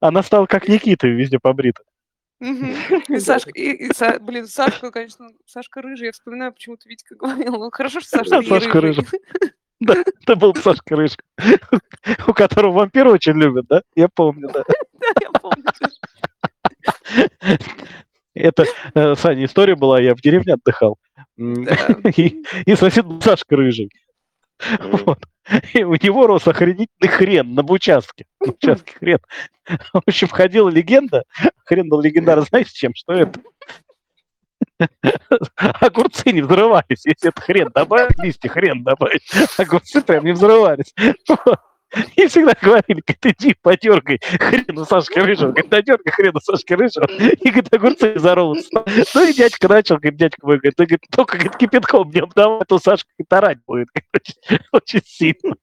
она 0.00 0.22
стала 0.22 0.46
как 0.46 0.68
Никита, 0.68 1.06
везде 1.08 1.38
побрита. 1.38 1.82
И 2.40 3.18
Сашка, 3.20 3.50
и, 3.50 3.70
и 3.72 3.90
Са- 3.90 4.18
блин, 4.18 4.46
Сашка, 4.46 4.90
конечно, 4.90 5.28
Сашка 5.44 5.82
рыжий, 5.82 6.06
я 6.06 6.12
вспоминаю, 6.12 6.54
почему-то 6.54 6.88
Витька 6.88 7.14
говорил. 7.14 7.52
Ну, 7.52 7.70
хорошо, 7.70 8.00
что 8.00 8.18
Сашка, 8.18 8.42
Сашка 8.42 8.80
рыжий. 8.80 9.06
Да, 9.80 9.94
это 9.94 10.36
был 10.36 10.54
Сашка 10.54 10.94
Рыжик, 10.94 11.24
у 12.26 12.34
которого 12.34 12.72
вампир 12.72 13.08
очень 13.08 13.32
любят, 13.32 13.64
да? 13.66 13.80
Я 13.94 14.08
помню, 14.14 14.50
да. 14.52 14.62
Да, 14.66 15.06
я 15.22 15.30
помню. 15.30 15.64
Это, 18.34 18.66
э, 18.94 19.14
Саня, 19.14 19.46
история 19.46 19.76
была, 19.76 19.98
я 19.98 20.14
в 20.14 20.20
деревне 20.20 20.52
отдыхал. 20.52 20.98
И, 21.38 22.42
и 22.66 22.76
сосед 22.76 23.06
был 23.06 23.22
Сашка 23.22 23.56
Рыжий. 23.56 23.90
Вот. 24.80 25.18
И 25.72 25.82
у 25.82 25.94
него 25.94 26.26
рос 26.26 26.46
охренительный 26.46 27.08
хрен 27.08 27.54
на 27.54 27.62
участке. 27.62 28.26
На 28.40 28.52
участке 28.52 28.92
хрен. 28.98 29.18
В 29.92 30.02
общем, 30.06 30.28
ходила 30.28 30.68
легенда. 30.68 31.24
Хрен 31.64 31.88
был 31.88 32.00
легендарный, 32.00 32.46
знаете, 32.46 32.70
чем? 32.72 32.94
Что 32.94 33.14
это? 33.14 33.40
Огурцы 35.56 36.32
не 36.32 36.42
взрывались. 36.42 37.04
Если 37.04 37.28
это 37.28 37.40
хрен 37.40 37.70
добавить, 37.74 38.18
листья 38.18 38.48
хрен 38.48 38.82
добавить, 38.82 39.22
огурцы 39.58 40.02
прям 40.02 40.24
не 40.24 40.32
взрывались. 40.32 40.94
Вот. 41.28 41.60
И 42.16 42.26
всегда 42.28 42.52
говорили, 42.60 43.02
говорит, 43.06 43.26
иди 43.40 43.54
подергай 43.60 44.20
хрена 44.22 44.84
Сашки 44.84 45.18
Рыжего. 45.18 45.50
Говорит, 45.50 45.70
надергай 45.70 46.12
хрена 46.12 46.40
Сашки 46.40 46.72
Рыжего. 46.74 47.06
И, 47.06 47.50
говорит, 47.50 47.74
огурцы 47.74 48.12
взорвутся. 48.14 48.68
Ну 49.14 49.28
и 49.28 49.32
дядька 49.32 49.68
начал, 49.68 49.96
говорит, 49.96 50.16
дядька 50.18 50.46
мой, 50.46 50.58
говорит, 50.58 50.76
«Ты, 50.76 50.84
говорит, 50.86 51.06
только 51.10 51.36
говорит, 51.36 51.56
кипятком 51.56 52.10
не 52.10 52.20
обдавай, 52.20 52.60
а 52.60 52.64
то 52.64 52.78
Сашка 52.78 53.10
орать 53.28 53.58
будет 53.66 53.88
говорит, 54.12 54.66
очень 54.72 55.02
сильно. 55.04 55.56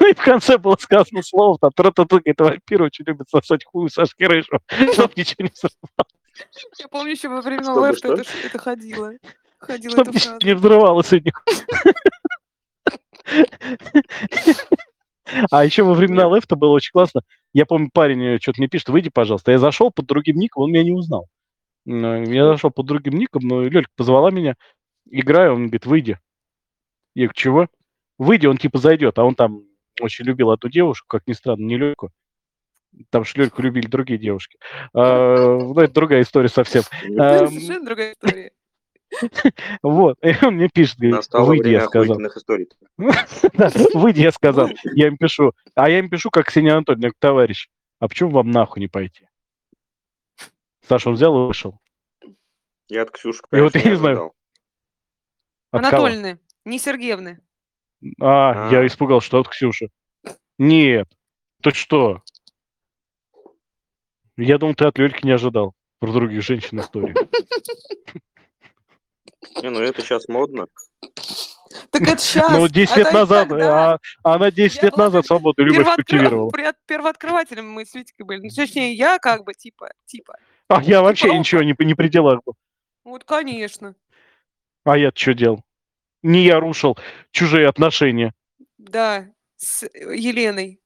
Ну 0.00 0.08
и 0.08 0.14
в 0.14 0.22
конце 0.22 0.58
было 0.58 0.76
сказано 0.80 1.22
слово, 1.22 1.58
там, 1.60 1.70
тра-та-та, 1.72 2.16
говорит, 2.18 2.40
вампир 2.40 2.82
очень 2.82 3.04
любит 3.06 3.28
сосать 3.30 3.64
хуй 3.64 3.86
у 3.86 3.88
Сашки 3.88 4.24
Рыжего, 4.24 4.60
чтоб 4.92 5.16
ничего 5.16 5.44
не 5.44 5.50
взрывалось, 5.50 6.78
Я 6.78 6.88
помню, 6.88 7.10
еще 7.12 7.28
во 7.28 7.40
время 7.40 7.62
Чтобы 7.64 7.96
что? 7.96 8.14
это, 8.14 8.24
это 8.44 8.58
ходило. 8.58 9.12
Ходила 9.58 9.92
чтоб 9.92 10.08
эта 10.08 10.16
ничего 10.16 10.32
фраза. 10.32 10.46
не 10.46 10.54
взрывалось 10.54 11.12
у 11.12 11.16
них. 11.18 11.44
А 15.50 15.64
еще 15.64 15.82
во 15.82 15.94
времена 15.94 16.28
лефта 16.34 16.56
было 16.56 16.70
очень 16.72 16.92
классно. 16.92 17.22
Я 17.52 17.66
помню, 17.66 17.90
парень 17.92 18.38
что-то 18.40 18.60
мне 18.60 18.68
пишет, 18.68 18.88
выйди, 18.88 19.10
пожалуйста. 19.10 19.52
Я 19.52 19.58
зашел 19.58 19.90
под 19.90 20.06
другим 20.06 20.36
ником, 20.36 20.64
он 20.64 20.72
меня 20.72 20.84
не 20.84 20.92
узнал. 20.92 21.26
М, 21.86 22.24
Я 22.24 22.46
зашел 22.46 22.70
под 22.70 22.86
другим 22.86 23.14
ником, 23.14 23.42
но 23.46 23.62
Лёлька 23.62 23.90
позвала 23.96 24.30
меня, 24.30 24.54
играю, 25.10 25.54
он 25.54 25.62
говорит, 25.64 25.86
выйди. 25.86 26.18
Я 27.14 27.24
говорю, 27.26 27.34
чего? 27.34 27.68
Выйди, 28.18 28.46
он 28.46 28.56
типа 28.58 28.78
зайдет, 28.78 29.18
а 29.18 29.24
он 29.24 29.34
там 29.34 29.62
очень 30.00 30.24
любил 30.24 30.50
эту 30.52 30.68
девушку, 30.68 31.06
как 31.08 31.22
ни 31.26 31.32
странно, 31.32 31.64
не 31.64 31.76
Лёльку. 31.76 32.10
Там 33.10 33.24
же 33.24 33.32
Лёльку 33.36 33.62
любили 33.62 33.86
другие 33.86 34.18
девушки. 34.18 34.58
А, 34.94 35.58
Ну, 35.58 35.80
это 35.80 35.92
другая 35.94 36.22
история 36.22 36.48
совсем. 36.48 36.82
Это 37.02 37.48
совершенно 37.48 37.84
другая 37.86 38.12
история. 38.12 38.52
Вот, 39.82 40.16
и 40.22 40.34
он 40.44 40.54
мне 40.54 40.68
пишет, 40.68 40.98
говорит, 40.98 41.16
Настало 41.16 41.44
выйди, 41.46 41.68
я 41.68 41.86
сказал. 41.86 42.18
историй. 42.26 42.68
Выйди, 43.94 44.20
я 44.20 44.32
сказал. 44.32 44.68
Я 44.94 45.08
им 45.08 45.16
пишу. 45.16 45.52
А 45.74 45.88
я 45.90 45.98
им 45.98 46.08
пишу, 46.08 46.30
как 46.30 46.46
Ксения 46.46 46.74
Анатольевна, 46.74 47.10
товарищ, 47.18 47.68
а 47.98 48.08
почему 48.08 48.30
вам 48.30 48.50
нахуй 48.50 48.80
не 48.80 48.88
пойти? 48.88 49.26
Саша, 50.88 51.08
он 51.08 51.14
взял 51.14 51.34
и 51.44 51.46
вышел. 51.46 51.78
Я 52.88 53.02
от 53.02 53.10
Ксюши, 53.10 53.42
И 53.52 53.60
вот 53.60 53.74
я 53.76 53.90
не 53.90 53.96
знаю. 53.96 54.32
Анатольевны, 55.70 56.40
не 56.64 56.78
Сергеевны. 56.78 57.40
А, 58.20 58.68
А. 58.68 58.72
я 58.72 58.86
испугал, 58.86 59.20
что 59.20 59.38
от 59.40 59.48
Ксюши. 59.48 59.90
Нет. 60.58 61.08
Ты 61.62 61.70
что? 61.72 62.22
Я 64.36 64.58
думал, 64.58 64.74
ты 64.74 64.86
от 64.86 64.98
Лёльки 64.98 65.24
не 65.24 65.32
ожидал. 65.32 65.74
Про 66.00 66.12
других 66.12 66.42
женщин 66.42 66.80
истории. 66.80 67.14
Не, 69.62 69.70
ну 69.70 69.80
это 69.80 70.02
сейчас 70.02 70.28
модно. 70.28 70.66
Так 71.90 72.02
это 72.02 72.18
сейчас. 72.18 72.50
Ну, 72.50 72.68
10 72.68 72.96
лет 72.96 73.12
назад, 73.12 73.52
а 73.52 73.98
она 74.22 74.50
10 74.50 74.76
Я 74.76 74.82
лет 74.82 74.96
назад 74.96 75.26
свободу 75.26 75.64
любовь 75.64 75.94
культивировала. 75.94 76.50
Первооткрывателем 76.86 77.70
мы 77.70 77.84
с 77.86 77.94
Витькой 77.94 78.26
были. 78.26 78.40
Ну, 78.42 78.48
точнее, 78.54 78.92
я 78.94 79.18
как 79.18 79.44
бы, 79.44 79.54
типа, 79.54 79.90
типа. 80.06 80.36
А 80.68 80.82
я 80.82 81.02
вообще 81.02 81.28
Типа, 81.28 81.34
ничего 81.38 81.62
не, 81.62 81.74
не 81.78 81.94
при 81.94 82.08
делах 82.08 82.40
был. 82.44 82.54
Вот, 83.04 83.24
конечно. 83.24 83.94
А 84.84 84.96
я 84.96 85.10
что 85.14 85.34
делал? 85.34 85.62
Не 86.22 86.44
я 86.44 86.60
рушил 86.60 86.98
чужие 87.32 87.68
отношения. 87.68 88.32
Да, 88.78 89.26
с 89.56 89.82
Еленой. 89.94 90.80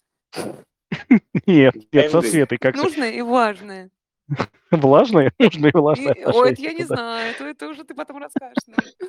Нет, 1.47 1.75
нет, 1.93 2.11
со. 2.11 2.23
Светой 2.23 2.59
как 2.59 2.77
Нужное 2.77 3.11
и 3.11 3.21
важное. 3.21 3.91
влажные, 4.71 5.33
нужные 5.39 5.71
И- 5.71 5.77
влажные 5.77 6.15
Ой, 6.27 6.53
это 6.53 6.63
я 6.63 6.73
не 6.73 6.85
да. 6.85 6.95
знаю, 6.97 7.31
это, 7.33 7.45
это 7.45 7.69
уже 7.69 7.85
ты 7.85 7.95
потом 7.95 8.19
расскажешь. 8.19 8.57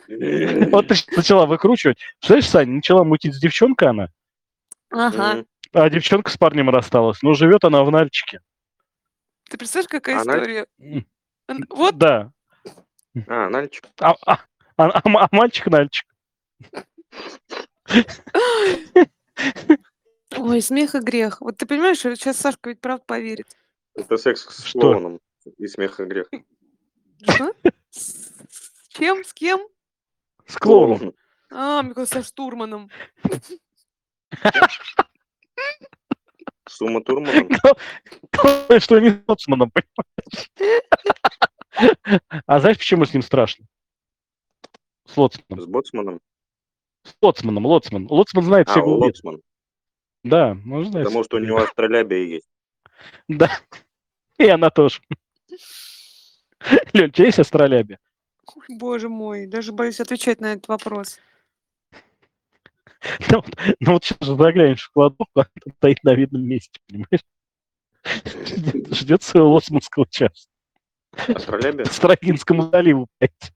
Вот 0.71 0.87
ты 0.87 0.95
начала 1.15 1.45
выкручивать. 1.45 1.97
Знаешь, 2.21 2.47
Саня, 2.49 2.73
начала 2.73 3.03
мутить 3.03 3.33
с 3.35 3.39
девчонкой 3.39 3.89
она, 3.89 4.09
Ага. 4.91 5.45
А 5.73 5.89
девчонка 5.89 6.31
с 6.31 6.37
парнем 6.37 6.69
рассталась. 6.69 7.21
Но 7.21 7.33
живет 7.33 7.65
она 7.65 7.83
в 7.83 7.91
Нальчике. 7.91 8.39
Ты 9.49 9.57
представляешь, 9.57 9.89
какая 9.89 10.21
Она- 10.21 10.35
история? 10.37 10.67
Вот 11.69 11.97
Да. 11.97 12.31
А, 13.27 13.49
Нальчик. 13.49 13.85
А, 13.99 14.15
а- 14.25 14.39
а- 14.77 14.89
а 14.89 15.01
а 15.05 15.27
мальчик 15.31 15.67
Нальчик. 15.67 16.05
Ой, 20.37 20.61
смех 20.61 20.95
и 20.95 20.99
грех. 20.99 21.41
Вот 21.41 21.57
ты 21.57 21.65
понимаешь, 21.65 21.99
сейчас 21.99 22.37
Сашка 22.37 22.69
ведь 22.69 22.81
правда 22.81 23.03
поверит. 23.05 23.47
Это 23.95 24.17
секс 24.17 24.41
с 24.47 24.63
Что? 24.63 24.79
клоуном. 24.79 25.19
И 25.57 25.67
смех 25.67 25.99
и 25.99 26.05
грех. 26.05 26.27
Что? 27.21 27.53
С 27.89 28.87
чем? 28.89 29.23
С 29.23 29.33
кем? 29.33 29.67
С 30.45 30.57
клоуном. 30.57 31.13
А, 31.51 31.81
мне 31.81 31.93
кажется, 31.93 32.21
со 32.21 32.27
штурманом. 32.27 32.89
С 36.67 36.81
Ума 36.81 37.01
Турманом. 37.01 37.49
Главное, 38.31 38.79
что 38.79 38.99
не 38.99 39.11
с 39.11 39.19
Лоцманом, 39.27 39.71
понимаешь? 39.71 40.51
А 42.45 42.59
знаешь, 42.59 42.77
почему 42.77 43.05
с 43.05 43.13
ним 43.13 43.21
страшно? 43.21 43.65
С 45.05 45.15
Лоцманом. 45.15 45.63
С 45.63 45.67
Боцманом. 45.67 46.21
С 47.03 47.15
лоцманом, 47.21 47.65
лоцман. 47.67 48.07
Лоцман 48.09 48.43
знает 48.43 48.67
А, 48.67 48.71
все 48.71 48.81
глубины. 48.81 49.05
Лоцман. 49.07 49.41
Да, 50.23 50.51
он 50.51 50.85
знает. 50.85 51.05
Потому 51.05 51.23
что 51.23 51.37
у 51.37 51.39
него 51.39 51.57
астролябия 51.61 52.23
есть. 52.23 52.49
Да. 53.27 53.51
И 54.39 54.47
она 54.47 54.69
тоже. 54.69 54.99
Лёль, 56.93 57.07
у 57.09 57.11
тебя 57.11 57.25
есть 57.27 57.39
астролябия? 57.39 57.99
Ой, 58.55 58.77
боже 58.77 59.09
мой, 59.09 59.47
даже 59.47 59.71
боюсь 59.71 59.99
отвечать 59.99 60.41
на 60.41 60.53
этот 60.53 60.67
вопрос. 60.67 61.19
Ну, 63.31 63.37
вот- 63.37 63.55
ну 63.79 63.93
вот 63.93 64.03
сейчас 64.03 64.17
же 64.21 64.35
заглянешь 64.35 64.83
в 64.85 64.91
кладовку, 64.91 65.41
а 65.41 65.45
там 65.45 65.73
стоит 65.77 66.03
на 66.03 66.13
видном 66.15 66.43
месте, 66.43 66.79
понимаешь? 66.87 67.23
Ждет, 68.47 68.95
ждет 68.95 69.23
своего 69.23 69.53
лоцманского 69.53 70.07
часа. 70.09 70.47
Астролябия? 71.27 71.85
По 71.85 71.93
Строгинскому 71.93 72.69
заливу, 72.71 73.07
блядь. 73.19 73.53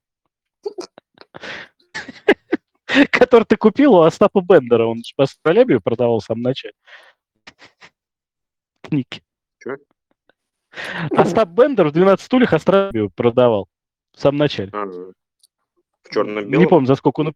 Который 3.11 3.45
ты 3.45 3.57
купил 3.57 3.95
у 3.95 4.01
Остапа 4.03 4.41
Бендера. 4.41 4.85
Он 4.88 4.97
же 4.99 5.14
по 5.18 5.23
астролябию 5.26 5.81
продавал 5.81 6.19
в 6.19 6.26
самом 6.26 6.43
начале. 6.43 6.73
Книги. 8.84 9.22
Чё? 9.60 9.77
Остап 11.11 11.49
Бендер 11.49 11.87
в 11.87 11.91
12 11.91 12.25
стульях 12.25 12.53
астролябию 12.53 13.09
продавал 13.09 13.67
в 14.13 14.19
самом 14.19 14.39
начале. 14.39 14.69
А, 14.73 14.85
в 14.85 15.13
черно-белом? 16.11 16.59
Не 16.59 16.67
помню, 16.67 16.87
за 16.87 16.95
сколько 16.95 17.21
он... 17.21 17.33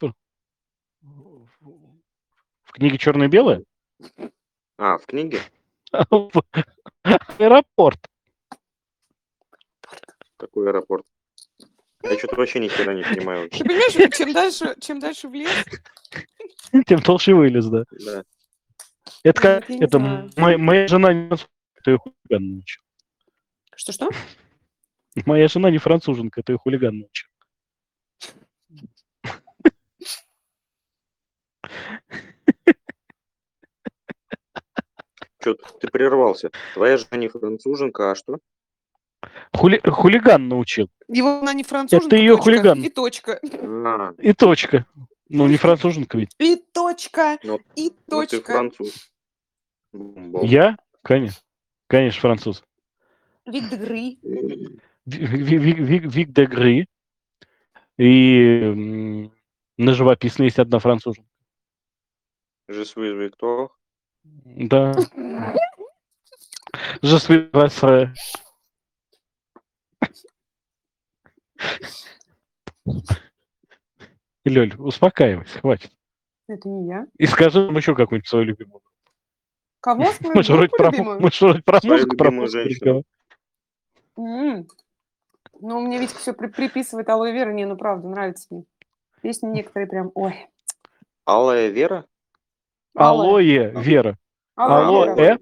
В 2.64 2.72
книге 2.74 2.98
«Черное 2.98 3.28
и 3.28 3.30
белое»? 3.30 3.64
А, 4.78 4.98
в 4.98 5.06
книге? 5.06 5.40
Аэропорт. 7.04 8.00
Какой 10.38 10.70
аэропорт? 10.70 11.06
Я 12.02 12.18
что-то 12.18 12.36
вообще 12.36 12.60
ни 12.60 12.68
хера 12.68 12.94
не 12.94 13.04
понимаю. 13.04 13.50
Ты 13.50 13.60
понимаешь, 13.64 14.16
чем 14.18 14.34
дальше, 14.34 14.76
чем 14.82 15.00
дальше 15.00 15.30
в 15.30 15.34
лес, 15.34 15.66
Тем 16.88 17.02
толще 17.02 17.34
вылез, 17.34 17.68
да. 17.68 17.84
Да. 17.92 18.24
Это, 19.24 19.42
как- 19.42 19.70
не 19.70 19.80
это 19.80 20.00
моя, 20.00 20.58
моя 20.58 20.88
жена 20.88 21.14
не 21.14 21.30
ее. 21.86 22.00
Что-что? 23.84 24.08
Моя 25.26 25.50
жена 25.50 25.70
не 25.70 25.78
француженка, 25.78 26.40
это 26.40 26.54
ее 26.54 26.58
хулиган 26.58 27.00
научил. 27.00 27.28
Что 35.42 35.56
ты 35.82 35.88
прервался? 35.90 36.52
Твоя 36.74 36.98
жена 36.98 37.18
не 37.18 37.28
француженка, 37.28 38.12
а 38.12 38.16
что? 38.16 38.38
Хули- 39.54 39.82
хулиган 39.86 40.48
научил. 40.48 40.90
Его 41.10 41.40
она 41.40 41.54
не 41.54 41.64
француженка, 41.64 42.16
её 42.16 42.36
точка, 42.38 42.44
хулиган. 42.44 42.82
И 42.82 42.90
точка. 42.90 43.40
А, 43.44 44.14
И 44.20 44.34
точка. 44.34 44.86
Ну, 45.28 45.48
не 45.48 45.58
француженка 45.58 46.18
ведь. 46.18 46.32
И 46.40 46.56
точка. 46.56 47.38
Ну, 47.44 47.60
И 47.76 47.90
ну 48.08 48.22
ты 48.22 48.38
точка. 48.38 48.54
француз. 48.54 49.12
Бомбол. 49.92 50.44
Я? 50.46 50.78
Конечно. 51.02 51.42
Конечно, 51.88 52.22
француз. 52.22 52.64
Вик 53.46 53.70
де 53.70 53.76
Гри. 53.78 54.18
Де 56.26 56.46
Гри. 56.46 56.88
И 57.98 59.30
на 59.78 59.94
живописной 59.94 60.48
есть 60.48 60.60
одна 60.60 60.80
француженка. 60.80 61.30
Suis 62.70 63.14
Victor. 63.14 63.70
Да. 64.24 64.94
Suis 67.04 67.50
votre- 67.52 68.14
Лёль, 74.46 74.76
успокаивайся, 74.78 75.60
хватит. 75.60 75.92
Это 76.48 76.68
не 76.68 76.88
я. 76.88 77.06
И 77.18 77.26
скажи 77.28 77.66
нам 77.66 77.76
еще 77.78 77.96
какую-нибудь 77.96 78.28
свою 78.28 78.46
любимую. 78.46 78.82
Кого 79.80 80.06
свою 80.12 80.36
Мы 80.36 80.44
же 80.44 80.54
вроде 80.54 80.70
про, 80.70 80.92
мы 80.92 81.32
же 81.32 81.46
вроде 81.46 81.62
про 81.62 81.80
музыку, 81.84 82.18
про 82.18 82.32
музыку 82.32 83.04
женщину. 84.16 84.28
М. 84.28 84.68
разговариваем. 84.68 84.68
Ну, 85.62 85.80
мне 85.82 86.00
Витька 86.00 86.18
все 86.20 86.34
приписывает 86.34 87.08
алоэ 87.10 87.32
вера. 87.32 87.52
Не, 87.52 87.66
ну 87.66 87.78
правда, 87.78 88.08
нравится 88.08 88.48
мне. 88.50 88.66
Песни 89.22 89.48
некоторые 89.48 89.88
прям, 89.88 90.12
ой. 90.16 90.48
Алая 91.26 91.70
Вера? 91.70 92.06
Алоэ 92.96 93.72
Вера. 93.82 94.18
Алоэ 94.56 94.84
Алоэ. 94.86 95.16
Вера. 95.16 95.40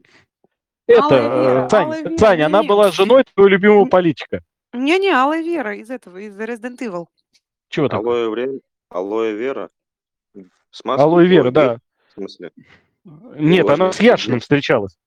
Это, 0.88 1.06
Алоэ 1.06 1.19
Вера, 1.22 1.65
э, 1.65 1.69
Сань, 1.69 1.85
Алоэ 1.85 2.03
Вера, 2.03 2.18
Сань, 2.18 2.41
она 2.43 2.60
не-не. 2.60 2.69
была 2.69 2.91
женой 2.91 3.23
твоего 3.23 3.49
любимого 3.49 3.85
политика. 3.85 4.41
Не-не, 4.73 5.10
алоэ 5.11 5.41
вера 5.41 5.76
из 5.76 5.89
этого, 5.89 6.18
из 6.18 6.38
Resident 6.39 6.77
Evil. 6.80 7.07
Чего 7.69 7.88
такое? 7.88 8.26
Алоэ 8.27 8.35
Вера? 8.35 8.60
Алоэ 8.89 9.34
Вера? 9.34 9.69
С 10.69 10.84
маской 10.85 11.02
Алоэ 11.03 11.26
Вера, 11.26 11.52
да. 11.52 11.77
В 12.10 12.14
смысле? 12.14 12.52
Нет, 13.03 13.68
она 13.69 13.91
с 13.91 13.95
это 13.95 14.06
Яшиным 14.06 14.39
встречалась. 14.39 14.98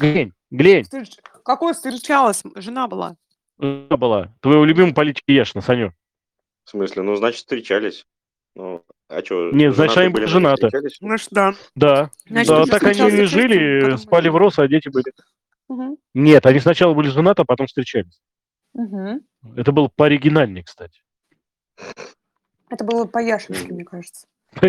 Глянь, 0.00 0.32
глянь, 0.50 0.82
Встреч- 0.82 1.20
Какой 1.46 1.74
встречалась? 1.74 2.42
Жена 2.56 2.88
была. 2.88 3.16
жена 3.60 3.96
была. 3.96 4.34
Твоего 4.40 4.64
любимого 4.64 4.92
политика 4.92 5.30
Яшина, 5.30 5.62
Саню. 5.62 5.94
В 6.64 6.70
смысле? 6.70 7.02
Ну, 7.02 7.14
значит, 7.14 7.38
встречались. 7.38 8.04
Ну, 8.56 8.84
а 9.08 9.24
что? 9.24 9.52
Нет, 9.52 9.76
значит, 9.76 9.96
они 9.96 10.08
были 10.08 10.24
женаты. 10.24 10.68
Значит, 11.00 11.28
да. 11.30 11.54
Да, 11.76 12.10
Значит, 12.26 12.48
да, 12.48 12.64
так 12.66 12.82
они 12.82 12.98
и 12.98 13.24
жили, 13.26 13.80
потом 13.80 13.98
спали 13.98 14.28
в 14.28 14.36
роз, 14.36 14.58
а 14.58 14.66
дети 14.66 14.88
были. 14.88 15.12
Мгм. 15.68 15.98
Нет, 16.14 16.44
они 16.46 16.58
сначала 16.58 16.94
были 16.94 17.10
женаты, 17.10 17.42
а 17.42 17.44
потом 17.44 17.68
встречались. 17.68 18.20
Мгм. 18.74 19.20
Это 19.56 19.70
было 19.70 19.88
пооригинальнее, 19.94 20.64
кстати. 20.64 21.00
Это 22.70 22.84
было 22.84 23.04
по-яшински, 23.04 23.70
мне 23.70 23.84
кажется. 23.84 24.26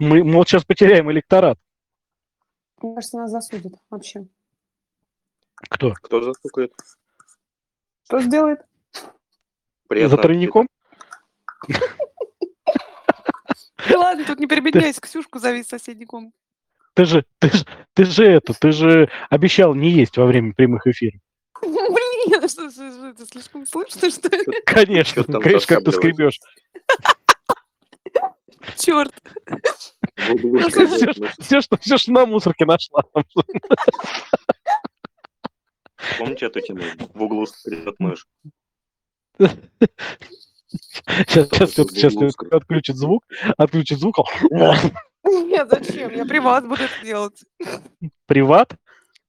Мы, 0.00 0.24
мы 0.24 0.32
вот 0.34 0.48
сейчас 0.48 0.64
потеряем 0.64 1.08
электорат. 1.12 1.56
Мне 2.82 2.94
кажется, 2.94 3.16
нас 3.16 3.30
засудят 3.30 3.74
вообще. 3.90 4.26
Кто? 5.54 5.92
Кто 5.94 6.22
застукает? 6.22 6.72
Что 8.04 8.20
сделает? 8.20 8.60
Приятного 9.88 10.16
За 10.16 10.22
тройником? 10.22 10.68
Ладно, 13.94 14.24
тут 14.24 14.40
не 14.40 14.46
перебедняйся, 14.46 15.00
Ксюшку 15.00 15.38
зови 15.38 15.60
из 15.60 15.68
соседней 15.68 16.06
комнаты. 16.06 16.34
Ты 16.94 17.04
же, 17.06 17.24
ты 17.38 17.50
же, 17.50 17.64
ты 17.94 18.04
же 18.04 18.24
это, 18.24 18.52
ты 18.54 18.72
же 18.72 19.08
обещал 19.30 19.74
не 19.74 19.90
есть 19.90 20.16
во 20.16 20.26
время 20.26 20.52
прямых 20.54 20.86
эфиров. 20.86 21.20
Блин, 21.62 22.48
что, 22.48 22.70
что, 22.70 22.70
что, 22.70 23.06
это 23.08 23.26
слишком 23.26 23.66
слышно, 23.66 24.10
что 24.10 24.28
ли? 24.28 24.44
Конечно, 24.66 25.24
конечно, 25.24 25.76
как 25.76 25.84
ты 25.84 25.92
скребешь. 25.92 26.40
Черт. 28.76 29.14
В 30.16 30.30
углу 30.32 30.60
Ну, 30.60 30.68
Все, 31.38 31.60
что, 31.60 31.76
все, 31.78 31.98
что 31.98 32.12
на 32.12 32.26
мусорке 32.26 32.64
нашла. 32.64 33.02
Помните 36.18 36.46
эту 36.46 36.60
тему? 36.60 36.82
В 37.14 37.22
углу 37.22 37.46
скребет 37.46 37.94
мышь. 37.98 38.26
Сейчас, 39.38 39.56
сейчас, 41.48 41.74
сейчас, 41.74 42.12
скребет? 42.12 42.52
отключит 42.52 42.96
звук, 42.96 43.24
отключит 43.56 43.98
звук. 43.98 44.16
Нет, 45.24 45.68
зачем? 45.70 46.12
Я 46.12 46.24
при 46.24 46.38
вас 46.38 46.64
буду 46.64 46.82
это 46.82 47.04
делать. 47.04 47.44
Приват. 48.26 48.74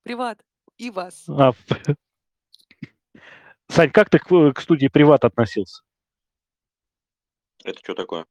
Приват. 0.03 0.39
И 0.77 0.89
вас. 0.89 1.23
А, 1.29 1.51
Сань, 3.69 3.91
как 3.91 4.09
ты 4.09 4.19
к, 4.19 4.53
к 4.53 4.61
студии 4.61 4.87
Приват 4.87 5.23
относился? 5.23 5.83
Это 7.63 7.79
что 7.79 7.93
такое? 7.93 8.25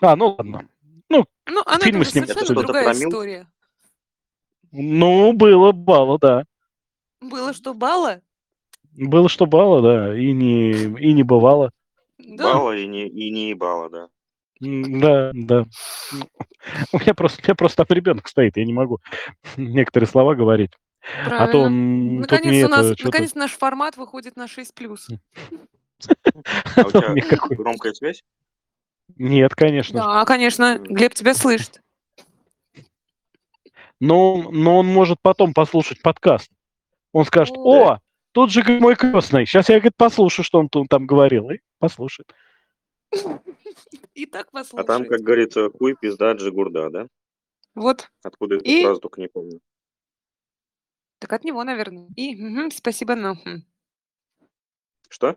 А, 0.00 0.16
ну 0.16 0.36
ладно. 0.38 0.68
Ну, 1.08 1.26
она 1.66 1.78
Фильмы 1.80 2.04
с 2.04 2.14
ним- 2.14 2.26
совершенно 2.26 2.62
другая 2.62 2.84
про 2.84 2.94
Милк? 2.94 3.12
история. 3.12 3.46
Ну, 4.72 5.32
было 5.34 5.72
бало, 5.72 6.18
да. 6.18 6.44
Было 7.20 7.52
что, 7.52 7.74
бала? 7.74 8.20
Было 8.92 9.28
что 9.28 9.46
бало, 9.46 9.82
да, 9.82 10.18
и 10.18 10.32
не, 10.32 10.72
и 10.72 11.12
не 11.12 11.22
бывало. 11.22 11.70
Да. 12.18 12.54
Бала 12.54 12.76
и 12.76 12.86
не, 12.86 13.06
и 13.08 13.30
не 13.30 13.50
ебала, 13.50 13.90
да. 13.90 14.08
Да, 14.60 15.30
да. 15.34 15.66
У 16.92 16.98
меня 16.98 17.14
просто, 17.14 17.40
у 17.42 17.44
меня 17.44 17.54
просто 17.54 17.84
там 17.84 17.94
ребенок 17.94 18.26
стоит, 18.28 18.56
я 18.56 18.64
не 18.64 18.72
могу 18.72 19.00
некоторые 19.56 20.08
слова 20.08 20.34
говорить. 20.34 20.70
А 21.26 21.28
то 21.28 21.28
Правильно. 21.28 21.60
он 21.66 22.16
Наконец, 22.20 22.64
у 22.64 22.68
нас, 22.68 22.98
наконец 23.02 23.34
наш 23.34 23.52
формат 23.52 23.96
выходит 23.96 24.36
на 24.36 24.48
6 24.48 24.74
плюс. 24.74 25.08
А 26.76 26.80
у 26.82 26.90
тебя 26.90 27.14
громкая 27.56 27.92
связь? 27.94 28.22
Нет, 29.16 29.54
конечно. 29.54 29.98
Да, 30.00 30.24
конечно. 30.24 30.78
Глеб 30.78 31.14
тебя 31.14 31.34
слышит. 31.34 31.80
Но, 34.00 34.50
но 34.50 34.78
он 34.78 34.86
может 34.86 35.18
потом 35.22 35.54
послушать 35.54 36.02
подкаст. 36.02 36.50
Он 37.12 37.24
скажет, 37.24 37.54
О. 37.56 37.92
о, 37.92 38.00
тут 38.32 38.50
же 38.50 38.62
мой 38.80 38.96
крестный. 38.96 39.46
Сейчас 39.46 39.68
я 39.68 39.76
говорит, 39.76 39.96
послушаю, 39.96 40.44
что 40.44 40.58
он 40.58 40.68
там 40.68 41.06
говорил. 41.06 41.50
И 41.50 41.60
послушает. 41.78 42.34
И 44.14 44.26
так 44.26 44.48
А 44.48 44.52
послушает. 44.52 44.86
там, 44.86 45.06
как 45.06 45.20
говорится, 45.20 45.70
хуй, 45.70 45.94
пизда, 46.00 46.32
джигурда, 46.32 46.90
да? 46.90 47.06
Вот. 47.74 48.10
Откуда 48.22 48.56
эту 48.56 48.64
И? 48.64 48.82
фразу 48.82 49.00
только 49.00 49.20
не 49.20 49.28
помню. 49.28 49.60
Так 51.18 51.32
от 51.32 51.44
него, 51.44 51.62
наверное. 51.64 52.08
И 52.16 52.34
мгм, 52.36 52.70
спасибо, 52.70 53.14
но. 53.14 53.34
хм. 53.36 53.62
Что? 55.08 55.36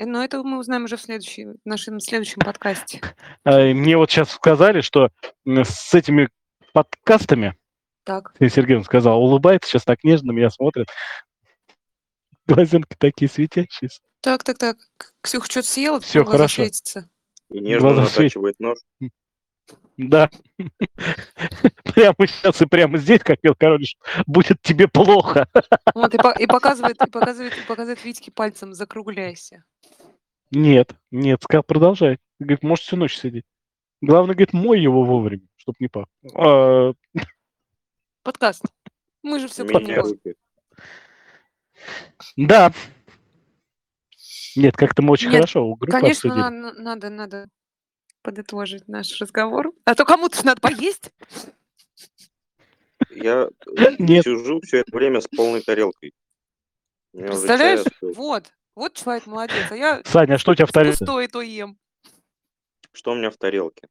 Э, 0.00 0.06
Но 0.06 0.24
это 0.24 0.42
мы 0.42 0.58
узнаем 0.58 0.84
уже 0.84 0.96
в, 0.96 1.00
следующей, 1.02 1.46
в 1.46 1.56
нашем 1.64 2.00
следующем 2.00 2.40
подкасте. 2.40 3.00
А, 3.44 3.72
Мне 3.72 3.96
вот 3.96 4.10
сейчас 4.10 4.30
сказали, 4.30 4.80
что 4.80 5.10
с 5.46 5.94
этими 5.94 6.28
подкастами, 6.72 7.56
Так. 8.04 8.32
Сергей 8.38 8.82
сказал, 8.84 9.22
улыбается, 9.22 9.68
сейчас 9.70 9.84
так 9.84 10.02
нежно 10.04 10.32
меня 10.32 10.50
смотрит. 10.50 10.88
Глазенки 12.46 12.96
такие 12.98 13.30
светящиеся. 13.30 14.00
Так, 14.20 14.44
так, 14.44 14.58
так. 14.58 14.76
Ксюха 15.22 15.50
что-то 15.50 15.68
съела? 15.68 16.00
Глаза 16.00 16.24
хорошо. 16.30 16.62
светятся. 16.62 17.08
И 17.50 17.60
нежно 17.60 17.92
Глаза 17.94 18.02
натачивает 18.02 18.56
нож. 18.58 18.78
Да. 19.96 20.30
Прямо 21.84 22.26
сейчас 22.26 22.62
и 22.62 22.66
прямо 22.66 22.96
здесь, 22.98 23.20
как 23.22 23.42
Мил 23.42 23.54
Королевич, 23.54 23.96
будет 24.26 24.60
тебе 24.62 24.88
плохо. 24.88 25.46
Вот, 25.94 26.14
и, 26.14 26.18
по- 26.18 26.38
и 26.38 26.46
показывает, 26.46 26.96
и 27.02 27.10
показывает, 27.10 27.56
и 27.58 27.66
показывает 27.66 28.04
Витьке 28.04 28.30
пальцем, 28.30 28.72
закругляйся. 28.74 29.62
Нет, 30.50 30.94
нет, 31.10 31.42
сказал, 31.42 31.62
продолжай. 31.64 32.18
Говорит, 32.38 32.62
может 32.62 32.84
всю 32.84 32.96
ночь 32.96 33.16
сидеть. 33.16 33.44
Главное, 34.00 34.34
говорит, 34.34 34.52
мой 34.54 34.80
его 34.80 35.04
вовремя, 35.04 35.46
чтоб 35.56 35.78
не 35.80 35.88
пах. 35.88 36.06
А, 36.34 36.92
Подкаст. 38.22 38.64
Мы 39.22 39.38
же 39.38 39.48
все 39.48 39.64
руки. 39.64 40.34
Да. 42.36 42.72
Нет, 44.56 44.76
как-то 44.76 45.02
мы 45.02 45.12
очень 45.12 45.28
Нет, 45.28 45.36
хорошо 45.36 45.66
у 45.66 45.76
группы 45.76 45.92
Конечно, 45.92 46.30
обсудили. 46.30 46.48
на- 46.48 46.72
надо, 46.72 47.10
надо 47.10 47.46
подытожить 48.22 48.88
наш 48.88 49.20
разговор. 49.20 49.72
А 49.84 49.94
то 49.94 50.04
кому-то 50.04 50.36
ж 50.36 50.44
надо 50.44 50.60
поесть. 50.60 51.12
Я 53.10 53.48
э, 53.78 53.96
Нет. 53.98 54.24
сижу 54.24 54.60
все 54.60 54.78
это 54.78 54.94
время 54.96 55.20
с 55.20 55.28
полной 55.28 55.62
тарелкой. 55.62 56.12
У 57.12 57.18
меня 57.18 57.26
уже 57.30 57.38
Представляешь? 57.38 57.78
чая 57.80 57.86
остылось. 57.92 58.16
Вот. 58.16 58.52
Вот 58.76 58.94
человек 58.94 59.26
молодец. 59.26 59.66
А 59.70 59.76
я 59.76 60.02
Саня, 60.04 60.34
а 60.34 60.38
что 60.38 60.52
у 60.52 60.54
тебя 60.54 60.66
в 60.66 60.72
тарелке? 60.72 60.98
пустое 60.98 61.28
то 61.28 61.40
ем. 61.40 61.78
Что 62.92 63.12
у 63.12 63.14
меня 63.14 63.30
в 63.30 63.36
тарелке? 63.36 63.88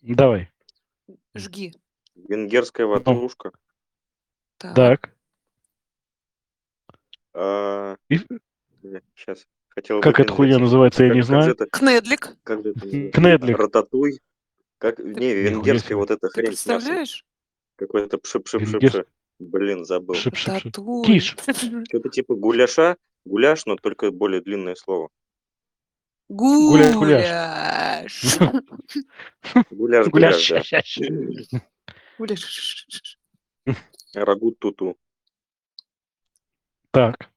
Давай. 0.00 0.50
Жги. 1.34 1.74
Венгерская 2.14 2.86
ватрушка. 2.86 3.52
Так. 4.58 4.74
Так. 4.74 5.16
А, 7.34 7.96
И- 8.08 8.18
сейчас. 9.14 9.46
Хотел 9.74 10.00
Как 10.02 10.20
эта 10.20 10.32
хуйня 10.32 10.58
называется, 10.58 11.02
я 11.02 11.08
как, 11.08 11.14
не 11.16 11.20
как 11.22 11.26
знаю. 11.28 11.50
это, 11.52 11.66
Кнедлик. 11.66 12.36
как 12.44 12.60
это 12.60 12.68
называется? 12.74 13.20
Кнедлик. 13.20 13.58
Рататуй. 13.58 14.20
Как, 14.78 14.98
не, 14.98 15.04
Нихуя 15.14 15.32
венгерская 15.34 15.88
себе. 15.88 15.96
вот 15.96 16.10
эта 16.10 16.28
Ты 16.28 16.32
хрень 16.34 16.46
представляешь? 16.48 17.24
Какой-то 17.76 18.18
пшип-пшип-пшип. 18.18 18.82
Венгерс- 18.82 19.06
Блин, 19.38 19.84
забыл. 19.86 20.14
Шип-шип-шип. 20.14 20.72
Киш. 21.06 21.36
Что-то 21.88 22.08
типа 22.10 22.34
гуляша. 22.34 22.96
Гуляш, 23.24 23.64
но 23.66 23.76
только 23.76 24.10
более 24.10 24.40
длинное 24.42 24.74
слово. 24.74 25.08
Гуляш. 26.28 26.94
Гуляш, 26.94 27.24
Гуляш. 29.70 30.10
гуляш. 30.10 30.52
Гуляш. 32.18 33.18
Рагут 34.14 34.58
туту. 34.58 34.96
Так. 36.90 37.30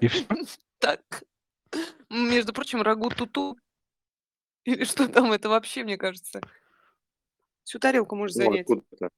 И 0.00 0.08
всё? 0.08 0.24
Так. 0.78 1.22
Между 2.16 2.52
прочим, 2.52 2.82
рагу 2.82 3.10
туту. 3.10 3.56
Или 4.64 4.84
что 4.84 5.08
там 5.08 5.32
это 5.32 5.48
вообще, 5.48 5.84
мне 5.84 5.96
кажется. 5.96 6.40
Всю 7.64 7.78
тарелку 7.78 8.16
можешь 8.16 8.36
Ну, 8.36 8.44
занять. 8.44 8.60
откуда 8.62 8.82
это? 8.92 9.10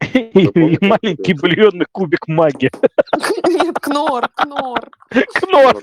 И 0.14 0.78
маленький 0.84 1.34
бульонный 1.34 1.86
кубик 1.90 2.28
маги. 2.28 2.70
Нет, 3.48 3.78
кнор, 3.80 4.28
кнор. 4.28 4.90
Кнор. 5.34 5.82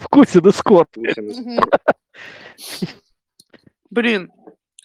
Вкусен 0.00 0.46
и 0.48 0.52
скорб. 0.52 0.88
Вкусен 0.90 1.30
и 1.30 1.40
Мгм. 1.40 1.60
Блин, 3.90 4.30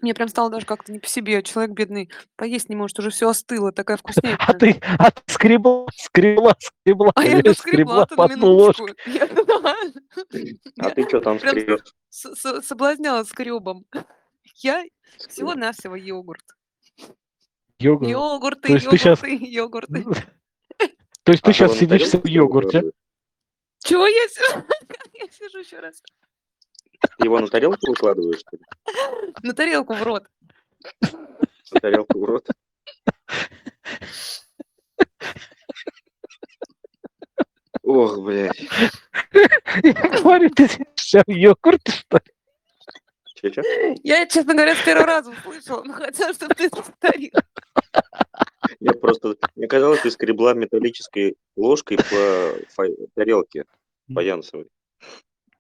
мне 0.04 0.14
прям 0.14 0.28
стало 0.28 0.50
даже 0.52 0.66
как-то 0.66 0.92
не 0.92 1.00
по 1.00 1.08
себе. 1.08 1.42
Человек 1.42 1.72
бедный 1.76 2.12
поесть 2.36 2.70
не 2.70 2.76
может, 2.76 3.00
уже 3.00 3.10
все 3.10 3.30
остыло, 3.30 3.72
такая 3.72 3.98
А 3.98 4.00
вкуснятина. 4.00 4.54
ты, 4.60 4.80
а 5.00 5.10
ты 5.12 5.22
скребла, 5.34 5.88
скребла, 5.96 6.56
скребла, 6.60 7.12
А 7.16 7.24
я 7.26 7.54
скребла 7.54 8.06
по 8.06 8.28
на 8.28 8.34
одну 8.34 8.48
ложку. 8.52 8.84
минуточку. 8.84 9.10
Я, 9.10 9.28
да, 9.28 9.76
А 10.88 10.90
ты 10.92 11.08
что 11.08 11.20
там 11.22 11.40
Прям 11.40 11.52
скребешь? 11.52 12.66
соблазняла 12.66 13.24
скребом. 13.24 13.86
Я 14.58 14.84
всего-навсего 15.30 15.96
йогурт. 15.96 16.44
Йогурт. 17.80 18.10
Йогурты, 18.10 18.68
То 18.68 18.74
есть 18.74 18.90
ты 18.90 18.98
щас- 18.98 19.24
йогурты, 19.24 19.46
йогурты. 19.46 20.04
То 21.24 21.32
есть 21.32 21.44
ты 21.44 21.50
А 21.50 21.54
сейчас 21.54 21.72
на 21.72 21.78
сидишь 21.78 22.10
в 22.12 22.26
йогурте. 22.28 22.84
Чего 23.80 24.06
я 24.08 24.28
сижу? 24.30 24.64
Я 25.14 25.28
сижу 25.32 25.60
еще 25.60 25.80
раз. 25.80 26.02
Его 27.24 27.40
на 27.40 27.48
тарелку 27.48 27.88
выкладываешь? 27.88 28.40
что 28.40 28.58
ли? 28.58 28.64
На 29.44 29.54
тарелку 29.54 29.94
в 29.94 30.04
рот. 30.04 30.28
На 31.02 31.80
тарелку 31.82 32.20
в 32.20 32.24
рот? 32.26 32.48
Ох, 37.84 38.20
блядь. 38.20 38.60
Я 39.84 39.94
говорю, 40.22 40.50
ты 40.50 40.68
в 40.68 41.30
йогурте, 41.30 41.92
что 41.92 42.18
ли? 42.18 42.34
Че-че? 43.36 43.96
Я, 44.04 44.26
честно 44.26 44.54
говоря, 44.54 44.76
с 44.76 44.82
первого 44.84 45.06
раза 45.06 45.32
услышала, 45.32 45.84
но 45.84 45.94
хотела, 45.94 46.34
чтобы 46.34 46.56
ты 46.56 46.70
повторил. 46.70 47.32
Я 48.80 48.94
просто... 48.94 49.36
Мне 49.56 49.68
казалось, 49.68 50.02
ты 50.02 50.12
скребла 50.12 50.54
металлической 50.54 51.36
ложкой 51.58 51.98
по 51.98 52.56
фа- 52.70 53.08
тарелке 53.16 53.66
фаянсовой. 54.14 54.70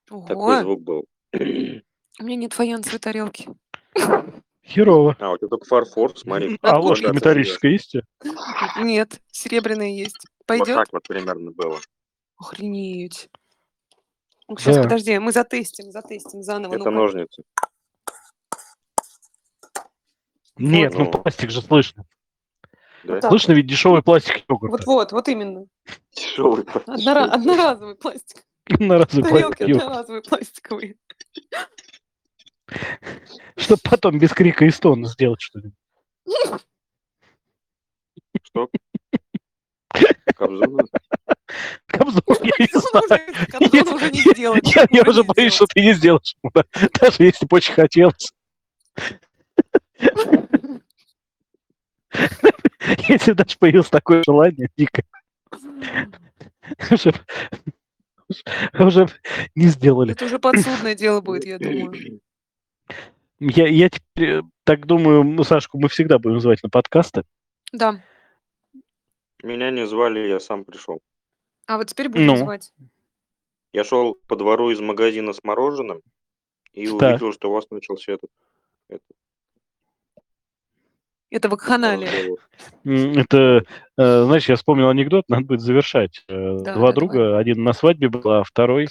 Такой 0.05 0.35
Ого, 0.35 0.61
звук 0.61 0.81
был. 0.81 1.05
У 1.33 2.23
меня 2.23 2.35
нет 2.35 2.53
фаянсовой 2.53 2.99
тарелки. 2.99 3.47
Херово. 4.65 5.15
А, 5.19 5.31
у 5.31 5.37
тебя 5.37 5.49
только 5.49 5.65
фарфор, 5.65 6.17
смотри. 6.17 6.57
А 6.61 6.79
ложка 6.79 7.11
металлическая 7.11 7.71
есть? 7.71 7.95
Нет, 8.79 9.19
серебряная 9.31 9.89
есть. 9.89 10.17
Вот 10.39 10.45
Пойдет? 10.47 10.75
так 10.75 10.87
вот 10.93 11.03
примерно 11.07 11.51
было. 11.51 11.79
Охренеть. 12.37 13.29
Сейчас, 14.57 14.75
Да. 14.77 14.83
подожди, 14.83 15.17
мы 15.19 15.31
затестим, 15.31 15.91
затестим 15.91 16.43
заново. 16.43 16.73
Это 16.75 16.79
ну-ка. 16.79 16.91
ножницы. 16.91 17.43
Нет, 20.57 20.93
ну 20.93 21.05
Ну. 21.05 21.11
пластик 21.11 21.49
же 21.49 21.61
слышно. 21.61 22.05
Да? 23.03 23.21
Слышно 23.21 23.53
ведь 23.53 23.67
дешевый 23.67 24.01
пластик 24.03 24.43
йогурта. 24.47 24.71
Вот-вот, 24.77 25.11
вот 25.11 25.27
именно. 25.27 25.65
Тяжелый. 26.11 26.63
Однора- 26.63 27.25
одноразовый 27.31 27.95
пластик. 27.95 28.43
Одноразовый 28.69 29.23
Тарелки 29.23 29.57
пластик 29.57 29.67
йогурта. 29.67 29.85
одноразовые 29.87 30.21
пластиковые. 30.21 30.95
Чтобы 33.57 33.81
потом 33.83 34.19
без 34.19 34.31
крика 34.31 34.65
и 34.65 34.69
стона 34.71 35.07
сделать 35.07 35.41
что-нибудь. 35.41 35.73
Что? 38.43 38.67
Кобзона? 40.35 40.83
Кобзон, 41.87 42.23
я 42.41 42.51
не 42.59 42.79
знаю. 42.79 43.03
уже- 43.05 43.45
Кобзон 43.51 43.93
уже 43.95 44.11
не 44.11 44.21
сделать. 44.21 44.75
Я, 44.75 44.87
я 44.89 45.01
уже 45.03 45.23
боюсь, 45.23 45.53
что 45.53 45.65
ты 45.67 45.81
не 45.81 45.93
сделаешь. 45.93 46.35
Да. 46.53 46.63
Даже 46.99 47.23
если 47.23 47.45
бы 47.45 47.57
очень 47.57 47.73
хотелось. 47.73 48.31
Если 53.07 53.31
даже 53.33 53.57
появилось 53.57 53.89
такое 53.89 54.23
желание 54.25 54.69
дико, 54.77 55.03
уже, 58.79 59.07
не 59.55 59.67
сделали. 59.67 60.13
Это 60.13 60.25
уже 60.25 60.39
подсудное 60.39 60.95
дело 60.95 61.21
будет, 61.21 61.45
я 61.45 61.59
думаю. 61.59 62.21
Я, 63.39 63.67
я 63.67 63.89
теперь 63.89 64.29
э, 64.29 64.41
так 64.63 64.85
думаю, 64.85 65.23
ну, 65.23 65.43
Сашку 65.43 65.77
мы 65.77 65.89
всегда 65.89 66.19
будем 66.19 66.39
звать 66.39 66.63
на 66.63 66.69
подкасты. 66.69 67.23
Да. 67.71 68.01
Меня 69.41 69.71
не 69.71 69.85
звали, 69.85 70.27
я 70.27 70.39
сам 70.39 70.63
пришел. 70.63 71.01
А 71.67 71.77
вот 71.77 71.87
теперь 71.87 72.09
будем 72.09 72.27
Ну. 72.27 72.37
звать. 72.37 72.73
Я 73.73 73.83
шел 73.83 74.15
по 74.27 74.35
двору 74.35 74.69
из 74.69 74.79
магазина 74.79 75.33
с 75.33 75.43
мороженым 75.43 76.01
и 76.73 76.87
увидел, 76.87 77.33
что 77.33 77.49
у 77.49 77.53
вас 77.53 77.69
начался 77.71 78.13
этот 78.13 78.29
Это 81.33 81.49
вакханалия. 81.49 82.35
М, 82.85 83.17
Это, 83.17 83.63
э, 83.97 84.23
знаешь, 84.25 84.47
я 84.47 84.55
вспомнил 84.55 84.87
анекдот, 84.89 85.25
надо 85.29 85.45
будет 85.45 85.61
завершать. 85.61 86.23
Э, 86.29 86.59
Да, 86.63 86.75
Два 86.75 86.89
да, 86.89 86.93
друга, 86.93 87.37
один 87.39 87.63
на 87.63 87.73
свадьбе 87.73 88.07
был, 88.09 88.29
а 88.29 88.43
второй 88.43 88.87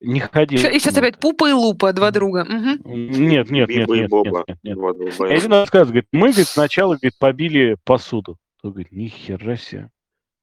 не 0.00 0.20
ходил. 0.20 0.60
И 0.60 0.78
сейчас 0.78 0.96
опять 0.96 1.18
Пупа 1.18 1.50
и 1.50 1.52
Лупа, 1.52 1.92
два 1.92 2.12
друга. 2.12 2.44
Мгм. 2.44 2.80
Нет, 2.84 3.50
нет, 3.50 3.68
нет, 3.68 3.88
нет, 3.88 3.88
нет, 3.88 4.08
нет, 4.46 4.58
нет. 4.62 5.20
Один 5.20 5.52
рассказывает, 5.52 5.88
говорит, 5.88 6.08
мы, 6.12 6.28
говорит, 6.28 6.46
сначала, 6.46 6.94
говорит, 6.94 7.18
побили 7.18 7.76
посуду. 7.84 8.36
Тот 8.62 8.72
говорит, 8.74 8.92
нихера 8.92 9.56
себе. 9.56 9.90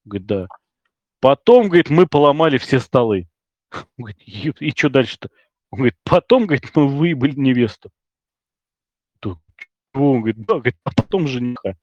Говорит, 0.03 0.27
да. 0.27 0.47
Потом, 1.21 1.67
говорит, 1.69 1.89
мы 1.89 2.07
поломали 2.07 2.57
все 2.57 2.79
столы. 2.81 3.29
Он 3.71 3.85
говорит, 3.97 4.17
«И- 4.25 4.53
и 4.59 4.71
что 4.75 4.89
дальше-то? 4.89 5.29
Он 5.71 5.77
говорит, 5.79 5.95
потом, 6.03 6.45
говорит, 6.45 6.69
мы 6.75 6.87
выебали 6.89 7.31
невесту. 7.37 7.89
Он 9.93 10.19
говорит, 10.19 10.37
да, 10.45 10.55
говорит, 10.55 10.75
а 10.83 10.91
потом 10.95 11.27
жениха. 11.27 11.75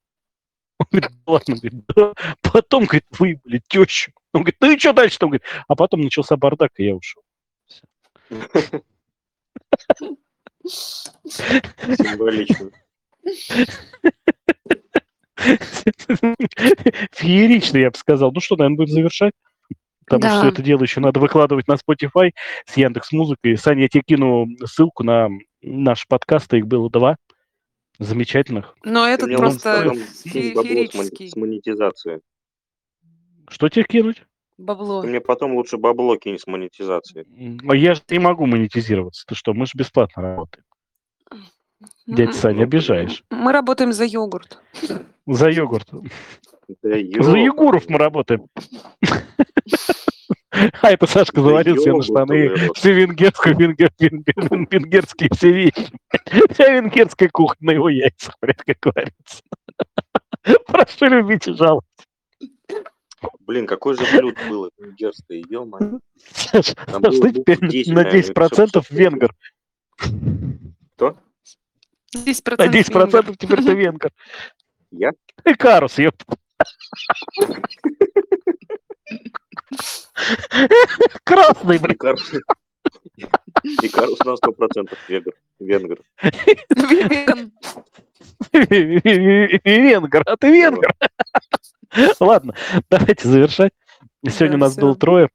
Он 0.79 0.87
говорит, 0.91 1.11
«Да 1.11 1.33
ладно, 1.33 1.55
говорит, 1.57 1.85
да. 1.95 2.13
Потом, 2.43 2.85
говорит, 2.85 3.05
выебали 3.19 3.63
тещу. 3.69 4.13
Он 4.33 4.43
говорит, 4.43 4.57
ну 4.61 4.71
и 4.73 4.79
что 4.79 4.93
дальше-то? 4.93 5.27
Он 5.27 5.31
говорит, 5.31 5.47
а 5.69 5.75
потом 5.77 6.01
начался 6.01 6.37
бардак, 6.37 6.73
и 6.79 6.85
я 6.87 6.95
ушел. 6.97 7.23
Символично. 11.27 12.71
Феерично, 17.13 17.79
я 17.79 17.91
бы 17.91 17.97
сказал. 17.97 18.33
Ну 18.33 18.41
что, 18.41 18.57
наверное, 18.57 18.77
будем 18.77 18.93
завершать? 18.95 19.33
Потому 20.07 20.23
Да. 20.23 20.39
что 20.39 20.49
это 20.49 20.63
дело 20.63 20.83
еще 20.83 21.01
надо 21.01 21.19
выкладывать 21.21 21.67
на 21.67 21.75
Spotify 21.75 22.33
с 22.67 22.77
Яндекс 22.77 23.13
Музыкой. 23.13 23.57
Саня, 23.57 23.83
я 23.83 23.89
тебе 23.89 24.03
кину 24.07 24.47
ссылку 24.67 25.03
на 25.03 25.29
наш 25.63 26.07
подкаст, 26.07 26.53
их 26.55 26.67
было 26.67 26.91
два 26.91 27.17
замечательных. 27.99 28.75
Но 28.85 29.07
этот 29.07 29.29
мне 29.29 29.37
просто 29.39 29.93
феерический. 30.25 31.29
с 31.31 31.37
монетизацией. 31.37 32.21
Что 33.49 33.69
тебе 33.69 33.85
кинуть? 33.85 34.25
Бабло. 34.57 35.03
Ты 35.03 35.09
мне 35.09 35.21
потом 35.21 35.55
лучше 35.55 35.77
бабло 35.79 36.17
кинь 36.17 36.39
с 36.39 36.47
монетизацией. 36.47 37.27
М, 37.37 37.71
А 37.71 37.75
я 37.77 37.95
же 37.95 38.03
не 38.09 38.19
могу 38.21 38.47
монетизироваться. 38.47 39.25
Ты 39.27 39.35
что, 39.35 39.53
мы 39.53 39.67
же 39.67 39.73
бесплатно 39.75 40.23
работаем. 40.23 40.65
Дядя 42.07 42.33
Саня, 42.33 42.59
Ну, 42.59 42.63
обижаешь. 42.63 43.25
Мы 43.31 43.53
работаем 43.53 43.93
за 43.93 44.05
йогурт. 44.05 44.59
За 45.27 45.51
йогурт. 45.51 45.89
За. 46.83 46.89
Егоров 46.97 47.89
мы 47.89 47.99
работаем. 47.99 48.47
А 50.83 50.91
это 50.93 51.07
Сашка 51.07 51.41
завалил 51.41 51.77
себе 51.79 51.95
на 51.95 52.03
штаны 52.03 52.55
все 52.75 52.93
венгерскую, 52.93 53.57
венгер, 53.57 53.91
венгер- 53.99 54.67
венгерские 54.71 55.31
все 55.35 55.53
вещи. 55.53 55.89
Вся 56.51 56.71
венгерская 56.73 57.29
кухня 57.29 57.67
на 57.67 57.71
его 57.73 57.89
яйцах, 57.89 58.35
блядь, 58.41 58.63
как 58.63 58.77
говорится. 58.81 59.43
Прошу 60.67 61.07
любить 61.07 61.49
и 61.49 61.53
жаловать. 61.55 61.85
Блин, 63.41 63.67
какое 63.67 63.97
же 63.97 64.05
блюдо 64.13 64.39
было 64.49 64.71
венгерское, 64.79 65.43
ё-моё. 65.49 65.99
Саш, 66.35 66.75
ты 67.21 67.33
теперь 67.33 67.59
букв 67.59 67.71
10, 67.71 67.89
на 67.89 67.95
наверное, 68.03 68.21
и 68.21 68.23
всё, 68.23 68.33
10% 68.33 68.83
всё. 68.85 68.95
венгер. 68.95 69.35
10% 72.15 72.57
На 72.59 72.69
10% 72.69 73.13
венгер. 73.13 73.37
теперь 73.39 73.63
ты 73.65 73.75
венгер. 73.75 74.11
Я? 74.91 75.11
Ты 75.43 75.55
карус, 75.57 75.99
ёп. 75.99 76.15
Красный, 81.25 81.79
блин. 81.79 81.97
Икарус. 81.97 82.33
На 84.25 84.35
100% 84.35 84.97
венгер. 85.09 85.33
Венгер. 85.59 85.99
Веган. 86.71 87.53
Венгер, 88.53 90.23
а 90.27 90.37
ты 90.37 90.53
венгер. 90.53 90.95
Ладно, 92.21 92.55
давайте 92.91 93.29
завершать. 93.29 93.73
Сегодня 94.27 94.57
у 94.57 94.61
нас 94.61 94.77
было 94.77 94.95
трое. 94.97 95.29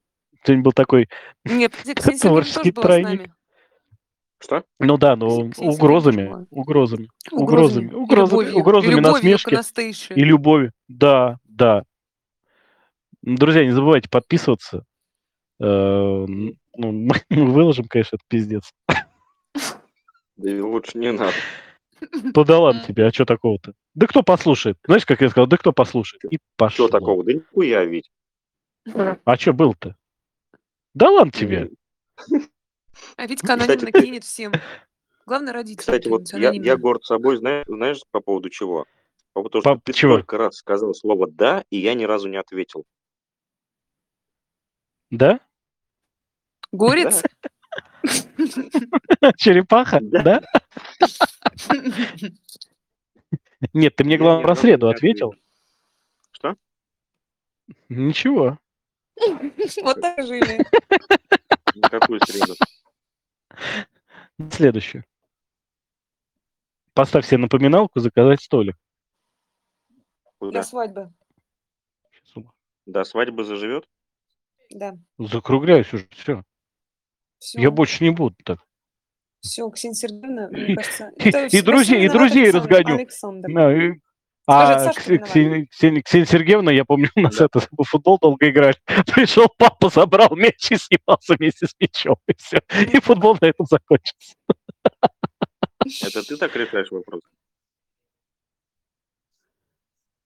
Сегодня 0.43 0.63
был 0.63 0.71
такой, 0.71 1.09
Творческий 2.21 2.71
тройник. 2.71 3.31
Что? 4.41 4.63
ну 4.79 4.97
да, 4.97 5.17
Сергеевна 5.17 5.51
угрозами, 5.57 6.47
угрозами, 6.49 7.09
угрозами, 7.29 7.91
угрозами, 7.91 8.53
угрозами, 8.53 8.91
И 8.91 8.95
любовью 8.95 9.01
к 9.01 9.11
насмешкой 9.11 9.53
Анастейше. 9.55 10.13
и 10.13 10.23
любовью. 10.23 10.71
Да, 10.87 11.39
да. 11.43 11.83
Друзья, 13.21 13.65
не 13.65 13.71
забывайте 13.71 14.09
подписываться. 14.09 14.83
Э, 15.59 15.65
Ну, 15.65 16.55
мы 16.75 17.13
выложим, 17.29 17.85
конечно, 17.85 18.15
это 18.15 18.25
пиздец. 18.27 18.71
Да 20.37 20.49
и 20.49 20.59
лучше 20.59 20.97
не 20.97 21.11
надо. 21.11 21.33
Ну 22.13 22.45
да 22.45 22.59
ладно 22.59 22.81
тебе, 22.87 23.05
а 23.05 23.11
что 23.11 23.25
такого-то? 23.25 23.73
Да 23.93 24.07
кто 24.07 24.23
послушает? 24.23 24.77
Знаешь, 24.85 25.05
как 25.05 25.19
я 25.21 25.29
сказал, 25.29 25.47
да 25.47 25.57
кто 25.57 25.73
послушает? 25.73 26.23
И 26.31 26.39
пошло. 26.55 26.87
Что 26.87 26.97
такого? 26.97 27.23
Да 27.25 27.33
нихуя 27.33 27.83
ведь. 27.83 28.09
А 29.25 29.35
что 29.37 29.51
было-то? 29.51 29.97
Да 30.93 31.09
ладно 31.09 31.31
тебе. 31.33 31.69
А 33.17 33.27
Витька 33.27 33.47
Кстати, 33.47 33.63
анонимно 33.71 33.91
ты- 33.91 34.01
кинет 34.01 34.23
всем. 34.23 34.53
Главное, 35.25 35.53
родители. 35.53 35.79
Кстати, 35.81 36.07
вот 36.07 36.31
я, 36.33 36.51
я 36.51 36.77
горд 36.77 37.03
собой, 37.03 37.35
знаешь, 37.37 37.65
знаешь, 37.67 37.99
по 38.11 38.19
поводу 38.21 38.49
чего? 38.49 38.85
По 39.33 39.41
поводу 39.41 39.61
того, 39.61 39.75
По- 39.75 39.79
что 39.81 39.83
ты 39.85 39.93
чего? 39.93 40.13
столько 40.15 40.37
раз 40.37 40.55
сказал 40.55 40.93
слово 40.95 41.27
«да», 41.29 41.63
и 41.69 41.77
я 41.77 41.93
ни 41.93 42.05
разу 42.05 42.29
не 42.29 42.37
ответил. 42.37 42.85
Да? 45.11 45.39
Горец? 46.71 47.23
Черепаха? 49.37 49.99
Да. 50.01 50.41
Нет, 53.73 53.95
ты 53.95 54.03
мне, 54.03 54.17
главное, 54.17 54.43
про 54.43 54.55
среду 54.55 54.87
ответил. 54.89 55.35
Что? 56.31 56.55
Ничего. 57.89 58.57
Вот 59.83 59.99
так 59.99 60.25
жили. 60.25 60.65
На 61.75 61.89
какую 61.89 62.21
среду? 62.25 62.53
Следующее. 64.51 65.05
Поставь 66.93 67.25
себе 67.25 67.39
напоминалку, 67.39 67.99
заказать 67.99 68.41
столик. 68.41 68.77
Куда? 70.37 70.51
Для 70.51 70.63
свадьбы. 70.63 71.13
До 72.85 73.03
свадьбы 73.03 73.43
заживет? 73.43 73.87
Да. 74.69 74.93
Закругляюсь 75.17 75.91
уже, 75.93 76.07
все. 76.11 76.43
Все. 77.39 77.59
Я 77.61 77.71
больше 77.71 78.03
не 78.03 78.11
буду 78.11 78.35
так. 78.43 78.59
Все, 79.41 79.69
Ксения 79.69 79.95
Сергеевна, 79.95 80.47
И- 80.47 80.49
мне 80.65 80.75
кажется... 80.75 81.09
и- 81.17 81.29
это 81.29 81.45
и 81.45 81.49
всё- 81.49 81.63
друзей- 81.63 82.05
и 82.05 82.09
друзей 82.09 82.43
Александр- 82.49 82.69
разгоню. 82.75 82.95
Александр. 82.95 83.49
Да, 83.53 83.73
и- 83.87 83.93
Скажи, 84.43 85.15
А. 85.15 85.17
Ксения, 85.19 85.67
Ксения- 85.67 86.01
Ксения 86.01 86.25
Сергеевна, 86.25 86.71
я 86.71 86.83
помню, 86.83 87.09
у 87.15 87.21
нас 87.21 87.37
Да. 87.37 87.45
это 87.45 87.59
футбол 87.83 88.17
долго 88.19 88.49
играли. 88.49 88.75
Пришел 89.15 89.47
папа, 89.57 89.89
забрал 89.89 90.35
мяч 90.35 90.71
и 90.71 90.75
снимался 90.77 91.35
вместе 91.37 91.67
с 91.67 91.75
мячом. 91.79 92.15
И 92.27 92.33
все. 92.35 92.59
И 92.91 92.99
футбол 92.99 93.37
на 93.39 93.45
этом 93.45 93.65
закончился. 93.67 94.35
Это 96.03 96.27
ты 96.27 96.35
так 96.37 96.55
решаешь 96.55 96.89
вопрос? 96.91 97.21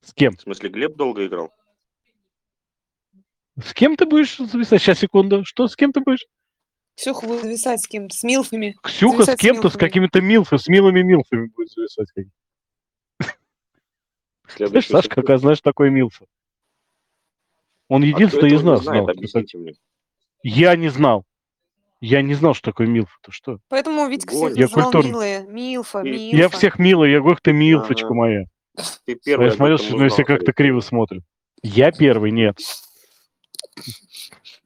С 0.05 0.13
кем? 0.13 0.35
В 0.37 0.41
смысле, 0.41 0.69
Глеб 0.69 0.95
долго 0.95 1.25
играл? 1.27 1.51
С 3.61 3.73
кем 3.73 3.95
ты 3.95 4.05
будешь 4.05 4.37
зависать? 4.37 4.81
Сейчас, 4.81 4.99
секунду. 4.99 5.43
Что, 5.45 5.67
с 5.67 5.75
кем 5.75 5.91
ты 5.91 6.01
будешь? 6.01 6.25
Ксюха 6.95 7.25
будет 7.25 7.41
зависать 7.43 7.81
с 7.81 7.87
кем-то, 7.87 8.15
с 8.15 8.23
милфами. 8.23 8.75
Ксюха 8.83 9.23
с 9.23 9.25
Зависать 9.25 9.39
с 9.39 9.41
кем-то, 9.41 9.61
с 9.61 9.63
милфами. 9.73 9.79
какими-то 9.79 10.21
милфами, 10.21 10.59
с 10.59 10.67
милыми 10.67 11.01
милфами 11.01 11.47
будет 11.55 11.69
зависать. 11.71 12.07
Знаешь, 14.57 14.85
секунду. 14.85 15.09
какая, 15.09 15.37
знаешь, 15.37 15.61
такой 15.61 15.89
милфа. 15.89 16.25
Он 17.89 18.03
А 18.03 18.05
единственный 18.05 18.49
из 18.49 18.61
этого 18.61 18.65
не 18.65 18.71
нас 18.75 18.83
знает, 18.83 19.03
знал. 19.03 19.61
мне. 19.61 19.73
Я 20.43 20.75
не 20.75 20.89
знал. 20.89 21.25
Я 22.01 22.21
не 22.21 22.33
знал, 22.33 22.53
что 22.53 22.71
такое 22.71 22.87
милфа. 22.87 23.13
Ты 23.23 23.31
что? 23.31 23.59
Поэтому 23.69 24.07
Витька 24.09 24.33
всех. 24.35 24.57
Я 24.57 24.67
культурный. 24.67 25.09
милые. 25.09 25.45
Милфа, 25.47 26.01
милфа. 26.03 26.35
Я 26.37 26.49
всех 26.49 26.77
милый, 26.79 27.11
я 27.11 27.19
говорю, 27.21 27.37
ты 27.41 27.53
милфочка 27.53 28.07
Ага. 28.07 28.13
моя. 28.15 28.43
Ты 29.05 29.13
Я 29.13 29.15
первый 29.23 29.51
смотрю, 29.51 29.77
что 29.77 29.95
на 29.97 30.09
все 30.09 30.23
узнал, 30.23 30.27
как-то 30.37 30.53
криво 30.53 30.79
смотрят. 30.81 31.23
Я 31.61 31.91
первый, 31.91 32.31
нет. 32.31 32.57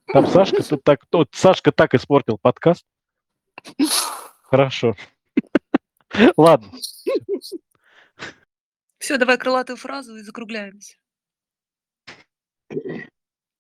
Там 0.08 0.28
Сашка, 0.28 0.64
тут 0.64 0.84
так, 0.84 1.06
тот, 1.10 1.30
Сашка 1.34 1.72
так 1.72 1.94
испортил 1.94 2.38
подкаст. 2.38 2.86
Хорошо. 4.44 4.96
Ладно. 6.38 6.72
Все, 9.00 9.18
давай 9.18 9.38
крылатую 9.38 9.78
фразу 9.78 10.16
и 10.18 10.22
закругляемся. 10.22 10.96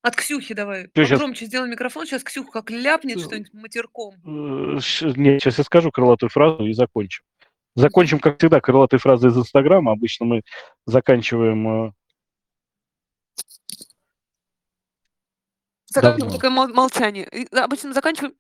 От 0.02 0.16
Ксюхи 0.16 0.54
давай. 0.54 0.88
Ты 0.88 1.06
щас- 1.06 1.20
Громче 1.20 1.46
сделай 1.46 1.70
микрофон. 1.70 2.06
Сейчас 2.06 2.24
Ксюха 2.24 2.52
как 2.52 2.72
ляпнет 2.72 3.20
что-нибудь 3.20 3.54
матерком. 3.54 4.16
Э, 4.26 4.80
Нет, 5.16 5.42
сейчас 5.42 5.58
я 5.58 5.64
скажу 5.64 5.92
крылатую 5.92 6.30
фразу 6.30 6.66
и 6.66 6.74
закончим. 6.74 7.24
Закончим, 7.76 8.20
как 8.20 8.40
всегда, 8.40 8.60
крылатой 8.62 9.00
фразой 9.00 9.32
из 9.32 9.38
Инстаграма. 9.38 9.92
Обычно 9.92 10.26
мы 10.26 10.42
заканчиваем... 10.86 11.94
Заканчиваем 15.90 16.20
Давно. 16.32 16.36
такое 16.36 16.50
мол- 16.50 16.74
молчание. 16.74 17.28
И 17.32 17.48
обычно 17.56 17.94
заканчиваем. 17.94 18.36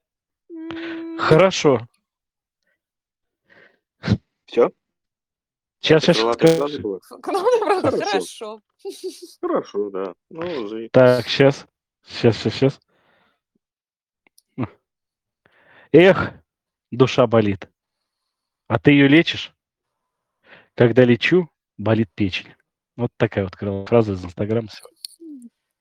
м, 0.49 1.17
Хорошо. 1.17 1.87
Всё? 4.45 4.71
Сейчас, 5.79 6.03
сейчас 6.03 6.17
скажу. 6.17 6.33
Крылатая 7.21 7.59
фраза. 7.59 7.91
Хорошо. 7.91 8.01
Хорошо. 8.01 8.61
Хорошо, 9.41 9.89
да. 9.91 10.13
Ну, 10.29 10.67
за- 10.67 10.89
Так, 10.91 11.27
сейчас. 11.27 11.65
Сейчас, 12.05 12.37
сейчас, 12.37 12.53
сейчас. 12.53 12.79
Эх, 15.93 16.33
душа 16.91 17.27
болит. 17.27 17.69
А 18.67 18.77
ты 18.79 18.91
ее 18.91 19.07
лечишь? 19.07 19.53
Когда 20.75 21.03
лечу, 21.05 21.49
болит 21.77 22.09
печень. 22.13 22.53
Вот 22.97 23.11
такая 23.17 23.45
вот 23.45 23.55
крылатая 23.55 23.85
фраза 23.87 24.13
из 24.13 24.25
Инстаграма. 24.25 24.67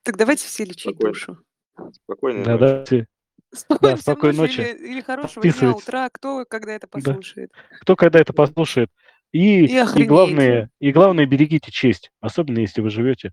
Так 0.05 0.17
давайте 0.17 0.47
все 0.47 0.65
лечить 0.65 0.83
Спокойно. 0.95 1.13
душу. 1.13 1.45
Спокойной 1.93 2.45
Да, 2.45 2.53
ночи. 2.53 2.61
да, 2.61 2.85
все. 2.85 3.07
Спокойной 3.55 3.97
всем 3.97 4.03
спокойной 4.03 4.37
ночи 4.39 4.59
ночи. 4.61 4.71
Или, 4.71 4.89
или 4.93 5.01
хорошего 5.01 5.43
дня, 5.43 5.53
Подписывайтесь. 5.53 5.83
утра, 5.83 6.09
кто 6.11 6.45
когда 6.45 6.73
это 6.73 6.87
послушает. 6.87 7.53
Кто 7.81 7.97
когда 7.97 8.19
это 8.21 8.33
послушает. 8.33 8.91
И, 9.33 9.65
И 9.67 9.77
и, 9.97 10.05
главное, 10.05 10.71
и 10.81 10.93
главное, 10.93 11.27
берегите 11.27 11.71
честь. 11.71 12.11
Особенно, 12.21 12.59
если 12.61 12.81
вы 12.81 12.91
живете 12.91 13.33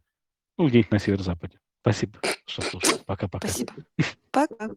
ну, 0.58 0.68
где-нибудь 0.68 0.92
на 0.92 1.00
северо-западе. 1.00 1.60
Спасибо, 1.82 2.20
что 2.46 2.62
слушали. 2.62 3.02
Пока-пока. 3.06 3.48
Спасибо. 3.48 3.74
Пока. 4.32 4.70